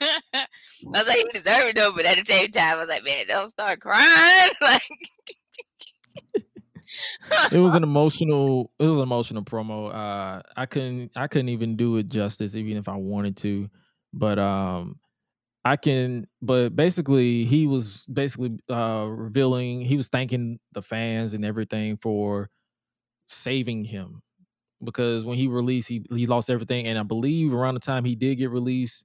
I 0.00 0.46
was 0.86 1.06
like, 1.06 1.16
he 1.18 1.24
deserved 1.32 1.68
it 1.68 1.76
though, 1.76 1.92
but 1.94 2.06
at 2.06 2.18
the 2.18 2.24
same 2.24 2.50
time, 2.50 2.76
I 2.76 2.78
was 2.78 2.88
like, 2.88 3.04
man, 3.04 3.26
don't 3.28 3.48
start 3.48 3.80
crying. 3.80 4.50
Like, 4.60 4.82
it 7.52 7.58
was 7.58 7.74
an 7.74 7.82
emotional 7.82 8.70
it 8.78 8.86
was 8.86 8.98
an 8.98 9.02
emotional 9.04 9.42
promo 9.42 9.92
uh 9.94 10.42
i 10.56 10.66
couldn't 10.66 11.10
i 11.16 11.26
couldn't 11.26 11.48
even 11.48 11.74
do 11.74 11.96
it 11.96 12.06
justice 12.06 12.54
even 12.54 12.76
if 12.76 12.86
i 12.86 12.94
wanted 12.94 13.34
to 13.34 13.68
but 14.12 14.38
um 14.38 14.98
i 15.64 15.76
can 15.76 16.26
but 16.40 16.74
basically 16.74 17.44
he 17.44 17.66
was 17.66 18.04
basically 18.06 18.58
uh 18.70 19.06
revealing 19.08 19.80
he 19.82 19.96
was 19.96 20.08
thanking 20.08 20.58
the 20.72 20.82
fans 20.82 21.34
and 21.34 21.44
everything 21.44 21.96
for 21.96 22.50
saving 23.26 23.84
him 23.84 24.22
because 24.84 25.24
when 25.24 25.38
he 25.38 25.48
released 25.48 25.88
he 25.88 26.04
he 26.10 26.26
lost 26.26 26.50
everything 26.50 26.86
and 26.86 26.98
i 26.98 27.02
believe 27.02 27.54
around 27.54 27.74
the 27.74 27.80
time 27.80 28.04
he 28.04 28.16
did 28.16 28.36
get 28.36 28.50
released 28.50 29.04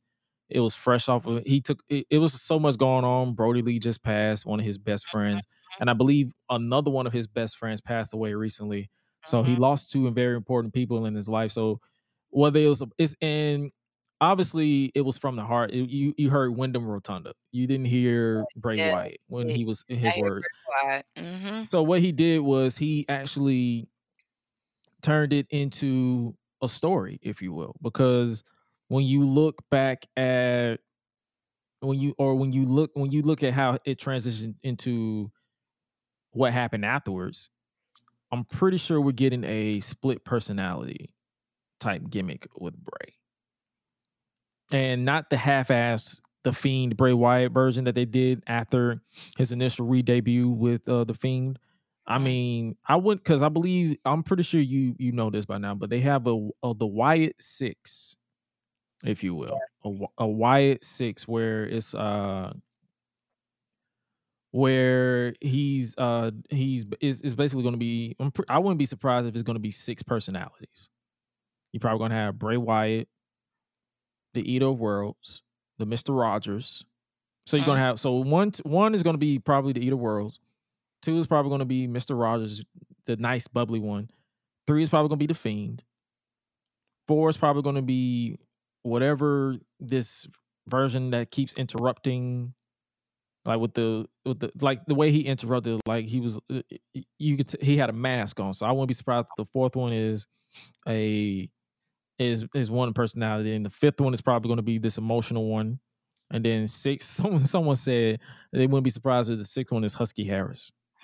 it 0.49 0.59
was 0.61 0.75
fresh 0.75 1.09
off 1.09 1.25
of 1.27 1.43
he 1.45 1.61
took 1.61 1.83
it, 1.89 2.05
it 2.09 2.19
was 2.19 2.39
so 2.41 2.59
much 2.59 2.77
going 2.77 3.05
on 3.05 3.35
brodie 3.35 3.61
lee 3.61 3.79
just 3.79 4.03
passed 4.03 4.45
one 4.45 4.59
of 4.59 4.65
his 4.65 4.77
best 4.77 5.07
friends 5.07 5.47
and 5.79 5.89
i 5.89 5.93
believe 5.93 6.33
another 6.49 6.91
one 6.91 7.07
of 7.07 7.13
his 7.13 7.27
best 7.27 7.57
friends 7.57 7.81
passed 7.81 8.13
away 8.13 8.33
recently 8.33 8.89
so 9.25 9.43
he 9.43 9.55
Mhm. 9.55 9.57
lost 9.57 9.91
two 9.91 10.09
very 10.11 10.35
important 10.35 10.73
people 10.73 11.05
in 11.05 11.15
his 11.15 11.29
life 11.29 11.51
so 11.51 11.79
whether 12.29 12.59
it 12.59 12.67
was 12.67 12.83
it's 12.97 13.15
and 13.21 13.71
obviously 14.21 14.91
it 14.95 15.01
was 15.01 15.17
from 15.17 15.35
the 15.35 15.43
heart 15.43 15.71
It- 15.71 15.89
you 15.89 16.13
you 16.17 16.29
heard 16.29 16.55
windham 16.55 16.85
rotunda 16.85 17.33
you 17.51 17.67
didn't 17.67 17.85
hear 17.85 18.45
bray 18.55 18.77
Yeah, 18.77 18.91
wyatt 18.93 19.17
when 19.27 19.49
he 19.49 19.65
was 19.65 19.83
in 19.89 19.97
his 19.97 20.15
I 20.15 20.19
words 20.21 20.47
mm-hmm. 21.17 21.63
so 21.69 21.83
what 21.83 22.01
he 22.01 22.11
did 22.11 22.39
was 22.41 22.77
he 22.77 23.05
actually 23.09 23.87
turned 25.01 25.33
it 25.33 25.47
into 25.49 26.35
a 26.61 26.67
story, 26.67 27.19
if 27.21 27.41
you 27.41 27.53
will, 27.53 27.75
because 27.81 28.43
when 28.87 29.03
you 29.05 29.23
look 29.25 29.61
back 29.69 30.05
at 30.15 30.79
when 31.81 31.99
you 31.99 32.15
or 32.17 32.35
when 32.35 32.51
you 32.51 32.65
look 32.65 32.91
when 32.95 33.11
you 33.11 33.21
look 33.21 33.43
at 33.43 33.53
how 33.53 33.77
it 33.85 33.99
transitioned 33.99 34.55
into 34.63 35.31
what 36.31 36.53
happened 36.53 36.85
afterwards, 36.85 37.49
I'm 38.31 38.45
pretty 38.45 38.77
sure 38.77 39.01
we're 39.01 39.11
getting 39.11 39.43
a 39.43 39.79
split 39.79 40.25
personality 40.25 41.15
type 41.79 42.03
gimmick 42.09 42.47
with 42.59 42.75
Bray. 42.77 43.13
And 44.71 45.05
not 45.05 45.29
the 45.29 45.37
half-ass 45.37 46.19
the 46.43 46.51
Fiend 46.53 46.95
Bray 46.97 47.13
Wyatt 47.13 47.51
version 47.51 47.83
that 47.85 47.95
they 47.95 48.05
did 48.05 48.43
after 48.47 49.01
his 49.37 49.51
initial 49.51 49.85
re-debut 49.85 50.49
with 50.49 50.87
uh, 50.87 51.03
the 51.03 51.13
Fiend. 51.13 51.59
I 52.05 52.17
Mhm. 52.17 52.23
mean, 52.23 52.77
I 52.87 52.95
wouldn't 52.95 53.23
because 53.23 53.41
I 53.41 53.49
believe 53.49 53.97
I'm 54.05 54.23
pretty 54.23 54.43
sure 54.43 54.61
you 54.61 54.95
you 54.97 55.11
know 55.11 55.29
this 55.29 55.45
by 55.45 55.57
now, 55.57 55.75
but 55.75 55.89
they 55.89 55.99
have 56.01 56.27
a, 56.27 56.49
a 56.63 56.73
the 56.73 56.87
Wyatt 56.87 57.35
Six, 57.41 58.15
if 59.03 59.23
you 59.23 59.35
will, 59.35 59.59
a, 59.83 59.91
a 60.19 60.27
Wyatt 60.27 60.83
Six 60.83 61.27
where 61.27 61.65
it's 61.65 61.93
uh 61.95 62.53
where 64.51 65.35
he's 65.41 65.93
uh 65.97 66.31
he's 66.49 66.85
is 67.01 67.21
is 67.21 67.35
basically 67.35 67.63
going 67.63 67.73
to 67.73 67.79
be 67.79 68.15
I'm 68.19 68.31
pre- 68.31 68.45
I 68.49 68.59
wouldn't 68.59 68.79
be 68.79 68.85
surprised 68.85 69.27
if 69.27 69.33
it's 69.33 69.43
going 69.43 69.55
to 69.55 69.59
be 69.61 69.71
six 69.71 70.01
personalities. 70.03 70.89
You're 71.73 71.81
probably 71.81 71.99
going 71.99 72.11
to 72.11 72.17
have 72.17 72.39
Bray 72.39 72.57
Wyatt, 72.57 73.09
the 74.37 74.51
Eater 74.51 74.67
of 74.67 74.79
Worlds, 74.79 75.41
the 75.79 75.85
Mister 75.85 76.13
Rogers. 76.13 76.85
So 77.45 77.57
you're 77.57 77.65
going 77.65 77.77
to 77.77 77.83
have 77.83 77.99
so 77.99 78.11
one 78.13 78.51
one 78.63 78.93
is 78.93 79.03
going 79.03 79.15
to 79.15 79.19
be 79.19 79.39
probably 79.39 79.73
the 79.73 79.85
Eater 79.85 79.95
of 79.95 79.99
Worlds. 79.99 80.39
Two 81.01 81.17
is 81.17 81.27
probably 81.27 81.49
going 81.49 81.59
to 81.59 81.65
be 81.65 81.87
Mister 81.87 82.15
Rogers, 82.15 82.63
the 83.05 83.15
nice 83.15 83.47
bubbly 83.47 83.79
one. 83.79 84.09
Three 84.67 84.83
is 84.83 84.89
probably 84.89 85.09
going 85.09 85.19
to 85.19 85.23
be 85.23 85.27
the 85.27 85.33
Fiend. 85.33 85.83
Four 87.07 87.29
is 87.29 87.37
probably 87.37 87.61
going 87.61 87.75
to 87.75 87.81
be 87.81 88.37
whatever 88.83 89.55
this 89.79 90.27
version 90.69 91.11
that 91.11 91.31
keeps 91.31 91.53
interrupting 91.53 92.53
like 93.45 93.59
with 93.59 93.73
the 93.73 94.05
with 94.25 94.39
the 94.39 94.51
like 94.61 94.85
the 94.85 94.95
way 94.95 95.09
he 95.11 95.21
interrupted 95.21 95.79
like 95.87 96.05
he 96.05 96.19
was 96.19 96.37
uh, 96.51 96.61
you 97.17 97.37
could 97.37 97.47
t- 97.47 97.57
he 97.61 97.77
had 97.77 97.89
a 97.89 97.93
mask 97.93 98.39
on 98.41 98.53
so 98.53 98.65
i 98.65 98.71
wouldn't 98.71 98.89
be 98.89 98.93
surprised 98.93 99.27
if 99.31 99.45
the 99.45 99.49
fourth 99.53 99.77
one 99.77 99.93
is 99.93 100.27
a 100.87 101.49
is 102.19 102.45
is 102.53 102.71
one 102.71 102.93
personality 102.93 103.55
and 103.55 103.65
the 103.65 103.69
fifth 103.69 104.01
one 104.01 104.13
is 104.13 104.21
probably 104.21 104.47
going 104.47 104.57
to 104.57 104.63
be 104.63 104.77
this 104.77 104.97
emotional 104.97 105.47
one 105.47 105.79
and 106.31 106.43
then 106.43 106.67
six 106.67 107.05
someone 107.09 107.39
someone 107.39 107.75
said 107.75 108.19
they 108.51 108.67
wouldn't 108.67 108.83
be 108.83 108.89
surprised 108.89 109.29
if 109.29 109.37
the 109.37 109.43
sixth 109.43 109.71
one 109.71 109.83
is 109.83 109.93
husky 109.93 110.23
harris 110.23 110.71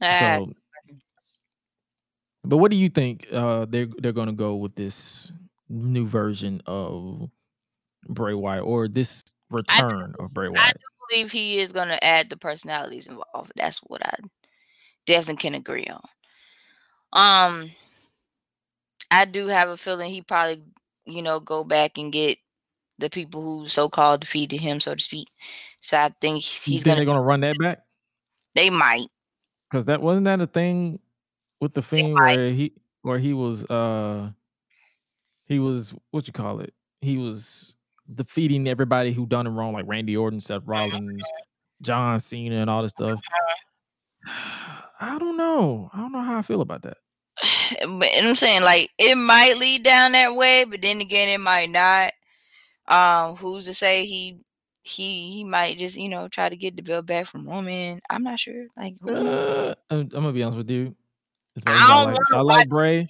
so 0.00 0.50
but 2.42 2.56
what 2.56 2.70
do 2.70 2.76
you 2.76 2.88
think 2.88 3.26
uh 3.32 3.66
they're 3.68 3.88
they're 3.98 4.12
going 4.12 4.28
to 4.28 4.32
go 4.32 4.54
with 4.54 4.74
this 4.74 5.30
new 5.68 6.06
version 6.06 6.62
of 6.66 7.30
Bray 8.08 8.34
Wyatt 8.34 8.64
or 8.64 8.88
this 8.88 9.24
return 9.50 10.14
of 10.18 10.32
Bray 10.32 10.48
Wyatt. 10.48 10.60
I 10.60 10.72
do 10.72 10.78
believe 11.08 11.32
he 11.32 11.58
is 11.58 11.72
going 11.72 11.88
to 11.88 12.04
add 12.04 12.28
the 12.28 12.36
personalities 12.36 13.06
involved. 13.06 13.52
That's 13.56 13.78
what 13.78 14.04
I 14.04 14.16
definitely 15.06 15.36
can 15.36 15.54
agree 15.54 15.88
on. 15.88 16.02
Um, 17.12 17.70
I 19.10 19.24
do 19.24 19.48
have 19.48 19.68
a 19.68 19.76
feeling 19.76 20.10
he 20.10 20.22
probably, 20.22 20.62
you 21.04 21.22
know, 21.22 21.40
go 21.40 21.64
back 21.64 21.98
and 21.98 22.12
get 22.12 22.38
the 22.98 23.10
people 23.10 23.42
who 23.42 23.66
so-called 23.66 24.20
defeated 24.20 24.60
him, 24.60 24.80
so 24.80 24.94
to 24.94 25.02
speak. 25.02 25.28
So 25.80 25.98
I 25.98 26.10
think 26.20 26.42
he's 26.42 26.82
think 26.82 26.84
gonna. 26.84 26.96
they're 26.96 27.04
to 27.16 27.22
run 27.22 27.40
that 27.40 27.58
back 27.58 27.80
They 28.54 28.70
might. 28.70 29.06
Cause 29.70 29.84
that 29.84 30.02
wasn't 30.02 30.24
that 30.24 30.40
a 30.40 30.46
thing 30.46 30.98
with 31.60 31.74
the 31.74 31.82
fiend 31.82 32.14
where 32.14 32.50
he 32.50 32.72
where 33.02 33.18
he 33.18 33.32
was 33.32 33.64
uh 33.66 34.30
he 35.46 35.60
was 35.60 35.94
what 36.10 36.26
you 36.26 36.32
call 36.32 36.58
it 36.58 36.74
he 37.00 37.16
was 37.16 37.76
defeating 38.14 38.68
everybody 38.68 39.12
who 39.12 39.26
done 39.26 39.46
him 39.46 39.56
wrong 39.56 39.72
like 39.72 39.86
Randy 39.86 40.16
Orton, 40.16 40.40
Seth 40.40 40.62
Rollins, 40.66 41.22
John 41.82 42.18
Cena, 42.18 42.56
and 42.56 42.68
all 42.68 42.82
this 42.82 42.90
stuff. 42.92 43.20
I 45.00 45.18
don't 45.18 45.36
know. 45.36 45.90
I 45.94 45.98
don't 45.98 46.12
know 46.12 46.20
how 46.20 46.38
I 46.38 46.42
feel 46.42 46.60
about 46.60 46.82
that. 46.82 46.98
I'm 47.82 48.34
saying 48.34 48.62
like 48.62 48.90
it 48.98 49.16
might 49.16 49.56
lead 49.58 49.82
down 49.82 50.12
that 50.12 50.34
way, 50.34 50.64
but 50.64 50.82
then 50.82 51.00
again, 51.00 51.28
it 51.28 51.38
might 51.38 51.70
not. 51.70 52.12
Um, 52.88 53.36
who's 53.36 53.66
to 53.66 53.74
say 53.74 54.04
he 54.04 54.40
he 54.82 55.30
he 55.30 55.44
might 55.44 55.78
just 55.78 55.96
you 55.96 56.08
know 56.08 56.28
try 56.28 56.48
to 56.48 56.56
get 56.56 56.76
the 56.76 56.82
belt 56.82 57.06
back 57.06 57.26
from 57.26 57.48
Roman? 57.48 58.00
I'm 58.10 58.22
not 58.22 58.38
sure. 58.40 58.66
Like 58.76 58.96
who? 59.00 59.14
Uh, 59.14 59.74
I'm, 59.90 60.00
I'm 60.00 60.08
gonna 60.08 60.32
be 60.32 60.42
honest 60.42 60.58
with 60.58 60.70
you. 60.70 60.94
I 61.66 61.70
as 61.70 61.78
I 61.80 62.04
don't 62.04 62.14
like, 62.14 62.18
I 62.32 62.40
like 62.40 62.68
Bray. 62.68 63.08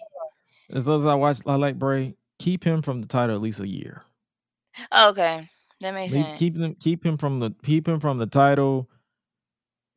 As 0.72 0.86
long 0.86 1.00
as 1.00 1.06
I 1.06 1.14
watch, 1.14 1.38
I 1.46 1.56
like 1.56 1.78
Bray. 1.78 2.14
Keep 2.38 2.64
him 2.64 2.82
from 2.82 3.00
the 3.00 3.08
title 3.08 3.34
at 3.34 3.42
least 3.42 3.60
a 3.60 3.68
year. 3.68 4.04
okay, 4.96 5.48
that 5.80 5.94
makes 5.94 6.12
sense. 6.12 6.38
keep 6.38 6.56
them 6.56 6.76
keep 6.78 7.04
him 7.04 7.18
from 7.18 7.40
the 7.40 7.52
keep 7.62 7.88
him 7.88 8.00
from 8.00 8.18
the 8.18 8.26
title. 8.26 8.88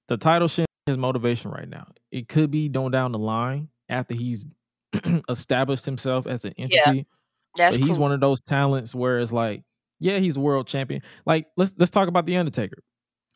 The 0.07 0.17
title 0.17 0.47
shit 0.47 0.65
is 0.87 0.97
motivation 0.97 1.51
right 1.51 1.69
now. 1.69 1.87
It 2.11 2.27
could 2.27 2.51
be 2.51 2.67
going 2.67 2.91
down 2.91 3.11
the 3.11 3.19
line 3.19 3.69
after 3.93 4.13
he's 4.15 4.45
established 5.29 5.85
himself 5.85 6.27
as 6.27 6.45
an 6.45 6.53
entity. 6.57 7.07
That's 7.55 7.77
but 7.77 7.85
he's 7.85 7.95
cool. 7.97 8.03
one 8.03 8.11
of 8.11 8.19
those 8.19 8.41
talents 8.41 8.93
where 8.95 9.19
it's 9.19 9.31
like, 9.31 9.63
yeah, 9.99 10.17
he's 10.17 10.37
world 10.37 10.67
champion. 10.67 11.01
Like 11.25 11.47
let's 11.57 11.73
let's 11.77 11.91
talk 11.91 12.07
about 12.07 12.25
the 12.25 12.35
Undertaker. 12.37 12.77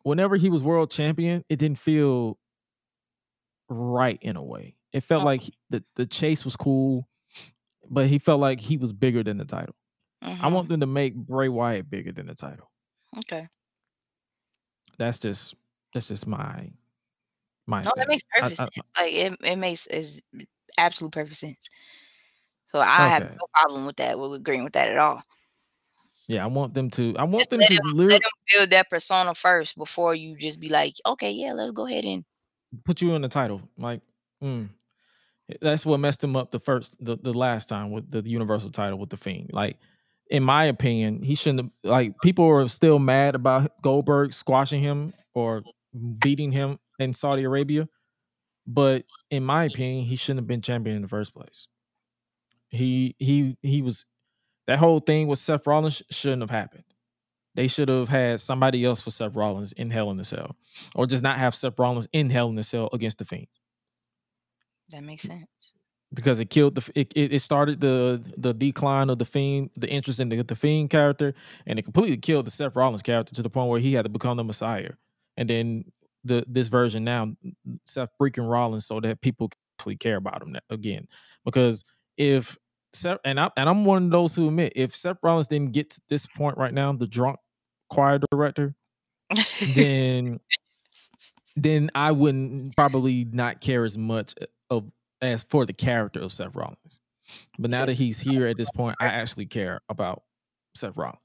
Whenever 0.03 0.35
he 0.37 0.49
was 0.49 0.63
world 0.63 0.89
champion, 0.91 1.43
it 1.49 1.57
didn't 1.59 1.77
feel 1.77 2.37
right 3.69 4.17
in 4.21 4.35
a 4.35 4.43
way. 4.43 4.75
It 4.93 5.01
felt 5.01 5.21
Oh. 5.21 5.25
like 5.25 5.41
the 5.69 5.83
the 5.95 6.05
chase 6.05 6.43
was 6.45 6.55
cool, 6.55 7.07
but 7.89 8.07
he 8.07 8.17
felt 8.19 8.39
like 8.39 8.59
he 8.59 8.77
was 8.77 8.93
bigger 8.93 9.23
than 9.23 9.37
the 9.37 9.45
title. 9.45 9.75
I 10.21 10.35
Mhm. 10.49 10.51
want 10.53 10.69
them 10.69 10.79
to 10.79 10.87
make 10.87 11.15
Bray 11.15 11.49
Wyatt 11.49 11.89
bigger 11.89 12.11
than 12.11 12.27
the 12.27 12.35
title. 12.35 12.71
Okay. 13.19 13.47
That's 14.97 15.19
just 15.19 15.53
that's 15.93 16.07
just 16.07 16.25
my 16.27 16.71
my. 17.67 17.83
No, 17.83 17.91
that 17.95 18.07
makes 18.07 18.23
I- 18.35 18.39
perfect 18.39 18.59
I- 18.59 18.63
sense. 18.63 18.87
Like 18.97 19.13
it, 19.13 19.37
it 19.43 19.55
makes 19.57 19.87
is 19.87 20.19
absolute 20.77 21.11
perfect 21.11 21.37
sense. 21.37 21.69
So 22.65 22.79
I 22.79 23.07
have 23.07 23.23
no 23.23 23.47
problem 23.53 23.85
with 23.85 23.95
that. 23.97 24.19
With 24.19 24.33
agreeing 24.33 24.63
with 24.63 24.73
that 24.73 24.89
at 24.89 24.97
all. 24.97 25.21
yeah, 26.27 26.43
I 26.43 26.47
want 26.47 26.73
them 26.73 26.89
to. 26.91 27.15
I 27.17 27.23
want 27.23 27.39
Just 27.39 27.49
them 27.51 27.61
to 27.61 27.79
literally 27.85 28.07
let 28.07 28.21
him 28.21 28.29
build 28.53 28.69
that 28.71 28.89
persona 28.89 29.33
first 29.35 29.77
before 29.77 30.15
you 30.15 30.35
just 30.37 30.59
be 30.59 30.69
like, 30.69 30.95
okay, 31.05 31.31
yeah, 31.31 31.53
let's 31.53 31.71
go 31.71 31.85
ahead 31.85 32.03
and 32.03 32.25
put 32.83 33.01
you 33.01 33.13
in 33.13 33.21
the 33.21 33.29
title. 33.29 33.61
Like, 33.77 34.01
mm. 34.43 34.69
That's 35.61 35.85
what 35.85 36.01
messed 36.01 36.21
him 36.21 36.35
up 36.35 36.51
the 36.51 36.59
first, 36.59 36.97
the, 36.99 37.15
the 37.15 37.31
last 37.31 37.69
time 37.69 37.91
with 37.91 38.11
the 38.11 38.21
Universal 38.21 38.71
title 38.71 38.99
with 38.99 39.09
the 39.09 39.15
Fiend. 39.15 39.51
Like, 39.53 39.77
in 40.29 40.43
my 40.43 40.65
opinion, 40.65 41.23
he 41.23 41.35
shouldn't 41.35 41.61
have. 41.61 41.71
Like, 41.89 42.19
people 42.21 42.45
are 42.49 42.67
still 42.67 42.99
mad 42.99 43.33
about 43.33 43.71
Goldberg 43.81 44.33
squashing 44.33 44.81
him 44.81 45.13
or 45.33 45.63
beating 46.19 46.51
him 46.51 46.79
in 46.99 47.13
Saudi 47.13 47.43
Arabia, 47.43 47.87
but 48.65 49.05
in 49.31 49.43
my 49.43 49.65
mm-hmm. 49.65 49.73
opinion, 49.73 50.05
he 50.05 50.15
shouldn't 50.15 50.39
have 50.39 50.47
been 50.47 50.61
champion 50.61 50.95
in 50.95 51.01
the 51.01 51.07
first 51.07 51.33
place. 51.33 51.67
He 52.69 53.15
he 53.17 53.57
he 53.61 53.81
was 53.81 54.05
that 54.67 54.79
whole 54.79 54.99
thing 54.99 55.27
with 55.27 55.39
Seth 55.39 55.65
Rollins 55.65 56.03
shouldn't 56.11 56.41
have 56.41 56.49
happened. 56.49 56.83
They 57.55 57.67
should 57.67 57.89
have 57.89 58.09
had 58.09 58.39
somebody 58.39 58.85
else 58.85 59.01
for 59.01 59.09
Seth 59.09 59.35
Rollins 59.35 59.71
in 59.71 59.89
Hell 59.89 60.11
in 60.11 60.17
the 60.17 60.25
Cell, 60.25 60.55
or 60.93 61.07
just 61.07 61.23
not 61.23 61.37
have 61.37 61.55
Seth 61.55 61.79
Rollins 61.79 62.07
in 62.13 62.29
Hell 62.29 62.49
in 62.49 62.55
the 62.55 62.63
Cell 62.63 62.89
against 62.93 63.17
the 63.17 63.25
Fiend 63.25 63.47
That 64.89 65.03
makes 65.03 65.23
sense. 65.23 65.47
because 66.13 66.39
it 66.39 66.49
killed 66.49 66.75
the 66.75 66.91
it, 66.93 67.13
it 67.15 67.33
it 67.33 67.39
started 67.39 67.79
the 67.79 68.21
the 68.37 68.53
decline 68.53 69.09
of 69.09 69.17
the 69.17 69.25
Fiend, 69.25 69.69
the 69.77 69.89
interest 69.89 70.19
in 70.19 70.29
the, 70.29 70.43
the 70.43 70.55
Fiend 70.55 70.89
character, 70.89 71.33
and 71.65 71.79
it 71.79 71.83
completely 71.83 72.17
killed 72.17 72.45
the 72.45 72.51
Seth 72.51 72.75
Rollins 72.75 73.01
character 73.01 73.33
to 73.33 73.41
the 73.41 73.49
point 73.49 73.69
where 73.69 73.79
he 73.79 73.93
had 73.93 74.03
to 74.03 74.09
become 74.09 74.37
the 74.37 74.43
Messiah. 74.43 74.91
And 75.37 75.49
then 75.49 75.85
the 76.27 76.45
this 76.47 76.67
version 76.67 77.03
now, 77.03 77.33
Seth 77.85 78.09
freaking 78.19 78.49
Rollins, 78.49 78.85
so 78.85 78.99
that 78.99 79.21
people 79.21 79.49
actually 79.77 79.95
care 79.95 80.17
about 80.17 80.41
him 80.41 80.55
again. 80.69 81.07
Because 81.45 81.83
if 82.17 82.57
Seth 82.93 83.19
and 83.25 83.39
I 83.39 83.49
and 83.57 83.69
I'm 83.69 83.85
one 83.85 84.05
of 84.05 84.11
those 84.11 84.35
who 84.35 84.47
admit 84.47 84.73
if 84.75 84.95
Seth 84.95 85.17
Rollins 85.23 85.47
didn't 85.47 85.73
get 85.73 85.89
to 85.91 86.01
this 86.09 86.25
point 86.25 86.57
right 86.57 86.73
now, 86.73 86.91
the 86.93 87.07
drunk 87.07 87.37
choir 87.89 88.19
director, 88.31 88.75
then 89.75 90.39
then 91.55 91.89
I 91.95 92.11
wouldn't 92.11 92.75
probably 92.75 93.25
not 93.31 93.61
care 93.61 93.83
as 93.83 93.97
much 93.97 94.33
uh, 94.41 94.45
of 94.69 94.91
as 95.21 95.43
for 95.43 95.65
the 95.65 95.73
character 95.73 96.19
of 96.19 96.33
Seth 96.33 96.55
Rollins. 96.55 96.99
But 97.59 97.71
now 97.71 97.85
that 97.85 97.95
he's 97.95 98.19
here 98.19 98.47
at 98.47 98.57
this 98.57 98.69
point, 98.69 98.95
I 98.99 99.07
actually 99.07 99.47
care 99.47 99.81
about 99.89 100.23
Seth 100.75 100.95
Rollins. 100.95 101.17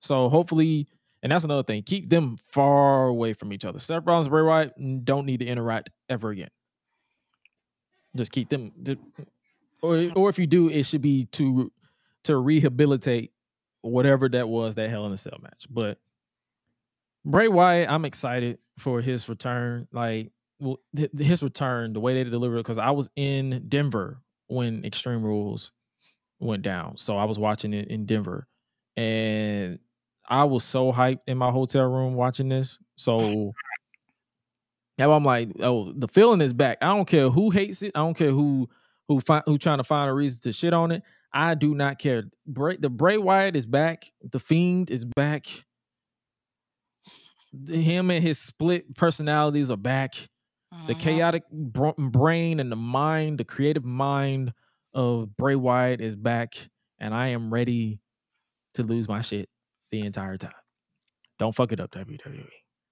So 0.00 0.28
hopefully, 0.28 0.88
and 1.22 1.30
that's 1.30 1.44
another 1.44 1.62
thing, 1.62 1.82
keep 1.82 2.08
them 2.08 2.36
far 2.50 3.06
away 3.06 3.32
from 3.32 3.52
each 3.52 3.64
other. 3.64 3.78
Seth 3.78 4.04
Rollins, 4.06 4.28
Bray 4.28 4.42
Wyatt 4.42 5.04
don't 5.04 5.26
need 5.26 5.40
to 5.40 5.46
interact 5.46 5.90
ever 6.08 6.30
again. 6.30 6.50
Just 8.16 8.32
keep 8.32 8.48
them, 8.48 8.72
mm, 8.82 8.98
or 9.82 10.10
or 10.16 10.28
if 10.28 10.38
you 10.38 10.46
do, 10.46 10.68
it 10.68 10.84
should 10.84 11.02
be 11.02 11.26
to 11.26 11.70
to 12.24 12.36
rehabilitate 12.36 13.32
whatever 13.82 14.28
that 14.28 14.48
was 14.48 14.74
that 14.74 14.90
Hell 14.90 15.06
in 15.06 15.12
a 15.12 15.16
Cell 15.16 15.38
match. 15.42 15.66
But 15.70 15.98
Bray 17.24 17.48
Wyatt, 17.48 17.88
I'm 17.88 18.04
excited 18.04 18.58
for 18.78 19.00
his 19.00 19.28
return. 19.28 19.86
Like 19.92 20.32
well, 20.58 20.80
th- 20.94 21.10
his 21.18 21.42
return, 21.42 21.92
the 21.92 22.00
way 22.00 22.14
they 22.14 22.28
delivered 22.28 22.56
it, 22.56 22.64
because 22.64 22.78
I 22.78 22.90
was 22.90 23.10
in 23.16 23.64
Denver 23.68 24.20
when 24.48 24.84
Extreme 24.84 25.22
Rules 25.22 25.72
went 26.40 26.62
down. 26.62 26.96
So 26.96 27.16
I 27.16 27.24
was 27.24 27.38
watching 27.38 27.72
it 27.72 27.88
in 27.88 28.06
Denver. 28.06 28.46
And 28.96 29.78
I 30.30 30.44
was 30.44 30.62
so 30.62 30.92
hyped 30.92 31.18
in 31.26 31.36
my 31.36 31.50
hotel 31.50 31.84
room 31.86 32.14
watching 32.14 32.48
this. 32.48 32.78
So 32.96 33.52
now 34.96 35.10
I'm 35.12 35.24
like, 35.24 35.50
oh, 35.60 35.92
the 35.92 36.06
feeling 36.06 36.40
is 36.40 36.52
back. 36.52 36.78
I 36.80 36.86
don't 36.86 37.08
care 37.08 37.28
who 37.30 37.50
hates 37.50 37.82
it. 37.82 37.92
I 37.96 37.98
don't 38.00 38.16
care 38.16 38.30
who 38.30 38.68
who 39.08 39.20
find 39.20 39.42
who 39.44 39.58
trying 39.58 39.78
to 39.78 39.84
find 39.84 40.08
a 40.08 40.14
reason 40.14 40.40
to 40.42 40.52
shit 40.52 40.72
on 40.72 40.92
it. 40.92 41.02
I 41.32 41.54
do 41.56 41.74
not 41.74 41.98
care. 41.98 42.24
Bray, 42.46 42.76
the 42.76 42.88
Bray 42.88 43.18
Wyatt 43.18 43.56
is 43.56 43.66
back. 43.66 44.04
The 44.22 44.38
Fiend 44.38 44.88
is 44.90 45.04
back. 45.04 45.46
Him 47.68 48.10
and 48.12 48.22
his 48.22 48.38
split 48.38 48.94
personalities 48.96 49.70
are 49.72 49.76
back. 49.76 50.14
The 50.86 50.94
Mhm. 50.94 51.00
chaotic 51.00 51.42
br- 51.50 51.90
brain 51.98 52.60
and 52.60 52.70
the 52.70 52.76
mind, 52.76 53.38
the 53.38 53.44
creative 53.44 53.84
mind 53.84 54.52
of 54.94 55.36
Bray 55.36 55.56
Wyatt 55.56 56.00
is 56.00 56.14
back, 56.14 56.54
and 57.00 57.12
I 57.12 57.28
am 57.28 57.52
ready 57.52 58.00
to 58.74 58.84
lose 58.84 59.08
my 59.08 59.20
shit 59.20 59.49
the 59.90 60.00
entire 60.00 60.36
time. 60.36 60.52
Don't 61.38 61.54
fuck 61.54 61.72
it 61.72 61.80
up, 61.80 61.90
WWE. 61.90 62.46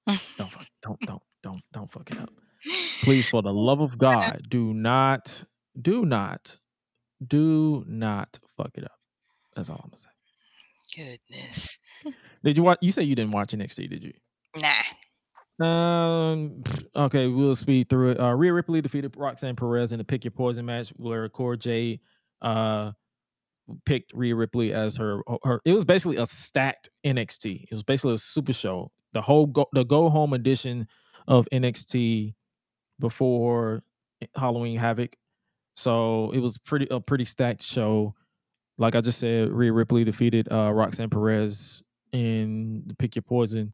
Don't 0.06 0.50
fuck, 0.50 0.66
don't 0.82 1.00
don't 1.00 1.22
don't 1.42 1.62
don't 1.72 1.92
fuck 1.92 2.10
it 2.10 2.18
up. 2.18 2.30
Please, 3.02 3.28
for 3.28 3.42
the 3.42 3.52
love 3.52 3.80
of 3.80 3.98
God, 3.98 4.42
do 4.48 4.74
not, 4.74 5.44
do 5.80 6.04
not, 6.04 6.58
do 7.24 7.84
not 7.86 8.38
fuck 8.56 8.72
it 8.74 8.84
up. 8.84 8.98
That's 9.54 9.70
all 9.70 9.80
I'm 9.84 9.90
gonna 9.90 9.98
say. 9.98 11.18
Goodness. 11.28 11.78
Did 12.44 12.56
you 12.56 12.64
watch? 12.64 12.78
You 12.80 12.90
say 12.90 13.02
you 13.02 13.14
didn't 13.14 13.32
watch 13.32 13.48
NXT, 13.48 13.90
did 13.90 14.02
you? 14.02 14.12
Nah. 14.56 15.64
Um. 15.64 16.62
Okay, 16.94 17.26
we'll 17.26 17.56
speed 17.56 17.88
through 17.88 18.12
it. 18.12 18.20
Uh, 18.20 18.32
Rhea 18.34 18.52
Ripley 18.52 18.80
defeated 18.80 19.14
Roxanne 19.16 19.56
Perez 19.56 19.92
in 19.92 19.98
the 19.98 20.04
Pick 20.04 20.24
Your 20.24 20.30
Poison 20.30 20.64
match, 20.64 20.90
where 20.96 21.28
Cora 21.28 21.56
Jade 21.56 22.00
uh 22.40 22.92
picked 23.84 24.12
Rhea 24.12 24.34
Ripley 24.34 24.72
as 24.72 24.96
her 24.96 25.22
her. 25.44 25.60
It 25.64 25.72
was 25.72 25.84
basically 25.84 26.16
a 26.16 26.26
stacked 26.26 26.88
NXT. 27.04 27.64
It 27.70 27.74
was 27.74 27.82
basically 27.82 28.14
a 28.14 28.18
super 28.18 28.52
show. 28.52 28.90
The 29.12 29.20
whole 29.20 29.46
go, 29.46 29.66
the 29.72 29.84
go 29.84 30.08
home 30.08 30.32
edition 30.32 30.86
of 31.26 31.46
NXT 31.52 32.34
before 33.00 33.82
Halloween 34.36 34.76
Havoc. 34.78 35.16
So 35.76 36.30
it 36.32 36.40
was 36.40 36.58
pretty 36.58 36.86
a 36.90 37.00
pretty 37.00 37.24
stacked 37.24 37.62
show. 37.62 38.14
Like 38.78 38.94
I 38.94 39.00
just 39.00 39.18
said, 39.18 39.50
Rhea 39.50 39.72
Ripley 39.72 40.04
defeated 40.04 40.50
uh, 40.52 40.72
Roxanne 40.72 41.10
Perez 41.10 41.82
in 42.12 42.82
the 42.86 42.94
Pick 42.94 43.16
Your 43.16 43.22
Poison. 43.22 43.72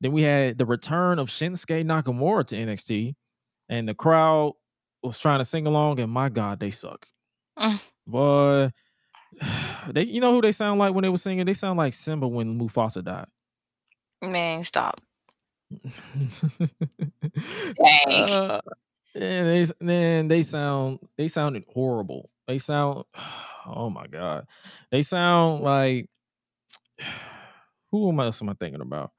Then 0.00 0.12
we 0.12 0.22
had 0.22 0.58
the 0.58 0.66
return 0.66 1.18
of 1.18 1.28
Shinsuke 1.28 1.84
Nakamura 1.84 2.46
to 2.46 2.56
NXT, 2.56 3.14
and 3.68 3.88
the 3.88 3.94
crowd 3.94 4.52
was 5.02 5.18
trying 5.18 5.38
to 5.38 5.44
sing 5.44 5.66
along, 5.66 6.00
and 6.00 6.10
my 6.10 6.28
God, 6.28 6.60
they 6.60 6.70
suck. 6.70 7.06
Boy, 8.06 8.70
they 9.90 10.04
you 10.04 10.20
know 10.20 10.32
who 10.32 10.40
they 10.40 10.52
sound 10.52 10.78
like 10.78 10.94
when 10.94 11.02
they 11.02 11.08
were 11.08 11.16
singing? 11.16 11.46
They 11.46 11.54
sound 11.54 11.78
like 11.78 11.94
Simba 11.94 12.28
when 12.28 12.58
Mufasa 12.58 13.04
died. 13.04 13.28
Man, 14.22 14.64
stop. 14.64 15.00
Uh, 18.08 18.60
and 19.14 19.46
they 19.46 19.66
man, 19.80 20.28
they 20.28 20.42
sound 20.42 20.98
they 21.18 21.28
sounded 21.28 21.64
horrible. 21.72 22.30
They 22.46 22.58
sound 22.58 23.04
oh 23.66 23.90
my 23.90 24.06
god. 24.06 24.46
They 24.90 25.02
sound 25.02 25.62
like 25.62 26.08
who 27.90 28.08
am 28.08 28.20
I 28.20 28.26
else 28.26 28.40
am 28.42 28.48
I 28.48 28.54
thinking 28.58 28.80
about? 28.80 29.12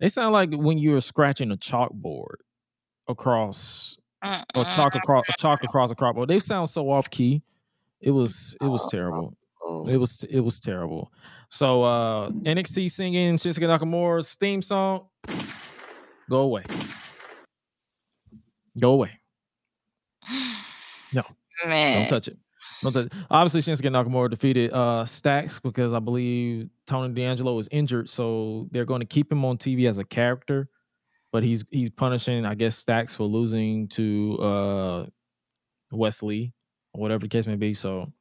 They 0.00 0.08
sound 0.08 0.32
like 0.32 0.50
when 0.52 0.78
you 0.78 0.92
were 0.92 1.00
scratching 1.00 1.50
a 1.50 1.56
chalkboard 1.56 2.36
across 3.08 3.98
or 4.22 4.64
chalk 4.64 4.94
across 4.94 5.24
chalk 5.38 5.64
across 5.64 5.90
a 5.90 5.94
chalkboard. 5.94 6.28
They 6.28 6.38
sound 6.38 6.68
so 6.68 6.90
off 6.90 7.10
key. 7.10 7.42
It 8.00 8.10
was 8.10 8.56
it 8.60 8.66
was 8.66 8.86
terrible. 8.90 9.36
It 9.84 9.98
was 9.98 10.24
it 10.24 10.40
was 10.40 10.60
terrible. 10.60 11.12
So 11.50 11.82
uh 11.82 12.30
NXT 12.30 12.90
singing 12.90 13.36
Shinsuke 13.36 13.62
Nakamura's 13.62 14.34
theme 14.36 14.62
song. 14.62 15.06
Go 16.28 16.40
away. 16.40 16.62
Go 18.78 18.92
away. 18.92 19.20
man. 21.66 22.00
Don't 22.00 22.08
touch 22.08 22.28
it. 22.28 22.36
Don't 22.82 22.92
touch 22.92 23.06
it. 23.06 23.12
Obviously, 23.30 23.60
Shinsuke 23.60 23.90
Nakamura 23.90 24.30
defeated 24.30 24.72
uh 24.72 25.04
Stacks 25.04 25.58
because 25.58 25.92
I 25.92 25.98
believe 25.98 26.68
Tony 26.86 27.14
D'Angelo 27.14 27.58
is 27.58 27.68
injured, 27.70 28.10
so 28.10 28.68
they're 28.70 28.84
going 28.84 29.00
to 29.00 29.06
keep 29.06 29.30
him 29.30 29.44
on 29.44 29.58
TV 29.58 29.88
as 29.88 29.98
a 29.98 30.04
character. 30.04 30.68
But 31.32 31.42
he's 31.42 31.64
he's 31.70 31.90
punishing, 31.90 32.44
I 32.44 32.54
guess, 32.54 32.76
Stacks 32.76 33.14
for 33.14 33.24
losing 33.24 33.88
to 33.88 34.38
uh 34.40 35.06
Wes 35.92 36.22
Lee 36.22 36.52
or 36.92 37.00
whatever 37.00 37.20
the 37.20 37.28
case 37.28 37.46
may 37.46 37.56
be. 37.56 37.74
So 37.74 38.12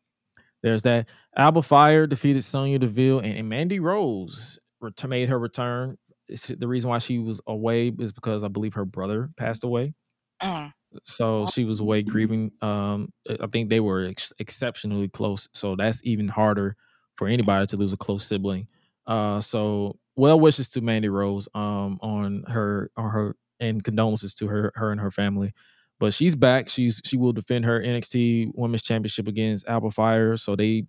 there's 0.66 0.84
that. 0.84 1.10
Alba 1.38 1.64
Fyre 1.64 2.08
defeated 2.08 2.44
Sonya 2.44 2.80
Deville 2.80 3.20
and, 3.22 3.38
and 3.38 3.50
Mandy 3.50 3.80
Rose 3.80 4.60
ret- 4.82 5.08
made 5.10 5.30
her 5.30 5.40
return. 5.40 5.98
The 6.30 6.68
reason 6.68 6.90
why 6.92 7.00
she 7.00 7.20
was 7.20 7.42
away 7.48 7.90
is 8.00 8.12
because 8.14 8.44
I 8.44 8.50
believe 8.50 8.76
her 8.76 8.86
brother 8.86 9.32
passed 9.38 9.64
away 9.64 9.96
Mm. 10.44 10.74
so 11.06 11.48
she 11.48 11.66
was 11.66 11.80
away 11.82 12.04
grieving. 12.04 12.52
Um, 12.62 13.14
I 13.30 13.38
I 13.44 13.48
think 13.48 13.70
they 13.70 13.80
were 13.82 14.06
ex- 14.06 14.34
exceptionally 14.40 15.10
close, 15.10 15.50
so 15.54 15.76
that's 15.78 16.02
even 16.06 16.28
harder 16.30 16.76
for 17.16 17.28
anybody 17.30 17.68
to 17.68 17.78
lose 17.78 17.94
a 17.94 17.98
close 17.98 18.26
sibling. 18.26 18.68
Uh, 19.08 19.42
so 19.42 19.98
well 20.18 20.40
wishes 20.40 20.70
to 20.72 20.82
Mandy 20.82 21.10
Rose 21.10 21.48
um 21.56 22.00
on 22.02 22.44
her 22.50 22.92
on 22.98 23.12
her 23.12 23.38
and 23.62 23.84
condolences 23.84 24.36
to 24.36 24.48
her 24.48 24.74
her 24.76 24.92
and 24.92 25.02
her 25.02 25.12
family. 25.12 25.54
But 26.00 26.14
she's 26.14 26.36
back. 26.36 26.68
She's 26.68 27.02
she 27.06 27.18
will 27.18 27.34
defend 27.34 27.66
her 27.66 27.82
NXT 27.82 28.52
Women's 28.56 28.82
Championship 28.82 29.28
against 29.28 29.68
Alba 29.68 29.92
Fyre. 29.92 30.38
So 30.38 30.56
they 30.56 30.86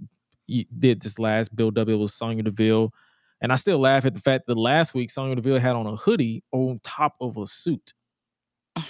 did 0.78 1.00
this 1.00 1.18
last 1.18 1.54
build 1.54 1.78
up. 1.78 1.88
It 1.88 1.94
was 1.94 2.14
Sonya 2.14 2.42
Deville. 2.42 2.92
And 3.40 3.52
I 3.52 3.56
still 3.56 3.78
laugh 3.78 4.04
at 4.04 4.14
the 4.14 4.20
fact 4.20 4.46
that 4.46 4.56
last 4.56 4.94
week 4.94 5.10
Sonya 5.10 5.36
Deville 5.36 5.60
had 5.60 5.76
on 5.76 5.86
a 5.86 5.96
hoodie 5.96 6.42
on 6.52 6.80
top 6.82 7.14
of 7.20 7.36
a 7.36 7.46
suit. 7.46 7.92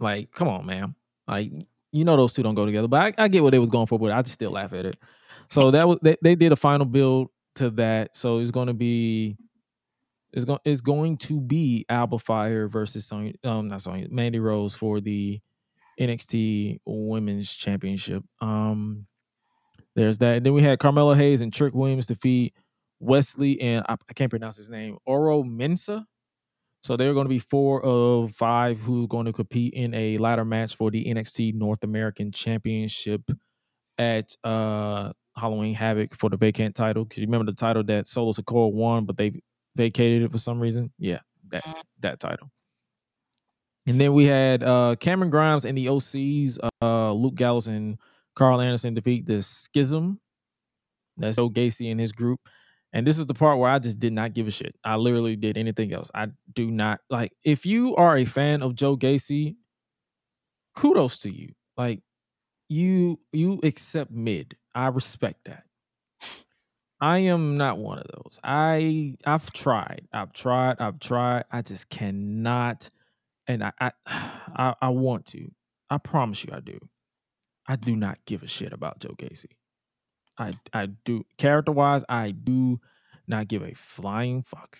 Like, 0.00 0.32
come 0.32 0.48
on, 0.48 0.66
man. 0.66 0.94
Like, 1.28 1.52
you 1.92 2.04
know 2.04 2.16
those 2.16 2.32
two 2.32 2.42
don't 2.42 2.54
go 2.54 2.66
together. 2.66 2.88
But 2.88 3.18
I, 3.18 3.24
I 3.24 3.28
get 3.28 3.42
what 3.42 3.50
they 3.50 3.58
was 3.58 3.70
going 3.70 3.86
for, 3.86 3.98
but 3.98 4.10
I 4.10 4.22
just 4.22 4.34
still 4.34 4.50
laugh 4.50 4.72
at 4.72 4.86
it. 4.86 4.96
So 5.48 5.70
that 5.70 5.86
was 5.86 5.98
they, 6.02 6.16
they 6.22 6.34
did 6.34 6.52
a 6.52 6.56
final 6.56 6.86
build 6.86 7.28
to 7.56 7.70
that. 7.70 8.16
So 8.16 8.38
it's 8.38 8.50
gonna 8.50 8.74
be 8.74 9.36
it's 10.32 10.44
going 10.44 10.60
it's 10.64 10.80
going 10.80 11.16
to 11.18 11.40
be 11.40 11.84
Alba 11.88 12.18
Fyre 12.18 12.68
versus 12.68 13.06
Sonya, 13.06 13.32
um 13.44 13.68
not 13.68 13.82
Sonya, 13.82 14.08
Mandy 14.10 14.38
Rose 14.38 14.74
for 14.74 15.00
the 15.00 15.40
NXT 16.00 16.78
Women's 16.86 17.54
Championship. 17.54 18.24
Um, 18.40 19.06
there's 19.94 20.18
that. 20.18 20.38
And 20.38 20.46
then 20.46 20.54
we 20.54 20.62
had 20.62 20.78
Carmelo 20.78 21.14
Hayes 21.14 21.40
and 21.42 21.52
Trick 21.52 21.74
Williams 21.74 22.06
defeat 22.06 22.54
Wes 23.00 23.36
Lee 23.38 23.58
and 23.60 23.84
I, 23.88 23.94
I 24.08 24.12
can't 24.14 24.30
pronounce 24.30 24.56
his 24.56 24.70
name, 24.70 24.98
Oro 25.04 25.42
Mensah. 25.42 26.04
So 26.82 26.96
they're 26.96 27.12
going 27.12 27.26
to 27.26 27.30
be 27.30 27.38
four 27.38 27.82
of 27.84 28.32
five 28.32 28.78
who 28.80 29.04
are 29.04 29.08
going 29.08 29.26
to 29.26 29.32
compete 29.34 29.74
in 29.74 29.92
a 29.92 30.16
ladder 30.16 30.46
match 30.46 30.76
for 30.76 30.90
the 30.90 31.04
NXT 31.04 31.54
North 31.54 31.84
American 31.84 32.32
Championship 32.32 33.22
at 33.98 34.34
uh 34.44 35.12
Halloween 35.36 35.74
Havoc 35.74 36.14
for 36.14 36.30
the 36.30 36.36
vacant 36.38 36.74
title. 36.74 37.04
Because 37.04 37.20
you 37.20 37.26
remember 37.26 37.50
the 37.50 37.56
title 37.56 37.84
that 37.84 38.06
Solo 38.06 38.32
Sikoa 38.32 38.72
won, 38.72 39.04
but 39.04 39.16
they 39.18 39.42
vacated 39.80 40.22
it 40.22 40.30
for 40.30 40.38
some 40.38 40.60
reason. 40.60 40.92
Yeah, 40.98 41.20
that 41.48 41.64
that 42.00 42.20
title. 42.20 42.50
And 43.86 44.00
then 44.00 44.12
we 44.12 44.26
had 44.26 44.62
uh 44.62 44.96
Cameron 45.00 45.30
Grimes 45.30 45.64
and 45.64 45.76
the 45.76 45.86
OCs, 45.86 46.58
uh 46.82 47.12
Luke 47.12 47.34
Gallows 47.34 47.66
and 47.66 47.98
Karl 48.36 48.60
Anderson 48.60 48.94
defeat 48.94 49.26
the 49.26 49.42
Schism. 49.42 50.20
That's 51.16 51.36
Joe 51.36 51.50
Gacy 51.50 51.90
and 51.90 52.00
his 52.00 52.12
group. 52.12 52.40
And 52.92 53.06
this 53.06 53.18
is 53.18 53.26
the 53.26 53.34
part 53.34 53.58
where 53.58 53.70
I 53.70 53.78
just 53.78 53.98
did 53.98 54.12
not 54.12 54.34
give 54.34 54.48
a 54.48 54.50
shit. 54.50 54.74
I 54.84 54.96
literally 54.96 55.36
did 55.36 55.56
anything 55.56 55.92
else. 55.92 56.10
I 56.14 56.28
do 56.54 56.70
not 56.70 57.00
like 57.08 57.32
if 57.44 57.64
you 57.64 57.96
are 57.96 58.16
a 58.18 58.24
fan 58.24 58.62
of 58.62 58.74
Joe 58.74 58.96
Gacy, 58.96 59.56
kudos 60.76 61.18
to 61.20 61.32
you. 61.32 61.52
Like 61.76 62.00
you 62.68 63.18
you 63.32 63.60
accept 63.62 64.10
mid. 64.10 64.56
I 64.74 64.88
respect 64.88 65.44
that. 65.46 65.64
I 67.00 67.18
am 67.18 67.56
not 67.56 67.78
one 67.78 67.98
of 67.98 68.06
those. 68.14 68.38
I 68.44 69.16
I've 69.24 69.52
tried. 69.52 70.08
I've 70.12 70.32
tried. 70.32 70.76
I've 70.80 71.00
tried. 71.00 71.44
I 71.50 71.62
just 71.62 71.88
cannot 71.88 72.90
and 73.50 73.64
I 73.64 73.72
I 73.80 73.92
I, 74.06 74.74
I 74.80 74.88
want 74.90 75.26
to. 75.26 75.50
I 75.88 75.98
promise 75.98 76.44
you 76.44 76.52
I 76.52 76.60
do. 76.60 76.78
I 77.66 77.76
do 77.76 77.96
not 77.96 78.18
give 78.26 78.42
a 78.42 78.46
shit 78.46 78.72
about 78.72 79.00
Joe 79.00 79.14
Gacy. 79.16 79.52
I 80.38 80.54
I 80.72 80.86
do 81.04 81.24
character 81.36 81.72
wise, 81.72 82.04
I 82.08 82.30
do 82.30 82.80
not 83.26 83.48
give 83.48 83.62
a 83.62 83.74
flying 83.74 84.42
fuck 84.42 84.78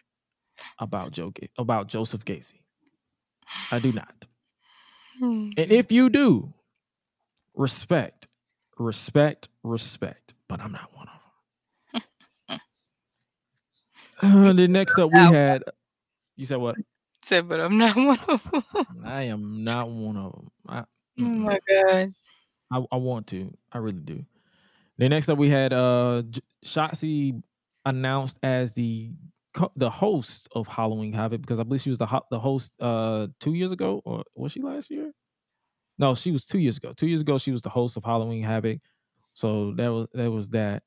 about 0.78 1.12
Joe 1.12 1.32
about 1.58 1.88
Joseph 1.88 2.24
Gacy. 2.24 2.60
I 3.70 3.78
do 3.78 3.92
not. 3.92 4.26
And 5.20 5.54
hmm. 5.54 5.72
if 5.72 5.92
you 5.92 6.08
do, 6.08 6.54
respect, 7.54 8.28
respect, 8.78 9.48
respect. 9.62 10.34
But 10.48 10.60
I'm 10.60 10.72
not 10.72 10.90
one 10.96 11.08
of 11.08 11.14
them. 11.14 11.20
Uh, 14.50 14.52
then 14.52 14.72
next 14.72 14.98
up 14.98 15.10
we 15.12 15.18
had. 15.18 15.62
You 16.36 16.46
said 16.46 16.58
what? 16.58 16.76
Said, 17.22 17.48
but 17.48 17.60
I'm 17.60 17.78
not 17.78 17.96
one 17.96 18.18
of 18.28 18.50
them. 18.50 18.64
I 19.04 19.24
am 19.24 19.64
not 19.64 19.90
one 19.90 20.16
of 20.16 20.32
them. 20.32 20.50
I, 20.68 20.84
oh 21.20 21.24
my 21.24 21.58
god. 21.68 22.12
I, 22.70 22.84
I 22.92 22.96
want 22.96 23.26
to. 23.28 23.52
I 23.72 23.78
really 23.78 24.00
do. 24.00 24.24
Then 24.98 25.10
next 25.10 25.28
up 25.28 25.38
we 25.38 25.48
had 25.48 25.72
uh 25.72 26.22
Shotzi 26.64 27.42
announced 27.86 28.38
as 28.42 28.74
the 28.74 29.10
the 29.76 29.90
host 29.90 30.48
of 30.52 30.68
Halloween 30.68 31.12
Havoc 31.12 31.40
because 31.40 31.58
I 31.58 31.62
believe 31.64 31.80
she 31.80 31.88
was 31.88 31.98
the 31.98 32.06
ho- 32.06 32.26
the 32.30 32.38
host 32.38 32.72
uh 32.80 33.28
two 33.40 33.54
years 33.54 33.72
ago 33.72 34.02
or 34.04 34.24
was 34.34 34.52
she 34.52 34.60
last 34.60 34.90
year? 34.90 35.12
No, 35.98 36.14
she 36.14 36.30
was 36.30 36.46
two 36.46 36.58
years 36.58 36.76
ago. 36.76 36.92
Two 36.92 37.06
years 37.08 37.22
ago 37.22 37.38
she 37.38 37.50
was 37.50 37.62
the 37.62 37.70
host 37.70 37.96
of 37.96 38.04
Halloween 38.04 38.42
Havoc. 38.42 38.78
So 39.32 39.72
that 39.72 39.88
was 39.88 40.06
that 40.12 40.30
was 40.30 40.50
that. 40.50 40.82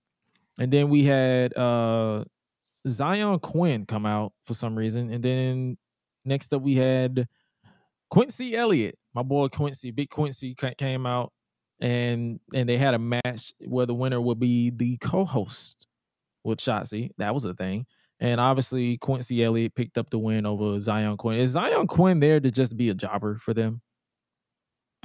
And 0.60 0.72
then 0.72 0.90
we 0.90 1.04
had 1.04 1.58
uh 1.58 2.26
Zion 2.88 3.40
Quinn 3.40 3.86
come 3.86 4.06
out 4.06 4.34
for 4.46 4.54
some 4.54 4.76
reason. 4.76 5.12
And 5.12 5.24
then 5.24 5.78
next 6.26 6.54
up 6.54 6.62
we 6.62 6.76
had 6.76 7.28
Quincy 8.10 8.56
Elliott, 8.56 8.98
my 9.14 9.24
boy 9.24 9.48
Quincy, 9.48 9.92
Big 9.92 10.10
Quincy 10.10 10.56
came 10.78 11.06
out 11.06 11.32
and 11.80 12.40
and 12.54 12.68
they 12.68 12.78
had 12.78 12.94
a 12.94 13.00
match 13.00 13.54
where 13.60 13.86
the 13.86 13.94
winner 13.94 14.22
would 14.22 14.40
be 14.40 14.70
the 14.70 14.98
co-host 14.98 15.88
with 16.44 16.60
Shotzi. 16.60 17.10
That 17.18 17.34
was 17.34 17.46
a 17.46 17.54
thing. 17.54 17.86
And 18.20 18.40
obviously 18.40 18.98
Quincy 18.98 19.44
Elliott 19.44 19.76
picked 19.76 19.98
up 19.98 20.10
the 20.10 20.20
win 20.20 20.46
over 20.46 20.80
Zion 20.80 21.18
Quinn. 21.18 21.40
Is 21.40 21.52
Zion 21.52 21.88
Quinn 21.88 22.20
there 22.20 22.40
to 22.40 22.52
just 22.52 22.78
be 22.78 22.90
a 22.90 22.94
jobber 22.94 23.38
for 23.38 23.54
them? 23.54 23.82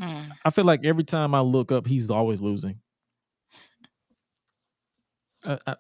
Mm. 0.01 0.31
I 0.45 0.51
feel 0.51 0.65
like 0.65 0.85
every 0.85 1.05
time 1.05 1.35
I 1.35 1.41
look 1.41 1.73
up, 1.73 1.87
he's 1.87 2.11
always 2.11 2.41
losing. 2.41 2.81
Uh, 5.45 5.57
I- 5.67 5.77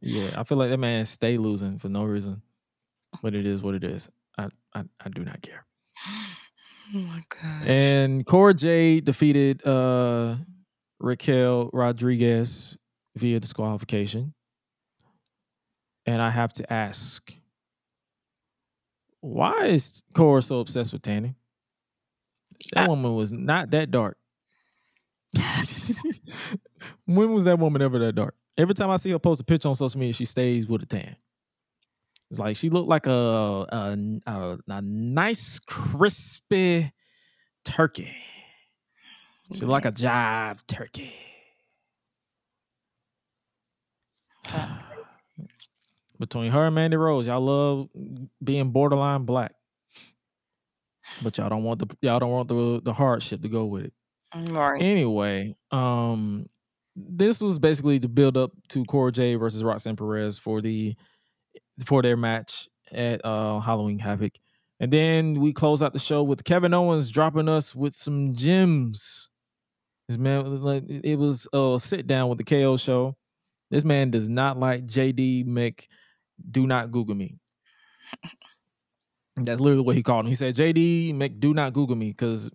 yeah, 0.00 0.30
I 0.36 0.44
feel 0.44 0.58
like 0.58 0.70
that 0.70 0.78
man 0.78 1.04
stay 1.06 1.36
losing 1.38 1.78
for 1.78 1.88
no 1.88 2.04
reason. 2.04 2.42
But 3.22 3.34
it 3.34 3.46
is 3.46 3.62
what 3.62 3.74
it 3.74 3.84
is. 3.84 4.08
I 4.38 4.48
I, 4.74 4.84
I 5.00 5.08
do 5.08 5.24
not 5.24 5.42
care. 5.42 5.64
Oh 6.92 6.98
my 6.98 7.22
god. 7.28 7.68
And 7.68 8.26
Cora 8.26 8.52
Jade 8.52 9.04
defeated 9.04 9.64
uh 9.64 10.34
Raquel 10.98 11.70
Rodriguez 11.72 12.76
via 13.16 13.38
disqualification. 13.38 14.34
And 16.04 16.20
I 16.20 16.30
have 16.30 16.52
to 16.54 16.72
ask, 16.72 17.32
why 19.20 19.66
is 19.66 20.02
Cora 20.14 20.42
so 20.42 20.58
obsessed 20.58 20.92
with 20.92 21.02
Tanny? 21.02 21.36
That 22.72 22.86
I- 22.86 22.88
woman 22.88 23.14
was 23.14 23.32
not 23.32 23.70
that 23.70 23.92
dark. 23.92 24.16
when 27.06 27.32
was 27.32 27.44
that 27.44 27.60
woman 27.60 27.82
ever 27.82 28.00
that 28.00 28.14
dark? 28.16 28.34
Every 28.60 28.74
time 28.74 28.90
I 28.90 28.98
see 28.98 29.10
her 29.10 29.18
post 29.18 29.40
a 29.40 29.44
picture 29.44 29.70
on 29.70 29.74
social 29.74 29.98
media, 29.98 30.12
she 30.12 30.26
stays 30.26 30.66
with 30.66 30.82
a 30.82 30.86
tan. 30.86 31.16
It's 32.30 32.38
like 32.38 32.56
she 32.56 32.68
looked 32.68 32.90
like 32.90 33.06
a 33.06 33.10
a, 33.10 33.96
a, 34.26 34.58
a 34.68 34.82
nice 34.82 35.58
crispy 35.60 36.92
turkey. 37.64 38.14
She 39.54 39.60
looked 39.60 39.70
like 39.70 39.86
a 39.86 39.92
jive 39.92 40.60
turkey. 40.66 41.14
Between 46.20 46.50
her 46.52 46.66
and 46.66 46.74
Mandy 46.74 46.98
Rose, 46.98 47.26
y'all 47.26 47.40
love 47.40 47.88
being 48.44 48.72
borderline 48.72 49.24
black, 49.24 49.54
but 51.22 51.38
y'all 51.38 51.48
don't 51.48 51.64
want 51.64 51.78
the 51.78 51.96
y'all 52.02 52.18
don't 52.18 52.30
want 52.30 52.48
the 52.48 52.82
the 52.84 52.92
hardship 52.92 53.40
to 53.40 53.48
go 53.48 53.64
with 53.64 53.86
it. 53.86 53.94
Right. 54.36 54.82
Anyway, 54.82 55.56
um, 55.72 56.46
this 56.96 57.40
was 57.40 57.58
basically 57.58 57.98
to 58.00 58.08
build 58.08 58.36
up 58.36 58.52
to 58.70 58.84
Cora 58.84 59.12
Jade 59.12 59.38
versus 59.38 59.62
Roxanne 59.62 59.96
Perez 59.96 60.38
for 60.38 60.60
the 60.60 60.94
for 61.84 62.02
their 62.02 62.16
match 62.16 62.68
at 62.92 63.24
uh 63.24 63.60
Halloween 63.60 63.98
Havoc. 63.98 64.32
And 64.80 64.90
then 64.90 65.40
we 65.40 65.52
close 65.52 65.82
out 65.82 65.92
the 65.92 65.98
show 65.98 66.22
with 66.22 66.44
Kevin 66.44 66.72
Owens 66.72 67.10
dropping 67.10 67.48
us 67.48 67.74
with 67.74 67.94
some 67.94 68.34
gems. 68.34 69.28
This 70.08 70.16
man, 70.16 70.62
like, 70.62 70.84
it 70.88 71.16
was 71.16 71.46
a 71.52 71.78
sit 71.78 72.06
down 72.06 72.30
with 72.30 72.38
the 72.38 72.44
KO 72.44 72.78
show. 72.78 73.16
This 73.70 73.84
man 73.84 74.10
does 74.10 74.28
not 74.28 74.58
like 74.58 74.86
JD 74.86 75.46
Mc. 75.46 75.86
Do 76.50 76.66
not 76.66 76.90
Google 76.90 77.14
me. 77.14 77.38
That's 79.36 79.60
literally 79.60 79.84
what 79.84 79.96
he 79.96 80.02
called 80.02 80.24
him. 80.24 80.30
He 80.30 80.34
said, 80.34 80.56
JD 80.56 81.14
Mc, 81.14 81.38
do 81.38 81.54
not 81.54 81.72
Google 81.72 81.96
me 81.96 82.08
because 82.08 82.50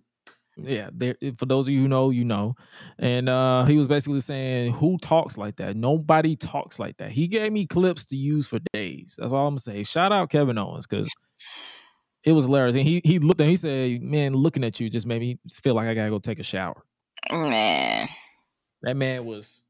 yeah, 0.56 0.88
there 0.92 1.16
for 1.36 1.46
those 1.46 1.66
of 1.66 1.74
you 1.74 1.82
who 1.82 1.88
know, 1.88 2.10
you 2.10 2.24
know. 2.24 2.56
And 2.98 3.28
uh 3.28 3.64
he 3.64 3.76
was 3.76 3.88
basically 3.88 4.20
saying, 4.20 4.72
Who 4.72 4.98
talks 4.98 5.36
like 5.36 5.56
that? 5.56 5.76
Nobody 5.76 6.36
talks 6.36 6.78
like 6.78 6.96
that. 6.96 7.10
He 7.10 7.28
gave 7.28 7.52
me 7.52 7.66
clips 7.66 8.06
to 8.06 8.16
use 8.16 8.46
for 8.46 8.58
days. 8.72 9.16
That's 9.18 9.32
all 9.32 9.46
I'm 9.46 9.52
gonna 9.52 9.60
say. 9.60 9.82
Shout 9.82 10.12
out 10.12 10.30
Kevin 10.30 10.58
Owens 10.58 10.86
because 10.86 11.08
it 12.24 12.32
was 12.32 12.46
hilarious. 12.46 12.74
And 12.74 12.84
he 12.84 13.02
he 13.04 13.18
looked 13.18 13.40
and 13.40 13.50
he 13.50 13.56
said, 13.56 14.02
Man, 14.02 14.34
looking 14.34 14.64
at 14.64 14.80
you 14.80 14.88
just 14.88 15.06
made 15.06 15.20
me 15.20 15.38
feel 15.50 15.74
like 15.74 15.88
I 15.88 15.94
gotta 15.94 16.10
go 16.10 16.18
take 16.18 16.38
a 16.38 16.44
shower. 16.44 16.82
Man. 17.30 18.08
That 18.82 18.96
man 18.96 19.24
was 19.24 19.60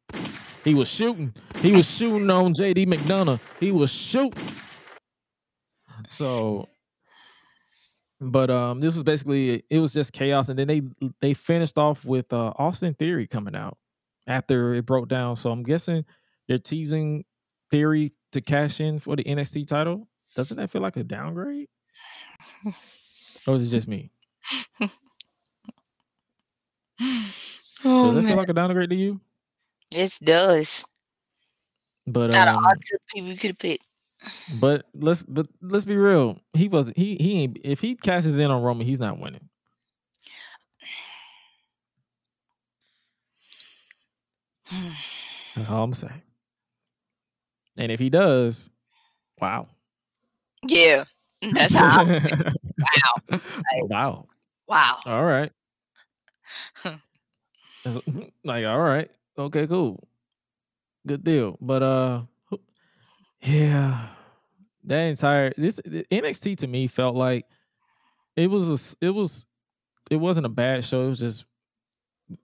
he 0.64 0.74
was 0.74 0.88
shooting. 0.88 1.34
He 1.56 1.72
was 1.72 1.88
shooting 1.88 2.30
on 2.30 2.54
JD 2.54 2.86
McDonagh. 2.86 3.40
He 3.60 3.72
was 3.72 3.90
shooting. 3.90 4.42
So 6.08 6.68
but 8.27 8.51
um 8.51 8.81
this 8.81 8.94
was 8.94 9.03
basically 9.05 9.62
it 9.70 9.78
was 9.78 9.93
just 9.93 10.12
chaos 10.12 10.48
and 10.48 10.59
then 10.59 10.66
they 10.66 10.82
they 11.20 11.32
finished 11.35 11.78
off 11.78 12.05
with 12.05 12.32
uh 12.32 12.53
Austin 12.59 12.94
Theory 12.94 13.27
coming 13.27 13.55
out 13.57 13.78
after 14.27 14.74
it 14.74 14.85
broke 14.86 15.09
down. 15.09 15.36
So 15.36 15.51
I'm 15.51 15.62
guessing 15.62 16.05
they're 16.48 16.59
teasing 16.59 17.24
Theory 17.70 18.12
to 18.32 18.40
cash 18.40 18.81
in 18.81 18.98
for 18.98 19.16
the 19.16 19.24
NXT 19.24 19.66
title. 19.66 20.09
Doesn't 20.35 20.57
that 20.57 20.70
feel 20.70 20.82
like 20.82 20.97
a 20.97 21.05
downgrade? 21.05 21.69
or 23.47 23.55
is 23.57 23.66
it 23.66 23.70
just 23.70 23.89
me? 23.89 24.11
Oh 27.85 28.07
Does 28.07 28.15
that 28.16 28.23
man. 28.23 28.31
feel 28.31 28.36
like 28.36 28.48
a 28.48 28.53
downgrade 28.55 28.90
to 28.90 28.97
you? 28.97 29.20
it 29.94 30.12
does. 30.24 30.85
But 32.07 32.35
Out 32.35 32.48
of 32.48 32.57
um, 32.57 32.65
all 32.65 32.73
the 32.74 32.98
people 33.12 33.31
you 33.31 33.36
could 33.36 33.51
have 33.51 33.59
picked. 33.59 33.85
But 34.61 34.86
let's 34.94 35.23
but 35.23 35.47
let's 35.61 35.85
be 35.85 35.97
real. 35.97 36.39
He 36.53 36.69
wasn't 36.69 36.97
he 36.97 37.16
he 37.16 37.43
ain't 37.43 37.59
if 37.65 37.81
he 37.81 37.94
cashes 37.94 38.39
in 38.39 38.51
on 38.51 38.62
Roman, 38.62 38.86
he's 38.86 39.01
not 39.01 39.19
winning. 39.19 39.48
That's 45.57 45.69
all 45.70 45.85
I'm 45.85 45.94
saying. 45.94 46.23
And 47.78 47.93
if 47.93 48.01
he 48.01 48.11
does, 48.11 48.70
wow. 49.40 49.69
Yeah. 50.66 51.05
That's 51.53 51.74
how 51.74 52.05
wow. 52.05 52.20
wow. 53.82 54.27
Wow. 54.66 54.98
All 55.07 55.24
right. 55.24 55.53
like, 58.44 58.66
all 58.66 58.81
right, 58.81 59.11
okay, 59.39 59.66
cool, 59.66 60.03
good 61.07 61.23
deal. 61.23 61.57
But 61.61 61.82
uh, 61.82 62.23
yeah, 63.43 64.09
that 64.86 65.02
entire 65.02 65.52
this 65.56 65.80
NXT 65.80 66.58
to 66.58 66.66
me 66.66 66.86
felt 66.86 67.14
like 67.14 67.46
it 68.36 68.48
was 68.48 68.94
a, 69.02 69.06
it 69.06 69.10
was 69.10 69.46
it 70.10 70.16
wasn't 70.16 70.46
a 70.46 70.50
bad 70.50 70.84
show. 70.84 71.06
It 71.06 71.10
was 71.10 71.20
just 71.20 71.44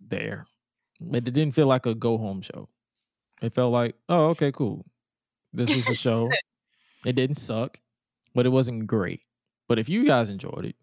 there. 0.08 0.46
But 1.00 1.28
it 1.28 1.32
didn't 1.32 1.54
feel 1.54 1.66
like 1.66 1.86
a 1.86 1.94
go 1.94 2.18
home 2.18 2.42
show. 2.42 2.68
It 3.40 3.52
felt 3.52 3.72
like, 3.72 3.96
oh, 4.08 4.26
okay, 4.26 4.52
cool. 4.52 4.86
This 5.52 5.74
was 5.74 5.88
a 5.88 5.94
show. 5.94 6.30
it 7.04 7.14
didn't 7.14 7.36
suck, 7.36 7.78
but 8.34 8.46
it 8.46 8.50
wasn't 8.50 8.86
great. 8.86 9.20
But 9.68 9.78
if 9.78 9.88
you 9.88 10.06
guys 10.06 10.28
enjoyed 10.28 10.64
it, 10.64 10.76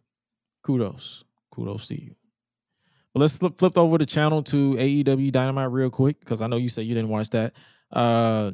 kudos. 0.64 1.23
Kudos 1.52 1.88
to 1.88 2.02
you. 2.02 2.15
But 3.14 3.22
let's 3.22 3.38
flip, 3.38 3.57
flip 3.57 3.77
over 3.77 3.98
the 3.98 4.06
channel 4.06 4.44
to 4.44 4.76
AEW 4.76 5.31
Dynamite 5.31 5.72
real 5.72 5.90
quick 5.90 6.19
because 6.19 6.41
I 6.41 6.48
know 6.48 6.57
you 6.57 6.69
said 6.69 6.86
you 6.86 6.95
didn't 6.95 7.10
watch 7.10 7.30
that. 7.31 7.53
Uh, 7.91 8.52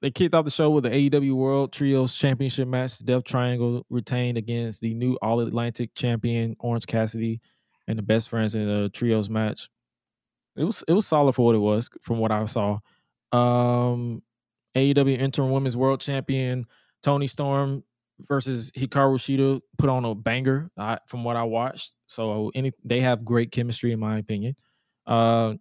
they 0.00 0.10
kicked 0.10 0.34
off 0.34 0.44
the 0.44 0.50
show 0.50 0.70
with 0.70 0.84
the 0.84 0.90
AEW 0.90 1.34
World 1.34 1.72
Trios 1.72 2.14
Championship 2.14 2.68
match. 2.68 2.98
The 2.98 3.04
Death 3.04 3.24
Triangle 3.24 3.84
retained 3.90 4.38
against 4.38 4.80
the 4.80 4.94
new 4.94 5.14
All 5.22 5.40
Atlantic 5.40 5.94
champion 5.94 6.56
Orange 6.60 6.86
Cassidy 6.86 7.40
and 7.88 7.98
the 7.98 8.02
best 8.02 8.28
friends 8.28 8.54
in 8.54 8.66
the 8.66 8.88
trios 8.90 9.28
match. 9.28 9.68
It 10.56 10.64
was 10.64 10.84
it 10.86 10.92
was 10.92 11.06
solid 11.06 11.32
for 11.32 11.46
what 11.46 11.54
it 11.54 11.58
was 11.58 11.88
from 12.02 12.18
what 12.18 12.30
I 12.30 12.44
saw. 12.46 12.78
Um, 13.32 14.22
AEW 14.76 15.18
Interim 15.18 15.50
Women's 15.50 15.76
World 15.76 16.00
Champion 16.00 16.66
Toni 17.02 17.26
Storm 17.26 17.82
versus 18.28 18.70
Hikaru 18.72 19.16
Shida 19.16 19.60
put 19.78 19.88
on 19.88 20.04
a 20.04 20.14
banger 20.14 20.70
I, 20.76 20.98
from 21.06 21.24
what 21.24 21.36
I 21.36 21.44
watched. 21.44 21.92
So 22.06 22.50
any 22.54 22.72
they 22.84 23.00
have 23.00 23.24
great 23.24 23.50
chemistry 23.50 23.92
in 23.92 24.00
my 24.00 24.18
opinion. 24.18 24.54
Uh, 25.06 25.54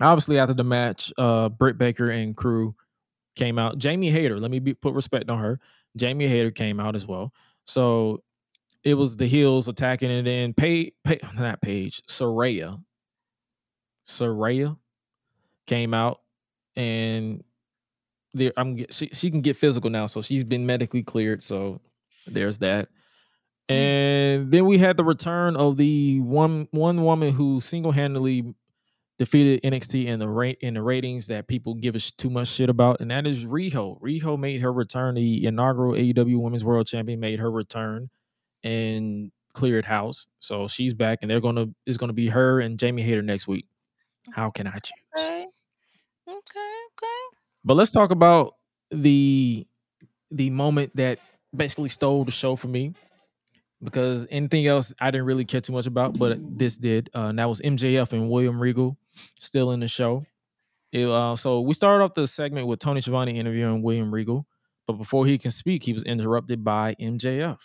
obviously 0.00 0.38
after 0.38 0.54
the 0.54 0.64
match, 0.64 1.12
uh, 1.16 1.48
Britt 1.48 1.78
Baker 1.78 2.10
and 2.10 2.36
crew 2.36 2.74
came 3.40 3.58
out. 3.58 3.78
Jamie 3.78 4.10
Hayter, 4.10 4.38
let 4.38 4.50
me 4.50 4.58
be, 4.58 4.74
put 4.74 4.94
respect 4.94 5.30
on 5.30 5.38
her. 5.38 5.58
Jamie 5.96 6.28
Hayter 6.28 6.50
came 6.50 6.78
out 6.78 6.94
as 6.94 7.06
well. 7.06 7.32
So 7.64 8.22
it 8.84 8.94
was 8.94 9.16
the 9.16 9.26
heels 9.26 9.66
attacking, 9.66 10.10
and 10.10 10.26
then 10.26 10.52
Pay, 10.52 10.92
Pay 11.04 11.20
not 11.34 11.60
Paige, 11.62 12.02
Saraya. 12.06 12.80
Saraya 14.06 14.76
came 15.66 15.94
out, 15.94 16.20
and 16.76 17.42
there 18.34 18.52
I'm 18.56 18.84
she 18.90 19.08
she 19.12 19.30
can 19.30 19.40
get 19.40 19.56
physical 19.56 19.90
now, 19.90 20.06
so 20.06 20.20
she's 20.20 20.44
been 20.44 20.66
medically 20.66 21.02
cleared. 21.02 21.42
So 21.42 21.80
there's 22.26 22.58
that. 22.58 22.88
Mm. 23.68 23.74
And 23.74 24.50
then 24.50 24.66
we 24.66 24.78
had 24.78 24.96
the 24.96 25.04
return 25.04 25.56
of 25.56 25.76
the 25.76 26.20
one 26.20 26.68
one 26.72 27.02
woman 27.02 27.32
who 27.32 27.60
single 27.60 27.92
handedly 27.92 28.54
defeated 29.20 29.60
NXT 29.70 30.06
in 30.06 30.18
the 30.18 30.26
rate 30.30 30.56
in 30.62 30.72
the 30.72 30.82
ratings 30.82 31.26
that 31.26 31.46
people 31.46 31.74
give 31.74 31.94
us 31.94 32.10
too 32.10 32.30
much 32.30 32.48
shit 32.48 32.70
about, 32.70 33.02
and 33.02 33.10
that 33.10 33.26
is 33.26 33.44
Riho. 33.44 34.00
Riho 34.00 34.38
made 34.38 34.62
her 34.62 34.72
return. 34.72 35.14
The 35.14 35.44
inaugural 35.44 35.92
AEW 35.92 36.40
Women's 36.40 36.64
World 36.64 36.86
Champion 36.86 37.20
made 37.20 37.38
her 37.38 37.50
return 37.50 38.08
and 38.64 39.30
cleared 39.52 39.84
house. 39.84 40.26
So 40.38 40.68
she's 40.68 40.94
back, 40.94 41.18
and 41.20 41.30
they're 41.30 41.42
gonna 41.42 41.66
it's 41.84 41.98
gonna 41.98 42.14
be 42.14 42.28
her 42.28 42.60
and 42.60 42.78
Jamie 42.78 43.02
Hayter 43.02 43.20
next 43.20 43.46
week. 43.46 43.66
How 44.32 44.48
can 44.48 44.66
I 44.66 44.78
choose? 44.78 44.92
Okay. 45.18 45.46
Okay. 46.26 46.72
Okay. 46.94 47.36
But 47.62 47.74
let's 47.74 47.92
talk 47.92 48.12
about 48.12 48.54
the 48.90 49.66
the 50.30 50.48
moment 50.48 50.96
that 50.96 51.18
basically 51.54 51.90
stole 51.90 52.24
the 52.24 52.30
show 52.30 52.56
for 52.56 52.68
me. 52.68 52.94
Because 53.82 54.26
anything 54.30 54.66
else 54.66 54.92
I 55.00 55.10
didn't 55.10 55.26
really 55.26 55.44
care 55.44 55.60
too 55.60 55.72
much 55.72 55.86
about, 55.86 56.18
but 56.18 56.38
this 56.58 56.76
did. 56.76 57.08
Uh, 57.14 57.26
and 57.26 57.38
that 57.38 57.48
was 57.48 57.60
MJF 57.62 58.12
and 58.12 58.28
William 58.28 58.60
Regal 58.60 58.98
still 59.38 59.72
in 59.72 59.80
the 59.80 59.88
show. 59.88 60.24
It, 60.92 61.06
uh, 61.06 61.36
so 61.36 61.60
we 61.60 61.74
started 61.74 62.04
off 62.04 62.14
the 62.14 62.26
segment 62.26 62.66
with 62.66 62.80
Tony 62.80 63.00
Schiavone 63.00 63.38
interviewing 63.38 63.82
William 63.82 64.12
Regal, 64.12 64.46
but 64.86 64.94
before 64.94 65.24
he 65.24 65.38
can 65.38 65.50
speak, 65.50 65.84
he 65.84 65.92
was 65.92 66.02
interrupted 66.02 66.64
by 66.64 66.94
MJF. 67.00 67.58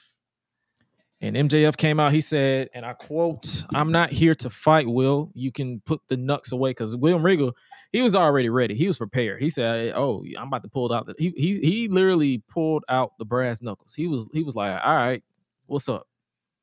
And 1.22 1.36
MJF 1.36 1.76
came 1.78 2.00
out. 2.00 2.12
He 2.12 2.22
said, 2.22 2.70
and 2.74 2.86
I 2.86 2.94
quote, 2.94 3.64
"I'm 3.74 3.92
not 3.92 4.12
here 4.12 4.36
to 4.36 4.50
fight. 4.50 4.88
Will 4.88 5.32
you 5.34 5.52
can 5.52 5.82
put 5.82 6.02
the 6.08 6.18
nuts 6.18 6.52
away?" 6.52 6.72
Because 6.72 6.96
William 6.96 7.24
Regal, 7.24 7.54
he 7.92 8.02
was 8.02 8.14
already 8.14 8.50
ready. 8.50 8.76
He 8.76 8.86
was 8.88 8.98
prepared. 8.98 9.42
He 9.42 9.50
said, 9.50 9.94
"Oh, 9.96 10.24
I'm 10.38 10.50
about 10.50 10.64
to 10.64 10.70
pull 10.70 10.94
out 10.94 11.06
the." 11.06 11.16
He 11.18 11.34
he 11.36 11.60
he 11.62 11.88
literally 11.88 12.44
pulled 12.50 12.84
out 12.90 13.14
the 13.18 13.26
brass 13.26 13.62
knuckles. 13.62 13.96
He 13.96 14.08
was 14.08 14.28
he 14.34 14.44
was 14.44 14.56
like, 14.56 14.80
"All 14.86 14.96
right, 14.96 15.24
what's 15.68 15.90
up?" 15.90 16.08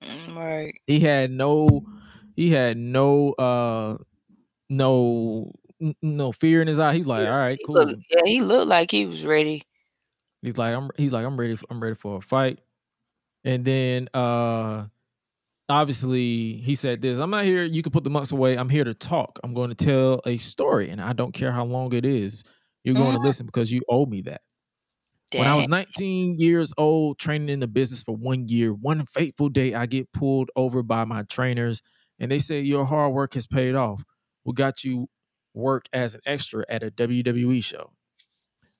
Mm, 0.04 0.36
Right. 0.36 0.74
He 0.86 1.00
had 1.00 1.30
no 1.30 1.84
he 2.36 2.50
had 2.50 2.76
no 2.78 3.32
uh 3.34 3.98
no 4.70 5.52
no 6.02 6.32
fear 6.32 6.62
in 6.62 6.68
his 6.68 6.78
eye. 6.78 6.94
He's 6.94 7.06
like, 7.06 7.26
"All 7.28 7.36
right, 7.38 7.58
cool." 7.66 7.76
looked, 7.76 8.02
yeah, 8.10 8.22
he 8.26 8.40
looked 8.42 8.68
like 8.68 8.90
he 8.90 9.06
was 9.06 9.24
ready. 9.26 9.62
He's 10.42 10.58
like, 10.58 10.74
I'm 10.74 10.90
he's 10.96 11.12
like, 11.12 11.24
I'm 11.26 11.36
ready, 11.38 11.56
I'm 11.70 11.82
ready 11.82 11.94
for 11.96 12.18
a 12.18 12.20
fight. 12.20 12.60
And 13.44 13.64
then 13.64 14.08
uh 14.14 14.86
obviously 15.68 16.54
he 16.58 16.74
said 16.74 17.02
this, 17.02 17.18
I'm 17.18 17.30
not 17.30 17.44
here, 17.44 17.64
you 17.64 17.82
can 17.82 17.92
put 17.92 18.04
the 18.04 18.10
monks 18.10 18.32
away. 18.32 18.56
I'm 18.58 18.68
here 18.68 18.84
to 18.84 18.94
talk. 18.94 19.38
I'm 19.44 19.54
going 19.54 19.70
to 19.70 19.76
tell 19.76 20.20
a 20.26 20.36
story, 20.38 20.90
and 20.90 21.00
I 21.00 21.12
don't 21.14 21.32
care 21.32 21.52
how 21.52 21.64
long 21.64 21.92
it 21.94 22.04
is. 22.04 22.44
You're 22.84 22.96
going 22.96 23.14
to 23.14 23.20
Mhm. 23.20 23.24
listen 23.24 23.46
because 23.46 23.72
you 23.72 23.82
owe 23.88 24.06
me 24.06 24.22
that. 24.22 24.42
When 25.40 25.48
I 25.48 25.54
was 25.54 25.68
19 25.68 26.36
years 26.38 26.72
old, 26.76 27.18
training 27.18 27.48
in 27.48 27.60
the 27.60 27.66
business 27.66 28.02
for 28.02 28.14
one 28.16 28.48
year, 28.48 28.72
one 28.72 29.06
fateful 29.06 29.48
day, 29.48 29.74
I 29.74 29.86
get 29.86 30.12
pulled 30.12 30.50
over 30.56 30.82
by 30.82 31.04
my 31.04 31.22
trainers, 31.24 31.82
and 32.18 32.30
they 32.30 32.38
say 32.38 32.60
your 32.60 32.84
hard 32.84 33.12
work 33.12 33.34
has 33.34 33.46
paid 33.46 33.74
off. 33.74 34.02
We 34.44 34.52
got 34.54 34.84
you 34.84 35.08
work 35.54 35.86
as 35.92 36.14
an 36.14 36.20
extra 36.26 36.64
at 36.68 36.82
a 36.82 36.90
WWE 36.90 37.62
show. 37.62 37.92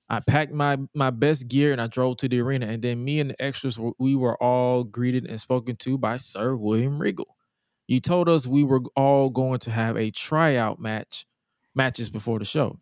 I 0.09 0.19
packed 0.19 0.51
my 0.51 0.77
my 0.93 1.09
best 1.09 1.47
gear 1.47 1.71
and 1.71 1.81
I 1.81 1.87
drove 1.87 2.17
to 2.17 2.29
the 2.29 2.39
arena, 2.41 2.67
and 2.67 2.81
then 2.81 3.03
me 3.03 3.19
and 3.19 3.31
the 3.31 3.41
extras 3.41 3.79
we 3.97 4.15
were 4.15 4.41
all 4.41 4.83
greeted 4.83 5.25
and 5.25 5.39
spoken 5.39 5.75
to 5.77 5.97
by 5.97 6.17
Sir 6.17 6.55
William 6.55 6.99
Regal. 6.99 7.35
You 7.87 7.99
told 7.99 8.29
us 8.29 8.45
we 8.47 8.63
were 8.63 8.81
all 8.95 9.29
going 9.29 9.59
to 9.59 9.71
have 9.71 9.97
a 9.97 10.11
tryout 10.11 10.79
match 10.79 11.25
matches 11.75 12.09
before 12.09 12.39
the 12.39 12.45
show. 12.45 12.79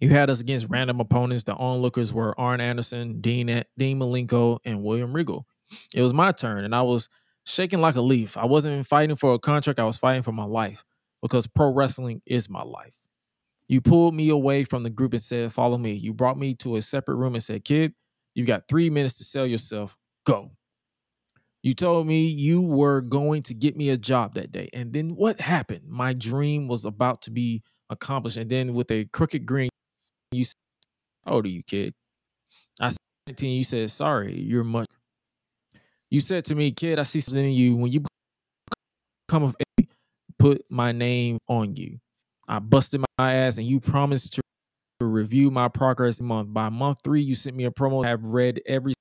You 0.00 0.08
had 0.08 0.30
us 0.30 0.40
against 0.40 0.66
random 0.70 0.98
opponents. 0.98 1.44
The 1.44 1.54
onlookers 1.54 2.12
were 2.12 2.38
Arn 2.40 2.60
Anderson, 2.60 3.20
Dean 3.20 3.64
Dean 3.76 3.98
Malenko, 3.98 4.58
and 4.64 4.82
William 4.82 5.12
Regal. 5.12 5.46
It 5.94 6.02
was 6.02 6.14
my 6.14 6.32
turn, 6.32 6.64
and 6.64 6.74
I 6.74 6.82
was 6.82 7.08
shaking 7.44 7.80
like 7.80 7.96
a 7.96 8.00
leaf. 8.00 8.36
I 8.36 8.46
wasn't 8.46 8.86
fighting 8.86 9.16
for 9.16 9.34
a 9.34 9.38
contract. 9.38 9.78
I 9.78 9.84
was 9.84 9.98
fighting 9.98 10.22
for 10.22 10.32
my 10.32 10.44
life 10.44 10.84
because 11.22 11.46
pro 11.46 11.72
wrestling 11.72 12.22
is 12.26 12.48
my 12.48 12.62
life. 12.62 12.96
You 13.68 13.80
pulled 13.80 14.14
me 14.14 14.30
away 14.30 14.64
from 14.64 14.82
the 14.82 14.90
group 14.90 15.12
and 15.12 15.22
said, 15.22 15.52
Follow 15.52 15.78
me. 15.78 15.92
You 15.92 16.12
brought 16.12 16.38
me 16.38 16.54
to 16.56 16.76
a 16.76 16.82
separate 16.82 17.16
room 17.16 17.34
and 17.34 17.42
said, 17.42 17.64
Kid, 17.64 17.92
you've 18.34 18.46
got 18.46 18.68
three 18.68 18.90
minutes 18.90 19.18
to 19.18 19.24
sell 19.24 19.46
yourself. 19.46 19.96
Go. 20.24 20.52
You 21.62 21.74
told 21.74 22.06
me 22.06 22.26
you 22.26 22.62
were 22.62 23.02
going 23.02 23.42
to 23.42 23.54
get 23.54 23.76
me 23.76 23.90
a 23.90 23.98
job 23.98 24.34
that 24.34 24.50
day. 24.50 24.70
And 24.72 24.92
then 24.94 25.10
what 25.10 25.40
happened? 25.40 25.82
My 25.88 26.14
dream 26.14 26.68
was 26.68 26.86
about 26.86 27.22
to 27.22 27.30
be 27.30 27.62
accomplished. 27.90 28.38
And 28.38 28.50
then 28.50 28.72
with 28.72 28.90
a 28.90 29.04
crooked 29.04 29.44
grin, 29.44 29.68
you 30.32 30.44
said, 30.44 30.54
How 31.24 31.32
old 31.34 31.46
are 31.46 31.48
you, 31.48 31.62
kid? 31.62 31.94
I 32.80 32.88
said, 32.88 32.98
19. 33.28 33.56
You 33.56 33.64
said, 33.64 33.90
Sorry, 33.90 34.38
you're 34.38 34.64
much. 34.64 34.86
You 36.10 36.20
said 36.20 36.44
to 36.46 36.54
me, 36.54 36.72
Kid, 36.72 36.98
I 36.98 37.04
see 37.04 37.20
something 37.20 37.44
in 37.44 37.52
you. 37.52 37.76
When 37.76 37.92
you 37.92 38.02
come 39.28 39.44
of 39.44 39.54
age, 39.78 39.88
put 40.38 40.62
my 40.68 40.92
name 40.92 41.38
on 41.48 41.76
you. 41.76 41.98
I 42.48 42.58
busted 42.58 43.04
my 43.18 43.34
ass 43.34 43.58
and 43.58 43.66
you 43.66 43.78
promised 43.78 44.34
to 44.34 44.42
review 45.00 45.50
my 45.50 45.68
progress 45.68 46.20
month. 46.20 46.52
By 46.52 46.68
month 46.68 46.98
three, 47.04 47.22
you 47.22 47.36
sent 47.36 47.54
me 47.54 47.64
a 47.64 47.70
promo 47.70 48.04
I 48.04 48.08
have 48.08 48.24
read 48.24 48.60
every 48.66 48.94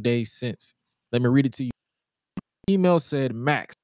day 0.00 0.24
since. 0.24 0.74
Let 1.12 1.22
me 1.22 1.28
read 1.28 1.46
it 1.46 1.52
to 1.54 1.64
you. 1.64 1.70
Email 2.68 2.98
said, 2.98 3.34
Max, 3.34 3.74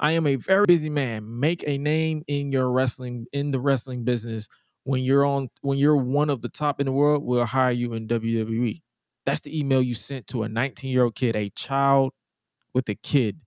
I 0.00 0.12
am 0.12 0.26
a 0.26 0.34
very 0.36 0.64
busy 0.66 0.90
man. 0.90 1.38
Make 1.38 1.62
a 1.68 1.78
name 1.78 2.24
in 2.26 2.50
your 2.50 2.72
wrestling 2.72 3.26
in 3.32 3.52
the 3.52 3.60
wrestling 3.60 4.02
business. 4.02 4.48
When 4.84 5.02
you're 5.02 5.24
on 5.24 5.48
when 5.60 5.78
you're 5.78 5.96
one 5.96 6.28
of 6.30 6.42
the 6.42 6.48
top 6.48 6.80
in 6.80 6.86
the 6.86 6.92
world, 6.92 7.22
we'll 7.22 7.44
hire 7.44 7.70
you 7.70 7.92
in 7.92 8.08
WWE. 8.08 8.82
That's 9.24 9.40
the 9.42 9.56
email 9.56 9.80
you 9.80 9.94
sent 9.94 10.26
to 10.28 10.42
a 10.42 10.48
19-year-old 10.48 11.14
kid, 11.14 11.36
a 11.36 11.48
child 11.50 12.12
with 12.74 12.88
a 12.88 12.96
kid 12.96 13.38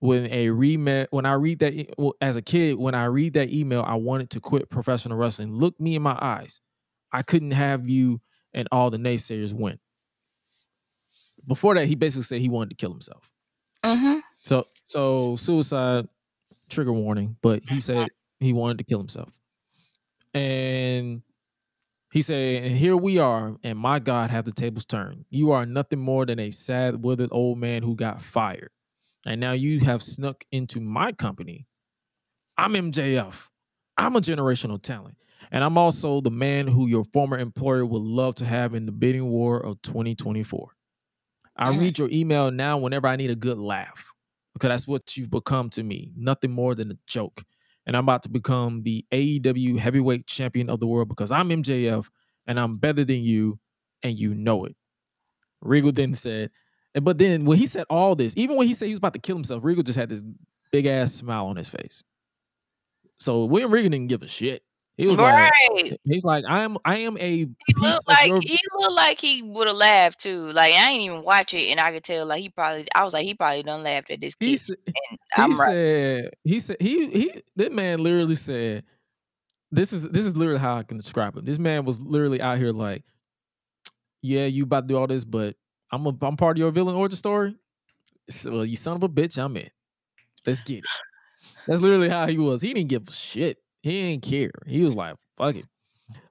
when 0.00 0.26
a 0.32 0.48
read 0.48 1.08
when 1.10 1.26
I 1.26 1.34
read 1.34 1.60
that 1.60 1.94
well, 1.96 2.14
as 2.20 2.36
a 2.36 2.42
kid, 2.42 2.78
when 2.78 2.94
I 2.94 3.04
read 3.04 3.34
that 3.34 3.50
email, 3.52 3.84
I 3.86 3.94
wanted 3.94 4.30
to 4.30 4.40
quit 4.40 4.68
professional 4.68 5.16
wrestling. 5.16 5.52
Look 5.52 5.78
me 5.78 5.94
in 5.94 6.02
my 6.02 6.18
eyes. 6.20 6.60
I 7.12 7.22
couldn't 7.22 7.52
have 7.52 7.86
you 7.86 8.20
and 8.52 8.66
all 8.72 8.90
the 8.90 8.96
naysayers 8.96 9.52
win. 9.52 9.78
Before 11.46 11.74
that, 11.74 11.86
he 11.86 11.94
basically 11.94 12.22
said 12.24 12.40
he 12.40 12.48
wanted 12.48 12.70
to 12.70 12.76
kill 12.76 12.90
himself. 12.90 13.30
Mm-hmm. 13.84 14.18
So 14.38 14.66
so 14.86 15.36
suicide 15.36 16.08
trigger 16.70 16.92
warning, 16.92 17.36
but 17.42 17.62
he 17.68 17.80
said 17.80 18.08
he 18.40 18.52
wanted 18.54 18.78
to 18.78 18.84
kill 18.84 18.98
himself. 18.98 19.28
And 20.34 21.22
he 22.12 22.22
said, 22.22 22.64
and 22.64 22.76
here 22.76 22.96
we 22.96 23.18
are, 23.18 23.56
and 23.62 23.78
my 23.78 23.98
God, 23.98 24.30
have 24.30 24.44
the 24.44 24.52
tables 24.52 24.84
turned. 24.84 25.24
You 25.30 25.52
are 25.52 25.66
nothing 25.66 25.98
more 26.00 26.26
than 26.26 26.38
a 26.38 26.50
sad, 26.50 27.02
withered 27.04 27.30
old 27.32 27.58
man 27.58 27.82
who 27.82 27.94
got 27.94 28.20
fired. 28.22 28.70
And 29.26 29.40
now 29.40 29.52
you 29.52 29.80
have 29.80 30.02
snuck 30.02 30.44
into 30.50 30.80
my 30.80 31.12
company. 31.12 31.66
I'm 32.56 32.72
MJF. 32.74 33.48
I'm 33.96 34.16
a 34.16 34.20
generational 34.20 34.80
talent. 34.80 35.16
And 35.52 35.64
I'm 35.64 35.76
also 35.78 36.20
the 36.20 36.30
man 36.30 36.66
who 36.66 36.86
your 36.86 37.04
former 37.12 37.38
employer 37.38 37.84
would 37.84 38.02
love 38.02 38.34
to 38.36 38.44
have 38.44 38.74
in 38.74 38.86
the 38.86 38.92
bidding 38.92 39.26
war 39.28 39.58
of 39.58 39.80
2024. 39.82 40.72
I 41.56 41.70
Mm. 41.70 41.78
read 41.80 41.98
your 41.98 42.08
email 42.10 42.50
now 42.50 42.78
whenever 42.78 43.06
I 43.06 43.16
need 43.16 43.30
a 43.30 43.36
good 43.36 43.58
laugh 43.58 44.12
because 44.54 44.68
that's 44.68 44.88
what 44.88 45.16
you've 45.16 45.30
become 45.30 45.70
to 45.70 45.82
me. 45.82 46.12
Nothing 46.16 46.50
more 46.52 46.74
than 46.74 46.90
a 46.92 46.98
joke. 47.06 47.44
And 47.86 47.96
I'm 47.96 48.04
about 48.04 48.22
to 48.24 48.28
become 48.28 48.82
the 48.82 49.04
AEW 49.12 49.78
heavyweight 49.78 50.26
champion 50.26 50.70
of 50.70 50.80
the 50.80 50.86
world 50.86 51.08
because 51.08 51.32
I'm 51.32 51.48
MJF 51.48 52.08
and 52.46 52.60
I'm 52.60 52.74
better 52.74 53.04
than 53.04 53.22
you 53.22 53.58
and 54.02 54.18
you 54.18 54.34
know 54.34 54.64
it. 54.64 54.76
Regal 55.60 55.92
then 55.92 56.14
said, 56.14 56.50
but 57.02 57.18
then 57.18 57.44
when 57.44 57.58
he 57.58 57.66
said 57.66 57.84
all 57.90 58.14
this, 58.14 58.34
even 58.36 58.56
when 58.56 58.66
he 58.66 58.74
said 58.74 58.86
he 58.86 58.92
was 58.92 58.98
about 58.98 59.12
to 59.14 59.20
kill 59.20 59.36
himself, 59.36 59.64
Regal 59.64 59.82
just 59.82 59.98
had 59.98 60.08
this 60.08 60.22
big 60.72 60.86
ass 60.86 61.12
smile 61.12 61.46
on 61.46 61.56
his 61.56 61.68
face. 61.68 62.02
So 63.18 63.44
William 63.44 63.72
Regal 63.72 63.90
didn't 63.90 64.08
give 64.08 64.22
a 64.22 64.28
shit. 64.28 64.62
He 65.00 65.06
was 65.06 65.16
right. 65.16 65.50
like, 65.72 65.98
he's 66.04 66.24
like, 66.24 66.44
I 66.46 66.62
am, 66.62 66.76
I 66.84 66.98
am 66.98 67.16
a 67.16 67.20
He 67.20 67.48
looked 67.74 68.06
like 68.06 68.26
your 68.26 68.38
he 68.42 68.58
looked 68.78 68.92
like 68.92 69.18
he 69.18 69.40
would 69.40 69.66
have 69.66 69.76
laughed 69.78 70.20
too. 70.20 70.52
Like 70.52 70.74
I 70.74 70.90
ain't 70.90 71.00
even 71.00 71.22
watch 71.22 71.54
it, 71.54 71.70
and 71.70 71.80
I 71.80 71.90
could 71.90 72.04
tell 72.04 72.26
like 72.26 72.42
he 72.42 72.50
probably. 72.50 72.86
I 72.94 73.02
was 73.02 73.14
like 73.14 73.24
he 73.24 73.32
probably 73.32 73.62
done 73.62 73.82
laughed 73.82 74.10
at 74.10 74.20
this 74.20 74.34
he, 74.38 74.58
kid. 74.58 74.60
sa- 74.60 74.74
And 74.76 75.18
he 75.48 75.54
right. 75.54 75.66
said 75.66 76.30
he 76.44 76.60
said 76.60 76.76
he 76.80 77.06
he 77.06 77.42
that 77.56 77.72
man 77.72 78.00
literally 78.02 78.36
said 78.36 78.84
this 79.72 79.94
is 79.94 80.06
this 80.10 80.26
is 80.26 80.36
literally 80.36 80.60
how 80.60 80.76
I 80.76 80.82
can 80.82 80.98
describe 80.98 81.34
him. 81.34 81.46
This 81.46 81.58
man 81.58 81.86
was 81.86 81.98
literally 81.98 82.42
out 82.42 82.58
here 82.58 82.70
like, 82.70 83.02
yeah, 84.20 84.44
you 84.44 84.64
about 84.64 84.82
to 84.82 84.86
do 84.88 84.98
all 84.98 85.06
this, 85.06 85.24
but 85.24 85.56
I'm 85.90 86.04
a 86.04 86.14
I'm 86.20 86.36
part 86.36 86.58
of 86.58 86.60
your 86.60 86.72
villain 86.72 86.94
origin 86.94 87.16
story. 87.16 87.56
So, 88.28 88.52
well, 88.52 88.66
you 88.66 88.76
son 88.76 88.96
of 88.96 89.02
a 89.02 89.08
bitch, 89.08 89.42
I'm 89.42 89.56
in. 89.56 89.70
Let's 90.46 90.60
get 90.60 90.80
it. 90.80 90.84
That's 91.66 91.80
literally 91.80 92.10
how 92.10 92.26
he 92.26 92.36
was. 92.36 92.60
He 92.60 92.74
didn't 92.74 92.90
give 92.90 93.08
a 93.08 93.12
shit. 93.12 93.56
He 93.82 94.00
didn't 94.10 94.22
care. 94.24 94.52
He 94.66 94.82
was 94.82 94.94
like, 94.94 95.16
fuck 95.36 95.56
it. 95.56 95.64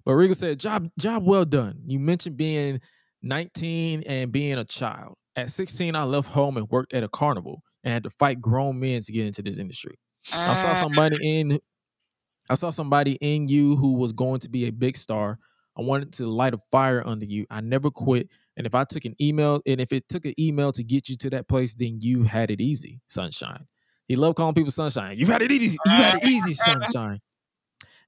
But 0.06 0.14
Regal 0.14 0.36
said, 0.36 0.60
job, 0.60 0.90
job 1.00 1.26
well 1.26 1.46
done. 1.46 1.82
You 1.86 2.00
mentioned 2.00 2.38
being 2.38 2.82
19 3.22 4.04
and 4.04 4.32
being 4.32 4.58
a 4.58 4.66
child. 4.66 5.16
At 5.36 5.52
16, 5.52 5.96
I 5.96 6.04
left 6.04 6.30
home 6.30 6.58
and 6.58 6.70
worked 6.70 6.94
at 6.94 7.04
a 7.04 7.10
carnival 7.10 7.62
and 7.84 7.94
had 7.94 8.04
to 8.04 8.10
fight 8.10 8.42
grown 8.42 8.80
men 8.80 9.02
to 9.02 9.12
get 9.12 9.26
into 9.26 9.42
this 9.42 9.58
industry. 9.58 9.96
I 10.32 10.54
saw 10.54 10.74
Mm, 10.74 10.80
somebody 10.82 11.18
in 11.40 11.60
I 12.50 12.56
saw 12.56 12.72
somebody 12.72 13.14
in 13.22 13.48
you 13.48 13.76
who 13.76 13.94
was 13.94 14.12
going 14.12 14.40
to 14.42 14.50
be 14.50 14.66
a 14.66 14.72
big 14.72 14.98
star. 14.98 15.38
I 15.78 15.82
wanted 15.82 16.14
to 16.14 16.26
light 16.26 16.54
a 16.54 16.60
fire 16.72 17.06
under 17.06 17.26
you. 17.26 17.46
I 17.50 17.62
never 17.62 17.92
quit. 17.92 18.28
And 18.58 18.66
if 18.66 18.76
I 18.76 18.84
took 18.84 19.06
an 19.06 19.16
email, 19.22 19.62
and 19.66 19.80
if 19.80 19.94
it 19.94 20.10
took 20.10 20.26
an 20.26 20.34
email 20.40 20.72
to 20.74 20.84
get 20.84 21.08
you 21.10 21.16
to 21.18 21.30
that 21.30 21.48
place, 21.48 21.76
then 21.76 22.00
you 22.02 22.24
had 22.24 22.52
it 22.52 22.60
easy, 22.60 23.02
sunshine. 23.08 23.68
He 24.08 24.16
loved 24.16 24.36
calling 24.36 24.56
people 24.56 24.72
sunshine. 24.72 25.18
You've 25.18 25.30
had 25.30 25.42
it 25.44 25.52
easy. 25.52 25.78
You 25.86 25.92
had 25.92 26.16
it 26.16 26.28
easy, 26.28 26.54
sunshine. 26.54 27.20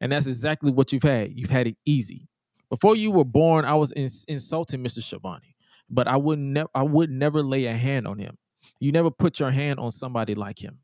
And 0.01 0.11
that's 0.11 0.27
exactly 0.27 0.71
what 0.71 0.91
you've 0.91 1.03
had. 1.03 1.31
You've 1.33 1.51
had 1.51 1.67
it 1.67 1.77
easy. 1.85 2.27
Before 2.69 2.95
you 2.95 3.11
were 3.11 3.25
born, 3.25 3.65
I 3.65 3.75
was 3.75 3.91
ins- 3.93 4.25
insulting 4.27 4.83
Mr. 4.83 4.99
Shabani, 4.99 5.53
but 5.89 6.07
I 6.07 6.17
would 6.17 6.39
never 6.39 6.69
I 6.73 6.83
would 6.83 7.11
never 7.11 7.43
lay 7.43 7.65
a 7.65 7.73
hand 7.73 8.07
on 8.07 8.17
him. 8.17 8.37
You 8.79 8.91
never 8.91 9.11
put 9.11 9.39
your 9.39 9.51
hand 9.51 9.79
on 9.79 9.91
somebody 9.91 10.35
like 10.35 10.57
him. 10.57 10.79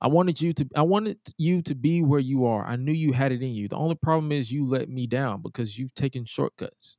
I 0.00 0.06
wanted 0.06 0.40
you 0.40 0.52
to 0.54 0.68
I 0.76 0.82
wanted 0.82 1.18
you 1.36 1.60
to 1.62 1.74
be 1.74 2.02
where 2.02 2.20
you 2.20 2.46
are. 2.46 2.64
I 2.64 2.76
knew 2.76 2.92
you 2.92 3.12
had 3.12 3.32
it 3.32 3.42
in 3.42 3.52
you. 3.52 3.68
The 3.68 3.76
only 3.76 3.96
problem 3.96 4.32
is 4.32 4.50
you 4.50 4.64
let 4.64 4.88
me 4.88 5.06
down 5.06 5.42
because 5.42 5.78
you've 5.78 5.94
taken 5.94 6.24
shortcuts. 6.24 6.96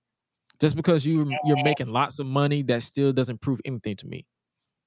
Just 0.60 0.76
because 0.76 1.06
you 1.06 1.32
you're 1.46 1.64
making 1.64 1.88
lots 1.88 2.20
of 2.20 2.26
money, 2.28 2.62
that 2.64 2.84
still 2.84 3.14
doesn't 3.14 3.42
prove 3.42 3.62
anything 3.66 3.96
to 3.98 4.08
me. 4.08 4.28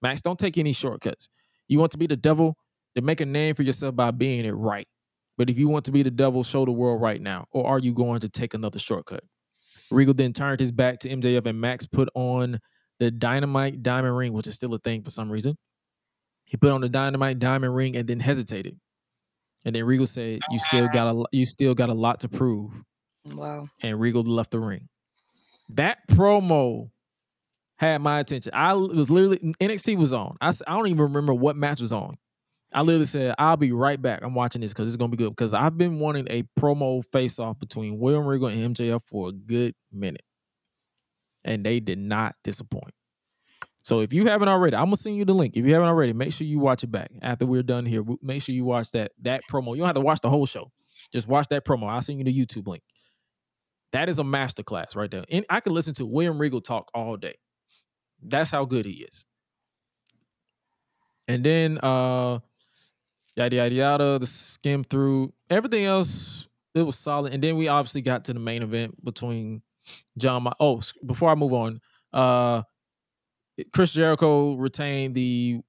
Max, 0.02 0.20
don't 0.20 0.38
take 0.38 0.58
any 0.58 0.74
shortcuts. 0.74 1.28
You 1.68 1.78
want 1.78 1.92
to 1.92 1.98
be 1.98 2.06
the 2.06 2.16
devil, 2.16 2.56
then 2.94 3.06
make 3.06 3.22
a 3.22 3.26
name 3.26 3.54
for 3.54 3.62
yourself 3.62 3.96
by 3.96 4.10
being 4.10 4.44
it 4.44 4.50
right. 4.50 4.86
But 5.42 5.50
if 5.50 5.58
you 5.58 5.66
want 5.66 5.86
to 5.86 5.90
be 5.90 6.04
the 6.04 6.10
devil, 6.12 6.44
show 6.44 6.64
the 6.64 6.70
world 6.70 7.02
right 7.02 7.20
now. 7.20 7.46
Or 7.50 7.66
are 7.66 7.80
you 7.80 7.92
going 7.92 8.20
to 8.20 8.28
take 8.28 8.54
another 8.54 8.78
shortcut? 8.78 9.24
Regal 9.90 10.14
then 10.14 10.32
turned 10.32 10.60
his 10.60 10.70
back 10.70 11.00
to 11.00 11.08
MJF 11.08 11.44
and 11.46 11.60
Max 11.60 11.84
put 11.84 12.08
on 12.14 12.60
the 13.00 13.10
dynamite 13.10 13.82
diamond 13.82 14.16
ring, 14.16 14.32
which 14.34 14.46
is 14.46 14.54
still 14.54 14.72
a 14.72 14.78
thing 14.78 15.02
for 15.02 15.10
some 15.10 15.28
reason. 15.28 15.56
He 16.44 16.56
put 16.56 16.70
on 16.70 16.80
the 16.80 16.88
dynamite 16.88 17.40
diamond 17.40 17.74
ring 17.74 17.96
and 17.96 18.06
then 18.06 18.20
hesitated. 18.20 18.78
And 19.64 19.74
then 19.74 19.82
Regal 19.82 20.06
said, 20.06 20.38
"You 20.48 20.60
still 20.60 20.86
got 20.86 21.12
a 21.12 21.24
you 21.32 21.44
still 21.44 21.74
got 21.74 21.88
a 21.88 21.94
lot 21.94 22.20
to 22.20 22.28
prove." 22.28 22.70
wow. 23.24 23.66
And 23.82 23.98
Regal 23.98 24.22
left 24.22 24.52
the 24.52 24.60
ring. 24.60 24.88
That 25.70 26.06
promo 26.08 26.88
had 27.78 28.00
my 28.00 28.20
attention. 28.20 28.52
I 28.54 28.74
was 28.74 29.10
literally 29.10 29.38
NXT 29.60 29.96
was 29.96 30.12
on. 30.12 30.36
I 30.40 30.52
don't 30.68 30.86
even 30.86 31.02
remember 31.02 31.34
what 31.34 31.56
match 31.56 31.80
was 31.80 31.92
on. 31.92 32.16
I 32.72 32.82
literally 32.82 33.04
said, 33.06 33.34
"I'll 33.38 33.56
be 33.56 33.72
right 33.72 34.00
back. 34.00 34.20
I'm 34.22 34.34
watching 34.34 34.60
this 34.60 34.72
because 34.72 34.88
it's 34.88 34.96
gonna 34.96 35.10
be 35.10 35.16
good." 35.16 35.30
Because 35.30 35.54
I've 35.54 35.76
been 35.76 35.98
wanting 35.98 36.26
a 36.30 36.42
promo 36.58 37.04
face 37.12 37.38
off 37.38 37.58
between 37.58 37.98
William 37.98 38.26
Regal 38.26 38.48
and 38.48 38.74
MJF 38.74 39.02
for 39.06 39.28
a 39.28 39.32
good 39.32 39.74
minute, 39.92 40.24
and 41.44 41.64
they 41.64 41.80
did 41.80 41.98
not 41.98 42.34
disappoint. 42.44 42.94
So 43.82 44.00
if 44.00 44.12
you 44.12 44.26
haven't 44.26 44.48
already, 44.48 44.76
I'm 44.76 44.86
gonna 44.86 44.96
send 44.96 45.16
you 45.16 45.24
the 45.24 45.34
link. 45.34 45.56
If 45.56 45.66
you 45.66 45.74
haven't 45.74 45.88
already, 45.88 46.12
make 46.12 46.32
sure 46.32 46.46
you 46.46 46.60
watch 46.60 46.84
it 46.84 46.92
back 46.92 47.10
after 47.20 47.46
we're 47.46 47.64
done 47.64 47.84
here. 47.84 48.04
Make 48.22 48.42
sure 48.42 48.54
you 48.54 48.64
watch 48.64 48.90
that 48.92 49.12
that 49.22 49.42
promo. 49.50 49.72
You 49.72 49.78
don't 49.78 49.86
have 49.86 49.96
to 49.96 50.00
watch 50.00 50.20
the 50.20 50.30
whole 50.30 50.46
show. 50.46 50.70
Just 51.12 51.26
watch 51.26 51.48
that 51.48 51.64
promo. 51.64 51.88
I'll 51.88 52.00
send 52.02 52.18
you 52.18 52.24
the 52.24 52.34
YouTube 52.34 52.68
link. 52.68 52.82
That 53.90 54.08
is 54.08 54.18
a 54.18 54.22
masterclass 54.22 54.94
right 54.96 55.10
there. 55.10 55.24
And 55.30 55.44
I 55.50 55.60
could 55.60 55.72
listen 55.72 55.94
to 55.94 56.06
William 56.06 56.38
Regal 56.38 56.60
talk 56.60 56.90
all 56.94 57.16
day. 57.16 57.34
That's 58.22 58.50
how 58.50 58.64
good 58.64 58.86
he 58.86 59.04
is. 59.04 59.24
And 61.28 61.44
then 61.44 61.78
uh 61.78 62.38
yada 63.36 63.56
yada 63.56 63.74
yada, 63.74 64.18
the 64.18 64.26
skim 64.26 64.84
through 64.84 65.32
everything 65.50 65.84
else. 65.84 66.48
It 66.74 66.82
was 66.82 66.98
solid. 66.98 67.32
And 67.34 67.42
then 67.42 67.56
we 67.56 67.68
obviously 67.68 68.00
got 68.00 68.24
to 68.26 68.32
the 68.32 68.40
main 68.40 68.62
event 68.62 69.02
between 69.04 69.62
Jon. 70.16 70.44
Ma- 70.44 70.54
oh, 70.58 70.80
before 71.04 71.30
I 71.30 71.34
move 71.34 71.52
on, 71.52 71.80
uh 72.12 72.62
Chris 73.72 73.92
Jericho 73.92 74.54
retained 74.54 75.14
the 75.14 75.60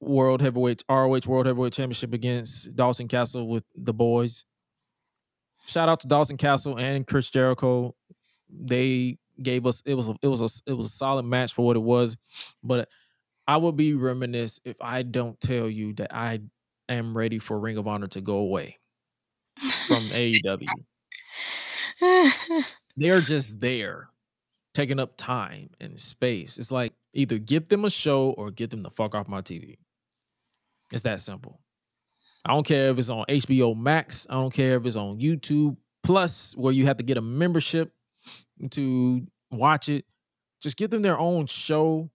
World 0.00 0.40
Heavyweight 0.40 0.84
ROH 0.88 1.20
World 1.26 1.46
Heavyweight 1.46 1.72
Championship 1.72 2.12
against 2.12 2.74
Dalton 2.76 3.08
Castle 3.08 3.48
with 3.48 3.64
the 3.74 3.94
boys. 3.94 4.44
Shout 5.66 5.88
out 5.88 6.00
to 6.00 6.08
Dalton 6.08 6.36
Castle 6.36 6.78
and 6.78 7.06
Chris 7.06 7.30
Jericho. 7.30 7.94
They 8.48 9.18
gave 9.42 9.66
us 9.66 9.82
it 9.86 9.94
was 9.94 10.08
a, 10.08 10.14
it 10.22 10.28
was 10.28 10.42
a 10.42 10.70
it 10.70 10.74
was 10.74 10.86
a 10.86 10.90
solid 10.90 11.24
match 11.24 11.54
for 11.54 11.64
what 11.64 11.76
it 11.76 11.82
was, 11.82 12.16
but 12.62 12.88
I 13.46 13.56
would 13.56 13.76
be 13.76 13.94
reminisce 13.94 14.60
if 14.64 14.76
I 14.80 15.02
don't 15.02 15.40
tell 15.40 15.68
you 15.68 15.94
that 15.94 16.14
I 16.14 16.40
am 16.88 17.16
ready 17.16 17.38
for 17.38 17.58
Ring 17.58 17.76
of 17.78 17.86
Honor 17.86 18.06
to 18.08 18.20
go 18.20 18.36
away 18.36 18.78
from 19.86 19.96
AEW. 20.10 20.66
They're 22.96 23.20
just 23.20 23.60
there, 23.60 24.08
taking 24.74 25.00
up 25.00 25.16
time 25.16 25.70
and 25.80 26.00
space. 26.00 26.58
It's 26.58 26.70
like 26.70 26.92
either 27.12 27.38
give 27.38 27.68
them 27.68 27.84
a 27.84 27.90
show 27.90 28.30
or 28.30 28.50
get 28.50 28.70
them 28.70 28.82
the 28.82 28.90
fuck 28.90 29.14
off 29.14 29.28
my 29.28 29.40
TV. 29.40 29.78
It's 30.92 31.02
that 31.04 31.20
simple. 31.20 31.60
I 32.44 32.52
don't 32.52 32.66
care 32.66 32.90
if 32.90 32.98
it's 32.98 33.08
on 33.08 33.24
HBO 33.28 33.76
Max. 33.76 34.26
I 34.28 34.34
don't 34.34 34.52
care 34.52 34.76
if 34.76 34.84
it's 34.86 34.96
on 34.96 35.18
YouTube 35.18 35.76
Plus, 36.04 36.54
where 36.56 36.72
you 36.74 36.84
have 36.84 36.98
to 36.98 37.02
get 37.02 37.16
a 37.16 37.22
membership 37.22 37.90
to 38.70 39.26
watch 39.50 39.88
it. 39.88 40.04
Just 40.60 40.76
give 40.76 40.90
them 40.90 41.00
their 41.00 41.18
own 41.18 41.46
show 41.46 42.10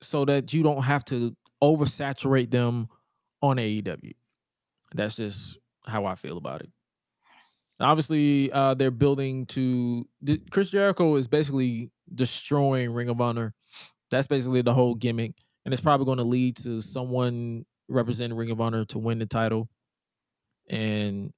so 0.00 0.24
that 0.24 0.52
you 0.54 0.62
don't 0.62 0.82
have 0.82 1.04
to 1.06 1.36
oversaturate 1.62 2.50
them 2.50 2.88
on 3.44 3.56
AEW. 3.56 4.12
That's 4.94 5.16
just 5.16 5.58
how 5.86 6.06
I 6.06 6.14
feel 6.14 6.38
about 6.38 6.62
it. 6.62 6.70
Obviously, 7.80 8.50
uh, 8.52 8.74
they're 8.74 8.90
building 8.90 9.46
to 9.46 10.06
Chris 10.50 10.70
Jericho 10.70 11.16
is 11.16 11.26
basically 11.26 11.90
destroying 12.14 12.92
Ring 12.92 13.08
of 13.08 13.20
Honor. 13.20 13.52
That's 14.10 14.26
basically 14.26 14.62
the 14.62 14.72
whole 14.72 14.94
gimmick, 14.94 15.32
and 15.64 15.74
it's 15.74 15.80
probably 15.80 16.06
going 16.06 16.18
to 16.18 16.24
lead 16.24 16.56
to 16.58 16.80
someone 16.80 17.66
representing 17.88 18.36
Ring 18.36 18.50
of 18.50 18.60
Honor 18.60 18.84
to 18.86 18.98
win 18.98 19.18
the 19.18 19.26
title. 19.26 19.68
And 20.70 21.32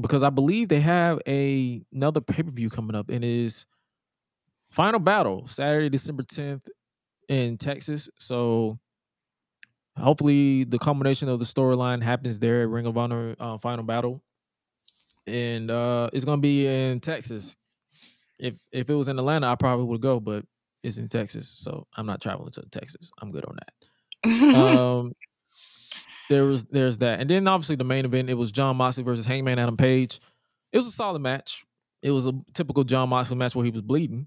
because 0.00 0.22
I 0.22 0.30
believe 0.30 0.68
they 0.68 0.80
have 0.80 1.20
a 1.28 1.82
another 1.92 2.20
pay 2.20 2.42
per 2.42 2.50
view 2.50 2.70
coming 2.70 2.96
up, 2.96 3.10
and 3.10 3.22
it 3.22 3.30
is 3.30 3.66
Final 4.70 5.00
Battle 5.00 5.46
Saturday, 5.46 5.90
December 5.90 6.22
tenth 6.22 6.66
in 7.28 7.58
Texas. 7.58 8.08
So 8.18 8.78
hopefully, 9.98 10.64
the 10.64 10.78
combination 10.78 11.28
of 11.28 11.38
the 11.38 11.44
storyline 11.44 12.02
happens 12.02 12.38
there 12.38 12.62
at 12.62 12.68
Ring 12.68 12.86
of 12.86 12.96
Honor 12.96 13.36
uh, 13.38 13.58
Final 13.58 13.84
Battle, 13.84 14.22
and 15.26 15.70
uh, 15.70 16.10
it's 16.12 16.24
gonna 16.24 16.40
be 16.40 16.66
in 16.66 17.00
Texas. 17.00 17.56
If 18.38 18.58
if 18.72 18.90
it 18.90 18.94
was 18.94 19.08
in 19.08 19.18
Atlanta, 19.18 19.48
I 19.48 19.54
probably 19.54 19.86
would 19.86 20.00
go, 20.00 20.20
but 20.20 20.44
it's 20.82 20.98
in 20.98 21.08
Texas, 21.08 21.48
so 21.48 21.86
I'm 21.96 22.06
not 22.06 22.20
traveling 22.20 22.52
to 22.52 22.62
Texas. 22.70 23.10
I'm 23.20 23.30
good 23.30 23.44
on 23.44 23.56
that. 23.56 23.72
Um, 24.54 25.12
there 26.30 26.44
was 26.44 26.66
there's 26.66 26.98
that, 26.98 27.20
and 27.20 27.28
then 27.28 27.46
obviously 27.46 27.76
the 27.76 27.84
main 27.84 28.04
event. 28.04 28.30
It 28.30 28.34
was 28.34 28.50
Jon 28.50 28.76
Moxley 28.76 29.04
versus 29.04 29.26
Hangman 29.26 29.58
Adam 29.58 29.76
Page. 29.76 30.20
It 30.72 30.78
was 30.78 30.86
a 30.86 30.90
solid 30.90 31.20
match. 31.20 31.64
It 32.02 32.10
was 32.10 32.26
a 32.26 32.32
typical 32.54 32.84
Jon 32.84 33.10
Moxley 33.10 33.36
match 33.36 33.54
where 33.54 33.64
he 33.64 33.70
was 33.70 33.82
bleeding. 33.82 34.26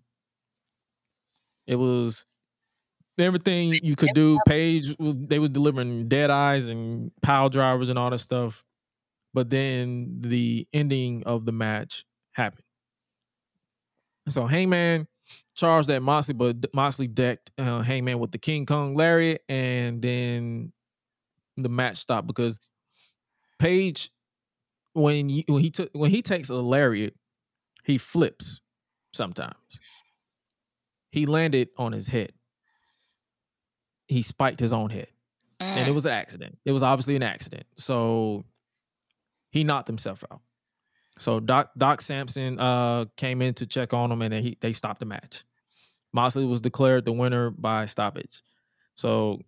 It 1.66 1.76
was 1.76 2.26
everything 3.20 3.80
you 3.84 3.96
could 3.96 4.14
do. 4.14 4.40
Page, 4.48 4.96
they 5.00 5.40
were 5.40 5.48
delivering 5.48 6.08
Deadeyes 6.08 6.70
and 6.70 7.12
pile 7.22 7.50
drivers 7.50 7.90
and 7.90 7.98
all 8.00 8.10
that 8.12 8.20
stuff. 8.20 8.64
but 9.34 9.50
then 9.50 10.18
the 10.22 10.68
ending 10.74 11.24
of 11.26 11.46
the 11.46 11.52
match 11.52 12.06
happened. 12.34 12.64
So 14.30 14.46
Hangman 14.46 15.08
charged 15.56 15.90
at 15.90 16.02
Moxley, 16.02 16.34
but 16.34 16.74
Moxley 16.74 17.08
decked 17.08 17.52
uh, 17.58 17.82
Hangman 17.82 18.20
with 18.20 18.32
the 18.32 18.38
King 18.38 18.66
Kong 18.66 18.96
lariat, 18.96 19.44
and 19.48 20.02
then 20.02 20.74
the 21.56 21.70
match 21.70 21.98
stopped 21.98 22.28
because 22.28 22.60
Page, 23.60 24.12
when 24.94 25.30
you, 25.30 25.44
when 25.48 25.62
he 25.62 25.72
took 25.72 25.90
when 25.94 26.12
he 26.12 26.22
takes 26.22 26.50
a 26.50 26.56
lariat, 26.56 27.16
he 27.86 27.98
flips 27.98 28.62
sometimes. 29.14 29.56
He 31.12 31.26
landed 31.26 31.70
on 31.78 31.92
his 31.92 32.08
head. 32.08 32.34
He 34.08 34.22
spiked 34.22 34.60
his 34.60 34.72
own 34.74 34.90
head, 34.90 35.08
and 35.60 35.88
it 35.88 35.92
Mm. 35.92 35.96
was 35.96 36.06
an 36.06 36.14
accident. 36.14 36.58
It 36.66 36.72
was 36.72 36.84
obviously 36.84 37.16
an 37.16 37.24
accident. 37.24 37.66
So 37.78 38.46
he 39.52 39.64
knocked 39.64 39.88
himself 39.88 40.24
out. 40.32 40.42
So 41.20 41.40
Doc 41.40 41.72
Doc 41.78 42.02
Sampson 42.02 42.60
uh 42.60 43.06
came 43.18 43.42
in 43.42 43.54
to 43.56 43.66
check 43.66 43.94
on 43.94 44.12
him 44.12 44.22
and 44.22 44.32
then 44.34 44.44
he 44.44 44.58
they 44.62 44.72
stopped 44.74 45.00
the 45.00 45.06
match. 45.06 45.44
Moxley 46.14 46.46
was 46.46 46.62
declared 46.62 47.06
the 47.06 47.12
winner 47.12 47.50
by 47.50 47.86
stoppage. 47.86 48.42
So 48.96 49.42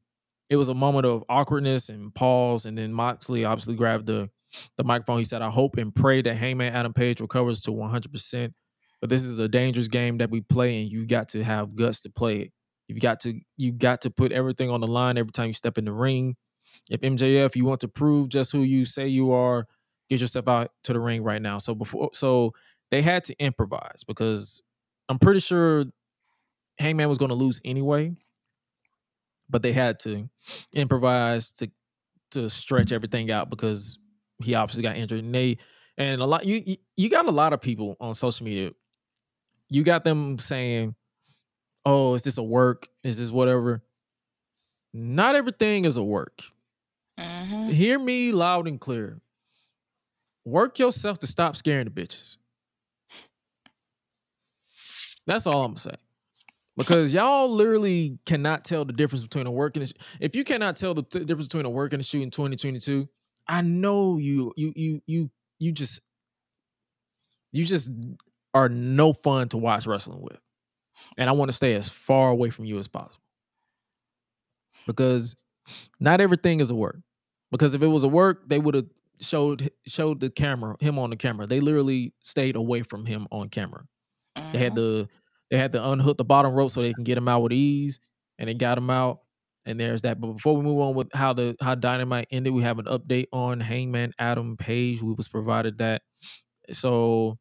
it 0.49 0.56
was 0.56 0.69
a 0.69 0.73
moment 0.73 1.06
of 1.06 1.23
awkwardness 1.30 1.90
and 1.90 2.14
pause, 2.14 2.65
and 2.65 2.77
then 2.77 2.91
Moxley 2.91 3.45
obviously 3.45 3.76
grabbed 3.76 4.07
the 4.07 4.30
the 4.77 4.84
microphone. 4.84 5.19
He 5.19 5.23
said, 5.26 5.44
"I 5.44 5.49
hope 5.52 5.77
and 5.77 5.94
pray 5.94 6.23
that 6.23 6.36
Hangman 6.36 6.73
Adam 6.73 6.91
Page 6.94 7.22
recovers 7.22 7.61
to 7.61 7.72
100. 7.72 8.11
percent 8.11 8.56
But 8.99 9.10
this 9.11 9.23
is 9.23 9.38
a 9.40 9.48
dangerous 9.48 9.88
game 9.88 10.18
that 10.18 10.31
we 10.31 10.41
play, 10.41 10.81
and 10.81 10.91
you 10.91 11.06
got 11.06 11.30
to 11.30 11.44
have 11.44 11.76
guts 11.76 12.02
to 12.02 12.10
play 12.10 12.40
it. 12.41 12.53
You 12.90 12.99
got 12.99 13.22
to 13.22 13.40
you 13.57 13.72
got 13.72 14.02
to 14.03 14.11
put 14.11 14.34
everything 14.34 14.70
on 14.72 14.82
the 14.82 14.88
line 14.88 15.18
every 15.18 15.32
time 15.32 15.48
you 15.48 15.53
step 15.53 15.78
in 15.78 15.86
the 15.86 15.94
ring. 15.94 16.38
If 16.90 17.03
MJF, 17.03 17.56
you 17.56 17.66
want 17.66 17.82
to 17.82 17.90
prove 17.90 18.30
just 18.30 18.52
who 18.52 18.64
you 18.64 18.86
say 18.86 19.07
you 19.07 19.32
are, 19.32 19.68
get 20.10 20.22
yourself 20.22 20.48
out 20.49 20.72
to 20.86 20.94
the 20.94 20.99
ring 20.99 21.24
right 21.24 21.41
now. 21.41 21.60
So 21.60 21.76
before, 21.76 22.11
so 22.14 22.53
they 22.91 23.03
had 23.03 23.24
to 23.26 23.36
improvise 23.40 24.03
because 24.07 24.64
I'm 25.10 25.20
pretty 25.20 25.41
sure 25.41 25.86
Hangman 26.80 27.10
was 27.10 27.18
going 27.20 27.30
to 27.30 27.36
lose 27.36 27.61
anyway, 27.66 28.16
but 29.49 29.61
they 29.64 29.74
had 29.74 29.99
to 30.02 30.30
improvise 30.74 31.52
to 31.53 31.70
to 32.32 32.49
stretch 32.49 32.91
everything 32.91 33.32
out 33.32 33.49
because 33.49 33.99
he 34.40 34.56
obviously 34.56 34.84
got 34.84 34.98
injured. 34.98 35.24
And 35.24 35.36
they 35.36 35.57
and 35.98 36.22
a 36.22 36.26
lot 36.26 36.45
you- 36.45 36.78
you 36.98 37.10
got 37.10 37.28
a 37.28 37.32
lot 37.32 37.53
of 37.53 37.61
people 37.61 37.98
on 37.99 38.16
social 38.16 38.45
media. 38.45 38.72
You 39.70 39.84
got 39.84 40.03
them 40.03 40.40
saying, 40.40 40.95
"Oh, 41.90 42.14
is 42.14 42.24
this 42.24 42.38
a 42.38 42.44
work? 42.44 42.88
Is 43.03 43.18
this 43.18 43.32
whatever?" 43.32 43.84
Not 44.94 45.36
everything 45.36 45.86
is 45.86 45.98
a 45.98 46.03
work. 46.03 46.44
Mhm. 47.18 47.72
Hear 47.72 47.99
me 47.99 48.32
loud 48.32 48.68
and 48.68 48.80
clear. 48.80 49.22
Work 50.45 50.80
yourself 50.80 51.20
to 51.20 51.28
stop 51.28 51.56
scaring 51.56 51.86
the 51.86 51.91
bitches. 51.91 52.38
That's 55.26 55.48
all 55.48 55.64
I'm 55.64 55.72
gonna 55.72 55.80
say. 55.80 55.95
Because 56.78 57.14
y'all 57.16 57.49
literally 57.49 58.20
cannot 58.26 58.66
tell 58.66 58.86
the 58.86 58.94
difference 58.94 59.24
between 59.24 59.48
a 59.48 59.52
work 59.52 59.76
and 59.76 59.84
a 59.84 59.88
sh- 59.88 59.94
if 60.20 60.36
you 60.36 60.44
cannot 60.44 60.78
tell 60.78 60.94
the 60.94 61.03
t- 61.03 61.26
difference 61.26 61.48
between 61.48 61.66
a 61.66 61.70
work 61.70 61.94
and 61.94 62.02
a 62.02 62.06
shoot 62.06 62.24
in 62.24 62.32
2022, 62.32 63.07
I 63.48 63.61
know 63.61 64.18
you 64.18 64.53
you 64.57 64.74
you 64.76 65.02
you 65.07 65.32
you 65.60 65.72
just 65.72 66.02
you 67.52 67.66
just 67.66 67.91
are 68.53 68.70
no 68.70 69.14
fun 69.14 69.49
to 69.49 69.57
watch 69.57 69.86
wrestling 69.86 70.22
with. 70.22 70.40
And 71.18 71.30
I 71.30 71.34
want 71.34 71.50
to 71.52 71.58
stay 71.58 71.76
as 71.76 71.90
far 71.90 72.30
away 72.32 72.50
from 72.50 72.66
you 72.66 72.80
as 72.80 72.88
possible. 72.88 73.24
Because 74.86 75.36
not 76.00 76.22
everything 76.22 76.60
is 76.60 76.70
a 76.70 76.76
work. 76.76 77.00
Because 77.52 77.74
if 77.74 77.84
it 77.84 77.88
was 77.88 78.04
a 78.04 78.08
work, 78.10 78.50
they 78.50 78.60
would 78.60 78.76
have 78.76 78.90
showed 79.22 79.70
showed 79.88 80.20
the 80.20 80.30
camera 80.30 80.76
him 80.80 81.00
on 81.00 81.10
the 81.12 81.18
camera. 81.18 81.48
They 81.48 81.60
literally 81.62 82.14
stayed 82.24 82.56
away 82.56 82.84
from 82.84 83.06
him 83.06 83.28
on 83.32 83.50
camera. 83.50 83.86
They 84.54 84.60
had 84.60 84.76
Mhm. 84.76 84.78
to 84.78 85.10
they 85.52 85.58
had 85.58 85.74
to 85.74 85.90
unhook 85.92 86.18
the 86.18 86.26
bottom 86.26 86.54
rope 86.54 86.72
so 86.72 86.82
they 86.82 86.94
can 86.94 87.04
get 87.06 87.18
him 87.18 87.28
out 87.30 87.42
with 87.44 87.54
ease, 87.54 88.00
and 88.40 88.50
they 88.50 88.56
got 88.56 88.78
him 88.78 88.90
out. 88.90 89.22
And 89.66 89.80
there's 89.80 90.04
that. 90.04 90.22
But 90.22 90.34
before 90.34 90.58
we 90.58 90.64
move 90.64 90.80
on 90.82 90.96
with 90.96 91.10
how 91.14 91.34
the 91.34 91.56
how 91.62 91.76
Dynamite 91.76 92.28
ended, 92.32 92.54
we 92.54 92.64
have 92.64 92.80
an 92.80 92.86
update 92.86 93.28
on 93.34 93.60
Hangman 93.62 94.14
Adam 94.20 94.58
Page. 94.58 95.02
We 95.02 95.14
was 95.14 95.28
provided 95.30 95.80
that. 95.80 96.04
So 96.72 97.40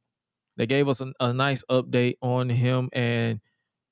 they 0.59 0.67
gave 0.67 0.89
us 0.89 1.01
a, 1.01 1.13
a 1.21 1.33
nice 1.33 1.65
update 1.71 2.17
on 2.21 2.51
him 2.51 2.91
and 2.93 3.41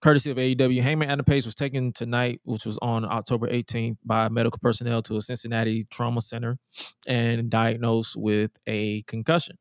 courtesy 0.02 0.30
of 0.30 0.36
AEW, 0.36 0.82
Hangman 0.82 1.10
Adam 1.10 1.24
Page 1.24 1.44
was 1.44 1.54
taken 1.54 1.92
tonight, 1.92 2.40
which 2.44 2.66
was 2.66 2.78
on 2.82 3.04
October 3.04 3.48
18th, 3.48 3.96
by 4.04 4.28
medical 4.28 4.58
personnel 4.62 5.02
to 5.02 5.16
a 5.16 5.22
Cincinnati 5.22 5.84
trauma 5.90 6.20
center 6.20 6.58
and 7.06 7.50
diagnosed 7.50 8.14
with 8.16 8.50
a 8.66 9.02
concussion. 9.02 9.56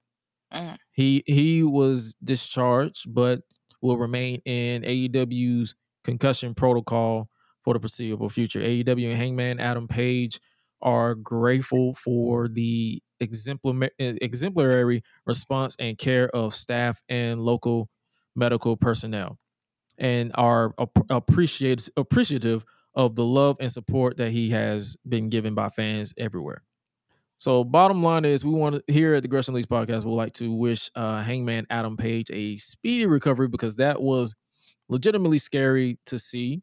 Mm. 0.53 0.77
He 0.91 1.23
he 1.25 1.63
was 1.63 2.15
discharged, 2.23 3.13
but 3.13 3.41
will 3.81 3.97
remain 3.97 4.41
in 4.45 4.83
AEW's 4.83 5.75
concussion 6.03 6.53
protocol 6.53 7.29
for 7.63 7.73
the 7.73 7.79
foreseeable 7.79 8.29
future. 8.29 8.59
AEW 8.59 9.09
and 9.09 9.17
Hangman 9.17 9.59
Adam 9.59 9.87
Page 9.87 10.39
are 10.85 11.15
grateful 11.15 11.95
for 11.95 12.47
the 12.47 13.01
exemplary, 13.19 13.91
exemplary 13.99 15.03
response 15.25 15.75
and 15.79 15.97
care 15.97 16.29
of 16.29 16.55
staff 16.55 17.01
and 17.09 17.41
local 17.41 17.89
medical 18.35 18.77
personnel 18.77 19.39
and 19.97 20.31
are 20.35 20.73
appreciative 21.09 22.65
of 22.95 23.15
the 23.15 23.25
love 23.25 23.57
and 23.59 23.71
support 23.71 24.17
that 24.17 24.31
he 24.31 24.49
has 24.51 24.95
been 25.07 25.29
given 25.29 25.55
by 25.55 25.69
fans 25.69 26.13
everywhere. 26.17 26.63
So, 27.37 27.63
bottom 27.65 28.01
line 28.01 28.23
is, 28.25 28.45
we 28.45 28.53
want 28.53 28.75
to 28.87 28.93
here 28.93 29.13
at 29.13 29.21
the 29.21 29.27
Gresh 29.27 29.47
Unleashed 29.49 29.69
podcast, 29.69 30.05
we'd 30.05 30.13
like 30.13 30.33
to 30.33 30.53
wish 30.53 30.89
uh, 30.95 31.21
Hangman 31.21 31.67
Adam 31.69 31.97
Page 31.97 32.31
a 32.31 32.55
speedy 32.57 33.05
recovery 33.05 33.49
because 33.49 33.75
that 33.75 34.01
was 34.01 34.33
legitimately 34.87 35.39
scary 35.39 35.99
to 36.05 36.17
see. 36.17 36.61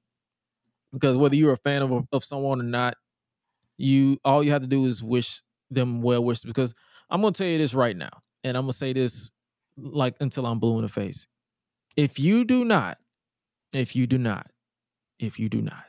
Because 0.92 1.16
whether 1.16 1.36
you're 1.36 1.52
a 1.52 1.58
fan 1.58 1.82
of 1.82 2.06
of 2.12 2.24
someone 2.24 2.60
or 2.60 2.64
not, 2.64 2.96
you 3.82 4.18
all 4.24 4.42
you 4.42 4.52
have 4.52 4.62
to 4.62 4.68
do 4.68 4.86
is 4.86 5.02
wish 5.02 5.42
them 5.70 6.02
well 6.02 6.24
wishes. 6.24 6.44
Because 6.44 6.74
I'm 7.10 7.20
gonna 7.20 7.32
tell 7.32 7.46
you 7.46 7.58
this 7.58 7.74
right 7.74 7.96
now, 7.96 8.22
and 8.44 8.56
I'm 8.56 8.64
gonna 8.64 8.72
say 8.72 8.92
this 8.92 9.30
like 9.76 10.14
until 10.20 10.46
I'm 10.46 10.58
blue 10.58 10.76
in 10.76 10.82
the 10.82 10.88
face. 10.88 11.26
If 11.96 12.18
you 12.18 12.44
do 12.44 12.64
not 12.64 12.98
if 13.72 13.96
you 13.96 14.06
do 14.06 14.18
not, 14.18 14.50
if 15.18 15.38
you 15.38 15.48
do 15.48 15.62
not 15.62 15.84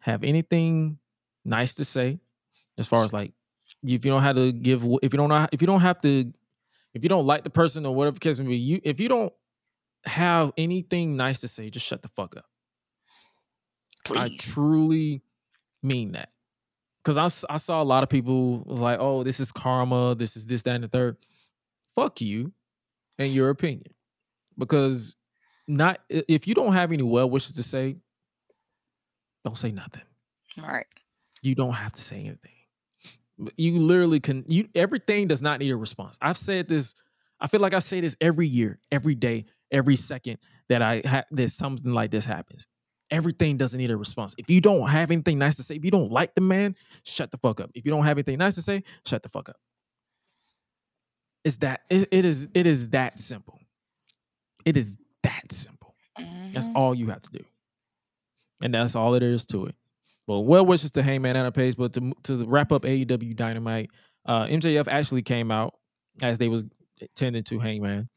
have 0.00 0.24
anything 0.24 0.98
nice 1.44 1.74
to 1.74 1.84
say, 1.84 2.18
as 2.78 2.86
far 2.86 3.04
as 3.04 3.12
like, 3.12 3.32
if 3.82 4.04
you 4.04 4.10
don't 4.10 4.22
have 4.22 4.36
to 4.36 4.52
give, 4.52 4.84
if 5.02 5.12
you 5.12 5.16
don't 5.16 5.48
if 5.52 5.60
you 5.60 5.66
don't 5.66 5.80
have 5.80 6.00
to, 6.02 6.32
if 6.94 7.02
you 7.02 7.08
don't 7.08 7.26
like 7.26 7.44
the 7.44 7.50
person 7.50 7.86
or 7.86 7.94
whatever 7.94 8.18
case 8.18 8.38
may 8.38 8.46
be, 8.46 8.56
you 8.56 8.80
if 8.82 8.98
you 9.00 9.08
don't 9.08 9.32
have 10.04 10.52
anything 10.56 11.16
nice 11.16 11.40
to 11.40 11.48
say, 11.48 11.70
just 11.70 11.86
shut 11.86 12.02
the 12.02 12.08
fuck 12.08 12.36
up. 12.36 12.44
I 14.16 14.30
truly 14.38 15.22
mean 15.82 16.12
that. 16.12 16.30
Because 17.04 17.16
I, 17.48 17.54
I 17.54 17.56
saw 17.56 17.82
a 17.82 17.84
lot 17.84 18.02
of 18.02 18.08
people 18.08 18.62
was 18.64 18.80
like, 18.80 18.98
oh, 19.00 19.24
this 19.24 19.40
is 19.40 19.50
karma, 19.50 20.14
this 20.14 20.36
is 20.36 20.46
this, 20.46 20.62
that, 20.62 20.76
and 20.76 20.84
the 20.84 20.88
third. 20.88 21.16
Fuck 21.94 22.20
you 22.20 22.52
and 23.18 23.32
your 23.32 23.50
opinion. 23.50 23.92
Because 24.56 25.16
not 25.66 26.00
if 26.08 26.46
you 26.46 26.54
don't 26.54 26.72
have 26.72 26.92
any 26.92 27.02
well 27.02 27.28
wishes 27.28 27.56
to 27.56 27.62
say, 27.62 27.96
don't 29.44 29.58
say 29.58 29.72
nothing. 29.72 30.02
Right. 30.62 30.86
You 31.42 31.54
don't 31.54 31.72
have 31.72 31.92
to 31.94 32.02
say 32.02 32.20
anything. 32.20 32.52
You 33.56 33.78
literally 33.78 34.20
can 34.20 34.44
you 34.46 34.68
everything 34.74 35.26
does 35.26 35.42
not 35.42 35.58
need 35.58 35.70
a 35.70 35.76
response. 35.76 36.18
I've 36.20 36.36
said 36.36 36.68
this, 36.68 36.94
I 37.40 37.46
feel 37.48 37.60
like 37.60 37.74
I 37.74 37.80
say 37.80 38.00
this 38.00 38.16
every 38.20 38.46
year, 38.46 38.78
every 38.92 39.14
day, 39.14 39.46
every 39.70 39.96
second 39.96 40.38
that 40.68 40.82
I 40.82 41.02
ha- 41.04 41.24
that 41.32 41.50
something 41.50 41.92
like 41.92 42.10
this 42.10 42.24
happens. 42.24 42.66
Everything 43.12 43.56
doesn't 43.56 43.78
need 43.78 43.90
a 43.90 43.96
response. 43.96 44.34
If 44.38 44.50
you 44.50 44.60
don't 44.60 44.88
have 44.88 45.10
anything 45.12 45.38
nice 45.38 45.54
to 45.56 45.62
say, 45.62 45.76
if 45.76 45.84
you 45.84 45.90
don't 45.92 46.10
like 46.10 46.34
the 46.34 46.40
man, 46.40 46.74
shut 47.04 47.30
the 47.30 47.36
fuck 47.38 47.60
up. 47.60 47.70
If 47.74 47.84
you 47.86 47.92
don't 47.92 48.04
have 48.04 48.16
anything 48.16 48.38
nice 48.38 48.54
to 48.56 48.62
say, 48.62 48.82
shut 49.06 49.22
the 49.22 49.28
fuck 49.28 49.48
up. 49.50 49.56
It's 51.44 51.58
that 51.58 51.82
it, 51.90 52.08
it 52.10 52.24
is 52.24 52.48
it 52.54 52.66
is 52.66 52.88
that 52.90 53.18
simple. 53.18 53.58
It 54.64 54.76
is 54.76 54.96
that 55.22 55.52
simple. 55.52 55.94
That's 56.52 56.68
Mhm. 56.68 56.76
all 56.76 56.94
you 56.94 57.08
have 57.08 57.20
to 57.22 57.30
do. 57.30 57.44
And 58.62 58.72
that's 58.74 58.94
all 58.94 59.14
it 59.14 59.22
is 59.22 59.44
to 59.46 59.66
it. 59.66 59.74
Well, 60.26 60.44
well 60.44 60.64
wishes 60.64 60.92
to 60.92 61.02
Hangman 61.02 61.36
Adam 61.36 61.52
Page, 61.52 61.76
but 61.76 61.92
to 61.94 62.12
to 62.24 62.46
wrap 62.46 62.70
up 62.72 62.84
AEW 62.84 63.34
Dynamite, 63.34 63.90
uh, 64.24 64.46
MJF 64.46 64.86
actually 64.88 65.22
came 65.22 65.50
out 65.50 65.74
as 66.22 66.38
they 66.38 66.48
was 66.48 66.64
tending 67.16 67.42
to 67.44 67.58
Hangman, 67.58 68.08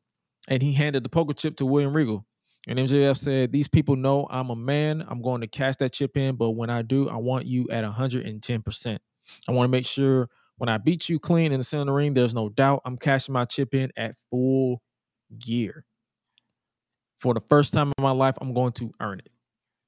and 0.47 0.61
he 0.61 0.71
handed 0.73 1.03
the 1.03 1.09
poker 1.09 1.33
chip 1.33 1.55
to 1.57 1.65
William 1.65 1.93
Regal. 1.95 2.25
And 2.67 2.79
MJF 2.79 3.17
said, 3.17 3.51
"These 3.51 3.67
people 3.67 3.95
know 3.95 4.27
I'm 4.29 4.49
a 4.49 4.55
man. 4.55 5.05
I'm 5.07 5.21
going 5.21 5.41
to 5.41 5.47
cash 5.47 5.75
that 5.77 5.93
chip 5.93 6.17
in, 6.17 6.35
but 6.35 6.51
when 6.51 6.69
I 6.69 6.81
do, 6.81 7.09
I 7.09 7.17
want 7.17 7.45
you 7.45 7.67
at 7.69 7.83
110 7.83 8.61
percent. 8.61 9.01
I 9.47 9.51
want 9.51 9.65
to 9.65 9.71
make 9.71 9.85
sure 9.85 10.29
when 10.57 10.69
I 10.69 10.77
beat 10.77 11.09
you 11.09 11.19
clean 11.19 11.51
in 11.51 11.59
the 11.59 11.63
center 11.63 11.85
the 11.85 11.91
ring, 11.91 12.13
there's 12.13 12.33
no 12.33 12.49
doubt 12.49 12.81
I'm 12.85 12.97
cashing 12.97 13.33
my 13.33 13.45
chip 13.45 13.73
in 13.73 13.91
at 13.97 14.15
full 14.29 14.81
gear. 15.37 15.85
For 17.19 17.33
the 17.33 17.41
first 17.41 17.73
time 17.73 17.91
in 17.97 18.03
my 18.03 18.11
life, 18.11 18.35
I'm 18.41 18.53
going 18.53 18.73
to 18.73 18.91
earn 18.99 19.19
it." 19.19 19.29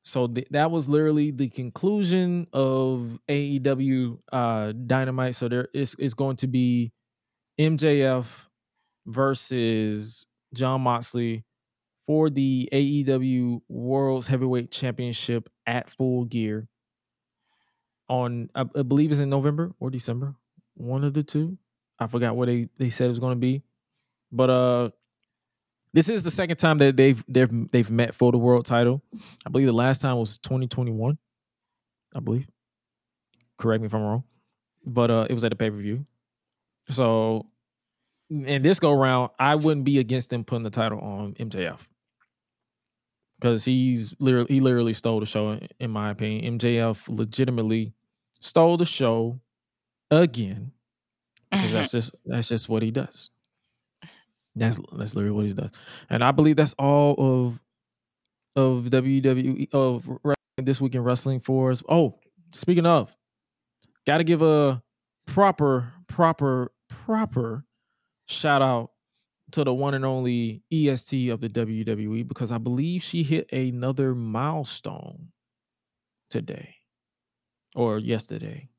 So 0.07 0.27
th- 0.27 0.47
that 0.51 0.71
was 0.71 0.87
literally 0.87 1.31
the 1.31 1.49
conclusion 1.49 2.47
of 2.53 3.19
AEW 3.27 4.17
uh, 4.31 4.71
Dynamite. 4.71 5.35
So 5.35 5.49
there 5.49 5.67
is 5.73 5.95
is 5.95 6.13
going 6.13 6.37
to 6.37 6.47
be 6.47 6.93
MJF 7.59 8.25
versus 9.05 10.25
Jon 10.53 10.81
Moxley 10.81 11.43
for 12.07 12.29
the 12.29 12.69
AEW 12.71 13.61
World's 13.67 14.27
Heavyweight 14.27 14.71
Championship 14.71 15.49
at 15.67 15.89
Full 15.89 16.23
Gear 16.25 16.67
on 18.09 18.49
I, 18.55 18.63
believe 18.63 19.11
it's 19.11 19.19
in 19.19 19.29
November 19.29 19.73
or 19.81 19.89
December, 19.89 20.33
one 20.75 21.03
of 21.03 21.13
the 21.13 21.21
two. 21.21 21.57
I 21.99 22.07
forgot 22.07 22.37
what 22.37 22.45
they 22.45 22.69
they 22.77 22.89
said 22.89 23.07
it 23.07 23.09
was 23.09 23.19
going 23.19 23.35
to 23.35 23.39
be, 23.39 23.61
but 24.31 24.49
uh, 24.49 24.89
this 25.93 26.07
is 26.07 26.23
the 26.23 26.31
second 26.31 26.55
time 26.55 26.77
that 26.77 26.95
they've 26.95 27.21
they've 27.27 27.69
they've 27.71 27.91
met 27.91 28.15
for 28.15 28.31
the 28.31 28.37
world 28.37 28.65
title. 28.65 29.01
I 29.45 29.49
believe 29.49 29.67
the 29.67 29.73
last 29.73 30.01
time 30.01 30.17
was 30.17 30.37
2021. 30.39 31.17
I 32.15 32.19
believe. 32.21 32.47
Correct 33.57 33.81
me 33.81 33.87
if 33.87 33.93
I'm 33.93 34.01
wrong, 34.01 34.23
but 34.85 35.11
uh, 35.11 35.27
it 35.29 35.33
was 35.33 35.43
at 35.43 35.51
a 35.51 35.55
pay 35.55 35.69
per 35.69 35.75
view. 35.75 36.05
So, 36.89 37.47
and 38.29 38.63
this 38.63 38.79
go 38.79 38.93
round, 38.93 39.31
I 39.37 39.55
wouldn't 39.55 39.83
be 39.83 39.99
against 39.99 40.29
them 40.29 40.45
putting 40.45 40.63
the 40.63 40.69
title 40.69 40.99
on 40.99 41.33
MJF 41.33 41.79
because 43.39 43.65
he's 43.65 44.15
literally 44.19 44.47
he 44.53 44.59
literally 44.59 44.93
stole 44.93 45.19
the 45.19 45.25
show 45.25 45.59
in 45.79 45.91
my 45.91 46.11
opinion. 46.11 46.57
MJF 46.59 47.07
legitimately 47.09 47.93
stole 48.39 48.77
the 48.77 48.85
show 48.85 49.39
again 50.11 50.71
because 51.51 51.71
that's 51.71 51.91
just 51.91 52.15
that's 52.25 52.49
just 52.49 52.69
what 52.69 52.83
he 52.83 52.91
does. 52.91 53.29
That's 54.55 54.79
that's 54.93 55.13
literally 55.13 55.35
what 55.35 55.45
he 55.45 55.53
does, 55.53 55.71
and 56.09 56.23
I 56.23 56.31
believe 56.31 56.55
that's 56.55 56.75
all 56.79 57.15
of 57.17 57.59
of 58.55 58.85
WWE 58.85 59.73
of 59.73 60.09
this 60.57 60.81
week 60.81 60.95
in 60.95 61.03
wrestling 61.03 61.39
for 61.39 61.71
us. 61.71 61.83
Oh, 61.87 62.19
speaking 62.53 62.85
of, 62.85 63.15
got 64.05 64.17
to 64.17 64.23
give 64.23 64.41
a 64.41 64.81
proper, 65.27 65.93
proper, 66.07 66.71
proper 66.89 67.63
shout 68.27 68.61
out 68.61 68.91
to 69.51 69.63
the 69.63 69.73
one 69.73 69.93
and 69.93 70.05
only 70.05 70.61
EST 70.71 71.29
of 71.29 71.39
the 71.39 71.49
WWE 71.49 72.27
because 72.27 72.51
I 72.51 72.57
believe 72.57 73.01
she 73.03 73.23
hit 73.23 73.51
another 73.53 74.13
milestone 74.13 75.29
today 76.29 76.75
or 77.75 77.97
yesterday. 77.99 78.69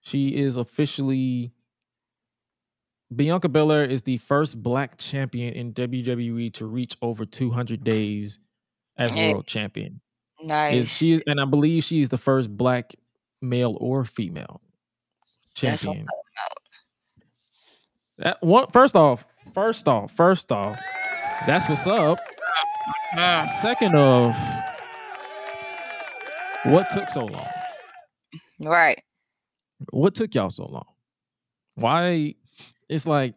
She 0.00 0.36
is 0.36 0.56
officially 0.56 1.52
Bianca 3.14 3.48
Belair 3.48 3.84
is 3.84 4.02
the 4.04 4.18
first 4.18 4.62
black 4.62 4.96
champion 4.96 5.54
in 5.54 5.72
WWE 5.74 6.52
to 6.54 6.66
reach 6.66 6.96
over 7.02 7.24
200 7.26 7.82
days 7.82 8.38
as 8.96 9.12
Hey. 9.12 9.32
world 9.32 9.46
champion. 9.46 10.00
Is 10.40 10.46
nice. 10.48 10.96
she 10.96 11.22
and 11.26 11.40
I 11.40 11.44
believe 11.44 11.84
she's 11.84 12.08
the 12.08 12.18
first 12.18 12.56
black 12.56 12.94
male 13.42 13.76
or 13.80 14.04
female 14.04 14.60
champion. 15.54 16.06
That 18.18 18.42
one 18.42 18.66
first 18.70 18.96
off, 18.96 19.24
first 19.52 19.88
off, 19.88 20.12
first 20.12 20.52
off, 20.52 20.78
that's 21.46 21.68
what's 21.68 21.86
up. 21.86 22.18
Mm. 23.14 23.46
Second 23.60 23.94
off, 23.94 24.36
what 26.64 26.90
took 26.90 27.08
so 27.08 27.26
long? 27.26 27.48
Right. 28.60 29.02
What 29.90 30.14
took 30.14 30.34
y'all 30.34 30.50
so 30.50 30.66
long? 30.66 30.86
Why? 31.74 32.34
It's 32.88 33.06
like 33.06 33.34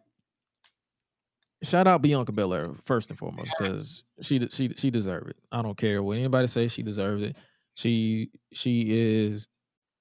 shout 1.64 1.86
out 1.86 2.02
Bianca 2.02 2.32
Belair 2.32 2.70
first 2.84 3.10
and 3.10 3.18
foremost 3.18 3.52
because 3.58 4.04
she 4.20 4.46
she 4.48 4.72
she 4.76 4.90
deserved 4.90 5.30
it. 5.30 5.36
I 5.50 5.62
don't 5.62 5.76
care 5.76 6.02
what 6.02 6.18
anybody 6.18 6.46
says. 6.46 6.72
She 6.72 6.82
deserves 6.82 7.22
it. 7.22 7.36
She 7.74 8.30
she 8.52 8.86
is 8.88 9.48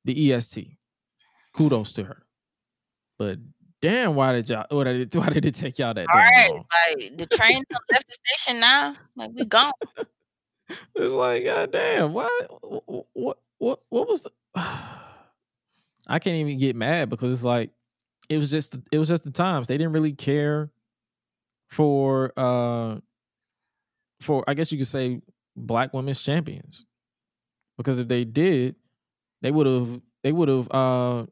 the 0.06 0.34
EST. 0.34 0.78
Kudos 1.54 1.94
to 1.94 2.04
her. 2.04 2.24
But 3.18 3.38
damn, 3.84 4.16
why 4.16 4.32
did 4.32 4.50
y'all? 4.50 4.66
Why 4.70 4.86
did 4.86 5.02
it, 5.02 5.16
why 5.20 5.30
did 5.30 5.46
it 5.46 5.54
take 5.54 5.78
y'all 5.78 5.94
that 5.94 6.08
All 6.10 6.20
right. 6.20 6.50
long? 6.50 6.66
Like 6.88 7.18
the 7.18 7.28
train 7.28 7.62
left 7.92 8.08
the 8.08 8.18
station 8.26 8.60
now. 8.60 8.96
Like 9.16 9.32
we 9.36 9.46
gone. 9.46 9.72
It's 10.96 11.12
like, 11.12 11.44
God 11.44 11.72
damn, 11.72 12.14
what, 12.14 12.32
what, 13.14 13.38
what, 13.58 13.80
what 13.90 14.08
was 14.08 14.24
the? 14.24 14.32
I 14.56 16.20
can't 16.20 16.38
even 16.38 16.58
get 16.58 16.76
mad 16.76 17.10
because 17.10 17.34
it's 17.34 17.44
like, 17.44 17.70
it 18.30 18.38
was 18.38 18.50
just, 18.50 18.80
it 18.92 18.98
was 18.98 19.10
just 19.10 19.26
the 19.26 19.30
times 19.30 19.68
they 19.68 19.78
didn't 19.78 19.92
really 19.92 20.14
care 20.14 20.72
for, 21.70 22.32
uh, 22.38 22.98
for 24.22 24.44
I 24.48 24.54
guess 24.54 24.72
you 24.72 24.78
could 24.78 24.88
say 24.88 25.22
black 25.56 25.94
women's 25.94 26.24
champions, 26.24 26.86
because 27.78 28.00
if 28.00 28.08
they 28.08 28.24
did, 28.24 28.76
they 29.42 29.52
would 29.52 29.68
have, 29.68 30.02
they 30.24 30.32
would 30.32 30.48
have, 30.48 30.72
uh, 30.72 31.26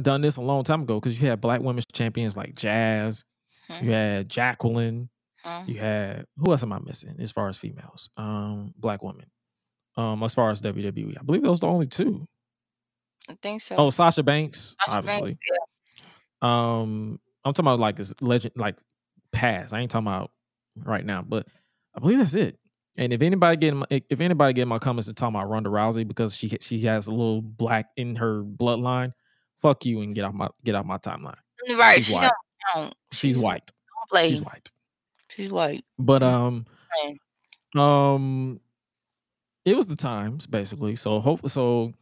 done 0.00 0.20
this 0.20 0.36
a 0.36 0.42
long 0.42 0.64
time 0.64 0.82
ago. 0.82 1.00
Because 1.00 1.20
you 1.20 1.28
had 1.28 1.40
black 1.40 1.60
women's 1.60 1.86
champions 1.92 2.36
like 2.36 2.54
Jazz, 2.54 3.24
Mhm. 3.68 3.82
you 3.84 3.90
had 3.92 4.28
Jacqueline, 4.28 5.08
Mhm. 5.44 5.68
you 5.68 5.78
had 5.78 6.24
who 6.36 6.50
else 6.50 6.62
am 6.62 6.72
I 6.72 6.78
missing 6.80 7.16
as 7.18 7.32
far 7.32 7.48
as 7.48 7.56
females? 7.58 8.10
Um, 8.16 8.74
black 8.76 9.02
women. 9.02 9.30
Um, 9.96 10.22
as 10.22 10.34
far 10.34 10.50
as 10.50 10.60
WWE, 10.60 11.16
I 11.18 11.22
believe 11.22 11.42
those 11.42 11.58
are 11.58 11.66
the 11.66 11.72
only 11.72 11.86
two. 11.86 12.26
I 13.28 13.36
think 13.42 13.60
so. 13.60 13.76
Oh, 13.76 13.90
Sasha 13.90 14.22
Banks, 14.22 14.74
Sasha 14.86 15.02
Banks, 15.02 15.08
obviously. 15.20 15.38
Um, 16.42 17.20
I'm 17.44 17.52
talking 17.52 17.66
about 17.66 17.78
like 17.78 17.96
this 17.96 18.14
legend, 18.20 18.54
like 18.56 18.76
past. 19.32 19.74
I 19.74 19.80
ain't 19.80 19.90
talking 19.90 20.06
about 20.06 20.30
right 20.76 21.04
now, 21.04 21.22
but 21.22 21.46
I 21.94 22.00
believe 22.00 22.18
that's 22.18 22.34
it. 22.34 22.58
And 22.96 23.12
if 23.12 23.22
anybody 23.22 23.56
get 23.56 23.74
my, 23.74 23.86
if 23.90 24.20
anybody 24.20 24.52
get 24.52 24.68
my 24.68 24.78
comments 24.78 25.08
and 25.08 25.16
talking 25.16 25.36
about 25.36 25.48
Ronda 25.48 25.70
Rousey 25.70 26.06
because 26.06 26.34
she 26.36 26.48
she 26.60 26.80
has 26.80 27.06
a 27.06 27.10
little 27.12 27.42
black 27.42 27.90
in 27.96 28.16
her 28.16 28.42
bloodline, 28.42 29.12
fuck 29.62 29.84
you 29.84 30.00
and 30.02 30.14
get 30.14 30.24
off 30.24 30.34
my 30.34 30.48
get 30.64 30.74
off 30.74 30.86
my 30.86 30.98
timeline. 30.98 31.34
Right. 31.76 31.96
she's 31.96 32.06
She 32.06 32.14
white. 32.14 32.22
don't 32.22 32.32
count. 32.74 32.94
She's 33.12 33.38
white. 33.38 33.70
Don't. 34.12 34.22
She's 34.26 34.30
She's, 34.38 34.42
white. 34.42 34.70
white. 35.52 35.84
But 35.98 36.22
um, 36.22 36.66
um 37.76 38.60
it 39.64 39.76
was 39.76 39.86
the 39.86 39.96
times 39.96 40.46
basically 40.46 40.96
so 40.96 41.20
hope 41.20 41.48
so 41.48 41.92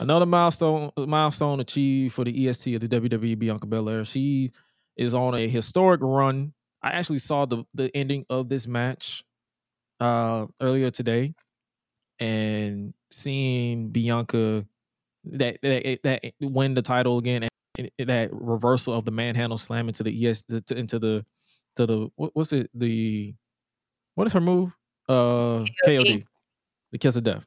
another 0.00 0.26
milestone 0.26 0.90
milestone 0.96 1.58
achieved 1.60 2.14
for 2.14 2.24
the 2.24 2.46
est 2.48 2.72
of 2.74 2.80
the 2.80 2.88
wwe 2.88 3.36
bianca 3.36 3.66
belair 3.66 4.04
she 4.04 4.50
is 4.96 5.14
on 5.14 5.34
a 5.34 5.48
historic 5.48 6.00
run 6.02 6.52
i 6.82 6.90
actually 6.90 7.18
saw 7.18 7.44
the 7.44 7.64
the 7.74 7.90
ending 7.96 8.24
of 8.30 8.48
this 8.48 8.68
match 8.68 9.24
uh 9.98 10.46
earlier 10.60 10.90
today 10.90 11.34
and 12.20 12.94
seeing 13.10 13.88
bianca 13.88 14.64
that 15.24 15.58
that, 15.62 15.98
that 16.02 16.32
win 16.40 16.74
the 16.74 16.82
title 16.82 17.18
again 17.18 17.48
and 17.78 17.90
that 17.98 18.30
reversal 18.32 18.94
of 18.94 19.04
the 19.04 19.10
manhandle 19.10 19.58
slam 19.58 19.88
into 19.88 20.02
the 20.02 20.26
es 20.26 20.42
to, 20.42 20.76
into 20.76 20.98
the 20.98 21.24
to 21.76 21.86
the 21.86 22.08
what, 22.16 22.30
what's 22.34 22.52
it 22.52 22.70
the 22.74 23.34
what 24.14 24.26
is 24.26 24.32
her 24.32 24.40
move 24.40 24.72
uh 25.08 25.64
KOD, 25.86 26.24
the 26.92 26.98
kiss 26.98 27.16
of 27.16 27.24
death. 27.24 27.44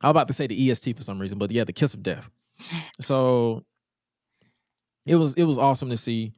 I 0.00 0.08
was 0.08 0.12
about 0.12 0.28
to 0.28 0.34
say 0.34 0.46
the 0.46 0.70
EST 0.70 0.96
for 0.96 1.02
some 1.02 1.18
reason, 1.18 1.38
but 1.38 1.50
yeah, 1.50 1.64
the 1.64 1.72
kiss 1.72 1.94
of 1.94 2.02
death. 2.02 2.30
So 3.00 3.64
it 5.06 5.16
was 5.16 5.34
it 5.34 5.44
was 5.44 5.58
awesome 5.58 5.90
to 5.90 5.96
see. 5.96 6.32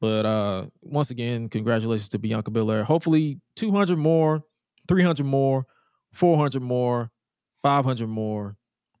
But 0.00 0.26
uh 0.26 0.66
once 0.82 1.10
again, 1.10 1.48
congratulations 1.48 2.08
to 2.10 2.18
Bianca 2.18 2.50
Belair. 2.50 2.84
Hopefully 2.84 3.40
200 3.56 3.98
more, 3.98 4.42
300 4.88 5.24
more, 5.24 5.66
400 6.12 6.62
more, 6.62 7.10
500 7.62 8.06
more, 8.08 8.56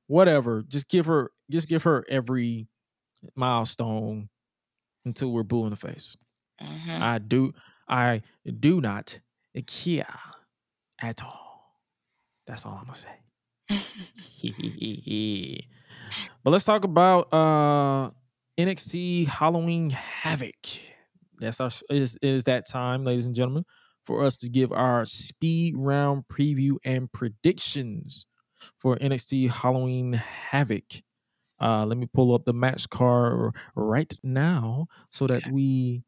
whatever. 0.06 0.62
Just 0.68 0.88
give 0.88 1.06
her 1.06 1.30
just 1.50 1.68
give 1.68 1.82
her 1.84 2.04
every 2.08 2.68
milestone 3.36 4.30
until 5.04 5.32
we're 5.32 5.42
blue 5.42 5.64
in 5.64 5.70
the 5.70 5.76
face. 5.76 6.16
Mhm. 6.62 7.00
I 7.00 7.18
do 7.18 7.52
I 7.88 8.22
do 8.60 8.80
not 8.80 9.18
care 9.66 10.06
at 11.00 11.22
all. 11.22 11.80
That's 12.46 12.66
all 12.66 12.74
I'm 12.74 12.86
gonna 12.86 12.96
say. 12.96 13.20
but 16.44 16.50
let's 16.50 16.64
talk 16.64 16.84
about 16.84 17.32
uh 17.32 18.10
NXT 18.58 19.26
Halloween 19.26 19.90
Havoc. 19.90 20.54
That's 21.38 21.60
our 21.60 21.70
is 21.90 22.16
is 22.22 22.44
that 22.44 22.66
time, 22.68 23.04
ladies 23.04 23.26
and 23.26 23.34
gentlemen, 23.34 23.64
for 24.04 24.24
us 24.24 24.36
to 24.38 24.48
give 24.48 24.72
our 24.72 25.04
speed 25.04 25.74
round 25.76 26.24
preview 26.32 26.76
and 26.84 27.12
predictions 27.12 28.26
for 28.78 28.96
NXT 28.96 29.50
Halloween 29.50 30.12
Havoc. 30.12 31.02
Uh, 31.60 31.86
let 31.86 31.96
me 31.96 32.06
pull 32.12 32.34
up 32.34 32.44
the 32.44 32.52
match 32.52 32.88
card 32.90 33.54
right 33.74 34.14
now 34.22 34.86
so 35.10 35.26
that 35.26 35.46
we 35.50 36.02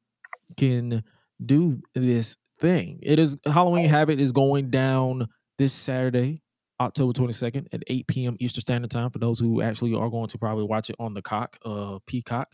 can 0.56 1.02
do 1.44 1.80
this 1.94 2.36
thing. 2.58 2.98
It 3.02 3.18
is 3.18 3.36
Halloween 3.46 3.88
Havoc 3.88 4.18
is 4.18 4.32
going 4.32 4.70
down 4.70 5.28
this 5.56 5.72
Saturday, 5.72 6.42
October 6.80 7.12
22nd 7.12 7.66
at 7.72 7.82
8 7.86 8.06
p.m. 8.06 8.36
Eastern 8.40 8.60
Standard 8.60 8.90
Time 8.90 9.10
for 9.10 9.18
those 9.18 9.38
who 9.40 9.62
actually 9.62 9.94
are 9.94 10.10
going 10.10 10.28
to 10.28 10.38
probably 10.38 10.64
watch 10.64 10.90
it 10.90 10.96
on 10.98 11.14
the 11.14 11.22
cock, 11.22 11.56
uh, 11.64 11.98
Peacock. 12.06 12.48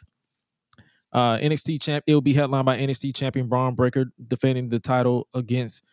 Uh, 1.13 1.39
NXT 1.39 1.81
champ, 1.81 2.05
it 2.09 2.15
will 2.15 2.21
be 2.21 2.33
headlined 2.33 2.67
by 2.67 2.77
NXT 2.77 3.15
champion 3.15 3.49
Bron 3.49 3.77
Breakker 3.77 4.07
defending 4.27 4.69
the 4.69 4.81
title 4.81 5.29
against 5.33 5.85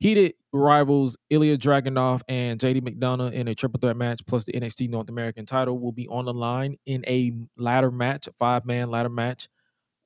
heated 0.00 0.34
rivals 0.52 1.16
Ilja 1.30 1.58
Dragunov 1.58 2.22
and 2.28 2.58
JD 2.58 2.80
McDonagh 2.80 3.32
in 3.32 3.48
a 3.48 3.54
triple 3.54 3.78
threat 3.78 3.96
match, 3.96 4.20
plus 4.26 4.44
the 4.44 4.52
NXT 4.52 4.88
North 4.88 5.10
American 5.10 5.46
title 5.46 5.78
will 5.78 5.92
be 5.92 6.08
on 6.08 6.24
the 6.24 6.34
line 6.34 6.76
in 6.86 7.04
a 7.06 7.32
ladder 7.56 7.90
match, 7.90 8.26
a 8.26 8.32
five 8.32 8.64
man 8.64 8.90
ladder 8.90 9.10
match 9.10 9.48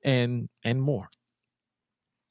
and 0.03 0.49
and 0.63 0.81
more. 0.81 1.09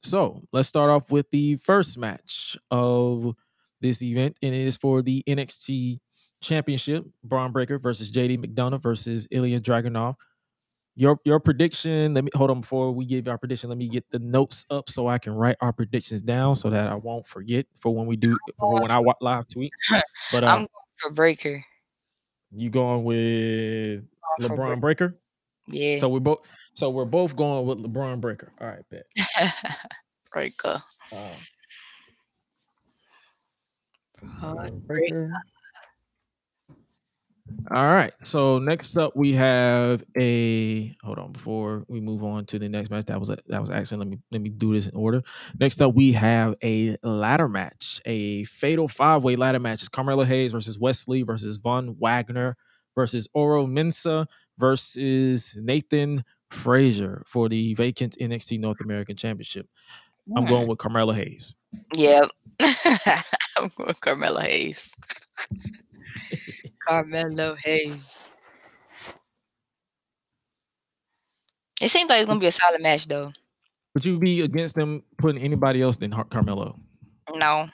So 0.03 0.43
let's 0.53 0.69
start 0.69 0.91
off 0.91 1.11
with 1.11 1.29
the 1.31 1.55
first 1.57 1.97
match 1.97 2.55
of 2.69 3.33
this 3.81 4.01
event, 4.01 4.37
and 4.41 4.53
it 4.53 4.67
is 4.67 4.77
for 4.77 5.01
the 5.01 5.23
NXT 5.27 5.99
Championship: 6.41 7.05
Bron 7.23 7.51
Breakker 7.51 7.79
versus 7.79 8.11
JD 8.11 8.45
McDonagh 8.45 8.81
versus 8.81 9.27
Ilja 9.33 9.59
Dragunov. 9.59 10.15
Your 10.95 11.19
your 11.25 11.39
prediction. 11.39 12.13
Let 12.13 12.23
me 12.23 12.31
hold 12.33 12.51
on 12.51 12.61
before 12.61 12.91
we 12.91 13.05
give 13.05 13.27
our 13.27 13.37
prediction. 13.37 13.69
Let 13.69 13.77
me 13.77 13.89
get 13.89 14.09
the 14.11 14.19
notes 14.19 14.65
up 14.69 14.89
so 14.89 15.07
I 15.07 15.17
can 15.17 15.33
write 15.33 15.57
our 15.59 15.73
predictions 15.73 16.21
down 16.21 16.55
so 16.55 16.69
that 16.69 16.87
I 16.87 16.95
won't 16.95 17.27
forget 17.27 17.65
for 17.81 17.93
when 17.93 18.05
we 18.05 18.15
do 18.15 18.37
for 18.57 18.81
when 18.81 18.91
I 18.91 19.01
live 19.21 19.47
tweet. 19.47 19.71
But 20.31 20.43
uh, 20.43 20.47
I'm 20.47 20.57
going 20.57 20.67
for 20.97 21.11
Breakker. 21.11 21.65
you 22.51 22.69
going 22.69 23.03
with 23.03 24.05
Going 24.39 24.51
LeBron 24.51 24.79
Breakker? 24.79 25.17
Yeah. 25.67 25.97
So 25.97 26.07
we 26.07 26.19
both 26.19 26.39
so 26.73 26.89
we're 26.89 27.05
both 27.05 27.35
going 27.35 27.65
with 27.65 27.83
LeBron 27.83 28.21
Breakker. 28.21 28.51
All 28.61 28.67
right, 28.67 28.83
bet. 28.89 29.05
Breakker. 30.31 30.81
Um, 31.11 31.19
Bron 34.39 34.79
Breakker. 34.79 35.31
All 37.71 37.85
right. 37.87 38.13
So 38.19 38.57
next 38.57 38.97
up 38.97 39.15
we 39.15 39.33
have 39.33 40.03
a 40.17 40.95
hold 41.03 41.19
on 41.19 41.31
before 41.31 41.85
we 41.87 41.99
move 41.99 42.23
on 42.23 42.45
to 42.45 42.57
the 42.57 42.67
next 42.67 42.89
match. 42.89 43.05
That 43.05 43.19
was 43.19 43.29
a, 43.29 43.37
that 43.47 43.61
was 43.61 43.69
accident. 43.69 43.99
Let 43.99 44.09
me 44.09 44.19
let 44.31 44.41
me 44.41 44.49
do 44.49 44.73
this 44.73 44.87
in 44.87 44.95
order. 44.95 45.21
Next 45.59 45.81
up 45.81 45.93
we 45.93 46.11
have 46.13 46.55
a 46.63 46.97
ladder 47.03 47.47
match, 47.47 48.01
a 48.05 48.43
fatal 48.45 48.87
five 48.87 49.23
way 49.23 49.35
ladder 49.35 49.59
match. 49.59 49.81
It's 49.81 49.89
Carmelo 49.89 50.23
Hayes 50.23 50.53
versus 50.53 50.79
Wes 50.79 51.07
Lee 51.07 51.21
versus 51.21 51.57
Von 51.57 51.95
Wagner 51.99 52.55
versus 52.95 53.27
Oro 53.33 53.67
Mensah 53.67 54.25
versus 54.57 55.55
Nathan 55.61 56.23
Frazer 56.51 57.23
for 57.27 57.49
the 57.49 57.73
vacant 57.75 58.15
NXT 58.19 58.59
North 58.59 58.81
American 58.81 59.15
Championship. 59.15 59.67
I'm 60.35 60.45
going 60.45 60.67
with 60.67 60.79
Carmelo 60.79 61.13
Hayes. 61.13 61.55
Yep. 61.93 62.29
I'm 62.59 63.69
going 63.77 63.87
with 63.87 64.01
Carmelo 64.01 64.41
Hayes. 64.41 64.91
Carmelo 66.87 67.55
Hayes. 67.63 68.31
It 71.81 71.89
seems 71.89 72.09
like 72.09 72.19
it's 72.21 72.27
gonna 72.27 72.39
be 72.39 72.47
a 72.47 72.51
solid 72.51 72.81
match 72.81 73.07
though. 73.07 73.31
Would 73.93 74.05
you 74.05 74.19
be 74.19 74.41
against 74.41 74.75
them 74.75 75.03
putting 75.17 75.41
anybody 75.41 75.81
else 75.81 75.97
than 75.97 76.11
Har- 76.11 76.25
Carmelo? 76.25 76.77
No. 77.33 77.69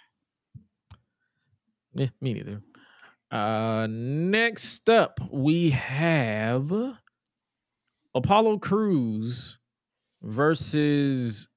Yeah, 1.93 2.07
me 2.21 2.33
neither. 2.33 2.61
Uh, 3.31 3.87
next 3.89 4.89
up, 4.89 5.19
we 5.31 5.69
have 5.71 6.71
Apollo 8.13 8.59
Crews 8.59 9.57
versus 10.21 11.47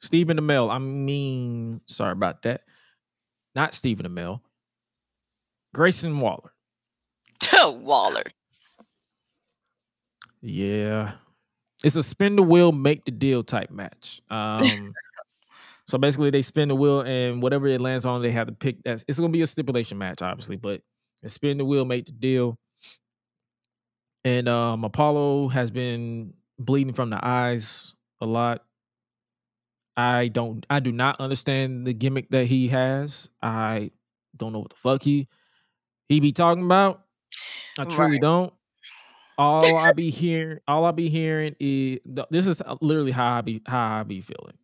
Stephen 0.00 0.38
Amell. 0.38 0.70
I 0.70 0.78
mean, 0.78 1.80
sorry 1.86 2.12
about 2.12 2.42
that. 2.42 2.62
Not 3.54 3.74
Stephen 3.74 4.06
Amell. 4.06 4.40
Grayson 5.76 6.18
Waller. 6.18 6.52
To 7.40 7.70
Waller. 7.82 8.22
Yeah. 10.40 11.12
It's 11.84 11.96
a 11.96 12.02
spin 12.02 12.34
the 12.36 12.42
wheel, 12.42 12.72
make 12.72 13.04
the 13.04 13.10
deal 13.10 13.44
type 13.44 13.70
match. 13.70 14.22
Um 14.30 14.94
so 15.86 15.98
basically 15.98 16.30
they 16.30 16.40
spin 16.40 16.68
the 16.68 16.74
wheel 16.74 17.02
and 17.02 17.42
whatever 17.42 17.66
it 17.66 17.82
lands 17.82 18.06
on, 18.06 18.22
they 18.22 18.30
have 18.30 18.46
to 18.46 18.54
pick 18.54 18.82
that's 18.84 19.04
it's 19.06 19.20
gonna 19.20 19.30
be 19.30 19.42
a 19.42 19.46
stipulation 19.46 19.98
match, 19.98 20.22
obviously, 20.22 20.56
but 20.56 20.80
it's 21.22 21.34
spin 21.34 21.58
the 21.58 21.64
wheel, 21.66 21.84
make 21.84 22.06
the 22.06 22.12
deal. 22.12 22.58
And 24.24 24.48
um 24.48 24.82
Apollo 24.82 25.48
has 25.48 25.70
been 25.70 26.32
bleeding 26.58 26.94
from 26.94 27.10
the 27.10 27.22
eyes 27.22 27.94
a 28.22 28.26
lot. 28.26 28.64
I 29.94 30.28
don't 30.28 30.64
I 30.70 30.80
do 30.80 30.90
not 30.90 31.20
understand 31.20 31.86
the 31.86 31.92
gimmick 31.92 32.30
that 32.30 32.46
he 32.46 32.68
has. 32.68 33.28
I 33.42 33.90
don't 34.38 34.54
know 34.54 34.60
what 34.60 34.70
the 34.70 34.76
fuck 34.76 35.02
he 35.02 35.28
he 36.08 36.20
be 36.20 36.32
talking 36.32 36.64
about. 36.64 37.02
I 37.78 37.84
truly 37.84 38.12
Right. 38.12 38.20
don't. 38.20 38.52
All 39.38 39.76
I 39.76 39.92
be 39.92 40.10
hearing, 40.10 40.60
all 40.66 40.84
I 40.84 40.92
be 40.92 41.08
hearing 41.08 41.54
is 41.60 41.98
this 42.30 42.46
is 42.46 42.60
uh, 42.60 42.76
literally 42.80 43.12
how 43.12 43.34
I 43.34 43.40
be 43.42 43.62
how 43.66 44.00
I 44.00 44.02
be 44.02 44.20
feeling. 44.20 44.56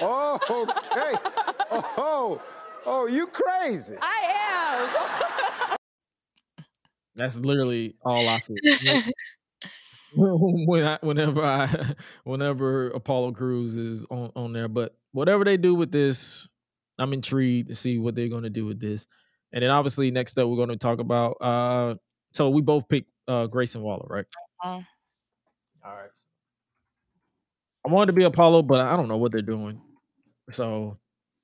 Oh, 0.00 0.38
okay. 0.50 1.18
Oh, 1.70 2.40
oh, 2.86 3.06
you 3.06 3.26
crazy. 3.26 3.96
I 4.00 5.68
am. 5.70 5.76
That's 7.16 7.38
literally 7.38 7.96
all 8.04 8.28
I 8.28 8.38
feel. 8.38 8.56
when 10.12 10.84
I, 10.86 10.98
whenever 11.02 11.42
I, 11.42 11.68
whenever 12.24 12.90
Apollo 12.90 13.32
Crews 13.32 13.76
is 13.76 14.06
on 14.10 14.30
on 14.36 14.52
there, 14.52 14.68
but 14.68 14.96
whatever 15.12 15.44
they 15.44 15.56
do 15.56 15.74
with 15.74 15.90
this, 15.90 16.48
I'm 16.98 17.12
intrigued 17.12 17.68
to 17.68 17.74
see 17.74 17.98
what 17.98 18.14
they're 18.14 18.28
going 18.28 18.42
to 18.44 18.50
do 18.50 18.64
with 18.66 18.80
this. 18.80 19.06
And 19.52 19.62
then 19.62 19.70
obviously 19.70 20.10
next 20.10 20.38
up 20.38 20.48
we're 20.48 20.56
going 20.56 20.68
to 20.68 20.76
talk 20.76 20.98
about. 20.98 21.32
uh 21.40 21.94
So 22.32 22.50
we 22.50 22.60
both 22.62 22.88
picked 22.88 23.10
uh 23.26 23.46
Grayson 23.46 23.82
Waller, 23.82 24.06
right? 24.08 24.24
Mhm. 24.64 24.86
All 25.84 25.94
right. 25.94 26.10
I 27.86 27.90
wanted 27.90 28.06
to 28.08 28.12
be 28.12 28.24
Apollo, 28.24 28.62
but 28.64 28.80
I 28.80 28.96
don't 28.96 29.08
know 29.08 29.16
what 29.16 29.32
they're 29.32 29.42
doing. 29.42 29.80
So 30.50 30.98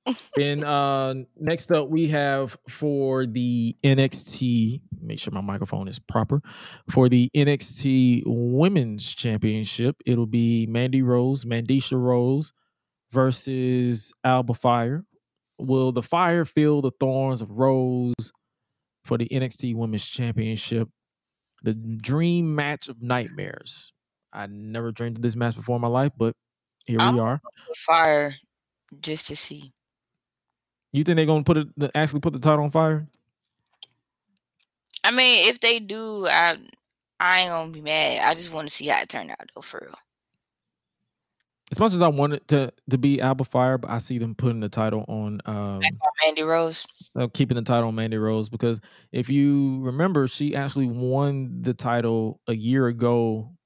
then 0.36 0.64
uh 0.64 1.14
next 1.40 1.72
up 1.72 1.88
we 1.88 2.08
have 2.08 2.58
for 2.68 3.24
the 3.24 3.74
NXT, 3.84 4.82
make 5.00 5.18
sure 5.18 5.32
my 5.32 5.40
microphone 5.40 5.88
is 5.88 5.98
proper. 5.98 6.42
For 6.90 7.08
the 7.08 7.30
NXT 7.34 8.24
Women's 8.26 9.14
Championship, 9.14 9.96
it'll 10.04 10.26
be 10.26 10.66
Mandy 10.66 11.00
Rose, 11.02 11.44
Mandisha 11.46 11.98
Rose 11.98 12.52
versus 13.12 14.12
Alba 14.24 14.52
Fyre. 14.54 15.04
Will 15.58 15.92
the 15.92 16.02
fire 16.02 16.44
feel 16.44 16.82
the 16.82 16.90
thorns 16.98 17.40
of 17.40 17.50
Rose 17.50 18.14
for 19.04 19.16
the 19.18 19.28
NXT 19.28 19.74
Women's 19.76 20.04
Championship? 20.04 20.88
The 21.62 21.74
dream 21.74 22.54
match 22.54 22.88
of 22.88 23.00
nightmares. 23.00 23.92
I 24.32 24.46
never 24.48 24.90
dreamed 24.92 25.16
of 25.18 25.22
this 25.22 25.36
match 25.36 25.54
before 25.54 25.76
in 25.76 25.82
my 25.82 25.88
life, 25.88 26.12
but 26.16 26.34
here 26.86 26.98
we 26.98 27.04
I'm- 27.04 27.20
are. 27.20 27.40
Fire 27.76 28.34
just 29.00 29.28
to 29.28 29.36
see. 29.36 29.72
You 30.92 31.02
think 31.04 31.16
they're 31.16 31.26
gonna 31.26 31.42
put 31.44 31.56
it 31.56 31.68
actually 31.94 32.20
put 32.20 32.32
the 32.32 32.38
title 32.38 32.64
on 32.64 32.70
fire? 32.70 33.08
I 35.02 35.10
mean, 35.10 35.48
if 35.48 35.60
they 35.60 35.78
do, 35.80 36.26
I 36.26 36.56
I 37.20 37.40
ain't 37.40 37.50
gonna 37.50 37.70
be 37.72 37.80
mad. 37.80 38.22
I 38.28 38.34
just 38.34 38.52
want 38.52 38.68
to 38.68 38.74
see 38.74 38.86
how 38.86 39.00
it 39.00 39.08
turned 39.08 39.30
out 39.30 39.50
though, 39.54 39.60
for 39.60 39.80
real. 39.84 39.98
As 41.74 41.80
much 41.80 41.92
as 41.92 42.02
I 42.02 42.06
wanted 42.06 42.46
to 42.48 42.72
to 42.90 42.98
be 42.98 43.20
Alba 43.20 43.42
Fyre, 43.42 43.78
but 43.78 43.90
I 43.90 43.98
see 43.98 44.18
them 44.18 44.36
putting 44.36 44.60
the 44.60 44.68
title 44.68 45.04
on 45.08 45.40
um 45.44 45.80
Mandy 46.24 46.44
Rose. 46.44 46.86
uh, 47.18 47.26
keeping 47.34 47.56
the 47.56 47.62
title 47.62 47.88
on 47.88 47.96
Mandy 47.96 48.16
Rose 48.16 48.48
because 48.48 48.80
if 49.10 49.28
you 49.28 49.80
remember, 49.80 50.28
she 50.28 50.54
actually 50.54 50.86
won 50.86 51.62
the 51.62 51.74
title 51.74 52.40
a 52.46 52.54
year 52.54 52.86
ago. 52.86 53.56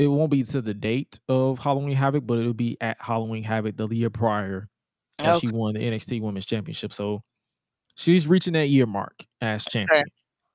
It 0.00 0.08
won't 0.08 0.32
be 0.32 0.42
to 0.42 0.60
the 0.60 0.74
date 0.74 1.20
of 1.28 1.60
Halloween 1.60 1.94
Havoc, 1.94 2.26
but 2.26 2.40
it'll 2.40 2.54
be 2.54 2.76
at 2.80 2.96
Halloween 2.98 3.44
Havoc 3.44 3.76
the 3.76 3.86
year 3.86 4.10
prior 4.10 4.68
that 5.18 5.36
Okay. 5.36 5.46
she 5.46 5.52
won 5.52 5.74
the 5.74 5.80
NXT 5.80 6.22
Women's 6.22 6.44
Championship. 6.44 6.92
So 6.92 7.22
she's 7.94 8.26
reaching 8.26 8.54
that 8.54 8.66
year 8.66 8.86
mark 8.86 9.24
as 9.40 9.64
champion. 9.64 10.02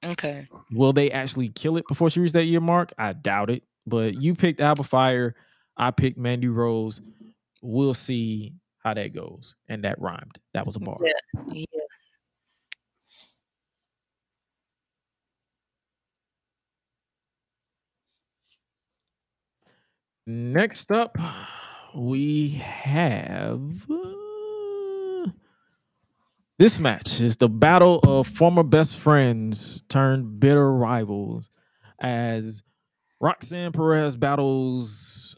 Okay. 0.04 0.46
Will 0.74 0.92
they 0.92 1.12
actually 1.12 1.48
kill 1.48 1.78
it 1.78 1.86
before 1.88 2.10
she 2.10 2.20
reaches 2.20 2.34
that 2.34 2.44
year 2.44 2.60
mark? 2.60 2.92
I 2.98 3.14
doubt 3.14 3.50
it. 3.50 3.64
But 3.88 4.22
you 4.22 4.36
picked 4.36 4.60
Alba 4.60 4.84
Fyre. 4.84 5.34
I 5.80 5.92
picked 5.92 6.18
Mandy 6.18 6.50
Rose. 6.50 7.02
We'll 7.62 7.94
see 7.94 8.54
how 8.84 8.94
that 8.94 9.14
goes. 9.14 9.56
And 9.70 9.84
that 9.86 10.00
rhymed. 10.00 10.40
That 10.54 10.66
was 10.66 10.76
a 10.76 10.80
bar. 10.80 10.98
Yeah. 11.04 11.44
Yeah. 11.54 11.66
Next 20.32 20.92
up, 20.92 21.18
we 21.96 22.50
have 22.50 23.90
uh, 23.90 25.32
this 26.60 26.80
match 26.80 27.20
is 27.20 27.38
the 27.38 27.50
battle 27.50 28.00
of 28.04 28.28
former 28.28 28.62
best 28.62 28.98
friends 28.98 29.82
turned 29.90 30.40
bitter 30.40 30.72
rivals 30.72 31.50
as 32.00 32.62
Roxanne 33.20 33.72
Perez 33.72 34.16
battles 34.16 35.29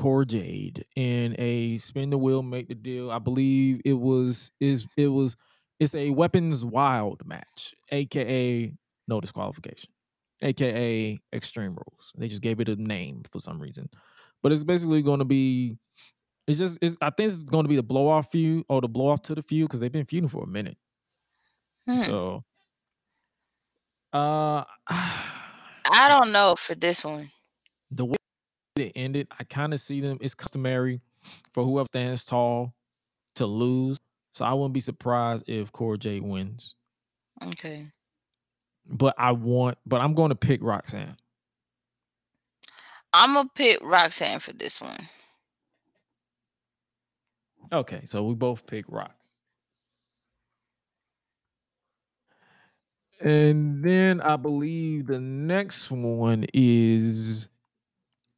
Cora 0.00 0.24
Jade 0.24 0.86
in 0.96 1.36
a 1.38 1.76
spin 1.76 2.10
the 2.10 2.18
wheel, 2.18 2.42
make 2.42 2.68
the 2.68 2.74
deal. 2.74 3.10
I 3.10 3.18
believe 3.18 3.82
it 3.84 3.92
was 3.92 4.50
is 4.58 4.86
it 4.96 5.08
was 5.08 5.36
it's 5.78 5.94
a 5.94 6.10
weapons 6.10 6.64
wild 6.64 7.26
match, 7.26 7.74
aka 7.90 8.72
no 9.08 9.20
disqualification 9.20 9.90
aka 10.42 11.18
Extreme 11.32 11.72
Rules. 11.72 12.12
They 12.16 12.28
just 12.28 12.42
gave 12.42 12.60
it 12.60 12.68
a 12.68 12.76
name 12.76 13.22
for 13.30 13.38
some 13.38 13.60
reason, 13.60 13.88
but 14.42 14.52
it's 14.52 14.64
basically 14.64 15.02
going 15.02 15.18
to 15.18 15.24
be. 15.24 15.76
It's 16.46 16.58
just. 16.58 16.78
It's, 16.82 16.96
I 17.00 17.10
think 17.10 17.32
it's 17.32 17.44
going 17.44 17.64
to 17.64 17.68
be 17.68 17.76
the 17.76 17.82
blow 17.82 18.08
off 18.08 18.30
feud 18.30 18.64
or 18.68 18.80
the 18.80 18.88
blow 18.88 19.08
off 19.08 19.22
to 19.22 19.34
the 19.34 19.42
feud 19.42 19.68
because 19.68 19.80
they've 19.80 19.92
been 19.92 20.06
feuding 20.06 20.28
for 20.28 20.44
a 20.44 20.46
minute. 20.46 20.78
Hmm. 21.86 21.98
So, 21.98 22.44
uh, 24.12 24.64
I 24.88 25.26
I 25.92 26.08
don't 26.08 26.32
know 26.32 26.54
for 26.56 26.74
this 26.74 27.04
one. 27.04 27.30
the 27.90 28.06
way 28.06 28.16
it 28.80 28.92
ended, 28.94 29.28
I 29.38 29.44
kind 29.44 29.72
of 29.72 29.80
see 29.80 30.00
them. 30.00 30.18
It's 30.20 30.34
customary 30.34 31.00
for 31.52 31.64
whoever 31.64 31.86
stands 31.86 32.24
tall 32.24 32.74
to 33.36 33.46
lose. 33.46 33.98
So 34.32 34.44
I 34.44 34.54
wouldn't 34.54 34.74
be 34.74 34.80
surprised 34.80 35.48
if 35.48 35.72
Cora 35.72 35.98
Jade 35.98 36.22
wins. 36.22 36.74
Okay. 37.44 37.86
But 38.86 39.14
I 39.18 39.32
want, 39.32 39.78
but 39.86 40.00
I'm 40.00 40.14
going 40.14 40.30
to 40.30 40.36
pick 40.36 40.62
Roxanne. 40.62 41.16
I'm 43.12 43.34
gonna 43.34 43.48
pick 43.54 43.80
Roxanne 43.82 44.38
for 44.38 44.52
this 44.52 44.80
one. 44.80 45.00
Okay, 47.72 48.02
so 48.04 48.24
we 48.24 48.34
both 48.34 48.66
pick 48.66 48.86
Rox. 48.86 49.10
And 53.20 53.84
then 53.84 54.20
I 54.20 54.36
believe 54.36 55.06
the 55.06 55.20
next 55.20 55.90
one 55.90 56.46
is 56.54 57.48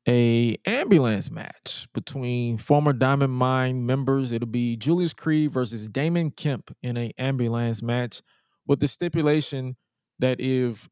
a 0.08 0.58
ambulance 0.66 1.30
match 1.30 1.86
between 1.94 2.58
former 2.58 2.92
Diamond 2.92 3.32
Mine 3.32 3.86
members. 3.86 4.32
It'll 4.32 4.48
be 4.48 4.76
Julius 4.76 5.12
Creed 5.12 5.52
versus 5.52 5.86
Damon 5.86 6.30
Kemp 6.30 6.74
in 6.82 6.96
a 6.96 7.12
ambulance 7.18 7.82
match 7.82 8.22
with 8.66 8.80
the 8.80 8.88
stipulation 8.88 9.76
that 10.18 10.40
if 10.40 10.88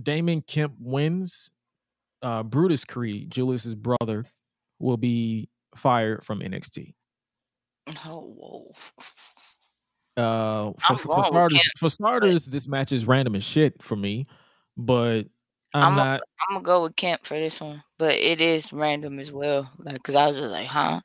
Damon 0.00 0.42
Kemp 0.42 0.74
wins, 0.78 1.50
uh, 2.22 2.42
Brutus 2.42 2.84
Creed, 2.84 3.30
Julius's 3.30 3.74
brother, 3.74 4.24
will 4.78 4.96
be 4.96 5.48
fired 5.76 6.24
from 6.24 6.40
NXT. 6.40 6.94
Oh 8.06 8.34
whoa. 8.36 8.72
Uh, 10.16 10.72
for, 10.86 10.96
for 10.96 11.24
starters, 11.24 11.70
for 11.76 11.88
starters, 11.88 12.46
this 12.46 12.68
match 12.68 12.92
is 12.92 13.06
random 13.06 13.34
as 13.34 13.42
shit 13.42 13.82
for 13.82 13.96
me, 13.96 14.24
but 14.76 15.24
I'm, 15.74 15.88
I'm 15.88 15.96
not. 15.96 16.20
I'm 16.48 16.54
gonna 16.54 16.64
go 16.64 16.82
with 16.84 16.96
Kemp 16.96 17.24
for 17.24 17.34
this 17.34 17.60
one, 17.60 17.82
but 17.98 18.14
it 18.14 18.40
is 18.40 18.72
random 18.72 19.18
as 19.18 19.32
well. 19.32 19.70
Like, 19.78 20.02
cause 20.02 20.14
I 20.14 20.28
was 20.28 20.38
just 20.38 20.50
like, 20.50 20.68
huh? 20.68 21.00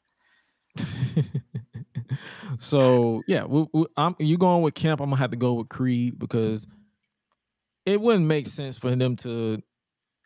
so 2.60 3.24
yeah, 3.28 3.46
we, 3.46 3.66
we, 3.74 3.86
I'm 3.98 4.16
you 4.20 4.38
going 4.38 4.62
with 4.62 4.76
Kemp. 4.76 5.02
I'm 5.02 5.10
gonna 5.10 5.18
have 5.18 5.32
to 5.32 5.38
go 5.38 5.54
with 5.54 5.70
Creed 5.70 6.20
because 6.20 6.68
it 7.86 8.00
wouldn't 8.00 8.26
make 8.26 8.48
sense 8.48 8.78
for 8.78 8.96
them 8.96 9.16
to 9.18 9.60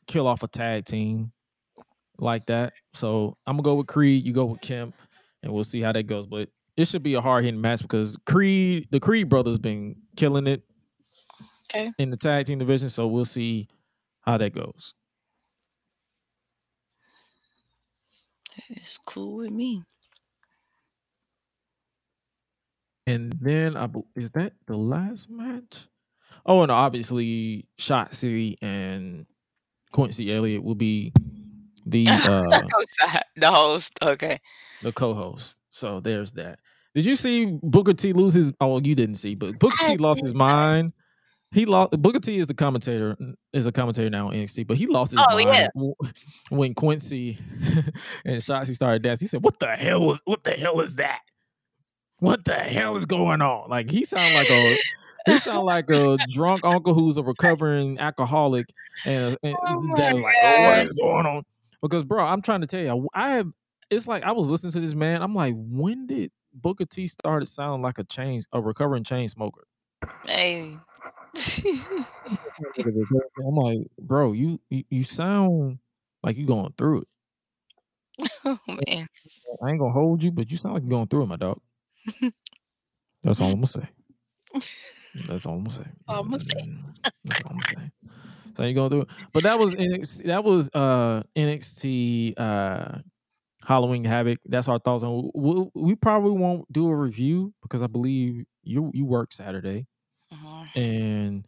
kill 0.08 0.28
off 0.28 0.44
a 0.44 0.48
tag 0.48 0.86
team 0.86 1.32
like 2.18 2.46
that. 2.48 2.74
So 2.94 3.38
I'm 3.48 3.56
gonna 3.56 3.64
go 3.64 3.76
with 3.76 3.88
Creed. 3.88 4.26
You 4.26 4.34
go 4.34 4.46
with 4.46 4.62
Kemp, 4.62 4.94
and 5.42 5.54
we'll 5.54 5.64
see 5.64 5.80
how 5.80 5.94
that 5.94 6.04
goes. 6.04 6.28
But 6.28 6.50
it 6.76 6.86
should 6.88 7.04
be 7.04 7.14
a 7.14 7.22
hard 7.22 7.46
hitting 7.46 7.62
match 7.62 7.82
because 7.82 8.18
Creed, 8.26 8.88
the 8.92 9.00
Creed 9.00 9.30
brothers, 9.30 9.58
been 9.58 9.96
killing 10.18 10.48
it 10.48 10.64
Okay. 11.74 11.92
in 11.98 12.10
the 12.10 12.18
tag 12.18 12.46
team 12.46 12.60
division. 12.60 12.90
So 12.90 13.08
we'll 13.08 13.26
see 13.26 13.68
how 14.24 14.38
that 14.38 14.54
goes. 14.54 14.94
It's 18.70 18.98
cool 19.06 19.38
with 19.38 19.52
me. 19.52 19.84
And 23.06 23.34
then 23.42 23.76
I 23.76 23.90
is 24.16 24.32
that 24.32 24.54
the 24.66 24.78
last 24.78 25.30
match? 25.30 25.88
Oh, 26.46 26.62
and 26.62 26.72
obviously 26.72 27.68
Shotzi 27.80 28.56
and 28.62 29.26
Quincy 29.92 30.34
Elliott 30.34 30.64
will 30.64 30.76
be 30.76 31.14
the 31.86 32.08
uh 32.10 32.62
the 33.36 33.52
host. 33.52 34.00
Okay. 34.02 34.40
the 34.82 34.92
co-host. 34.92 35.60
So 35.70 36.00
there's 36.00 36.34
that. 36.34 36.60
Did 36.96 37.06
you 37.06 37.16
see 37.16 37.58
Booker 37.64 37.94
T 37.94 38.14
lose 38.14 38.36
his? 38.36 38.54
Oh, 38.62 38.80
you 38.80 38.96
didn't 38.96 39.16
see, 39.16 39.36
but 39.36 39.60
Booker 39.60 39.76
I 39.82 39.92
T 39.92 39.98
lost 39.98 40.24
his 40.24 40.34
mind. 40.34 40.94
He 41.54 41.66
lost. 41.66 41.92
Booker 42.02 42.20
T 42.20 42.38
is 42.38 42.48
the 42.48 42.54
commentator, 42.54 43.16
is 43.54 43.66
a 43.66 43.72
commentator 43.72 44.10
now 44.10 44.30
on 44.30 44.34
NXT, 44.34 44.66
but 44.68 44.76
he 44.78 44.88
lost 44.88 45.12
his 45.12 45.22
Oh, 45.22 45.36
mind 45.38 45.50
yeah. 45.54 45.92
when 46.50 46.74
Quincy 46.74 47.38
and 48.26 48.38
Shotzi 48.38 48.76
started 48.76 49.04
dancing. 49.04 49.26
He 49.26 49.30
said, 49.30 49.44
"What 49.44 49.60
the 49.60 49.68
hell 49.76 50.06
was? 50.06 50.22
What 50.26 50.44
the 50.44 50.52
hell 50.52 50.80
is 50.82 50.96
that? 50.96 51.22
What 52.20 52.44
the 52.46 52.56
hell 52.56 52.96
is 52.96 53.06
going 53.06 53.42
on?" 53.42 53.70
Like 53.70 53.90
he 53.90 54.04
sound 54.04 54.34
like 54.34 54.50
a 54.50 54.78
he 55.28 55.38
sound 55.38 55.66
like 55.66 55.90
a 55.92 56.18
drunk 56.30 56.66
uncle 56.66 56.94
who's 56.94 57.18
a 57.18 57.24
recovering 57.24 58.00
alcoholic, 58.00 58.66
and, 59.06 59.36
uh, 59.36 59.38
and 59.44 59.56
Oh 59.62 59.94
dad 59.96 60.14
was 60.16 60.24
like, 60.24 60.36
"Oh, 60.44 60.64
what 60.64 60.86
is 60.86 60.94
going 60.94 61.26
on?" 61.26 61.44
Because, 61.82 62.04
bro, 62.04 62.26
I'm 62.26 62.42
trying 62.42 62.62
to 62.62 62.68
tell 62.68 62.80
you, 62.82 63.10
I 63.14 63.32
have. 63.32 63.48
It's 63.92 64.08
like 64.08 64.24
I 64.24 64.32
was 64.32 64.50
listening 64.50 64.74
to 64.74 64.80
this 64.80 64.96
man. 64.96 65.22
I'm 65.22 65.36
like, 65.36 65.54
when 65.56 66.08
did 66.08 66.32
Booker 66.54 66.86
T 66.86 67.06
started 67.06 67.46
sounding 67.46 67.84
like 67.84 68.00
a 68.00 68.04
chain, 68.06 68.42
a 68.54 68.60
recovering 68.60 69.04
chain 69.04 69.30
smoker? 69.30 69.68
Hey. 70.26 70.78
I'm 73.44 73.56
like, 73.56 73.80
bro, 74.00 74.34
you 74.34 74.60
you, 74.70 75.04
sound 75.04 75.80
like 76.22 76.38
you 76.38 76.46
going 76.46 76.74
through 76.78 77.02
it. 77.02 78.30
oh 78.46 78.60
man. 78.68 79.08
I 79.64 79.70
ain't 79.70 79.80
gonna 79.80 79.92
hold 79.92 80.24
you, 80.24 80.32
but 80.32 80.52
you 80.52 80.58
sound 80.58 80.76
like 80.76 80.84
you're 80.84 80.92
going 80.92 81.08
through 81.08 81.24
it, 81.24 81.28
my 81.28 81.38
dog. 81.38 81.60
That's 83.24 83.42
all 83.42 83.48
I'm 83.48 83.56
gonna 83.56 83.68
say. 83.68 83.90
That's 85.28 85.46
all 85.46 85.54
I'm 85.54 85.64
gonna 85.64 85.76
say. 85.76 85.90
all 86.08 86.22
I'm 86.22 86.30
gonna 86.30 86.40
say. 86.40 86.70
That's 87.24 87.42
all 87.42 87.52
I'm 87.52 87.58
gonna 87.58 87.82
say. 87.82 87.92
So 88.56 88.64
you 88.64 88.76
going 88.76 88.90
through 88.92 89.02
it, 89.02 89.08
but 89.32 89.44
that 89.44 89.58
was 89.58 89.74
NXT, 89.74 90.26
that 90.26 90.44
was 90.44 90.70
uh 90.76 91.24
NXT 91.36 92.36
uh 92.38 93.00
Halloween 93.66 94.04
Havoc. 94.04 94.38
That's 94.46 94.68
our 94.68 94.78
thoughts 94.78 95.04
on. 95.04 95.32
We, 95.34 95.70
we 95.74 95.96
probably 95.96 96.32
won't 96.32 96.72
do 96.72 96.88
a 96.90 96.96
review 96.96 97.54
because 97.64 97.82
I 97.82 97.88
believe 97.88 98.46
you 98.64 98.92
you 98.94 99.06
work 99.06 99.34
Saturday 99.34 99.88
Mhm. 100.34 100.70
and 100.76 101.48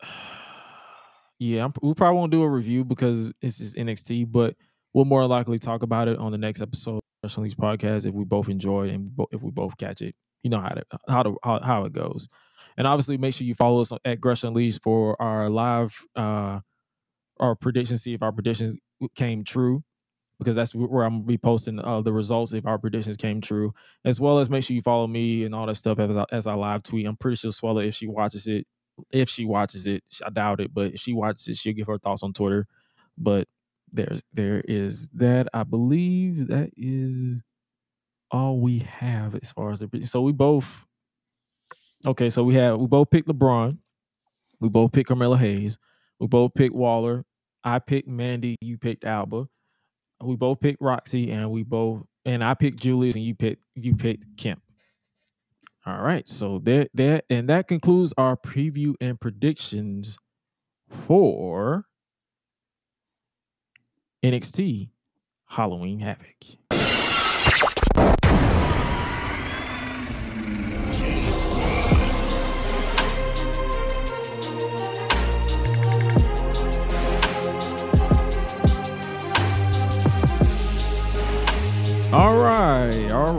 yeah, 1.38 1.64
I'm, 1.64 1.72
we 1.82 1.94
probably 1.94 2.18
won't 2.18 2.32
do 2.32 2.42
a 2.42 2.48
review 2.48 2.84
because 2.84 3.32
it's 3.40 3.58
just 3.58 3.76
NXT, 3.76 4.24
but 4.24 4.54
we'll 4.92 5.04
more 5.04 5.26
likely 5.26 5.58
talk 5.58 5.82
about 5.82 6.08
it 6.08 6.18
on 6.18 6.32
the 6.32 6.38
next 6.38 6.60
episode 6.60 7.00
of 7.22 7.36
Unleashed 7.36 7.58
podcast 7.58 8.06
if 8.06 8.14
we 8.14 8.24
both 8.24 8.48
enjoy 8.48 8.88
it 8.88 8.94
and 8.94 9.12
if 9.30 9.42
we 9.42 9.50
both 9.50 9.76
catch 9.76 10.02
it. 10.02 10.14
You 10.42 10.50
know 10.50 10.60
how 10.60 10.70
to 10.70 10.82
how 11.08 11.22
to 11.22 11.36
how, 11.44 11.60
how 11.60 11.84
it 11.84 11.92
goes, 11.92 12.28
and 12.78 12.86
obviously 12.86 13.18
make 13.18 13.34
sure 13.34 13.46
you 13.46 13.54
follow 13.54 13.80
us 13.82 13.92
at 14.06 14.20
Gresh 14.22 14.42
Unleashed 14.42 14.82
for 14.82 15.20
our 15.20 15.50
live 15.50 15.94
uh 16.16 16.60
our 17.40 17.54
predictions. 17.56 18.02
See 18.02 18.14
if 18.14 18.22
our 18.22 18.32
predictions 18.32 18.74
came 19.14 19.44
true. 19.44 19.82
Because 20.40 20.56
that's 20.56 20.74
where 20.74 21.04
I'm 21.04 21.18
gonna 21.18 21.24
be 21.24 21.38
posting 21.38 21.78
uh, 21.78 22.00
the 22.00 22.14
results 22.14 22.54
if 22.54 22.66
our 22.66 22.78
predictions 22.78 23.18
came 23.18 23.42
true, 23.42 23.74
as 24.06 24.20
well 24.20 24.38
as 24.40 24.50
make 24.50 24.64
sure 24.64 24.74
you 24.74 24.82
follow 24.82 25.06
me 25.06 25.44
and 25.44 25.54
all 25.54 25.66
that 25.66 25.76
stuff 25.76 26.00
as 26.00 26.16
I, 26.16 26.24
as 26.32 26.46
I 26.48 26.54
live 26.54 26.82
tweet. 26.82 27.06
I'm 27.06 27.16
pretty 27.16 27.36
sure 27.36 27.52
Suela, 27.52 27.86
if 27.86 27.94
she 27.94 28.08
watches 28.08 28.48
it, 28.48 28.66
if 29.12 29.28
she 29.28 29.44
watches 29.44 29.86
it, 29.86 30.02
I 30.26 30.30
doubt 30.30 30.60
it, 30.60 30.74
but 30.74 30.94
if 30.94 31.00
she 31.00 31.12
watches 31.12 31.46
it, 31.48 31.58
she'll 31.58 31.74
give 31.74 31.88
her 31.88 31.98
thoughts 31.98 32.22
on 32.22 32.32
Twitter. 32.32 32.66
But 33.18 33.48
there's 33.92 34.22
there 34.32 34.62
is 34.66 35.10
that. 35.10 35.48
I 35.54 35.64
believe 35.64 36.48
that 36.48 36.70
is 36.76 37.42
all 38.30 38.60
we 38.60 38.80
have 38.80 39.34
as 39.36 39.52
far 39.52 39.72
as 39.72 39.80
the 39.80 40.06
so 40.06 40.22
we 40.22 40.32
both 40.32 40.86
okay. 42.06 42.30
So 42.30 42.44
we 42.44 42.54
have 42.54 42.78
we 42.78 42.86
both 42.86 43.10
picked 43.10 43.28
LeBron, 43.28 43.78
we 44.60 44.70
both 44.70 44.92
picked 44.92 45.08
Carmelo 45.08 45.36
Hayes, 45.36 45.78
we 46.18 46.26
both 46.28 46.54
picked 46.54 46.74
Waller. 46.74 47.24
I 47.64 47.78
picked 47.78 48.08
Mandy, 48.08 48.56
you 48.62 48.78
picked 48.78 49.04
Alba. 49.04 49.46
We 50.22 50.36
both 50.36 50.60
picked 50.60 50.80
Roxy, 50.80 51.30
and 51.30 51.50
we 51.50 51.62
both 51.62 52.04
and 52.24 52.44
I 52.44 52.54
picked 52.54 52.78
Julius, 52.78 53.14
and 53.14 53.24
you 53.24 53.34
picked 53.34 53.62
you 53.74 53.96
picked 53.96 54.26
Kemp. 54.36 54.62
All 55.86 56.02
right, 56.02 56.28
so 56.28 56.60
there, 56.62 56.88
there, 56.92 57.22
and 57.30 57.48
that 57.48 57.66
concludes 57.66 58.12
our 58.18 58.36
preview 58.36 58.94
and 59.00 59.18
predictions 59.18 60.18
for 61.06 61.86
NXT 64.22 64.90
Halloween 65.46 66.00
Havoc. 66.00 66.59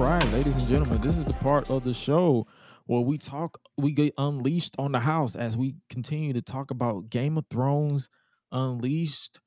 Right, 0.01 0.23
all 0.23 0.27
right, 0.27 0.33
ladies 0.33 0.55
and 0.55 0.67
gentlemen, 0.67 0.99
this 1.01 1.17
is 1.17 1.25
the 1.25 1.33
part 1.33 1.69
of 1.69 1.83
the 1.83 1.93
show 1.93 2.47
where 2.87 3.01
we 3.01 3.17
talk, 3.17 3.59
we 3.77 3.91
get 3.91 4.13
unleashed 4.17 4.75
on 4.79 4.91
the 4.91 4.99
house 4.99 5.35
as 5.35 5.55
we 5.55 5.75
continue 5.89 6.33
to 6.33 6.41
talk 6.41 6.71
about 6.71 7.09
Game 7.09 7.37
of 7.37 7.45
Thrones 7.49 8.09
Unleashed, 8.51 9.39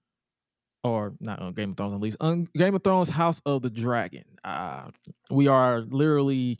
or 0.84 1.14
not 1.20 1.40
on 1.40 1.54
Game 1.54 1.70
of 1.70 1.76
Thrones 1.76 1.94
Unleashed, 1.94 2.16
un, 2.20 2.48
Game 2.56 2.74
of 2.74 2.84
Thrones 2.84 3.08
House 3.08 3.40
of 3.44 3.62
the 3.62 3.70
Dragon. 3.70 4.24
Uh, 4.44 4.90
we 5.30 5.48
are 5.48 5.80
literally 5.80 6.58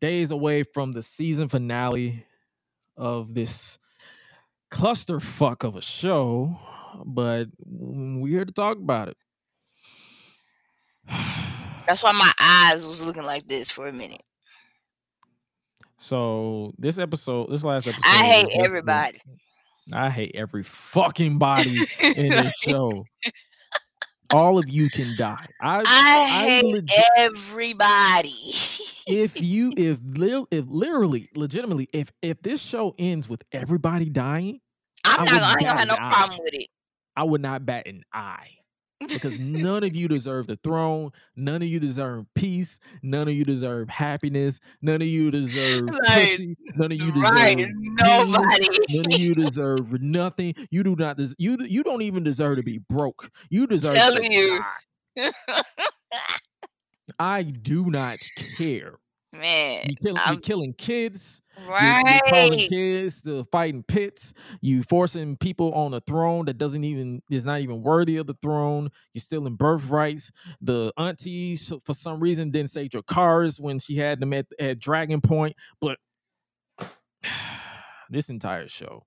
days 0.00 0.30
away 0.30 0.62
from 0.62 0.92
the 0.92 1.02
season 1.02 1.48
finale 1.48 2.24
of 2.96 3.34
this 3.34 3.78
clusterfuck 4.70 5.64
of 5.64 5.74
a 5.74 5.82
show, 5.82 6.56
but 7.04 7.48
we're 7.58 8.28
here 8.28 8.44
to 8.44 8.52
talk 8.52 8.76
about 8.76 9.08
it. 9.08 9.16
That's 11.86 12.02
why 12.02 12.12
my 12.12 12.32
eyes 12.40 12.84
was 12.86 13.04
looking 13.04 13.24
like 13.24 13.46
this 13.46 13.70
for 13.70 13.88
a 13.88 13.92
minute. 13.92 14.22
So 15.98 16.72
this 16.78 16.98
episode, 16.98 17.50
this 17.50 17.64
last 17.64 17.86
episode, 17.86 18.02
I 18.04 18.24
hate 18.24 18.48
everybody. 18.64 19.18
I 19.92 20.10
hate 20.10 20.32
every 20.34 20.62
fucking 20.62 21.38
body 21.38 21.78
in 22.16 22.30
this 22.30 22.54
show. 22.56 23.04
All 24.30 24.58
of 24.58 24.68
you 24.68 24.88
can 24.90 25.14
die. 25.16 25.46
I, 25.60 25.82
I 25.86 26.26
hate 26.26 26.64
legit- 26.64 27.04
everybody. 27.16 28.32
if 29.06 29.40
you 29.40 29.72
if 29.76 29.98
li- 30.02 30.46
if 30.50 30.64
literally 30.68 31.28
legitimately 31.36 31.88
if 31.92 32.10
if 32.22 32.40
this 32.42 32.60
show 32.62 32.94
ends 32.98 33.28
with 33.28 33.42
everybody 33.52 34.08
dying, 34.08 34.60
I 35.04 35.16
I'm 35.18 35.24
not 35.26 35.30
gonna, 35.30 35.44
I 35.44 35.50
ain't 35.50 35.60
gonna 35.60 35.78
have 35.78 35.88
no 35.88 35.96
die. 35.96 36.10
problem 36.10 36.40
with 36.42 36.54
it. 36.54 36.68
I 37.16 37.22
would 37.22 37.42
not 37.42 37.64
bat 37.66 37.86
an 37.86 38.02
eye. 38.12 38.48
Because 39.08 39.38
none 39.38 39.84
of 39.84 39.94
you 39.94 40.08
deserve 40.08 40.46
the 40.46 40.56
throne. 40.56 41.10
None 41.36 41.62
of 41.62 41.68
you 41.68 41.80
deserve 41.80 42.26
peace. 42.34 42.78
None 43.02 43.28
of 43.28 43.34
you 43.34 43.44
deserve 43.44 43.88
happiness. 43.88 44.60
None 44.82 45.02
of 45.02 45.08
you 45.08 45.30
deserve 45.30 45.86
Like, 46.08 46.28
pussy. 46.30 46.56
None 46.76 46.92
of 46.92 46.98
you 46.98 47.12
deserve 47.12 47.30
right. 47.30 47.66
Nobody. 48.02 48.68
None 48.90 49.12
of 49.12 49.20
you 49.20 49.34
deserve 49.34 50.02
nothing. 50.02 50.54
You 50.70 50.82
do 50.82 50.96
not. 50.96 51.16
Des- 51.16 51.34
you 51.38 51.56
you 51.60 51.82
don't 51.82 52.02
even 52.02 52.22
deserve 52.22 52.56
to 52.56 52.62
be 52.62 52.78
broke. 52.88 53.30
You 53.50 53.66
deserve. 53.66 53.94
to 53.94 53.98
Telling 53.98 54.32
you. 54.32 54.60
I 57.18 57.42
do 57.42 57.90
not 57.90 58.18
care. 58.56 58.94
Man. 59.34 59.86
You 59.88 59.96
kill, 59.96 60.14
you 60.14 60.20
I'm- 60.24 60.40
killing 60.40 60.72
kids. 60.74 61.40
You, 61.56 61.62
you 61.64 61.70
causing 61.70 62.50
Right. 62.58 62.68
kids 62.68 63.22
to 63.22 63.44
fight 63.52 63.74
in 63.74 63.82
pits. 63.84 64.32
You 64.60 64.82
forcing 64.82 65.36
people 65.36 65.72
on 65.74 65.94
a 65.94 66.00
throne 66.00 66.46
that 66.46 66.58
doesn't 66.58 66.82
even 66.82 67.22
is 67.30 67.44
not 67.44 67.60
even 67.60 67.80
worthy 67.82 68.16
of 68.16 68.26
the 68.26 68.34
throne. 68.42 68.90
You're 69.12 69.20
stealing 69.22 69.54
birthrights. 69.54 70.32
The 70.60 70.92
aunties 70.98 71.72
for 71.84 71.94
some 71.94 72.18
reason 72.20 72.50
didn't 72.50 72.70
say 72.70 72.88
your 72.92 73.02
cars 73.02 73.60
when 73.60 73.78
she 73.78 73.94
had 73.96 74.18
them 74.20 74.32
at, 74.32 74.46
at 74.58 74.78
Dragon 74.80 75.20
Point. 75.20 75.54
But 75.80 75.98
this 78.10 78.28
entire 78.30 78.68
show, 78.68 79.04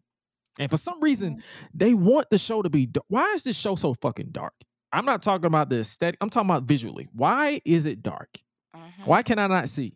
and 0.59 0.71
for 0.71 0.77
some 0.77 1.01
reason, 1.01 1.43
they 1.73 1.93
want 1.93 2.29
the 2.29 2.37
show 2.37 2.61
to 2.61 2.69
be. 2.69 2.85
dar- 2.85 3.03
Why 3.09 3.25
is 3.33 3.43
this 3.43 3.55
show 3.57 3.75
so 3.75 3.93
fucking 3.93 4.29
dark? 4.31 4.53
I'm 4.91 5.05
not 5.05 5.21
talking 5.21 5.45
about 5.45 5.69
the 5.69 5.79
aesthetic. 5.81 6.17
I'm 6.21 6.29
talking 6.29 6.49
about 6.49 6.63
visually. 6.63 7.07
Why 7.13 7.61
is 7.65 7.85
it 7.85 8.01
dark? 8.01 8.37
Mhm. 8.75 9.05
Why 9.05 9.21
can 9.21 9.37
I 9.37 9.47
not 9.47 9.67
see? 9.69 9.93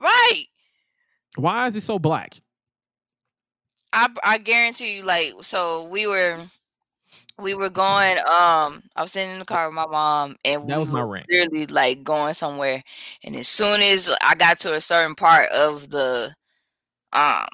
Right. 0.00 0.44
Why 1.36 1.66
is 1.66 1.76
it 1.76 1.82
so 1.82 1.98
black? 1.98 2.40
I 3.92 4.08
I 4.24 4.38
guarantee 4.38 4.96
you, 4.96 5.02
like, 5.02 5.34
so 5.42 5.84
we 5.88 6.06
were 6.06 6.38
we 7.38 7.54
were 7.54 7.70
going. 7.70 8.18
Um, 8.18 8.82
I 8.96 9.02
was 9.02 9.12
sitting 9.12 9.32
in 9.32 9.38
the 9.38 9.44
car 9.44 9.68
with 9.68 9.74
my 9.74 9.86
mom, 9.86 10.36
and 10.44 10.68
That 10.68 10.76
we 10.76 10.80
was 10.80 10.88
my 10.88 11.00
were 11.00 11.06
rant. 11.06 11.26
Literally, 11.30 11.66
like 11.66 12.04
going 12.04 12.34
somewhere, 12.34 12.82
and 13.24 13.36
as 13.36 13.48
soon 13.48 13.80
as 13.82 14.14
I 14.22 14.34
got 14.34 14.60
to 14.60 14.74
a 14.74 14.80
certain 14.80 15.14
part 15.14 15.50
of 15.50 15.90
the 15.90 16.34
um 17.12 17.46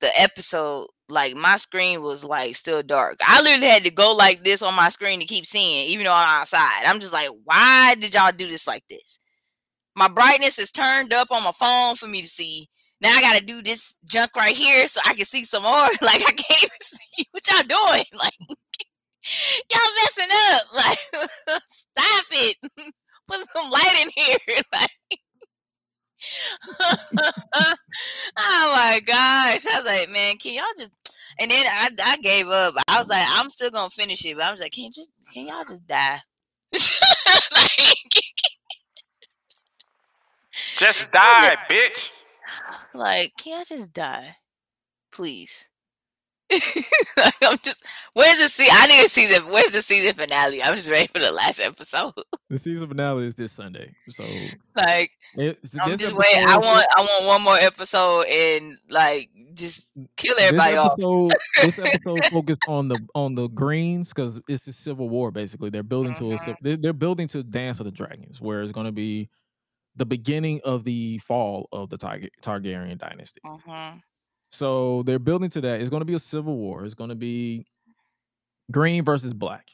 the 0.00 0.10
episode, 0.20 0.88
like 1.08 1.36
my 1.36 1.56
screen 1.56 2.02
was 2.02 2.24
like 2.24 2.56
still 2.56 2.82
dark. 2.82 3.18
I 3.26 3.42
literally 3.42 3.68
had 3.68 3.84
to 3.84 3.90
go 3.92 4.12
like 4.14 4.44
this 4.44 4.62
on 4.62 4.74
my 4.76 4.90
screen 4.90 5.20
to 5.20 5.26
keep 5.26 5.46
seeing, 5.46 5.86
even 5.90 6.04
though 6.04 6.14
I'm 6.14 6.40
outside. 6.42 6.84
I'm 6.86 7.00
just 7.00 7.12
like, 7.12 7.30
why 7.44 7.94
did 7.96 8.14
y'all 8.14 8.32
do 8.32 8.48
this 8.48 8.66
like 8.66 8.84
this? 8.90 9.19
My 10.00 10.08
brightness 10.08 10.58
is 10.58 10.72
turned 10.72 11.12
up 11.12 11.30
on 11.30 11.44
my 11.44 11.52
phone 11.52 11.94
for 11.94 12.06
me 12.06 12.22
to 12.22 12.26
see. 12.26 12.70
Now 13.02 13.10
I 13.10 13.20
gotta 13.20 13.44
do 13.44 13.60
this 13.60 13.94
junk 14.06 14.34
right 14.34 14.56
here 14.56 14.88
so 14.88 14.98
I 15.04 15.12
can 15.12 15.26
see 15.26 15.44
some 15.44 15.62
more. 15.62 15.88
Like 16.00 16.22
I 16.26 16.32
can't 16.32 16.62
even 16.62 16.70
see 16.82 17.26
what 17.32 17.46
y'all 17.50 17.62
doing. 17.64 18.04
Like 18.14 18.32
y'all 19.70 19.92
messing 20.02 20.30
up. 20.52 20.62
Like 20.74 20.98
stop 21.68 22.24
it. 22.30 22.56
Put 23.28 23.46
some 23.52 23.70
light 23.70 23.94
in 24.00 24.08
here. 24.16 24.62
Like 24.72 24.88
oh 28.38 28.72
my 28.74 29.02
gosh. 29.04 29.66
I 29.66 29.80
was 29.80 29.84
like, 29.84 30.08
man, 30.08 30.38
can 30.38 30.54
y'all 30.54 30.64
just 30.78 30.92
and 31.38 31.50
then 31.50 31.66
I, 31.66 31.90
I 32.02 32.16
gave 32.16 32.48
up. 32.48 32.72
I 32.88 32.98
was 32.98 33.10
like, 33.10 33.26
I'm 33.28 33.50
still 33.50 33.70
gonna 33.70 33.90
finish 33.90 34.24
it, 34.24 34.34
but 34.34 34.46
I 34.46 34.50
was 34.50 34.60
like, 34.60 34.72
can 34.72 34.84
you 34.84 34.92
just 34.92 35.10
can 35.34 35.46
y'all 35.46 35.64
just 35.68 35.86
die? 35.86 36.20
like, 36.72 37.96
Just 40.80 41.10
die, 41.12 41.56
bitch. 41.70 42.10
like, 42.94 43.32
can 43.36 43.60
I 43.60 43.64
just 43.64 43.92
die? 43.92 44.36
Please. 45.12 45.68
Like, 47.16 47.34
I'm 47.42 47.58
just 47.62 47.84
where's 48.14 48.38
the 48.38 48.48
season? 48.48 48.74
I 48.76 48.86
need 48.86 49.02
to 49.02 49.08
see 49.08 49.26
the 49.26 49.40
where's 49.46 49.70
the 49.72 49.82
season 49.82 50.14
finale? 50.14 50.62
I'm 50.62 50.74
just 50.76 50.88
ready 50.88 51.06
for 51.12 51.18
the 51.18 51.30
last 51.30 51.60
episode. 51.62 52.12
The 52.48 52.56
season 52.56 52.88
finale 52.88 53.26
is 53.26 53.34
this 53.34 53.52
Sunday. 53.52 53.92
So 54.08 54.24
like 54.76 55.10
it's, 55.34 55.78
I'm 55.78 55.90
this 55.90 56.00
just 56.00 56.14
waiting. 56.14 56.44
I 56.48 56.56
want 56.56 56.86
I 56.96 57.02
want 57.02 57.26
one 57.26 57.42
more 57.42 57.56
episode 57.56 58.22
and 58.26 58.78
like 58.88 59.28
just 59.54 59.96
kill 60.16 60.34
this 60.36 60.46
everybody 60.46 60.76
off. 60.76 60.92
this 61.62 61.78
episode 61.78 62.24
focused 62.26 62.62
on 62.68 62.88
the 62.88 62.98
on 63.14 63.34
the 63.34 63.48
greens 63.48 64.08
because 64.10 64.40
it's 64.48 64.66
a 64.66 64.72
civil 64.72 65.08
war. 65.10 65.30
Basically, 65.30 65.68
they're 65.70 65.82
building 65.82 66.14
to 66.14 66.32
a 66.32 66.34
Mm-hmm. 66.36 66.44
civ- 66.44 66.56
they're, 66.62 66.76
they're 66.76 66.92
building 66.92 67.26
to 67.28 67.42
Dance 67.42 67.80
of 67.80 67.86
the 67.86 67.92
Dragons, 67.92 68.40
where 68.40 68.62
it's 68.62 68.72
going 68.72 68.86
to 68.86 68.92
be 68.92 69.28
the 70.00 70.06
beginning 70.06 70.60
of 70.64 70.82
the 70.84 71.18
fall 71.18 71.68
of 71.72 71.90
the 71.90 71.98
Tar- 71.98 72.20
Targaryen 72.42 72.96
dynasty. 72.98 73.40
Mhm. 73.44 74.00
So 74.50 75.02
they're 75.04 75.18
building 75.18 75.50
to 75.50 75.60
that. 75.60 75.80
It's 75.80 75.90
going 75.90 76.00
to 76.00 76.06
be 76.06 76.14
a 76.14 76.18
civil 76.18 76.56
war. 76.56 76.84
It's 76.86 76.94
going 76.94 77.10
to 77.10 77.14
be 77.16 77.66
green 78.70 79.04
versus 79.04 79.32
black. 79.34 79.68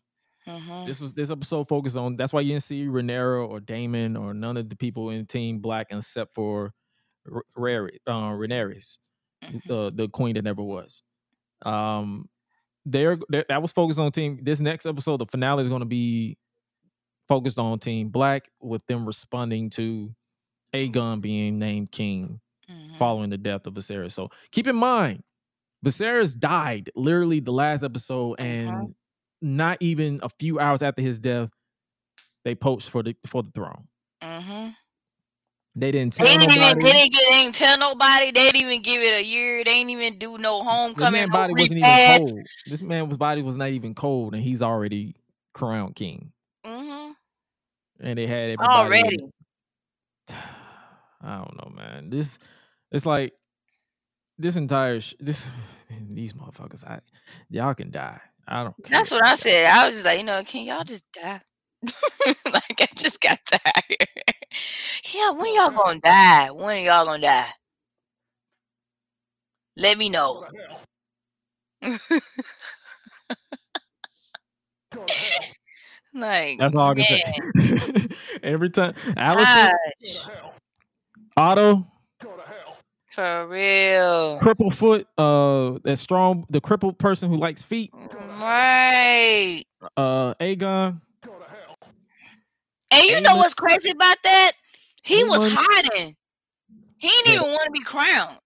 Mhm. 0.47 0.87
This 0.87 1.01
was 1.01 1.15
this 1.15 1.31
episode 1.31 1.69
focused 1.69 1.97
on. 1.97 2.17
That's 2.17 2.33
why 2.33 2.41
you 2.41 2.51
didn't 2.53 2.65
see 2.65 2.87
Rhaenyra 2.87 3.49
or 3.49 3.61
Daemon 3.61 4.17
or 4.17 4.35
none 4.35 4.57
of 4.57 4.69
the 4.69 4.77
people 4.77 5.11
in 5.11 5.27
Team 5.27 5.59
Black 5.61 5.89
except 5.91 6.35
for 6.35 6.73
R- 7.33 7.43
Rhaery- 7.57 7.99
uh, 8.07 8.31
Rhaenyra's, 8.33 8.99
Mhm. 9.45 9.71
uh, 9.71 9.91
the 9.95 10.09
queen 10.09 10.35
that 10.35 10.43
never 10.43 10.63
was. 10.63 11.03
Um, 11.63 12.29
they're, 12.85 13.19
they're 13.29 13.45
that 13.49 13.63
was 13.63 13.73
focused 13.73 13.99
on 13.99 14.13
Team. 14.13 14.39
This 14.43 14.61
next 14.61 14.87
episode, 14.87 15.17
the 15.19 15.27
finale 15.27 15.63
is 15.63 15.69
going 15.69 15.81
to 15.81 15.87
be 15.87 16.37
focused 17.29 17.59
on 17.59 17.79
Team 17.79 18.09
Black 18.09 18.49
with 18.61 18.85
them 18.87 19.07
responding 19.07 19.71
to 19.71 20.15
Aegon 20.75 21.21
being 21.21 21.59
named 21.59 21.91
king 21.91 22.41
Mhm. 22.69 22.97
following 22.99 23.31
the 23.31 23.39
death 23.39 23.67
of 23.67 23.75
Viserys. 23.75 24.13
So 24.13 24.29
keep 24.51 24.67
in 24.67 24.77
mind, 24.77 25.23
Viserys 25.85 26.37
died 26.39 26.91
literally 26.97 27.41
the 27.41 27.53
last 27.53 27.83
episode, 27.85 28.41
and 28.41 28.95
not 29.41 29.79
even 29.81 30.19
a 30.23 30.29
few 30.29 30.59
hours 30.59 30.83
after 30.83 31.03
his 31.03 31.19
death, 31.21 31.51
they 32.45 32.55
poached 32.55 32.91
for 32.91 33.03
the 33.03 33.15
for 33.27 33.43
the 33.43 33.51
throne. 33.53 33.87
Mhm. 34.23 34.75
They 35.79 35.93
didn't 35.93 36.15
They 36.15 36.25
tell 36.25 36.39
didn't 36.39 36.51
even 36.57 36.61
nobody. 36.63 36.85
they 36.87 36.93
didn't, 36.93 37.13
get, 37.13 37.23
they 37.31 37.43
didn't 37.43 37.55
tell 37.55 37.79
nobody. 37.79 38.27
They 38.31 38.45
didn't 38.51 38.63
even 38.63 38.83
give 38.83 39.03
it 39.03 39.15
a 39.15 39.23
year. 39.23 39.59
They 39.63 39.75
didn't 39.75 39.91
even 39.91 40.19
do 40.19 40.39
no 40.39 40.59
This 40.61 40.67
homecoming. 40.69 41.13
man's 41.13 41.29
no 41.29 41.33
body 41.35 41.53
wasn't 41.53 41.79
even 41.81 42.19
cold. 42.19 42.47
This 42.67 42.81
man's 42.83 43.17
body 43.19 43.43
was 43.43 43.57
not 43.57 43.69
even 43.69 43.95
cold, 43.95 44.35
and 44.35 44.43
he's 44.43 44.63
already 44.63 45.15
crowned 45.53 45.95
king. 45.95 46.33
Mhm. 46.67 47.15
And 48.01 48.19
they 48.19 48.27
had 48.27 48.51
everybody 48.51 48.69
Already. 48.69 49.19
I 51.23 51.37
don't 51.39 51.57
know, 51.57 51.73
man. 51.75 52.11
This 52.11 52.39
it's 52.91 53.07
like 53.07 53.33
this 54.39 54.57
entire 54.57 55.01
sh- 55.01 55.15
this 55.21 55.47
these 56.11 56.33
motherfuckers. 56.33 56.85
I 56.85 57.01
y'all 57.49 57.75
can 57.75 57.91
die. 57.91 58.21
I 58.47 58.65
don't 58.65 58.75
care. 58.85 58.99
That's 58.99 59.11
what 59.11 59.27
I 59.27 59.35
said. 59.35 59.67
I 59.67 59.87
was 59.87 59.97
just 59.97 60.05
like, 60.05 60.19
you 60.19 60.25
know, 60.25 60.43
can 60.45 60.65
y'all 60.65 60.85
just 60.85 61.05
die? 61.13 61.41
like 62.45 62.81
I 62.81 62.89
just 62.95 63.21
got 63.21 63.39
tired. 63.47 64.09
yeah, 65.15 65.31
when 65.31 65.55
y'all 65.55 65.71
gonna 65.71 66.01
die? 66.01 66.51
When 66.51 66.85
y'all 66.85 67.05
gonna 67.05 67.23
die? 67.23 67.49
Let 69.77 69.99
me 69.99 70.09
know. 70.09 70.47
like 76.21 76.59
That's 76.59 76.75
all 76.75 76.91
I 76.91 76.95
can 76.95 77.05
man, 77.09 77.99
say. 77.99 78.09
Every 78.43 78.71
time 78.71 78.95
Alicent 79.17 79.73
gosh, 80.05 80.29
Otto 81.37 81.87
for 83.11 83.47
real. 83.49 84.39
cripple 84.41 84.73
foot, 84.73 85.07
uh, 85.17 85.79
that 85.85 85.97
strong, 85.99 86.45
the 86.51 86.61
crippled 86.61 86.99
person 86.99 87.31
who 87.31 87.37
likes 87.37 87.63
feet, 87.63 87.91
Right. 87.95 89.65
uh, 89.97 90.35
Aegon. 90.35 91.01
And 92.91 93.05
you 93.05 93.21
know 93.23 93.37
what's 93.37 93.55
crazy 93.55 93.91
about 93.91 94.17
that? 94.23 94.53
He 95.03 95.23
was 95.25 95.51
hiding. 95.55 96.15
He 96.99 97.09
didn't 97.09 97.27
Yeah. 97.27 97.33
even 97.41 97.49
want 97.53 97.65
to 97.67 97.71
be 97.73 97.83
crowned. 97.85 98.39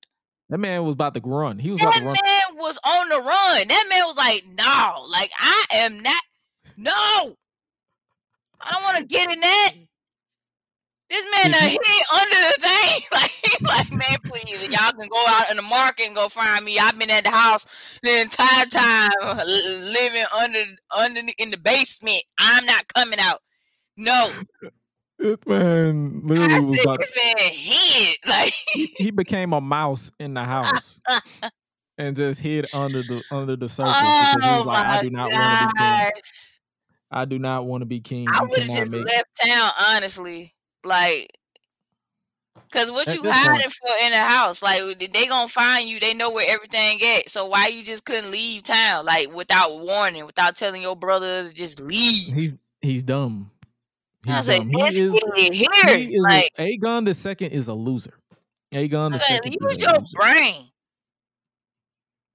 That 0.49 0.59
man 0.59 0.83
was 0.85 0.95
about 0.95 1.15
to 1.15 1.21
run. 1.25 1.59
He 1.59 1.71
was 1.71 1.81
about 1.81 1.95
That 1.95 2.01
to 2.01 2.07
run. 2.07 2.17
man 2.25 2.41
was 2.57 2.79
on 2.85 3.09
the 3.09 3.19
run. 3.19 3.69
That 3.69 3.87
man 3.89 4.05
was 4.07 4.17
like, 4.17 4.43
no, 4.57 5.05
like 5.11 5.31
I 5.39 5.65
am 5.73 6.01
not. 6.01 6.23
No, 6.77 7.35
I 8.61 8.73
don't 8.73 8.83
want 8.83 8.99
to 8.99 9.05
get 9.05 9.31
in 9.31 9.41
that. 9.41 9.73
This 11.09 11.27
man, 11.33 11.71
you- 11.71 11.79
he 11.85 12.03
under 12.15 12.37
the 12.37 12.55
thing. 12.61 13.01
Like, 13.13 13.33
like, 13.63 13.91
man, 13.91 14.19
please, 14.25 14.63
y'all 14.69 14.93
can 14.93 15.09
go 15.09 15.25
out 15.29 15.51
in 15.51 15.57
the 15.57 15.63
market 15.63 16.07
and 16.07 16.15
go 16.15 16.29
find 16.29 16.65
me. 16.65 16.79
I've 16.79 16.99
been 16.99 17.11
at 17.11 17.25
the 17.25 17.31
house 17.31 17.67
the 18.03 18.21
entire 18.21 18.67
time, 18.67 19.11
uh, 19.23 19.43
living 19.45 20.25
under, 20.39 20.65
under 20.97 21.21
in 21.39 21.51
the 21.51 21.57
basement. 21.59 22.23
I'm 22.39 22.65
not 22.67 22.87
coming 22.95 23.19
out. 23.19 23.41
No, 23.97 24.31
This 25.21 25.37
man 25.47 26.23
I 26.25 26.27
literally 26.27 26.61
was 26.61 26.79
said, 26.79 26.85
about. 26.87 26.99
this 26.99 27.13
man 27.17 27.53
hid. 27.53 28.17
Like, 28.27 28.55
he, 28.99 29.11
became 29.11 29.53
a 29.53 29.61
mouse 29.61 30.11
in 30.19 30.33
the 30.33 30.45
house, 30.45 30.99
and 31.99 32.17
just 32.17 32.41
hid 32.41 32.67
under 32.73 33.03
the 33.03 33.23
under 33.31 33.57
the 33.57 33.69
surface 33.69 33.97
because 33.97 34.45
he 34.45 34.51
Oh 34.51 34.59
was 34.59 34.67
like, 34.67 34.87
I 34.87 35.03
do 35.03 35.11
not 35.11 35.31
want 35.31 35.61
to 35.61 36.13
be. 36.15 36.21
I 37.11 37.25
do 37.25 37.39
not 37.39 37.67
want 37.67 37.83
to 37.83 37.87
be 37.87 38.01
king. 38.01 38.27
I 38.31 38.43
would 38.45 38.59
have 38.63 38.79
just 38.79 38.93
make 38.93 39.05
left 39.05 39.29
town, 39.45 39.71
honestly. 39.91 40.55
Like, 40.85 41.37
cause 42.71 42.91
what 42.91 43.09
At 43.09 43.17
you 43.17 43.23
this 43.23 43.35
point- 43.37 43.49
hiding 43.49 43.71
for 43.71 43.89
in 44.05 44.13
the 44.13 44.19
house? 44.19 44.63
Like, 44.63 44.81
they 45.13 45.27
gonna 45.27 45.49
find 45.49 45.89
you. 45.89 45.99
They 46.01 46.15
know 46.15 46.31
where 46.31 46.49
everything 46.49 47.01
at. 47.03 47.29
So 47.29 47.47
why 47.47 47.67
you 47.69 47.83
just 47.83 48.05
couldn't 48.05 48.31
leave 48.31 48.63
town, 48.63 49.05
like 49.05 49.35
without 49.35 49.81
warning, 49.81 50.25
without 50.27 50.57
telling 50.57 50.83
your 50.83 50.97
brothers, 50.97 51.53
just 51.53 51.81
leave? 51.81 52.33
he's 52.35 52.55
he's 52.81 53.03
dumb. 53.03 53.51
I 54.27 54.29
He's 54.29 54.37
was 54.37 54.49
like, 54.49 54.71
dumb. 54.71 54.83
this 54.85 54.97
He 54.97 55.03
is 55.03 55.13
here, 55.85 55.97
he 55.99 56.15
is 56.17 56.23
like, 56.23 56.51
a, 56.59 56.77
Aegon 56.79 57.05
the 57.07 57.15
second 57.15 57.53
is 57.53 57.69
a 57.69 57.75
loser. 57.75 58.13
Aegon 58.73 59.13
the 59.13 59.19
like, 59.19 59.23
second 59.23 59.57
use 59.61 59.73
is 59.73 59.79
a 59.79 59.81
your 59.81 59.93
loser. 59.99 60.17
brain. 60.17 60.67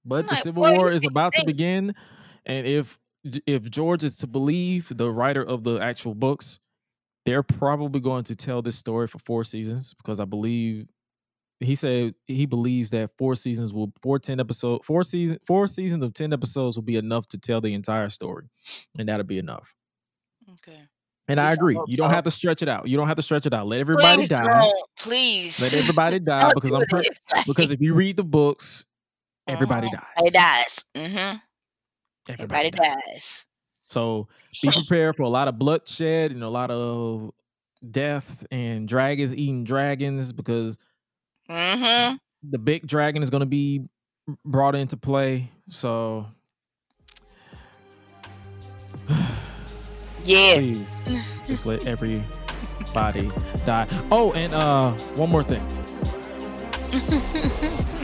But 0.04 0.26
the 0.28 0.34
like, 0.34 0.42
civil 0.42 0.62
war 0.62 0.90
is 0.90 1.00
think 1.02 1.10
about 1.12 1.32
to 1.34 1.44
begin, 1.46 1.94
and 2.44 2.66
if 2.66 2.98
if 3.46 3.70
George 3.70 4.04
is 4.04 4.16
to 4.18 4.26
believe 4.26 4.90
the 4.96 5.10
writer 5.10 5.42
of 5.42 5.64
the 5.64 5.78
actual 5.78 6.14
books, 6.14 6.58
they're 7.24 7.42
probably 7.42 8.00
going 8.00 8.24
to 8.24 8.36
tell 8.36 8.62
this 8.62 8.76
story 8.76 9.06
for 9.06 9.18
four 9.18 9.44
seasons 9.44 9.94
because 9.94 10.20
I 10.20 10.24
believe 10.24 10.86
he 11.60 11.74
said 11.74 12.14
he 12.26 12.46
believes 12.46 12.90
that 12.90 13.10
four 13.18 13.34
seasons 13.34 13.72
will 13.72 13.92
four 14.02 14.18
ten 14.18 14.40
episode 14.40 14.84
four 14.84 15.02
season 15.02 15.38
four 15.46 15.66
seasons 15.66 16.02
of 16.02 16.12
ten 16.14 16.32
episodes 16.32 16.76
will 16.76 16.84
be 16.84 16.96
enough 16.96 17.26
to 17.26 17.38
tell 17.38 17.60
the 17.60 17.74
entire 17.74 18.10
story, 18.10 18.44
and 18.98 19.08
that'll 19.08 19.24
be 19.24 19.38
enough. 19.38 19.74
Okay. 20.54 20.78
And 21.28 21.40
I 21.40 21.50
I 21.50 21.52
agree. 21.54 21.78
You 21.86 21.96
don't 21.96 22.10
have 22.10 22.24
to 22.24 22.30
stretch 22.30 22.62
it 22.62 22.68
out. 22.68 22.86
You 22.88 22.96
don't 22.96 23.08
have 23.08 23.16
to 23.16 23.22
stretch 23.22 23.46
it 23.46 23.54
out. 23.54 23.66
Let 23.66 23.80
everybody 23.80 24.16
Please 24.18 24.28
die. 24.28 24.44
don't, 24.44 24.88
please. 24.98 25.60
Let 25.60 25.74
everybody 25.74 26.18
die 26.20 26.52
because 26.54 26.72
I'm 26.72 26.84
pre- 26.88 27.08
because 27.46 27.72
if 27.72 27.80
you 27.80 27.94
read 27.94 28.16
the 28.16 28.24
books, 28.24 28.84
everybody 29.48 29.88
mhm, 29.88 29.92
dies. 29.92 30.04
It 30.18 30.32
dies. 30.32 30.84
Mm-hmm. 30.94 31.36
Everybody, 32.28 32.68
Everybody 32.68 32.70
dies. 32.70 33.04
dies. 33.04 33.46
So 33.88 34.28
be 34.62 34.70
prepared 34.72 35.16
for 35.16 35.22
a 35.22 35.28
lot 35.28 35.48
of 35.48 35.58
bloodshed 35.58 36.32
and 36.32 36.42
a 36.42 36.48
lot 36.48 36.70
of 36.70 37.30
death 37.90 38.44
and 38.50 38.88
dragons 38.88 39.34
eating 39.34 39.64
dragons 39.64 40.32
because 40.32 40.78
Mm-hmm. 41.48 42.16
the 42.50 42.58
big 42.58 42.86
dragon 42.88 43.22
is 43.22 43.30
going 43.30 43.40
to 43.42 43.46
be 43.46 43.82
brought 44.44 44.74
into 44.74 44.96
play. 44.96 45.48
So 45.70 46.26
Yeah. 50.24 50.54
please 50.54 50.88
just 51.46 51.66
let 51.66 51.86
everybody 51.86 52.24
die. 53.64 53.86
Oh, 54.10 54.32
and 54.32 54.52
uh 54.54 54.90
one 55.14 55.30
more 55.30 55.44
thing. 55.44 55.64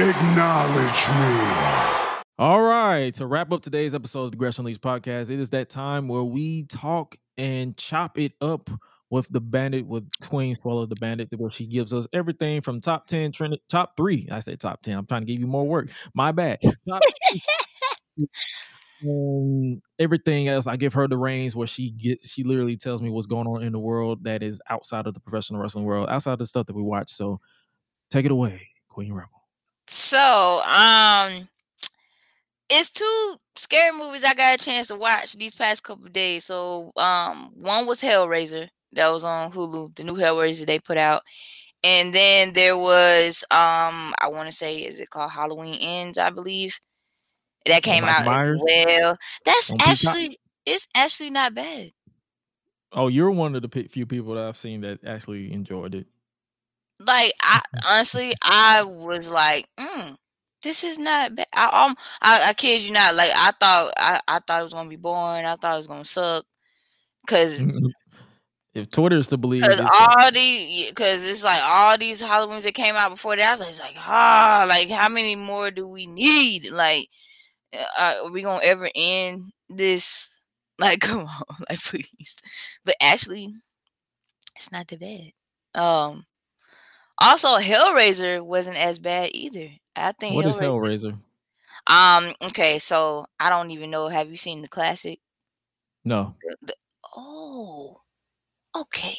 Acknowledge 0.00 1.08
me. 1.08 2.22
All 2.38 2.62
right. 2.62 3.12
To 3.14 3.26
wrap 3.26 3.52
up 3.52 3.62
today's 3.62 3.96
episode 3.96 4.26
of 4.26 4.30
the 4.30 4.36
Gresh 4.36 4.56
Unleashed 4.56 4.80
podcast, 4.80 5.28
it 5.28 5.40
is 5.40 5.50
that 5.50 5.68
time 5.68 6.06
where 6.06 6.22
we 6.22 6.66
talk 6.66 7.16
and 7.36 7.76
chop 7.76 8.16
it 8.16 8.30
up 8.40 8.70
with 9.10 9.26
the 9.30 9.40
bandit, 9.40 9.88
with 9.88 10.08
Queen 10.22 10.54
Suela 10.54 10.88
the 10.88 10.94
Bandit, 10.94 11.32
where 11.36 11.50
she 11.50 11.66
gives 11.66 11.92
us 11.92 12.06
everything 12.12 12.60
from 12.60 12.80
top 12.80 13.08
10, 13.08 13.32
trend, 13.32 13.58
top 13.68 13.96
three. 13.96 14.28
I 14.30 14.38
say 14.38 14.54
top 14.54 14.82
10. 14.82 14.98
I'm 14.98 15.06
trying 15.06 15.22
to 15.22 15.26
give 15.26 15.40
you 15.40 15.48
more 15.48 15.66
work. 15.66 15.90
My 16.14 16.30
bad. 16.30 16.60
Um, 19.08 19.80
everything 20.00 20.48
else, 20.48 20.66
I 20.66 20.74
give 20.74 20.92
her 20.94 21.06
the 21.06 21.16
reins 21.16 21.54
where 21.54 21.68
she 21.68 21.92
gets, 21.92 22.28
she 22.30 22.42
literally 22.42 22.76
tells 22.76 23.00
me 23.00 23.10
what's 23.10 23.28
going 23.28 23.46
on 23.46 23.62
in 23.62 23.70
the 23.70 23.78
world 23.78 24.24
that 24.24 24.42
is 24.42 24.60
outside 24.68 25.06
of 25.06 25.14
the 25.14 25.20
professional 25.20 25.60
wrestling 25.60 25.84
world, 25.84 26.08
outside 26.08 26.32
of 26.32 26.40
the 26.40 26.46
stuff 26.46 26.66
that 26.66 26.74
we 26.74 26.82
watch. 26.82 27.08
So 27.08 27.38
take 28.10 28.24
it 28.24 28.32
away, 28.32 28.66
Queen 28.88 29.12
Rebel. 29.12 29.37
So, 30.08 30.62
um, 30.62 31.50
it's 32.70 32.90
two 32.90 33.36
scary 33.56 33.92
movies 33.92 34.24
I 34.24 34.32
got 34.32 34.58
a 34.58 34.64
chance 34.64 34.88
to 34.88 34.96
watch 34.96 35.34
these 35.34 35.54
past 35.54 35.82
couple 35.82 36.06
of 36.06 36.14
days. 36.14 36.46
So, 36.46 36.92
um, 36.96 37.50
one 37.54 37.86
was 37.86 38.00
Hellraiser 38.00 38.70
that 38.92 39.12
was 39.12 39.22
on 39.22 39.52
Hulu, 39.52 39.94
the 39.96 40.04
new 40.04 40.14
Hellraiser 40.14 40.64
they 40.64 40.78
put 40.78 40.96
out, 40.96 41.24
and 41.84 42.14
then 42.14 42.54
there 42.54 42.78
was 42.78 43.44
um, 43.50 44.14
I 44.18 44.28
want 44.28 44.46
to 44.46 44.56
say, 44.56 44.78
is 44.78 44.98
it 44.98 45.10
called 45.10 45.30
Halloween 45.30 45.76
Ends? 45.78 46.16
I 46.16 46.30
believe 46.30 46.80
that 47.66 47.82
came 47.82 48.04
Michael 48.04 48.22
out 48.22 48.26
Myers? 48.32 48.62
well. 48.64 49.18
That's 49.44 49.74
actually 49.78 50.38
it's 50.64 50.88
actually 50.94 51.28
not 51.28 51.54
bad. 51.54 51.92
Oh, 52.92 53.08
you're 53.08 53.30
one 53.30 53.54
of 53.54 53.60
the 53.60 53.88
few 53.90 54.06
people 54.06 54.36
that 54.36 54.44
I've 54.44 54.56
seen 54.56 54.80
that 54.80 55.04
actually 55.04 55.52
enjoyed 55.52 55.94
it. 55.94 56.06
Like 57.00 57.32
I 57.42 57.60
honestly 57.88 58.32
I 58.42 58.82
was 58.82 59.30
like, 59.30 59.66
mm, 59.78 60.16
this 60.62 60.84
is 60.84 60.98
not 60.98 61.34
bad. 61.34 61.46
I, 61.52 61.86
um, 61.86 61.96
I 62.20 62.48
I 62.48 62.52
kid 62.54 62.82
you 62.82 62.92
not. 62.92 63.14
Like 63.14 63.30
I 63.34 63.52
thought 63.58 63.92
I, 63.96 64.20
I 64.26 64.40
thought 64.40 64.60
it 64.60 64.64
was 64.64 64.72
gonna 64.72 64.88
be 64.88 64.96
boring. 64.96 65.46
I 65.46 65.56
thought 65.56 65.74
it 65.74 65.78
was 65.78 65.86
gonna 65.86 66.04
suck. 66.04 66.44
Cause, 67.26 67.62
if 68.74 68.90
Twitter 68.90 69.18
is 69.18 69.28
to 69.28 69.36
believe, 69.36 69.62
cause 69.62 69.78
it's 69.78 70.00
all 70.00 70.32
the 70.32 70.92
cause 70.94 71.22
it's 71.24 71.44
like 71.44 71.60
all 71.62 71.98
these 71.98 72.22
Halloweens 72.22 72.62
that 72.62 72.74
came 72.74 72.94
out 72.94 73.10
before 73.10 73.36
that. 73.36 73.60
I 73.60 73.66
was 73.66 73.78
like, 73.78 73.94
like 73.94 74.08
ah, 74.08 74.66
like 74.68 74.88
how 74.88 75.08
many 75.08 75.36
more 75.36 75.70
do 75.70 75.86
we 75.86 76.06
need? 76.06 76.70
Like, 76.70 77.08
uh, 77.72 78.14
are 78.24 78.30
we 78.30 78.42
gonna 78.42 78.64
ever 78.64 78.88
end 78.94 79.52
this? 79.68 80.30
Like, 80.80 81.00
come 81.00 81.22
on, 81.22 81.42
like 81.68 81.80
please. 81.80 82.36
But 82.84 82.94
actually, 83.02 83.48
it's 84.54 84.70
not 84.70 84.86
that 84.86 85.00
bad. 85.00 85.32
Um, 85.74 86.24
also, 87.20 87.56
Hellraiser 87.58 88.44
wasn't 88.44 88.76
as 88.76 88.98
bad 88.98 89.30
either. 89.34 89.68
I 89.96 90.12
think 90.12 90.34
what 90.36 90.46
is 90.46 90.58
Hellraiser. 90.60 91.12
Hellraiser? 91.12 91.18
Um. 91.86 92.34
Okay. 92.42 92.78
So 92.78 93.26
I 93.40 93.50
don't 93.50 93.70
even 93.70 93.90
know. 93.90 94.08
Have 94.08 94.30
you 94.30 94.36
seen 94.36 94.62
the 94.62 94.68
classic? 94.68 95.20
No. 96.04 96.34
Oh. 97.16 98.00
Okay. 98.76 99.16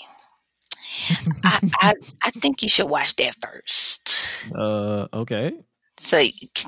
I, 1.43 1.59
I 1.81 1.93
I 2.23 2.31
think 2.31 2.61
you 2.61 2.69
should 2.69 2.89
watch 2.89 3.15
that 3.17 3.35
first. 3.41 4.15
Uh, 4.55 5.07
okay. 5.13 5.53
So 5.97 6.23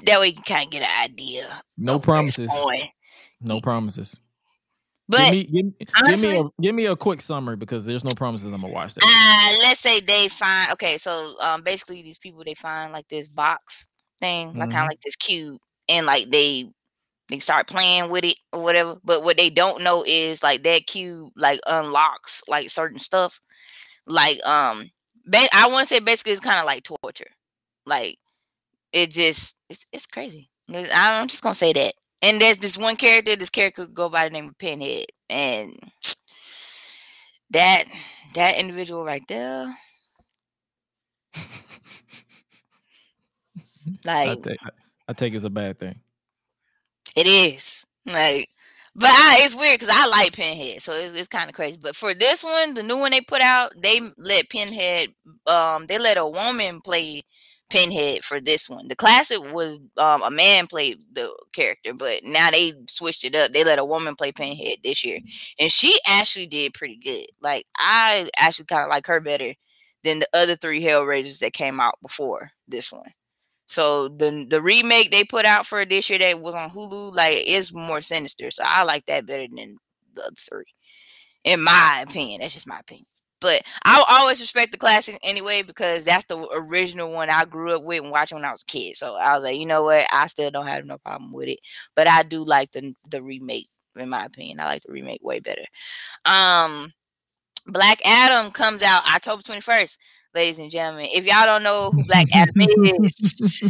that 0.05 0.19
way 0.19 0.27
you 0.27 0.33
can 0.33 0.43
kind 0.43 0.65
of 0.65 0.71
get 0.71 0.81
an 0.81 1.09
idea. 1.09 1.61
No 1.77 1.95
of 1.95 2.05
where 2.07 2.19
it's 2.25 2.35
promises. 2.35 2.51
No 3.39 3.61
promises. 3.61 4.19
But 5.11 5.19
give 5.19 5.31
me, 5.31 5.43
give, 5.45 5.65
me- 5.65 5.75
give 6.07 6.19
me 6.19 6.39
a 6.39 6.43
give 6.61 6.75
me 6.75 6.85
a 6.85 6.95
quick 6.95 7.21
summary 7.21 7.57
because 7.57 7.85
there's 7.85 8.03
no 8.03 8.15
promises. 8.15 8.47
I'm 8.53 8.61
gonna 8.61 8.73
watch 8.73 8.95
that. 8.95 9.03
Uh, 9.03 9.59
let's 9.63 9.79
say 9.81 9.99
they 9.99 10.29
find 10.29 10.71
okay, 10.73 10.97
so 10.97 11.35
um 11.41 11.63
basically 11.63 12.01
these 12.01 12.17
people 12.17 12.43
they 12.45 12.55
find 12.55 12.93
like 12.93 13.07
this 13.09 13.27
box 13.27 13.87
thing, 14.19 14.53
like 14.55 14.69
kind 14.69 14.83
Mhm. 14.83 14.85
of 14.85 14.89
like 14.89 15.01
this 15.01 15.15
cube, 15.15 15.59
and 15.89 16.05
like 16.05 16.29
they 16.31 16.65
they 17.29 17.39
start 17.39 17.67
playing 17.67 18.09
with 18.09 18.25
it 18.25 18.37
or 18.53 18.63
whatever. 18.63 18.97
But 19.03 19.23
what 19.23 19.37
they 19.37 19.49
don't 19.49 19.83
know 19.83 20.03
is 20.05 20.43
like 20.43 20.63
that 20.63 20.87
cube 20.87 21.31
like 21.35 21.59
unlocks 21.67 22.41
like 22.47 22.69
certain 22.69 22.99
stuff. 22.99 23.39
Like 24.07 24.39
um 24.45 24.91
ba- 25.25 25.49
I 25.53 25.67
want 25.67 25.87
to 25.87 25.93
say 25.95 25.99
basically 25.99 26.33
it's 26.33 26.41
kind 26.41 26.59
of 26.59 26.65
like 26.65 26.83
torture. 26.83 27.31
Like 27.85 28.17
it 28.93 29.11
just 29.11 29.55
it's 29.69 29.85
it's 29.91 30.05
crazy. 30.05 30.49
I'm 30.73 31.27
just 31.27 31.43
gonna 31.43 31.55
say 31.55 31.73
that. 31.73 31.93
And 32.21 32.41
there's 32.41 32.57
this 32.59 32.77
one 32.77 32.95
character, 32.97 33.35
this 33.35 33.49
character 33.49 33.85
could 33.85 33.95
go 33.95 34.09
by 34.09 34.25
the 34.25 34.31
name 34.31 34.49
of 34.49 34.57
Pinhead, 34.57 35.07
and 35.29 35.77
that 37.51 37.85
that 38.35 38.57
individual 38.59 39.03
right 39.03 39.23
there, 39.27 39.73
I 44.25 44.35
like 44.35 44.43
take 44.43 44.59
I 45.07 45.13
take 45.13 45.33
it's 45.33 45.43
a 45.45 45.49
bad 45.49 45.79
thing. 45.79 45.99
it 47.15 47.27
is 47.27 47.85
like. 48.05 48.49
But 48.93 49.09
I, 49.09 49.39
it's 49.43 49.55
weird 49.55 49.79
because 49.79 49.95
I 49.95 50.05
like 50.07 50.33
Pinhead, 50.33 50.81
so 50.81 50.93
it's, 50.97 51.13
it's 51.17 51.29
kind 51.29 51.49
of 51.49 51.55
crazy. 51.55 51.77
But 51.81 51.95
for 51.95 52.13
this 52.13 52.43
one, 52.43 52.73
the 52.73 52.83
new 52.83 52.97
one 52.97 53.11
they 53.11 53.21
put 53.21 53.41
out, 53.41 53.71
they 53.81 54.01
let 54.17 54.49
Pinhead, 54.49 55.13
um, 55.47 55.87
they 55.87 55.97
let 55.97 56.17
a 56.17 56.27
woman 56.27 56.81
play 56.81 57.23
Pinhead 57.71 58.23
for 58.25 58.41
this 58.41 58.69
one. 58.69 58.87
The 58.89 58.95
classic 58.95 59.39
was 59.53 59.79
um 59.97 60.23
a 60.23 60.31
man 60.31 60.67
played 60.67 60.99
the 61.13 61.31
character, 61.53 61.93
but 61.93 62.23
now 62.23 62.51
they 62.51 62.73
switched 62.89 63.23
it 63.25 63.35
up. 63.35 63.53
They 63.53 63.63
let 63.63 63.79
a 63.79 63.85
woman 63.85 64.15
play 64.15 64.31
Pinhead 64.33 64.79
this 64.83 65.03
year, 65.05 65.19
and 65.59 65.71
she 65.71 65.97
actually 66.07 66.47
did 66.47 66.73
pretty 66.75 66.97
good. 66.97 67.27
Like 67.41 67.65
I 67.77 68.29
actually 68.37 68.65
kind 68.65 68.83
of 68.83 68.89
like 68.89 69.07
her 69.07 69.21
better 69.21 69.53
than 70.03 70.19
the 70.19 70.29
other 70.33 70.55
three 70.55 70.81
Hellraisers 70.83 71.39
that 71.39 71.53
came 71.53 71.79
out 71.79 71.95
before 72.01 72.51
this 72.67 72.91
one. 72.91 73.11
So 73.67 74.09
the 74.09 74.45
the 74.49 74.61
remake 74.61 75.11
they 75.11 75.23
put 75.25 75.45
out 75.45 75.65
for 75.65 75.85
this 75.85 76.09
year 76.09 76.19
that 76.19 76.41
was 76.41 76.55
on 76.55 76.69
Hulu, 76.71 77.15
like 77.15 77.43
it's 77.47 77.73
more 77.73 78.01
sinister. 78.01 78.51
So 78.51 78.63
I 78.65 78.83
like 78.83 79.05
that 79.07 79.25
better 79.27 79.47
than 79.47 79.77
the 80.15 80.23
other 80.23 80.35
three, 80.37 80.65
in 81.45 81.61
my 81.63 82.03
opinion. 82.07 82.41
That's 82.41 82.53
just 82.55 82.67
my 82.67 82.79
opinion. 82.79 83.05
But 83.41 83.63
I'll 83.83 84.05
always 84.07 84.39
respect 84.39 84.71
the 84.71 84.77
classic 84.77 85.19
anyway 85.23 85.63
because 85.63 86.05
that's 86.05 86.25
the 86.25 86.47
original 86.53 87.11
one 87.11 87.29
I 87.29 87.45
grew 87.45 87.75
up 87.75 87.83
with 87.83 88.03
and 88.03 88.11
watching 88.11 88.37
when 88.37 88.45
I 88.45 88.51
was 88.51 88.61
a 88.61 88.71
kid. 88.71 88.95
So 88.95 89.15
I 89.15 89.35
was 89.35 89.43
like, 89.43 89.57
you 89.57 89.65
know 89.65 89.83
what? 89.83 90.05
I 90.13 90.27
still 90.27 90.51
don't 90.51 90.67
have 90.67 90.85
no 90.85 90.99
problem 90.99 91.33
with 91.33 91.49
it. 91.49 91.59
But 91.95 92.07
I 92.07 92.23
do 92.23 92.43
like 92.43 92.71
the 92.71 92.93
the 93.09 93.21
remake, 93.21 93.67
in 93.97 94.09
my 94.09 94.25
opinion. 94.25 94.59
I 94.59 94.65
like 94.65 94.83
the 94.83 94.93
remake 94.93 95.21
way 95.23 95.39
better. 95.39 95.65
Um 96.25 96.93
Black 97.67 97.99
Adam 98.05 98.51
comes 98.51 98.81
out 98.81 99.03
October 99.07 99.41
21st. 99.43 99.97
ladies 100.33 100.59
and 100.59 100.71
gentlemen. 100.71 101.07
If 101.13 101.25
y'all 101.25 101.45
don't 101.45 101.63
know 101.63 101.91
who 101.91 102.03
Black 102.05 102.27
Adam 102.33 102.55
is, 102.59 103.63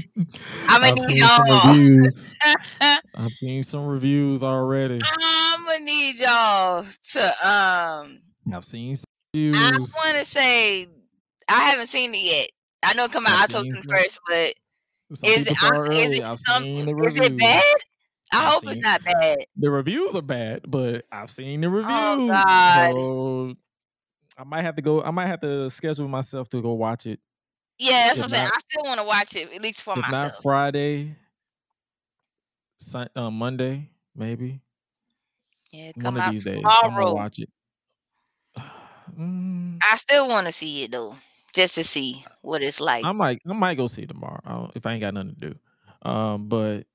I'm 0.69 0.81
gonna 0.81 0.95
need 0.95 1.17
y'all. 1.17 1.75
reviews. 1.75 2.35
I've 3.15 3.33
seen 3.33 3.63
some 3.63 3.85
reviews 3.87 4.43
already. 4.43 4.99
I'm 5.21 5.65
gonna 5.65 5.83
need 5.83 6.19
y'all 6.19 6.85
to 7.11 7.47
um. 7.47 8.21
I've 8.53 8.65
seen 8.65 8.95
I 9.33 9.77
want 9.79 10.17
to 10.17 10.25
say 10.25 10.87
I 11.47 11.69
haven't 11.69 11.87
seen 11.87 12.13
it 12.13 12.23
yet. 12.23 12.49
I 12.83 12.93
know 12.93 13.05
it 13.05 13.11
come 13.11 13.25
out 13.27 13.43
October 13.43 13.63
seen 13.63 13.73
twenty 13.75 13.87
some. 13.87 13.97
first, 13.97 14.19
but 14.27 15.17
Some 15.17 15.29
is 15.29 15.47
it, 15.47 15.63
uh, 15.63 15.91
is 15.91 16.19
it 16.19 16.37
some? 16.39 16.63
Is 16.63 17.17
it 17.17 17.37
bad? 17.37 17.63
I 18.33 18.45
I've 18.45 18.53
hope 18.53 18.63
it's 18.67 18.79
not 18.79 19.03
bad. 19.03 19.37
the 19.57 19.69
reviews 19.69 20.15
are 20.15 20.21
bad, 20.21 20.61
but 20.67 21.05
I've 21.11 21.29
seen 21.29 21.61
the 21.61 21.69
reviews. 21.69 21.91
Oh 21.91 22.27
God. 22.27 22.93
So 22.93 23.55
I 24.37 24.43
might 24.45 24.61
have 24.61 24.75
to 24.77 24.81
go. 24.81 25.03
I 25.03 25.11
might 25.11 25.27
have 25.27 25.41
to 25.41 25.69
schedule 25.69 26.07
myself 26.07 26.49
to 26.49 26.61
go 26.61 26.73
watch 26.73 27.05
it. 27.05 27.19
Yeah, 27.77 28.07
that's 28.07 28.19
If 28.19 28.23
what 28.23 28.31
I'm 28.31 28.37
saying. 28.37 28.51
I 28.53 28.59
still 28.59 28.83
want 28.85 28.99
to 28.99 29.05
watch 29.05 29.35
it 29.35 29.53
at 29.53 29.61
least 29.61 29.81
for 29.81 29.97
if 29.97 30.09
not. 30.09 30.41
Friday, 30.41 31.15
uh, 33.15 33.29
Monday, 33.29 33.89
maybe 34.15 34.61
Yeah, 35.71 35.89
it 35.89 35.97
one 35.97 36.03
come 36.03 36.17
of 36.17 36.23
out 36.23 36.31
these 36.31 36.43
days. 36.43 36.63
I'm 36.65 36.91
gonna 36.95 37.13
watch 37.13 37.39
it. 37.39 37.49
Mm, 39.19 39.77
I 39.91 39.97
still 39.97 40.27
want 40.27 40.47
to 40.47 40.51
see 40.51 40.83
it 40.83 40.91
though, 40.91 41.15
just 41.53 41.75
to 41.75 41.83
see 41.83 42.23
what 42.41 42.61
it's 42.61 42.79
like. 42.79 43.05
I 43.05 43.11
might. 43.11 43.41
I 43.47 43.53
might 43.53 43.75
go 43.75 43.87
see 43.87 44.03
it 44.03 44.09
tomorrow 44.09 44.39
I'll- 44.45 44.71
if 44.75 44.85
I 44.85 44.93
ain't 44.93 45.01
got 45.01 45.13
nothing 45.13 45.35
to 45.35 45.49
do. 45.49 45.55
Um, 46.09 46.47
but 46.47 46.85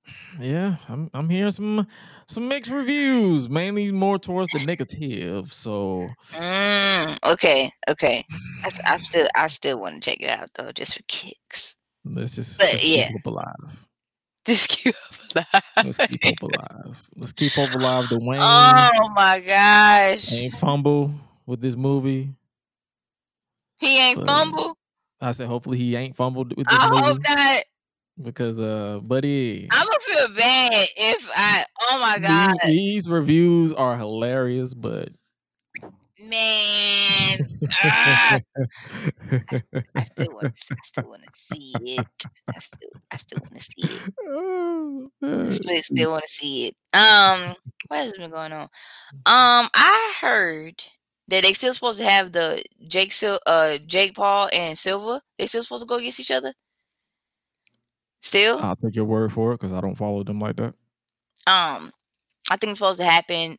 yeah, 0.40 0.76
I'm 0.88 1.10
I'm 1.14 1.28
hearing 1.28 1.50
some 1.50 1.86
some 2.26 2.48
mixed 2.48 2.70
reviews, 2.70 3.48
mainly 3.48 3.92
more 3.92 4.18
towards 4.18 4.50
the 4.50 4.58
negative. 4.60 5.52
So 5.52 6.14
Mm, 6.32 7.18
okay, 7.24 7.70
okay. 7.88 8.24
I, 8.88 8.98
still, 8.98 9.28
I 9.36 9.46
still 9.46 9.80
want 9.80 10.02
to 10.02 10.10
check 10.10 10.20
it 10.20 10.28
out 10.28 10.50
though, 10.54 10.72
just 10.72 10.96
for 10.96 11.02
kicks. 11.06 11.78
let's 12.04 12.34
just 12.34 12.58
But 12.58 12.72
let's 12.72 12.84
yeah, 12.84 13.08
keep 13.08 13.26
alive. 13.26 13.86
just 14.46 14.68
keep 14.68 14.94
alive. 15.36 15.62
Let's 15.84 15.98
keep 15.98 16.22
hope 16.24 16.42
alive. 16.42 17.08
Let's 17.16 17.32
keep 17.32 17.54
hope 17.54 17.74
alive. 17.74 18.04
Dwayne 18.08 18.90
Oh 18.98 19.08
my 19.14 19.40
gosh, 19.40 20.32
ain't 20.32 20.54
fumble 20.54 21.12
with 21.46 21.60
this 21.60 21.76
movie, 21.76 22.34
he 23.78 23.98
ain't 23.98 24.18
but 24.18 24.26
fumble. 24.26 24.76
I 25.20 25.32
said 25.32 25.48
hopefully 25.48 25.78
he 25.78 25.96
ain't 25.96 26.16
fumbled 26.16 26.56
with 26.56 26.66
this 26.68 26.78
I 26.78 26.88
hope 26.88 27.18
not. 27.28 27.64
because 28.22 28.58
uh, 28.58 29.00
buddy, 29.02 29.68
I'm 29.70 29.86
gonna 29.86 30.00
feel 30.00 30.28
bad 30.34 30.86
if 30.96 31.28
I. 31.34 31.64
Oh 31.80 31.98
my 32.00 32.18
god, 32.18 32.56
these 32.66 33.08
reviews 33.08 33.72
are 33.72 33.96
hilarious, 33.96 34.74
but 34.74 35.10
man. 36.24 37.38
Ah, 37.72 38.38
I 39.94 40.04
still 40.04 40.34
want 40.34 40.54
to. 40.54 40.74
I 40.74 40.82
still 40.84 41.08
want 41.08 41.22
to 41.22 41.28
see 41.32 41.98
it. 41.98 42.06
I 42.48 42.58
still, 42.58 42.90
I 43.10 43.16
still 43.16 43.38
want 43.40 43.56
to 43.56 43.62
see 43.62 43.96
it. 43.96 45.10
I 45.22 45.50
still, 45.50 45.82
still 45.82 46.10
want 46.10 46.24
to 46.24 46.32
see 46.32 46.66
it. 46.68 46.74
Um, 46.96 47.54
what 47.88 48.04
has 48.04 48.12
been 48.12 48.30
going 48.30 48.52
on? 48.52 48.68
Um, 49.26 49.68
I 49.74 50.14
heard 50.20 50.82
that 51.28 51.42
they 51.42 51.52
still 51.52 51.74
supposed 51.74 51.98
to 51.98 52.04
have 52.04 52.32
the 52.32 52.62
Jake 52.88 53.12
Sil- 53.14 53.42
uh 53.46 53.78
Jake 53.86 54.14
Paul 54.14 54.48
and 54.52 54.78
Silva. 54.78 55.20
They 55.38 55.46
still 55.46 55.62
supposed 55.62 55.82
to 55.84 55.88
go 55.88 55.96
against 55.96 56.20
each 56.20 56.30
other. 56.30 56.52
Still, 58.20 58.58
I'll 58.58 58.76
take 58.76 58.94
your 58.96 59.04
word 59.04 59.32
for 59.32 59.52
it 59.52 59.60
because 59.60 59.72
I 59.72 59.80
don't 59.80 59.94
follow 59.96 60.22
them 60.24 60.40
like 60.40 60.56
that. 60.56 60.74
um, 61.46 61.90
I 62.50 62.56
think 62.56 62.70
it's 62.70 62.78
supposed 62.78 62.98
to 63.00 63.04
happen 63.06 63.56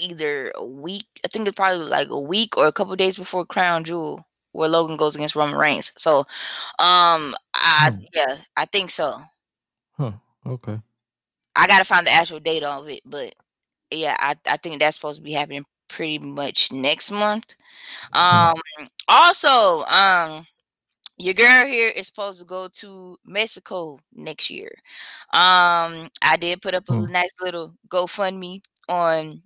either 0.00 0.52
a 0.54 0.64
week. 0.64 1.06
I 1.24 1.28
think 1.28 1.48
it's 1.48 1.56
probably 1.56 1.86
like 1.86 2.08
a 2.10 2.20
week 2.20 2.56
or 2.56 2.66
a 2.66 2.72
couple 2.72 2.94
days 2.96 3.16
before 3.16 3.44
Crown 3.46 3.84
Jewel, 3.84 4.24
where 4.52 4.68
Logan 4.68 4.96
goes 4.96 5.14
against 5.16 5.34
Roman 5.36 5.56
Reigns. 5.58 5.92
So, 5.96 6.20
um, 6.78 7.34
I 7.54 7.90
Hmm. 7.90 8.00
yeah, 8.14 8.36
I 8.56 8.66
think 8.66 8.90
so. 8.90 9.20
Huh. 9.96 10.12
Okay. 10.46 10.80
I 11.56 11.66
gotta 11.66 11.84
find 11.84 12.06
the 12.06 12.12
actual 12.12 12.40
date 12.40 12.62
of 12.62 12.88
it, 12.88 13.00
but 13.04 13.34
yeah, 13.90 14.16
I, 14.18 14.36
I 14.46 14.56
think 14.58 14.78
that's 14.78 14.96
supposed 14.96 15.18
to 15.18 15.22
be 15.24 15.32
happening 15.32 15.64
pretty 15.88 16.18
much 16.18 16.70
next 16.72 17.10
month. 17.10 17.54
Hmm. 18.12 18.18
Um 18.18 18.88
also, 19.08 19.84
um 19.86 20.46
your 21.20 21.34
girl 21.34 21.66
here 21.66 21.88
is 21.88 22.06
supposed 22.06 22.38
to 22.38 22.44
go 22.46 22.68
to 22.74 23.18
Mexico 23.24 23.98
next 24.14 24.50
year. 24.50 24.70
Um 25.32 26.08
I 26.22 26.36
did 26.38 26.62
put 26.62 26.74
up 26.74 26.88
a 26.88 26.92
Hmm. 26.94 27.12
nice 27.12 27.32
little 27.40 27.74
GoFundMe 27.88 28.62
on 28.88 29.42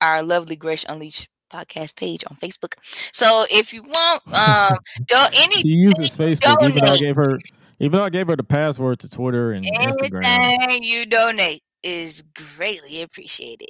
our 0.00 0.22
lovely 0.22 0.56
Gresh 0.56 0.84
Unleashed 0.88 1.28
podcast 1.52 1.96
page 1.96 2.24
on 2.30 2.36
Facebook. 2.36 2.74
So 3.12 3.44
if 3.50 3.72
you 3.72 3.82
want 3.82 4.22
um 4.34 4.78
do 5.08 5.16
any 5.34 5.62
She 5.62 5.68
uses 5.68 6.16
Facebook, 6.16 6.56
even 6.62 6.84
though 6.84 6.92
I 6.92 6.96
gave 6.98 7.16
her, 7.16 7.38
even 7.80 7.98
though 7.98 8.04
I 8.04 8.10
gave 8.10 8.28
her 8.28 8.36
the 8.36 8.44
password 8.44 8.98
to 9.00 9.08
Twitter 9.08 9.52
and 9.52 9.64
Instagram. 9.64 10.24
anything 10.24 10.82
you 10.84 11.06
donate 11.06 11.62
is 11.82 12.22
greatly 12.56 13.02
appreciated. 13.02 13.68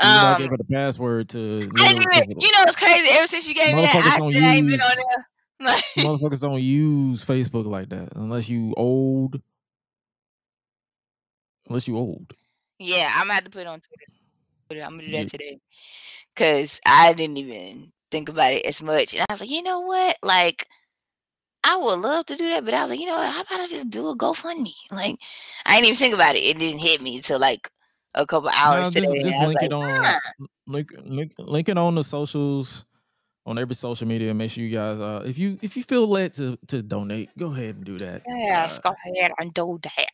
Though 0.00 0.26
I 0.26 0.32
Um 0.32 0.38
gave 0.38 0.50
her 0.50 0.56
the 0.56 0.64
password 0.64 1.28
to 1.30 1.70
I 1.76 1.92
didn't 1.92 2.02
even, 2.02 2.40
you 2.40 2.52
know, 2.52 2.58
it's 2.66 2.76
crazy. 2.76 3.08
Ever 3.10 3.26
since 3.26 3.46
you 3.48 3.54
gave 3.54 3.74
me 3.74 3.82
that, 3.82 4.04
I 4.04 4.18
don't 4.18 4.34
ain't 4.34 4.68
been 4.68 4.80
on 4.80 4.96
there. 4.96 5.26
Like, 5.60 5.84
motherfuckers 5.96 6.40
don't 6.40 6.60
use 6.60 7.24
Facebook 7.24 7.66
like 7.66 7.90
that 7.90 8.08
unless 8.16 8.48
you 8.48 8.74
old. 8.76 9.40
Unless 11.68 11.86
you 11.86 11.96
old. 11.96 12.32
yeah, 12.80 13.12
I'm 13.14 13.22
gonna 13.26 13.34
have 13.34 13.44
to 13.44 13.50
put 13.50 13.60
it 13.60 13.66
on 13.68 13.80
Twitter. 14.68 14.84
I'm 14.84 14.96
gonna 14.96 15.02
do 15.04 15.12
Yeah. 15.12 15.22
that 15.22 15.30
today 15.30 15.58
because 16.34 16.80
I 16.84 17.12
didn't 17.12 17.36
even 17.36 17.92
think 18.10 18.28
about 18.28 18.52
it 18.52 18.66
as 18.66 18.82
much. 18.82 19.14
And 19.14 19.22
I 19.28 19.32
was 19.32 19.40
like, 19.40 19.50
you 19.50 19.62
know 19.62 19.80
what? 19.80 20.16
Like, 20.22 20.66
I 21.64 21.76
would 21.76 22.00
love 22.00 22.26
to 22.26 22.36
do 22.36 22.48
that, 22.50 22.64
but 22.64 22.74
I 22.74 22.82
was 22.82 22.90
like, 22.90 23.00
you 23.00 23.06
know 23.06 23.16
what? 23.16 23.32
How 23.32 23.42
about 23.42 23.60
I 23.60 23.68
just 23.68 23.90
do 23.90 24.08
a 24.08 24.16
GoFundMe? 24.16 24.72
Like, 24.90 25.16
I 25.64 25.74
didn't 25.74 25.86
even 25.86 25.96
think 25.96 26.14
about 26.14 26.34
it. 26.34 26.40
It 26.42 26.58
didn't 26.58 26.80
hit 26.80 27.00
me 27.00 27.16
until 27.16 27.38
like 27.38 27.70
a 28.14 28.26
couple 28.26 28.50
hours 28.50 28.90
today. 28.90 29.06
just 29.06 29.12
and 29.14 29.24
just 29.24 29.40
link 29.40 29.54
like, 29.54 29.64
it 29.64 29.72
on 29.72 29.90
huh. 30.04 30.46
link, 30.66 30.90
link 31.04 31.32
link 31.38 31.68
it 31.68 31.78
on 31.78 31.94
the 31.94 32.04
socials 32.04 32.84
on 33.46 33.58
every 33.58 33.74
social 33.74 34.06
media. 34.06 34.34
Make 34.34 34.50
sure 34.50 34.64
you 34.64 34.76
guys 34.76 35.00
uh 35.00 35.22
if 35.24 35.38
you 35.38 35.58
if 35.62 35.76
you 35.76 35.82
feel 35.82 36.06
led 36.06 36.32
to 36.34 36.58
to 36.68 36.82
donate, 36.82 37.30
go 37.38 37.46
ahead 37.46 37.76
and 37.76 37.84
do 37.84 37.98
that. 37.98 38.22
yeah, 38.26 38.68
Uh, 38.70 38.78
go 38.80 38.94
ahead 39.16 39.32
and 39.38 39.54
do 39.54 39.78
that. 39.82 40.08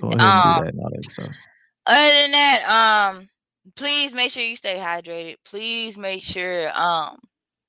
go 0.00 0.08
ahead 0.08 0.20
and 0.20 0.22
Um, 0.22 0.58
do 0.58 0.64
that 0.64 0.74
and 0.74 0.78
that 0.78 1.36
other 1.84 2.14
than 2.14 2.30
that, 2.30 3.10
um, 3.16 3.28
please 3.74 4.14
make 4.14 4.30
sure 4.30 4.42
you 4.42 4.56
stay 4.56 4.76
hydrated. 4.78 5.36
Please 5.44 5.96
make 5.98 6.22
sure 6.22 6.70
um 6.78 7.18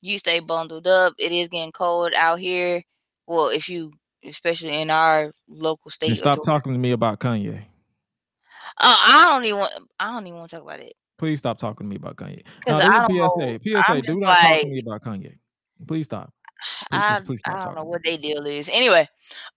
you 0.01 0.17
stay 0.17 0.39
bundled 0.39 0.88
up. 0.88 1.13
It 1.17 1.31
is 1.31 1.47
getting 1.47 1.71
cold 1.71 2.13
out 2.17 2.39
here. 2.39 2.84
Well, 3.27 3.47
if 3.47 3.69
you 3.69 3.91
especially 4.25 4.81
in 4.81 4.89
our 4.89 5.31
local 5.47 5.91
state. 5.91 6.11
Of 6.11 6.17
stop 6.17 6.43
talking 6.43 6.73
to 6.73 6.79
me 6.79 6.91
about 6.91 7.19
Kanye. 7.19 7.63
Uh, 8.77 8.97
I 9.07 9.25
don't 9.29 9.45
even 9.45 9.59
want. 9.59 9.73
I 9.99 10.11
don't 10.11 10.25
even 10.25 10.39
want 10.39 10.49
to 10.49 10.55
talk 10.55 10.65
about 10.65 10.79
it 10.79 10.93
Please 11.17 11.39
stop 11.39 11.57
talking 11.57 11.85
to 11.85 11.89
me 11.89 11.95
about 11.95 12.17
Kanye. 12.17 12.43
because 12.59 12.83
No, 12.83 12.89
I 12.89 13.07
don't 13.07 13.29
PSA. 13.29 13.69
know. 13.69 13.81
PSA, 13.81 14.01
do 14.01 14.19
not 14.19 14.37
talk 14.39 14.61
to 14.61 14.67
me 14.67 14.81
about 14.85 15.03
Kanye. 15.03 15.37
Please 15.87 16.05
stop. 16.05 16.33
Please, 16.91 16.99
I. 17.01 17.19
please 17.21 17.41
I 17.45 17.63
don't 17.63 17.75
know 17.75 17.83
what 17.83 18.03
their 18.03 18.17
deal 18.17 18.45
is. 18.45 18.69
Anyway, 18.71 19.07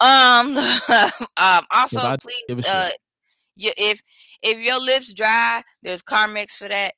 um, 0.00 0.56
um. 1.36 1.64
Also, 1.70 2.00
I 2.00 2.16
please, 2.20 2.66
uh, 2.68 2.90
you, 3.56 3.70
if 3.76 4.02
if 4.42 4.58
your 4.58 4.80
lips 4.80 5.12
dry, 5.12 5.62
there's 5.82 6.02
Carmex 6.02 6.52
for 6.52 6.68
that. 6.68 6.92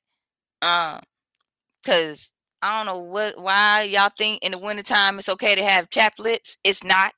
Um, 0.61 0.99
cause 1.85 2.33
I 2.61 2.77
don't 2.77 2.85
know 2.87 3.03
what 3.03 3.39
why 3.39 3.83
y'all 3.83 4.11
think 4.17 4.43
in 4.43 4.51
the 4.51 4.57
wintertime 4.57 5.17
it's 5.17 5.29
okay 5.29 5.55
to 5.55 5.63
have 5.63 5.89
chapped 5.89 6.19
lips. 6.19 6.57
It's 6.63 6.83
not. 6.83 7.13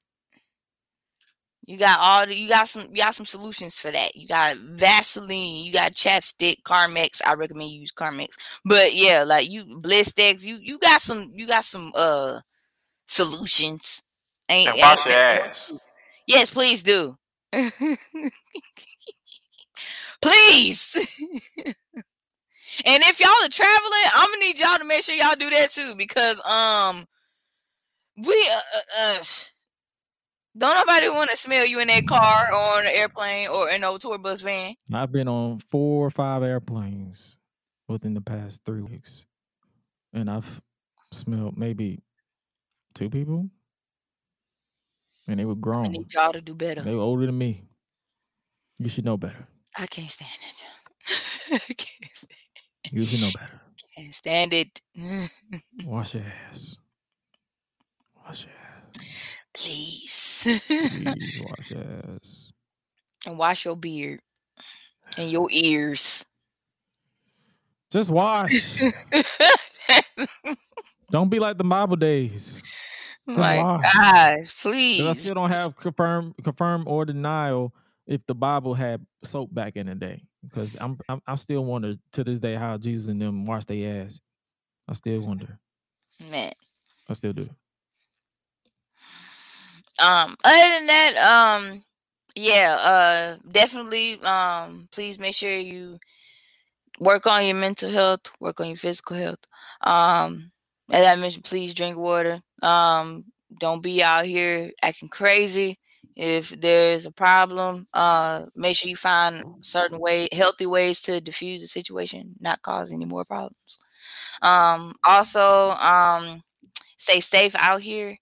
You 1.65 1.77
got 1.77 1.99
all 1.99 2.25
the, 2.27 2.35
you 2.35 2.49
got 2.49 2.67
some 2.67 2.87
you 2.91 2.97
got 2.97 3.15
some 3.15 3.25
solutions 3.25 3.75
for 3.75 3.91
that. 3.91 4.15
You 4.15 4.27
got 4.27 4.57
Vaseline, 4.57 5.63
you 5.65 5.71
got 5.71 5.93
chapstick, 5.93 6.63
Carmex. 6.63 7.21
I 7.25 7.33
recommend 7.35 7.69
you 7.71 7.81
use 7.81 7.91
Carmex. 7.91 8.29
But 8.65 8.93
yeah, 8.93 9.23
like 9.23 9.49
you 9.49 9.63
Blistex, 9.65 10.43
you 10.43 10.57
you 10.61 10.77
got 10.79 11.01
some 11.01 11.31
you 11.33 11.47
got 11.47 11.63
some 11.63 11.91
uh 11.95 12.41
solutions. 13.07 14.01
Ain't, 14.49 14.69
And 14.69 14.79
wash 14.79 15.05
your 15.05 15.15
ass. 15.15 15.71
Yes, 16.27 16.49
please 16.51 16.83
do. 16.83 17.17
please. 20.21 20.97
and 22.85 23.03
if 23.03 23.19
y'all 23.19 23.29
are 23.43 23.49
traveling, 23.49 23.91
I'm 24.13 24.29
gonna 24.31 24.45
need 24.45 24.59
y'all 24.59 24.77
to 24.77 24.83
make 24.85 25.03
sure 25.03 25.15
y'all 25.15 25.35
do 25.37 25.49
that 25.49 25.71
too 25.71 25.95
because 25.95 26.39
um 26.45 27.07
we 28.17 28.49
uh, 28.51 28.55
uh, 28.55 29.17
uh 29.19 29.23
don't 30.57 30.75
nobody 30.75 31.07
want 31.07 31.29
to 31.29 31.37
smell 31.37 31.65
you 31.65 31.79
in 31.79 31.87
that 31.87 32.05
car 32.07 32.51
or 32.51 32.55
on 32.77 32.85
an 32.85 32.91
airplane 32.91 33.47
or 33.47 33.69
in 33.69 33.83
a 33.85 33.97
tour 33.97 34.17
bus 34.17 34.41
van. 34.41 34.75
I've 34.93 35.11
been 35.11 35.29
on 35.29 35.59
four 35.59 36.05
or 36.05 36.09
five 36.09 36.43
airplanes 36.43 37.37
within 37.87 38.13
the 38.13 38.21
past 38.21 38.65
three 38.65 38.81
weeks, 38.81 39.25
and 40.13 40.29
I've 40.29 40.61
smelled 41.13 41.57
maybe 41.57 42.03
two 42.93 43.09
people, 43.09 43.49
and 45.27 45.39
they 45.39 45.45
were 45.45 45.53
I 45.53 45.59
grown. 45.61 45.83
need 45.83 46.13
y'all 46.13 46.33
to 46.33 46.41
do 46.41 46.53
better. 46.53 46.81
They 46.81 46.93
were 46.93 47.01
older 47.01 47.25
than 47.25 47.37
me. 47.37 47.63
You 48.77 48.89
should 48.89 49.05
know 49.05 49.15
better. 49.17 49.47
I 49.77 49.87
can't 49.87 50.11
stand 50.11 50.31
it. 50.49 51.61
I 51.69 51.73
can't 51.73 52.11
stand, 52.13 52.40
You 52.89 53.05
should 53.05 53.21
know 53.21 53.29
better. 53.37 53.61
can't 53.95 54.13
stand 54.13 54.53
it. 54.53 54.81
Wash 55.85 56.15
your 56.15 56.23
ass. 56.49 56.77
Wash 58.25 58.45
your 58.45 58.53
ass. 58.53 59.07
Please. 59.53 60.41
Please 60.43 61.41
wash 61.45 61.71
your 61.71 61.83
ass. 62.15 62.51
and 63.25 63.37
wash 63.37 63.65
your 63.65 63.75
beard 63.75 64.21
and 65.17 65.29
your 65.29 65.47
ears. 65.51 66.25
Just 67.91 68.09
wash. 68.09 68.81
Don't 71.11 71.29
be 71.29 71.39
like 71.39 71.57
the 71.57 71.63
Bible 71.65 71.97
days. 71.97 72.63
My 73.27 73.61
wash. 73.61 73.93
gosh, 73.93 74.61
please. 74.61 75.05
I 75.05 75.13
still 75.13 75.35
don't 75.35 75.51
have 75.51 75.75
confirm 75.75 76.33
confirm 76.41 76.85
or 76.87 77.05
denial 77.05 77.73
if 78.07 78.25
the 78.25 78.33
Bible 78.33 78.73
had 78.73 79.05
soap 79.23 79.53
back 79.53 79.75
in 79.75 79.87
the 79.87 79.95
day. 79.95 80.23
Because 80.43 80.75
I'm, 80.79 80.97
I'm 81.07 81.21
I 81.27 81.35
still 81.35 81.63
wonder 81.63 81.95
to 82.13 82.23
this 82.23 82.39
day 82.39 82.55
how 82.55 82.77
Jesus 82.77 83.07
and 83.07 83.21
them 83.21 83.45
wash 83.45 83.65
their 83.65 84.03
ass. 84.03 84.19
I 84.87 84.93
still 84.93 85.21
wonder. 85.21 85.59
Man. 86.29 86.51
I 87.07 87.13
still 87.13 87.33
do. 87.33 87.43
Um, 89.99 90.35
other 90.43 90.69
than 90.69 90.87
that, 90.87 91.17
um, 91.17 91.83
yeah, 92.35 92.77
uh, 92.79 93.37
definitely, 93.51 94.19
um, 94.21 94.87
please 94.91 95.19
make 95.19 95.35
sure 95.35 95.55
you 95.55 95.99
work 96.99 97.27
on 97.27 97.45
your 97.45 97.55
mental 97.55 97.89
health, 97.91 98.21
work 98.39 98.59
on 98.59 98.67
your 98.67 98.77
physical 98.77 99.17
health. 99.17 99.39
Um, 99.81 100.51
as 100.89 101.05
I 101.05 101.19
mentioned, 101.19 101.43
please 101.43 101.73
drink 101.73 101.97
water. 101.97 102.41
Um, 102.61 103.25
don't 103.59 103.83
be 103.83 104.01
out 104.01 104.25
here 104.25 104.71
acting 104.81 105.09
crazy. 105.09 105.77
If 106.15 106.49
there's 106.49 107.05
a 107.05 107.11
problem, 107.11 107.87
uh, 107.93 108.45
make 108.55 108.75
sure 108.75 108.89
you 108.89 108.95
find 108.95 109.43
certain 109.61 109.99
way, 109.99 110.27
healthy 110.31 110.65
ways 110.65 111.01
to 111.03 111.21
diffuse 111.21 111.61
the 111.61 111.67
situation, 111.67 112.35
not 112.39 112.61
cause 112.61 112.91
any 112.91 113.05
more 113.05 113.23
problems. 113.23 113.79
Um, 114.41 114.95
also, 115.03 115.71
um, 115.71 116.41
stay 116.97 117.19
safe 117.19 117.55
out 117.55 117.81
here. 117.81 118.17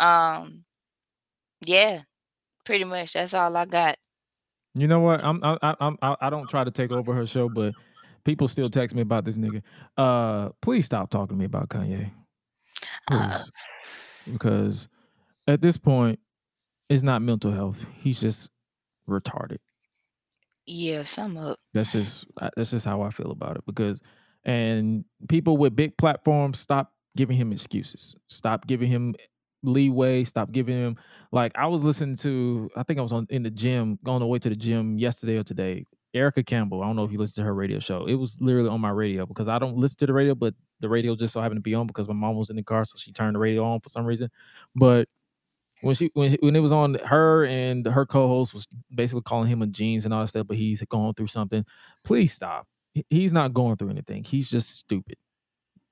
Um, 0.00 0.64
yeah, 1.64 2.02
pretty 2.64 2.84
much. 2.84 3.12
That's 3.12 3.34
all 3.34 3.56
I 3.56 3.64
got. 3.66 3.96
You 4.74 4.88
know 4.88 5.00
what? 5.00 5.22
I'm 5.22 5.42
I 5.42 5.56
I 5.62 5.76
I'm, 5.80 5.98
I 6.02 6.16
I 6.22 6.30
don't 6.30 6.48
try 6.48 6.64
to 6.64 6.70
take 6.70 6.90
over 6.90 7.14
her 7.14 7.26
show, 7.26 7.48
but 7.48 7.74
people 8.24 8.48
still 8.48 8.68
text 8.68 8.94
me 8.96 9.02
about 9.02 9.24
this 9.24 9.36
nigga. 9.36 9.62
Uh, 9.96 10.50
please 10.60 10.86
stop 10.86 11.10
talking 11.10 11.36
to 11.36 11.38
me 11.38 11.44
about 11.44 11.68
Kanye, 11.68 12.10
Uh, 13.10 13.28
please, 13.28 13.52
because 14.32 14.88
at 15.46 15.60
this 15.60 15.76
point, 15.76 16.18
it's 16.88 17.02
not 17.02 17.22
mental 17.22 17.52
health. 17.52 17.84
He's 18.00 18.20
just 18.20 18.50
retarded. 19.08 19.58
yeah, 20.66 21.04
sum 21.04 21.36
up. 21.36 21.58
That's 21.74 21.92
just 21.92 22.26
uh, 22.40 22.50
that's 22.56 22.70
just 22.70 22.86
how 22.86 23.02
I 23.02 23.10
feel 23.10 23.30
about 23.30 23.56
it. 23.56 23.64
Because 23.66 24.00
and 24.44 25.04
people 25.28 25.56
with 25.56 25.76
big 25.76 25.96
platforms 25.98 26.58
stop 26.58 26.92
giving 27.16 27.36
him 27.36 27.52
excuses. 27.52 28.14
Stop 28.26 28.66
giving 28.66 28.90
him 28.90 29.14
leeway. 29.62 30.24
Stop 30.24 30.52
giving 30.52 30.76
him 30.76 30.96
like 31.32 31.52
I 31.56 31.66
was 31.66 31.84
listening 31.84 32.16
to. 32.16 32.70
I 32.76 32.82
think 32.82 32.98
I 32.98 33.02
was 33.02 33.12
on 33.12 33.26
in 33.30 33.42
the 33.42 33.50
gym 33.50 33.98
on 34.06 34.20
the 34.20 34.26
way 34.26 34.38
to 34.38 34.48
the 34.48 34.56
gym 34.56 34.98
yesterday 34.98 35.36
or 35.38 35.44
today. 35.44 35.84
Erica 36.14 36.44
Campbell. 36.44 36.82
I 36.82 36.86
don't 36.86 36.94
know 36.96 37.04
if 37.04 37.10
you 37.10 37.18
listen 37.18 37.42
to 37.42 37.46
her 37.46 37.54
radio 37.54 37.80
show. 37.80 38.06
It 38.06 38.14
was 38.14 38.40
literally 38.40 38.68
on 38.68 38.80
my 38.80 38.90
radio 38.90 39.26
because 39.26 39.48
I 39.48 39.58
don't 39.58 39.76
listen 39.76 39.98
to 39.98 40.06
the 40.06 40.12
radio, 40.12 40.34
but 40.34 40.54
the 40.78 40.88
radio 40.88 41.16
just 41.16 41.32
so 41.34 41.40
happened 41.40 41.58
to 41.58 41.62
be 41.62 41.74
on 41.74 41.88
because 41.88 42.06
my 42.06 42.14
mom 42.14 42.36
was 42.36 42.50
in 42.50 42.56
the 42.56 42.62
car, 42.62 42.84
so 42.84 42.94
she 42.98 43.10
turned 43.12 43.34
the 43.34 43.40
radio 43.40 43.64
on 43.64 43.80
for 43.80 43.88
some 43.88 44.06
reason. 44.06 44.30
But 44.76 45.08
when 45.84 45.94
she 45.94 46.10
when 46.14 46.30
she, 46.30 46.38
when 46.40 46.56
it 46.56 46.60
was 46.60 46.72
on 46.72 46.94
her 46.94 47.44
and 47.46 47.86
her 47.86 48.06
co-host 48.06 48.54
was 48.54 48.66
basically 48.94 49.22
calling 49.22 49.48
him 49.48 49.62
a 49.62 49.66
jeans 49.66 50.04
and 50.04 50.14
all 50.14 50.22
that 50.22 50.28
stuff, 50.28 50.46
but 50.46 50.56
he's 50.56 50.82
going 50.84 51.14
through 51.14 51.28
something. 51.28 51.64
Please 52.04 52.32
stop. 52.32 52.66
He's 53.10 53.32
not 53.32 53.54
going 53.54 53.76
through 53.76 53.90
anything. 53.90 54.24
He's 54.24 54.50
just 54.50 54.70
stupid. 54.78 55.16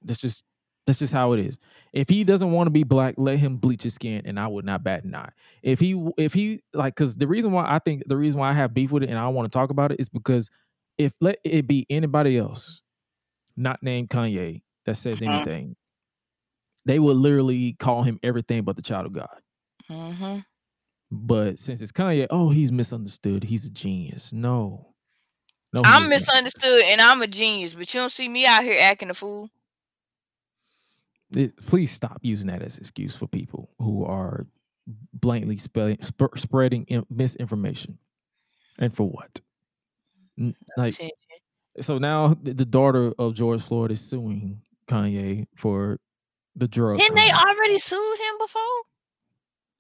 That's 0.03 0.21
just 0.21 0.45
that's 0.87 0.99
just 0.99 1.13
how 1.13 1.33
it 1.33 1.41
is. 1.41 1.59
If 1.93 2.09
he 2.09 2.25
doesn't 2.25 2.51
want 2.53 2.67
to 2.67 2.73
be 2.73 2.85
black, 2.85 3.15
let 3.19 3.39
him 3.39 3.57
bleach 3.57 3.85
his 3.85 3.95
skin, 3.95 4.23
and 4.25 4.39
I 4.41 4.49
would 4.49 4.65
not 4.65 4.83
bat 4.85 5.05
an 5.05 5.15
eye. 5.15 5.31
If 5.63 5.81
he 5.81 6.11
if 6.19 6.33
he 6.35 6.63
like, 6.75 6.95
because 6.97 7.17
the 7.17 7.29
reason 7.29 7.53
why 7.53 7.67
I 7.69 7.79
think 7.79 8.05
the 8.09 8.17
reason 8.17 8.41
why 8.41 8.51
I 8.51 8.55
have 8.55 8.75
beef 8.75 8.91
with 8.93 9.05
it 9.05 9.11
and 9.11 9.19
I 9.19 9.29
want 9.29 9.47
to 9.49 9.53
talk 9.53 9.71
about 9.71 9.93
it 9.93 10.01
is 10.01 10.09
because 10.09 10.51
if 10.99 11.15
let 11.21 11.39
it 11.45 11.67
be 11.67 11.87
anybody 11.91 12.39
else, 12.39 12.83
not 13.57 13.83
named 13.83 14.11
Kanye, 14.11 14.63
that 14.87 14.97
says 14.97 15.21
Mhm. 15.21 15.27
anything, 15.27 15.77
they 16.85 16.99
would 16.99 17.17
literally 17.17 17.75
call 17.75 18.03
him 18.03 18.19
everything 18.23 18.63
but 18.65 18.77
the 18.77 18.83
child 18.83 19.07
of 19.07 19.13
God. 19.13 19.41
Mm-hmm. 19.93 20.39
But 21.11 21.59
since 21.59 21.83
it's 21.83 21.93
Kanye, 21.93 22.27
oh, 22.31 22.49
he's 22.51 22.73
misunderstood. 22.73 23.45
He's 23.45 23.67
a 23.67 23.71
genius. 23.71 24.33
No. 24.33 24.95
No, 25.75 25.83
I'm 25.85 26.05
is 26.05 26.11
misunderstood 26.11 26.83
and 26.87 27.01
I'm 27.01 27.23
a 27.23 27.27
genius, 27.27 27.75
but 27.75 27.93
you 27.95 28.01
don't 28.01 28.13
see 28.13 28.29
me 28.29 28.47
out 28.47 28.63
here 28.63 28.79
acting 28.81 29.11
a 29.11 29.15
fool. 29.15 29.51
It- 31.35 31.57
please 31.67 31.91
stop 31.91 32.19
using 32.23 32.49
that 32.49 32.63
as 32.63 32.77
excuse 32.79 33.17
for 33.17 33.27
people 33.27 33.71
who 33.79 34.05
are 34.05 34.47
blatantly 35.15 35.57
spe- 35.57 36.01
sp- 36.05 36.37
spreading 36.37 36.85
in- 36.89 37.07
misinformation. 37.09 37.99
And 38.79 38.95
for 38.95 39.09
what? 39.09 39.41
N- 40.39 40.55
Like, 40.77 40.95
so 41.81 41.99
now 41.99 42.35
the 42.43 42.53
the 42.55 42.65
daughter 42.67 43.13
of 43.19 43.35
George 43.35 43.63
Floyd 43.63 43.91
is 43.93 44.01
suing 44.01 44.61
Kanye 44.89 45.47
for 45.57 45.99
the 46.57 46.69
drug. 46.69 46.99
Didn't 46.99 47.17
they 47.17 47.31
already 47.31 47.79
sued 47.79 48.19
him 48.19 48.39
before? 48.39 48.83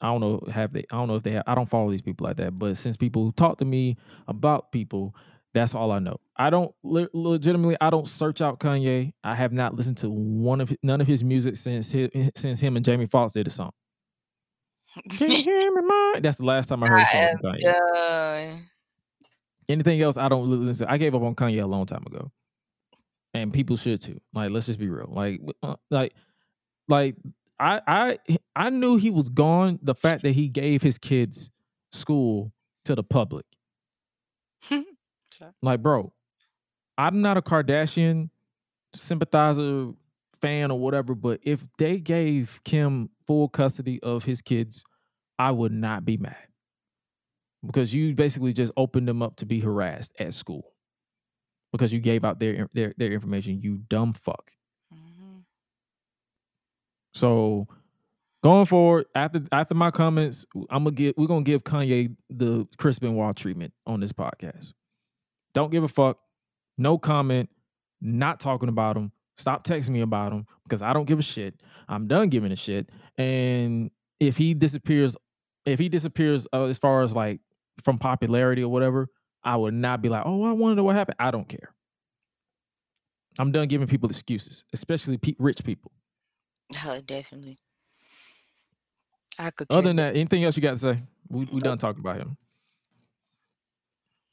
I 0.03 0.07
don't 0.09 0.21
know 0.21 0.43
have 0.53 0.73
they 0.73 0.81
I 0.93 0.97
don't 0.97 1.09
know 1.09 1.15
if 1.17 1.23
they 1.23 1.31
have 1.31 1.45
I 1.47 1.55
don't 1.55 1.69
follow 1.69 1.91
these 1.91 2.03
people 2.03 2.27
like 2.27 2.37
that, 2.37 2.59
but 2.59 2.77
since 2.77 2.97
people 2.97 3.33
talk 3.33 3.59
to 3.59 3.65
me 3.65 3.97
about 4.29 4.73
people, 4.73 5.15
that's 5.55 5.75
all 5.75 5.93
I 5.93 5.99
know. 6.01 6.19
I 6.37 6.51
don't 6.51 6.75
le- 6.83 7.09
legitimately 7.13 7.77
I 7.81 7.89
don't 7.91 8.09
search 8.09 8.41
out 8.41 8.59
Kanye. 8.59 9.13
I 9.23 9.35
have 9.35 9.53
not 9.53 9.75
listened 9.77 9.99
to 9.99 10.11
one 10.11 10.61
of 10.61 10.71
hi- 10.71 10.77
none 10.83 11.01
of 11.01 11.07
his 11.07 11.23
music 11.23 11.57
since 11.57 11.91
his, 11.93 12.11
since 12.37 12.59
him 12.61 12.77
and 12.77 12.85
Jamie 12.85 13.07
Foxx 13.07 13.33
did 13.33 13.47
a 13.47 13.51
song. 13.51 13.71
Can 15.11 15.31
you 15.31 15.37
hear 15.43 15.73
me? 15.73 16.21
That's 16.21 16.39
the 16.39 16.45
last 16.45 16.69
time 16.69 16.83
I 16.83 16.89
heard 16.89 16.99
a 16.99 17.03
I 17.03 17.05
song 17.05 17.29
from 17.41 17.53
Kanye. 17.53 17.61
done. 17.63 18.63
Anything 19.69 20.01
else, 20.03 20.17
I 20.17 20.29
don't 20.29 20.51
li- 20.51 20.57
listen. 20.67 20.87
I 20.91 20.99
gave 20.99 21.15
up 21.15 21.23
on 21.23 21.35
Kanye 21.35 21.63
a 21.63 21.67
long 21.67 21.87
time 21.87 22.05
ago, 22.07 22.31
and 23.33 23.53
people 23.53 23.77
should 23.77 24.01
too. 24.01 24.21
Like, 24.35 24.51
let's 24.51 24.67
just 24.67 24.79
be 24.81 24.89
real. 24.89 25.09
Like, 25.09 25.41
uh, 25.63 25.77
like, 25.91 26.15
like, 26.89 27.15
I, 27.63 27.81
I, 27.87 28.19
I 28.57 28.71
knew 28.71 28.97
he 28.97 29.11
was 29.11 29.29
gone. 29.29 29.79
The 29.83 29.95
fact 29.95 30.23
that 30.23 30.33
he 30.33 30.49
gave 30.49 30.83
his 30.83 30.99
kids 30.99 31.51
school 31.93 32.53
to 32.85 32.97
the 32.97 33.05
public, 33.05 33.47
like, 35.63 35.81
bro, 35.81 36.13
I'm 36.99 37.23
not 37.23 37.37
a 37.37 37.43
Kardashian 37.43 38.31
sympathizer, 38.95 39.93
fan, 40.41 40.73
or 40.73 40.79
whatever. 40.79 41.15
But 41.15 41.41
if 41.45 41.63
they 41.79 41.99
gave 41.99 42.61
Kim 42.65 43.11
full 43.27 43.49
custody 43.49 44.03
of 44.03 44.25
his 44.25 44.43
kids, 44.43 44.83
I 45.39 45.53
would 45.53 45.73
not 45.73 46.05
be 46.05 46.17
mad 46.17 46.49
because 47.65 47.95
you 47.95 48.15
basically 48.15 48.53
just 48.53 48.73
opened 48.77 49.07
them 49.07 49.23
up 49.23 49.37
to 49.37 49.47
be 49.47 49.61
harassed 49.61 50.13
at 50.19 50.35
school 50.35 50.73
because 51.71 51.93
you 51.93 52.01
gave 52.01 52.25
out 52.25 52.41
their 52.41 52.69
their 52.75 52.93
their 52.97 53.13
information. 53.13 53.61
You 53.61 53.79
dumb 53.89 54.15
fuck. 54.15 54.51
So 57.13 57.69
going 58.43 58.67
forward, 58.67 59.07
after 59.15 59.43
after 59.53 59.75
my 59.75 59.91
comments, 59.91 60.45
I'm 60.71 60.85
gonna 60.85 60.93
give 60.93 61.15
we're 61.17 61.27
gonna 61.27 61.43
give 61.43 61.65
Kanye 61.65 62.17
the 62.31 62.67
Chris 62.77 62.99
Benoit 62.99 63.37
treatment 63.37 63.73
on 63.87 64.01
this 64.01 64.13
podcast. 64.13 64.73
Don't 65.55 65.71
give 65.71 65.85
a 65.85 65.89
fuck. 65.89 66.19
No 66.79 66.99
comment. 66.99 67.51
Not 68.01 68.41
talking 68.41 68.69
about 68.69 68.97
him. 68.97 69.13
Stop 69.37 69.65
texting 69.65 69.91
me 69.91 70.01
about 70.01 70.33
him 70.33 70.47
because 70.65 70.83
I 70.83 70.93
don't 70.93 71.05
give 71.05 71.19
a 71.19 71.23
shit. 71.23 71.55
I'm 71.89 72.07
done 72.09 72.29
giving 72.29 72.53
a 72.53 72.57
shit. 72.57 72.91
And 73.17 73.91
if 74.21 74.37
he 74.37 74.55
disappears, 74.55 75.17
if 75.65 75.79
he 75.79 75.89
disappears 75.89 76.47
uh, 76.53 76.65
as 76.65 76.79
far 76.79 77.03
as 77.03 77.15
like 77.15 77.41
from 77.83 77.99
popularity 77.99 78.63
or 78.63 78.69
whatever, 78.69 79.09
I 79.45 79.57
would 79.57 79.75
not 79.75 80.03
be 80.03 80.09
like, 80.09 80.23
oh, 80.25 80.45
I 80.45 80.53
want 80.53 80.73
to 80.73 80.77
know 80.77 80.85
what 80.85 80.97
happened. 80.97 81.17
I 81.19 81.31
don't 81.31 81.49
care. 81.49 81.75
I'm 83.39 83.51
done 83.51 83.69
giving 83.69 83.87
people 83.87 84.09
excuses, 84.11 84.65
especially 84.73 85.17
pe- 85.17 85.37
rich 85.39 85.65
people. 85.65 85.93
Oh, 86.85 87.01
definitely. 87.01 87.59
I 89.39 89.51
could. 89.51 89.67
Other 89.71 89.89
than 89.89 89.97
that, 89.97 90.15
anything 90.15 90.45
else 90.45 90.57
you 90.57 90.63
got 90.63 90.73
to 90.73 90.79
say? 90.79 90.99
We 91.29 91.47
we 91.47 91.61
done 91.61 91.79
talking 91.79 92.01
about 92.01 92.19
him. 92.19 92.37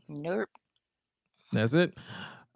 Nope. 0.08 0.50
That's 1.52 1.74
it. 1.74 1.98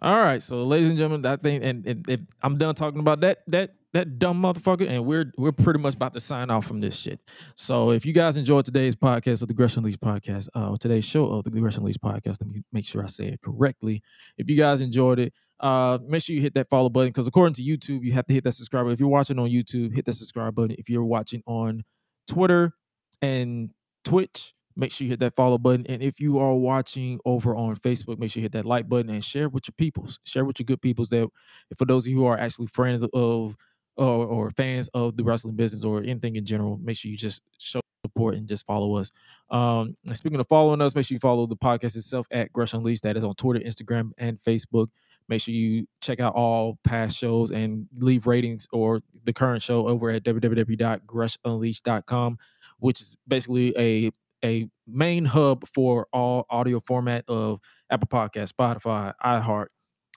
All 0.02 0.18
right, 0.18 0.44
so 0.44 0.64
ladies 0.64 0.90
and 0.90 0.98
gentlemen, 0.98 1.22
that 1.22 1.42
thing, 1.42 1.64
and, 1.64 1.88
and, 1.88 2.10
and 2.10 2.28
I'm 2.42 2.58
done 2.58 2.76
talking 2.76 3.00
about 3.00 3.22
that 3.22 3.44
that 3.48 3.76
that 3.94 4.20
dumb 4.20 4.42
motherfucker, 4.42 4.86
and 4.90 5.06
we're 5.06 5.32
we're 5.38 5.54
pretty 5.54 5.80
much 5.80 5.96
about 5.96 6.12
to 6.14 6.20
sign 6.20 6.50
off 6.50 6.66
from 6.66 6.82
this 6.82 6.94
shit. 6.94 7.22
So 7.56 7.92
if 7.92 8.06
you 8.06 8.12
guys 8.12 8.36
enjoyed 8.36 8.66
today's 8.66 8.98
podcast 8.98 9.44
of 9.44 9.48
the 9.48 9.54
Gresh 9.54 9.78
Unleashed 9.78 10.02
podcast, 10.02 10.50
uh, 10.56 10.76
today's 10.78 11.06
show 11.06 11.28
of 11.28 11.46
the 11.46 11.52
Gresh 11.52 11.78
Unleashed 11.78 12.02
podcast, 12.02 12.42
let 12.42 12.48
me 12.48 12.64
make 12.74 12.86
sure 12.86 13.02
I 13.02 13.08
say 13.08 13.28
it 13.28 13.42
correctly. 13.42 14.04
If 14.38 14.50
you 14.50 14.58
guys 14.58 14.82
enjoyed 14.82 15.20
it, 15.20 15.34
uh, 15.64 15.98
make 16.06 16.22
sure 16.22 16.36
you 16.36 16.42
hit 16.42 16.54
that 16.56 16.70
follow 16.70 16.90
button 16.90 17.08
because 17.08 17.26
according 17.26 17.54
to 17.54 17.64
YouTube, 17.64 18.04
you 18.04 18.12
have 18.12 18.28
to 18.28 18.34
hit 18.34 18.44
that 18.44 18.52
subscribe. 18.52 18.86
If 18.88 19.00
you're 19.00 19.08
watching 19.08 19.40
on 19.40 19.50
YouTube, 19.50 19.96
hit 19.96 20.04
that 20.06 20.14
subscribe 20.14 20.54
button. 20.54 20.76
If 20.78 20.90
you're 20.90 21.06
watching 21.06 21.42
on 21.46 21.84
Twitter 22.28 22.74
and 23.22 23.72
Twitch, 24.04 24.54
make 24.76 24.92
sure 24.92 25.06
you 25.06 25.12
hit 25.12 25.22
that 25.22 25.36
follow 25.36 25.58
button. 25.58 25.86
And 25.88 26.04
if 26.04 26.20
you 26.20 26.38
are 26.40 26.54
watching 26.54 27.22
over 27.24 27.56
on 27.56 27.78
Facebook, 27.78 28.20
make 28.20 28.32
sure 28.32 28.42
you 28.42 28.46
hit 28.46 28.52
that 28.52 28.66
like 28.66 28.90
button 28.90 29.10
and 29.10 29.24
share 29.24 29.48
with 29.48 29.64
your 29.66 29.74
peoples. 29.78 30.20
Share 30.26 30.44
with 30.44 30.60
your 30.60 30.66
good 30.66 30.82
peoples 30.82 31.08
that 31.10 31.30
for 31.78 31.86
those 31.86 32.06
of 32.06 32.12
you 32.12 32.18
who 32.18 32.26
are 32.26 32.38
actually 32.38 32.68
friends 32.68 33.02
of 33.02 33.56
or, 33.96 34.26
or 34.26 34.52
fans 34.52 34.90
of 34.90 35.16
the 35.16 35.24
wrestling 35.24 35.56
business 35.56 35.86
or 35.86 36.02
anything 36.02 36.36
in 36.36 36.46
general, 36.46 36.78
make 36.84 36.98
sure 36.98 37.10
you 37.10 37.18
just 37.18 37.42
show 37.58 37.80
support 38.06 38.36
and 38.36 38.48
just 38.50 38.66
follow 38.66 38.96
us. 38.98 39.12
Um, 39.50 39.96
speaking 40.12 40.42
of 40.42 40.48
following 40.48 40.82
us, 40.82 40.94
make 40.94 41.06
sure 41.06 41.16
you 41.16 41.20
follow 41.20 41.48
the 41.48 41.56
podcast 41.56 41.96
itself 41.96 42.28
at 42.32 42.52
Gresh 42.52 42.74
Unleashed. 42.74 43.04
That 43.04 43.16
is 43.16 43.24
on 43.24 43.36
Twitter, 43.36 43.60
Instagram, 43.62 44.12
and 44.18 44.38
Facebook. 44.40 44.88
Make 45.34 45.42
sure 45.42 45.54
you 45.56 45.88
check 46.00 46.20
out 46.20 46.36
all 46.36 46.78
past 46.84 47.18
shows 47.18 47.50
and 47.50 47.88
leave 47.98 48.28
ratings 48.28 48.68
or 48.72 49.02
the 49.24 49.34
current 49.34 49.64
show 49.64 49.88
over 49.88 50.12
at 50.12 50.24
www.greshunleashed.com, 50.24 52.38
which 52.78 53.02
is 53.02 53.18
basically 53.28 53.74
a 53.76 54.12
a 54.46 54.70
main 54.86 55.26
hub 55.26 55.68
for 55.68 56.06
all 56.14 56.46
audio 56.52 56.80
format 56.80 57.26
of 57.28 57.60
Apple 57.90 58.10
Podcast, 58.10 58.54
Spotify, 58.54 59.14
iHeart, 59.26 59.70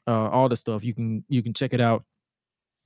uh, 0.06 0.28
all 0.28 0.51
the 0.51 0.56
stuff. 0.56 0.84
You 0.84 0.93
can 0.93 1.24
you 1.30 1.43
can 1.43 1.55
check 1.55 1.72
it 1.72 1.80
out 1.80 2.05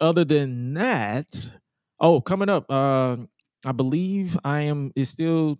other 0.00 0.24
than 0.24 0.72
that, 0.74 1.26
oh, 2.00 2.20
coming 2.22 2.48
up, 2.48 2.64
uh, 2.70 3.18
I 3.66 3.72
believe 3.72 4.38
I 4.44 4.60
am, 4.60 4.92
is 4.96 5.10
still 5.10 5.58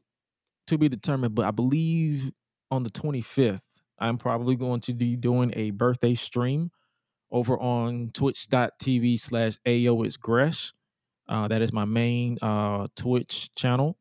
to 0.71 0.79
be 0.79 0.89
determined, 0.89 1.35
but 1.35 1.45
I 1.45 1.51
believe 1.51 2.31
on 2.71 2.83
the 2.83 2.91
25th, 2.91 3.63
I'm 3.99 4.19
probably 4.19 4.57
going 4.57 4.81
to 4.83 4.95
be 4.95 5.17
doing 5.17 5.53
a 5.55 5.71
birthday 5.71 6.15
stream 6.15 6.71
over 7.31 7.59
on 7.59 8.11
twitch.tv 8.13 9.21
slash 9.21 9.57
AO 9.67 10.03
is 10.03 10.17
Gresh. 10.17 10.73
Uh, 11.29 11.47
that 11.49 11.63
is 11.63 11.73
my 11.73 11.85
main 11.85 12.39
uh, 12.43 12.89
Twitch 12.97 13.55
channel. 13.55 13.97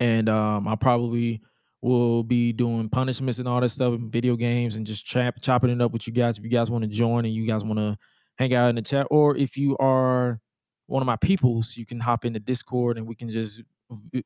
And 0.00 0.28
um, 0.28 0.68
I 0.68 0.76
probably 0.76 1.40
will 1.82 2.22
be 2.22 2.52
doing 2.52 2.88
punishments 2.88 3.38
and 3.38 3.48
all 3.48 3.60
that 3.60 3.70
stuff 3.70 3.94
in 3.94 4.10
video 4.10 4.36
games 4.36 4.76
and 4.76 4.86
just 4.86 5.06
chop, 5.06 5.36
chopping 5.40 5.70
it 5.70 5.80
up 5.80 5.92
with 5.92 6.06
you 6.06 6.12
guys. 6.12 6.36
If 6.36 6.44
you 6.44 6.50
guys 6.50 6.70
want 6.70 6.82
to 6.82 6.90
join 6.90 7.24
and 7.24 7.34
you 7.34 7.46
guys 7.46 7.64
want 7.64 7.78
to 7.78 7.96
hang 8.36 8.54
out 8.54 8.68
in 8.68 8.74
the 8.74 8.82
chat, 8.82 9.06
or 9.10 9.36
if 9.36 9.56
you 9.56 9.76
are 9.78 10.40
one 10.86 11.02
of 11.02 11.06
my 11.06 11.16
peoples, 11.16 11.76
you 11.76 11.86
can 11.86 12.00
hop 12.00 12.24
into 12.24 12.40
Discord 12.40 12.98
and 12.98 13.06
we 13.06 13.14
can 13.14 13.30
just 13.30 13.62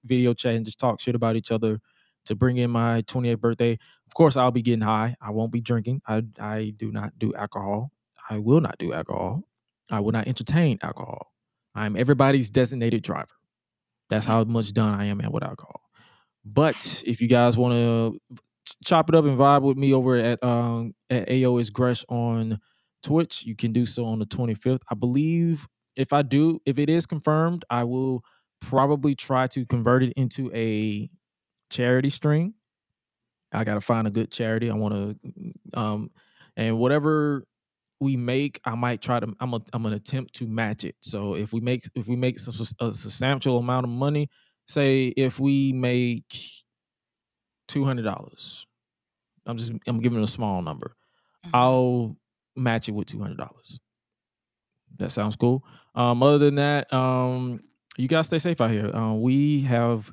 video 0.04 0.34
chat 0.34 0.54
and 0.54 0.64
just 0.64 0.78
talk 0.78 1.00
shit 1.00 1.14
about 1.14 1.36
each 1.36 1.50
other 1.52 1.80
to 2.26 2.34
bring 2.34 2.56
in 2.58 2.70
my 2.70 3.02
28th 3.02 3.40
birthday. 3.40 3.72
Of 4.06 4.14
course, 4.14 4.36
I'll 4.36 4.50
be 4.50 4.62
getting 4.62 4.80
high. 4.82 5.16
I 5.20 5.30
won't 5.30 5.52
be 5.52 5.60
drinking. 5.60 6.02
I 6.06 6.22
I 6.40 6.74
do 6.76 6.92
not 6.92 7.18
do 7.18 7.34
alcohol. 7.34 7.92
I 8.30 8.38
will 8.38 8.60
not 8.60 8.78
do 8.78 8.92
alcohol. 8.92 9.44
I 9.90 10.00
will 10.00 10.12
not 10.12 10.28
entertain 10.28 10.78
alcohol. 10.82 11.32
I'm 11.74 11.96
everybody's 11.96 12.50
designated 12.50 13.02
driver. 13.02 13.34
That's 14.10 14.26
how 14.26 14.44
much 14.44 14.72
done 14.72 14.94
I 14.98 15.06
am 15.06 15.20
at 15.20 15.32
with 15.32 15.42
alcohol. 15.44 15.80
But 16.44 17.02
if 17.06 17.20
you 17.20 17.28
guys 17.28 17.56
want 17.56 17.74
to 17.74 18.20
chop 18.84 19.08
it 19.08 19.14
up 19.14 19.24
and 19.24 19.38
vibe 19.38 19.62
with 19.62 19.76
me 19.76 19.92
over 19.94 20.16
at 20.16 20.42
um 20.44 20.94
at 21.10 21.28
AO 21.30 21.58
is 21.58 21.70
Gresh 21.70 22.04
on 22.08 22.60
Twitch, 23.02 23.44
you 23.44 23.56
can 23.56 23.72
do 23.72 23.86
so 23.86 24.04
on 24.06 24.18
the 24.18 24.26
25th. 24.26 24.82
I 24.90 24.94
believe 24.94 25.66
if 25.96 26.12
I 26.12 26.22
do, 26.22 26.60
if 26.66 26.78
it 26.78 26.88
is 26.90 27.06
confirmed, 27.06 27.64
I 27.70 27.84
will 27.84 28.24
probably 28.66 29.14
try 29.14 29.46
to 29.48 29.64
convert 29.66 30.02
it 30.02 30.12
into 30.16 30.50
a 30.54 31.08
charity 31.70 32.10
stream. 32.10 32.54
I 33.52 33.64
got 33.64 33.74
to 33.74 33.80
find 33.80 34.06
a 34.06 34.10
good 34.10 34.30
charity. 34.30 34.70
I 34.70 34.74
want 34.74 34.94
to, 34.94 35.78
um, 35.78 36.10
and 36.56 36.78
whatever 36.78 37.44
we 38.00 38.16
make, 38.16 38.60
I 38.64 38.74
might 38.74 39.00
try 39.00 39.20
to. 39.20 39.32
I'm 39.40 39.54
a, 39.54 39.60
I'm 39.72 39.82
gonna 39.82 39.96
attempt 39.96 40.34
to 40.36 40.46
match 40.46 40.84
it. 40.84 40.96
So 41.00 41.34
if 41.34 41.52
we 41.52 41.60
make 41.60 41.84
if 41.94 42.08
we 42.08 42.16
make 42.16 42.36
a 42.36 42.40
substantial 42.40 43.58
amount 43.58 43.84
of 43.84 43.90
money, 43.90 44.28
say 44.66 45.08
if 45.16 45.38
we 45.38 45.72
make 45.72 46.36
two 47.68 47.84
hundred 47.84 48.02
dollars, 48.02 48.66
I'm 49.46 49.56
just 49.56 49.72
I'm 49.86 50.00
giving 50.00 50.22
a 50.22 50.26
small 50.26 50.60
number. 50.62 50.96
Mm-hmm. 51.46 51.56
I'll 51.56 52.16
match 52.56 52.88
it 52.88 52.92
with 52.92 53.06
two 53.06 53.20
hundred 53.20 53.38
dollars. 53.38 53.78
That 54.98 55.10
sounds 55.10 55.36
cool. 55.36 55.64
Um, 55.94 56.22
other 56.22 56.38
than 56.38 56.56
that, 56.56 56.92
um, 56.92 57.60
you 57.96 58.08
guys 58.08 58.26
stay 58.26 58.38
safe 58.38 58.60
out 58.60 58.70
here. 58.70 58.94
Uh, 58.94 59.14
we 59.14 59.62
have 59.62 60.12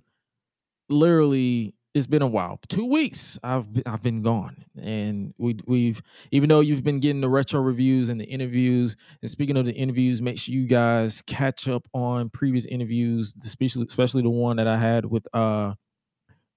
literally 0.89 1.73
it's 1.93 2.07
been 2.07 2.21
a 2.21 2.27
while. 2.27 2.59
Two 2.69 2.85
weeks 2.85 3.37
I've 3.43 3.71
been, 3.73 3.83
I've 3.85 4.01
been 4.01 4.21
gone, 4.21 4.63
and 4.81 5.33
we 5.37 5.57
we've 5.65 6.01
even 6.31 6.47
though 6.47 6.61
you've 6.61 6.83
been 6.83 6.99
getting 6.99 7.21
the 7.21 7.29
retro 7.29 7.59
reviews 7.59 8.09
and 8.09 8.19
the 8.19 8.25
interviews. 8.25 8.95
And 9.21 9.29
speaking 9.29 9.57
of 9.57 9.65
the 9.65 9.73
interviews, 9.73 10.21
make 10.21 10.39
sure 10.39 10.55
you 10.55 10.67
guys 10.67 11.21
catch 11.23 11.67
up 11.67 11.87
on 11.93 12.29
previous 12.29 12.65
interviews, 12.65 13.35
especially 13.43 13.85
especially 13.87 14.21
the 14.21 14.29
one 14.29 14.57
that 14.57 14.67
I 14.67 14.77
had 14.77 15.05
with 15.05 15.27
uh 15.33 15.73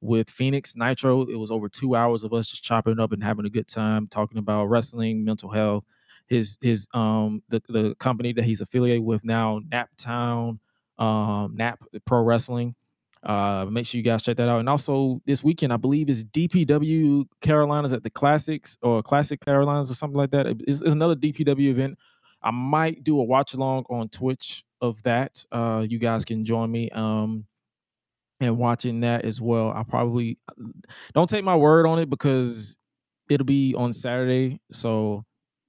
with 0.01 0.31
Phoenix 0.31 0.77
Nitro. 0.77 1.23
It 1.23 1.37
was 1.37 1.51
over 1.51 1.69
two 1.69 1.97
hours 1.97 2.23
of 2.23 2.33
us 2.33 2.47
just 2.47 2.63
chopping 2.63 3.01
up 3.01 3.11
and 3.11 3.23
having 3.25 3.47
a 3.47 3.51
good 3.51 3.67
time 3.67 4.07
talking 4.07 4.39
about 4.39 4.67
wrestling, 4.67 5.25
mental 5.25 5.51
health, 5.51 5.85
his 6.29 6.59
his 6.61 6.87
um 6.95 7.43
the 7.49 7.61
the 7.69 7.97
company 7.97 8.33
that 8.35 8.45
he's 8.45 8.61
affiliated 8.61 9.03
with 9.03 9.25
now, 9.25 9.61
Naptown 9.73 10.61
um, 10.99 11.55
Nap 11.57 11.83
Pro 12.05 12.23
Wrestling. 12.23 12.75
Uh, 13.23 13.67
make 13.71 13.87
sure 13.87 13.99
you 13.99 14.05
guys 14.05 14.23
check 14.23 14.37
that 14.37 14.49
out. 14.49 14.61
And 14.61 14.69
also 14.69 15.21
this 15.25 15.43
weekend, 15.43 15.73
I 15.73 15.79
believe 15.79 16.11
is 16.11 16.27
DPW 16.27 17.25
Carolinas 17.41 17.93
at 17.93 18.03
the 18.03 18.11
Classics 18.11 18.77
or 18.83 19.03
Classic 19.03 19.41
Carolinas 19.43 19.91
or 19.91 19.95
something 19.95 20.19
like 20.19 20.31
that. 20.31 20.47
It's, 20.47 20.83
it's 20.83 20.93
another 20.93 21.17
DPW 21.17 21.69
event. 21.69 21.99
I 22.43 22.51
might 22.51 23.03
do 23.03 23.19
a 23.19 23.25
watch 23.25 23.55
along 23.55 23.87
on 23.89 24.11
Twitch 24.11 24.63
of 24.83 25.03
that. 25.05 25.43
Uh, 25.51 25.87
you 25.89 25.99
guys 25.99 26.27
can 26.27 26.45
join 26.45 26.71
me 26.71 26.91
um, 26.91 27.47
and 28.41 28.59
watching 28.59 29.01
that 29.01 29.25
as 29.25 29.41
well. 29.41 29.73
I 29.75 29.83
probably 29.83 30.39
don't 31.15 31.29
take 31.29 31.45
my 31.45 31.57
word 31.57 31.87
on 31.87 31.99
it 31.99 32.11
because 32.11 32.77
it'll 33.31 33.47
be 33.47 33.75
on 33.75 33.95
Saturday. 33.95 34.61
So 34.71 35.25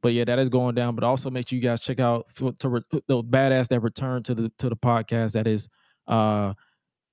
but 0.05 0.13
yeah, 0.13 0.23
that 0.23 0.37
is 0.37 0.49
going 0.49 0.75
down. 0.75 0.93
But 0.93 1.03
also 1.03 1.31
make 1.31 1.49
sure 1.49 1.57
you 1.57 1.63
guys 1.63 1.81
check 1.81 1.99
out 1.99 2.27
to 2.35 2.69
re, 2.69 2.81
the 3.07 3.23
badass 3.23 3.69
that 3.69 3.79
returned 3.79 4.25
to 4.25 4.35
the 4.35 4.51
to 4.59 4.69
the 4.69 4.75
podcast. 4.75 5.31
That 5.31 5.47
is 5.47 5.67
uh 6.05 6.53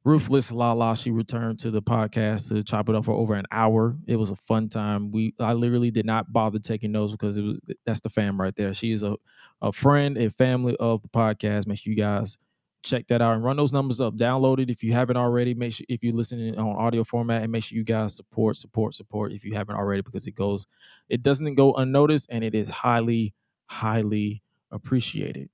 Ruthless 0.04 0.52
Lala. 0.52 0.94
She 0.94 1.10
returned 1.10 1.58
to 1.60 1.70
the 1.70 1.80
podcast 1.80 2.48
to 2.48 2.62
chop 2.62 2.90
it 2.90 2.94
up 2.94 3.06
for 3.06 3.12
over 3.12 3.32
an 3.32 3.46
hour. 3.50 3.96
It 4.06 4.16
was 4.16 4.30
a 4.30 4.36
fun 4.36 4.68
time. 4.68 5.10
We 5.10 5.32
I 5.40 5.54
literally 5.54 5.90
did 5.90 6.04
not 6.04 6.34
bother 6.34 6.58
taking 6.58 6.92
notes 6.92 7.12
because 7.12 7.38
it 7.38 7.42
was 7.44 7.58
that's 7.86 8.02
the 8.02 8.10
fam 8.10 8.38
right 8.38 8.54
there. 8.56 8.74
She 8.74 8.92
is 8.92 9.02
a 9.02 9.16
a 9.62 9.72
friend 9.72 10.18
and 10.18 10.34
family 10.34 10.76
of 10.76 11.00
the 11.00 11.08
podcast. 11.08 11.66
Make 11.66 11.78
sure 11.78 11.92
you 11.92 11.96
guys 11.96 12.36
check 12.82 13.06
that 13.08 13.22
out 13.22 13.34
and 13.34 13.44
run 13.44 13.56
those 13.56 13.72
numbers 13.72 14.00
up. 14.00 14.14
Download 14.16 14.58
it 14.58 14.70
if 14.70 14.82
you 14.82 14.92
haven't 14.92 15.16
already. 15.16 15.54
Make 15.54 15.74
sure 15.74 15.86
if 15.88 16.02
you're 16.02 16.14
listening 16.14 16.58
on 16.58 16.76
audio 16.76 17.04
format 17.04 17.42
and 17.42 17.52
make 17.52 17.64
sure 17.64 17.76
you 17.76 17.84
guys 17.84 18.14
support, 18.14 18.56
support, 18.56 18.94
support 18.94 19.32
if 19.32 19.44
you 19.44 19.54
haven't 19.54 19.76
already 19.76 20.02
because 20.02 20.26
it 20.26 20.34
goes, 20.34 20.66
it 21.08 21.22
doesn't 21.22 21.54
go 21.54 21.74
unnoticed 21.74 22.28
and 22.30 22.42
it 22.44 22.54
is 22.54 22.70
highly, 22.70 23.34
highly 23.66 24.42
appreciated. 24.70 25.48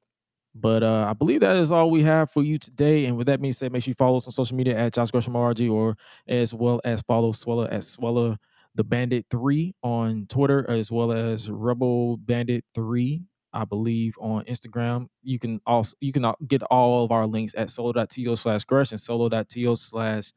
But 0.55 0.82
uh, 0.82 1.07
I 1.08 1.12
believe 1.12 1.40
that 1.40 1.57
is 1.57 1.70
all 1.70 1.90
we 1.90 2.02
have 2.02 2.31
for 2.31 2.42
you 2.42 2.58
today. 2.58 3.07
And 3.07 3.16
with 3.16 3.26
that 3.28 3.40
being 3.40 3.52
said, 3.52 3.73
make 3.73 3.84
sure 3.84 3.90
you 3.90 3.94
follow 3.97 4.16
us 4.16 4.26
on 4.26 4.32
social 4.32 4.57
media 4.57 4.76
at 4.76 4.92
Josh 4.92 5.10
Gresham 5.10 5.34
RG 5.34 5.70
or 5.70 5.97
as 6.26 6.52
well 6.52 6.81
as 6.84 7.02
follow 7.02 7.32
Suela 7.32 7.66
at 7.66 7.81
Swella 7.82 8.36
the 8.74 8.84
Bandit 8.84 9.26
3 9.31 9.74
on 9.82 10.26
Twitter, 10.28 10.68
as 10.70 10.92
well 10.92 11.10
as 11.10 11.50
Rebel 11.50 12.16
Bandit 12.16 12.65
3 12.74 13.23
I 13.52 13.65
believe, 13.65 14.17
on 14.20 14.44
Instagram. 14.44 15.09
You 15.23 15.39
can 15.39 15.60
also 15.67 15.97
you 16.01 16.12
can 16.12 16.33
get 16.47 16.62
all 16.65 17.05
of 17.05 17.12
our 17.12 17.27
links 17.27 17.55
at 17.57 17.70
solo.to 17.70 18.36
slash 18.36 18.65
gresh 18.65 18.91
and 18.91 19.01
solo.to 19.01 19.77
slash 19.77 20.33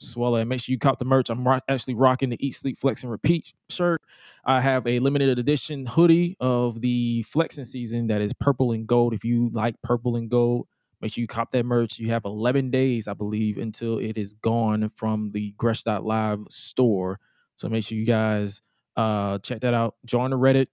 swella. 0.00 0.40
And 0.40 0.48
make 0.48 0.60
sure 0.62 0.72
you 0.72 0.78
cop 0.78 0.98
the 0.98 1.04
merch. 1.04 1.30
I'm 1.30 1.46
actually 1.68 1.94
rocking 1.94 2.30
the 2.30 2.46
Eat, 2.46 2.54
Sleep, 2.54 2.76
Flex, 2.76 3.02
and 3.02 3.10
Repeat 3.10 3.52
shirt. 3.68 4.02
I 4.44 4.60
have 4.60 4.86
a 4.86 4.98
limited 4.98 5.38
edition 5.38 5.86
hoodie 5.86 6.36
of 6.40 6.80
the 6.80 7.22
flexing 7.22 7.64
season 7.64 8.08
that 8.08 8.20
is 8.20 8.32
purple 8.32 8.72
and 8.72 8.86
gold. 8.86 9.14
If 9.14 9.24
you 9.24 9.50
like 9.52 9.80
purple 9.82 10.16
and 10.16 10.28
gold, 10.28 10.66
make 11.00 11.12
sure 11.12 11.22
you 11.22 11.28
cop 11.28 11.50
that 11.52 11.64
merch. 11.64 11.98
You 11.98 12.08
have 12.10 12.24
11 12.24 12.70
days, 12.70 13.08
I 13.08 13.14
believe, 13.14 13.58
until 13.58 13.98
it 13.98 14.18
is 14.18 14.34
gone 14.34 14.88
from 14.88 15.30
the 15.32 15.52
Gresh.live 15.56 16.46
store. 16.50 17.20
So 17.56 17.68
make 17.68 17.84
sure 17.84 17.96
you 17.96 18.06
guys 18.06 18.62
uh, 18.96 19.38
check 19.38 19.60
that 19.60 19.74
out. 19.74 19.96
Join 20.04 20.30
the 20.30 20.38
Reddit 20.38 20.66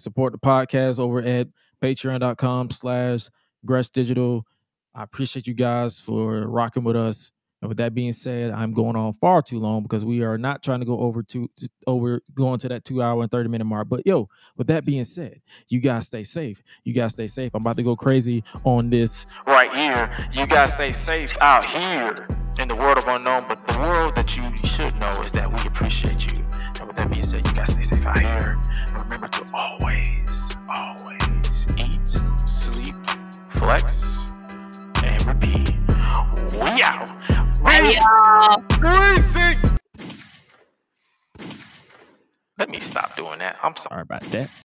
support 0.00 0.32
the 0.32 0.38
podcast 0.38 0.98
over 0.98 1.20
at 1.22 1.48
patreon.com 1.80 2.70
slash 2.70 3.28
Gresh 3.64 3.90
Digital. 3.90 4.46
I 4.94 5.02
appreciate 5.02 5.46
you 5.46 5.54
guys 5.54 6.00
for 6.00 6.46
rocking 6.48 6.84
with 6.84 6.96
us. 6.96 7.32
And 7.62 7.68
with 7.68 7.76
that 7.76 7.92
being 7.92 8.12
said, 8.12 8.52
I'm 8.52 8.72
going 8.72 8.96
on 8.96 9.12
far 9.12 9.42
too 9.42 9.58
long 9.58 9.82
because 9.82 10.02
we 10.02 10.22
are 10.22 10.38
not 10.38 10.62
trying 10.62 10.80
to 10.80 10.86
go 10.86 10.98
over 10.98 11.22
to, 11.24 11.48
to 11.56 11.68
over 11.86 12.22
going 12.34 12.58
to 12.60 12.68
that 12.70 12.84
two 12.84 13.02
hour 13.02 13.20
and 13.20 13.30
30 13.30 13.50
minute 13.50 13.66
mark. 13.66 13.88
But 13.88 14.06
yo, 14.06 14.28
with 14.56 14.68
that 14.68 14.86
being 14.86 15.04
said, 15.04 15.42
you 15.68 15.78
guys 15.78 16.06
stay 16.06 16.24
safe. 16.24 16.62
You 16.84 16.94
guys 16.94 17.12
stay 17.12 17.26
safe. 17.26 17.50
I'm 17.54 17.60
about 17.60 17.76
to 17.76 17.82
go 17.82 17.96
crazy 17.96 18.44
on 18.64 18.88
this 18.88 19.26
Right 19.46 19.70
here. 19.74 20.10
You 20.32 20.46
guys 20.46 20.72
stay 20.72 20.92
safe 20.92 21.36
out 21.42 21.64
here 21.64 22.26
in 22.58 22.68
the 22.68 22.74
world 22.74 22.96
of 22.96 23.06
unknown, 23.06 23.44
but 23.46 23.66
the 23.66 23.78
world 23.78 24.16
that 24.16 24.34
you 24.36 24.42
should 24.64 24.98
know 24.98 25.10
is 25.20 25.32
that 25.32 25.50
we 25.50 25.68
appreciate 25.68 26.32
you. 26.32 26.42
And 26.90 26.98
with 26.98 27.04
that 27.04 27.10
being 27.12 27.22
said, 27.22 27.46
you 27.46 27.54
guys 27.54 27.72
stay 27.72 27.82
safe 27.82 28.04
out 28.04 28.18
here. 28.18 28.58
And 28.88 29.02
remember 29.04 29.28
to 29.28 29.46
always, 29.54 30.50
always 30.68 31.66
eat, 31.78 32.48
sleep, 32.48 32.96
flex, 33.50 34.32
and 35.04 35.24
repeat. 35.24 35.78
We 36.52 36.82
out. 36.82 37.06
Bye, 37.62 37.96
y'all. 37.96 38.60
Crazy. 38.80 39.56
Let 42.58 42.68
me 42.68 42.80
stop 42.80 43.14
doing 43.16 43.38
that. 43.38 43.56
I'm 43.62 43.76
sorry. 43.76 43.90
Sorry 43.90 44.02
about 44.02 44.22
that. 44.32 44.50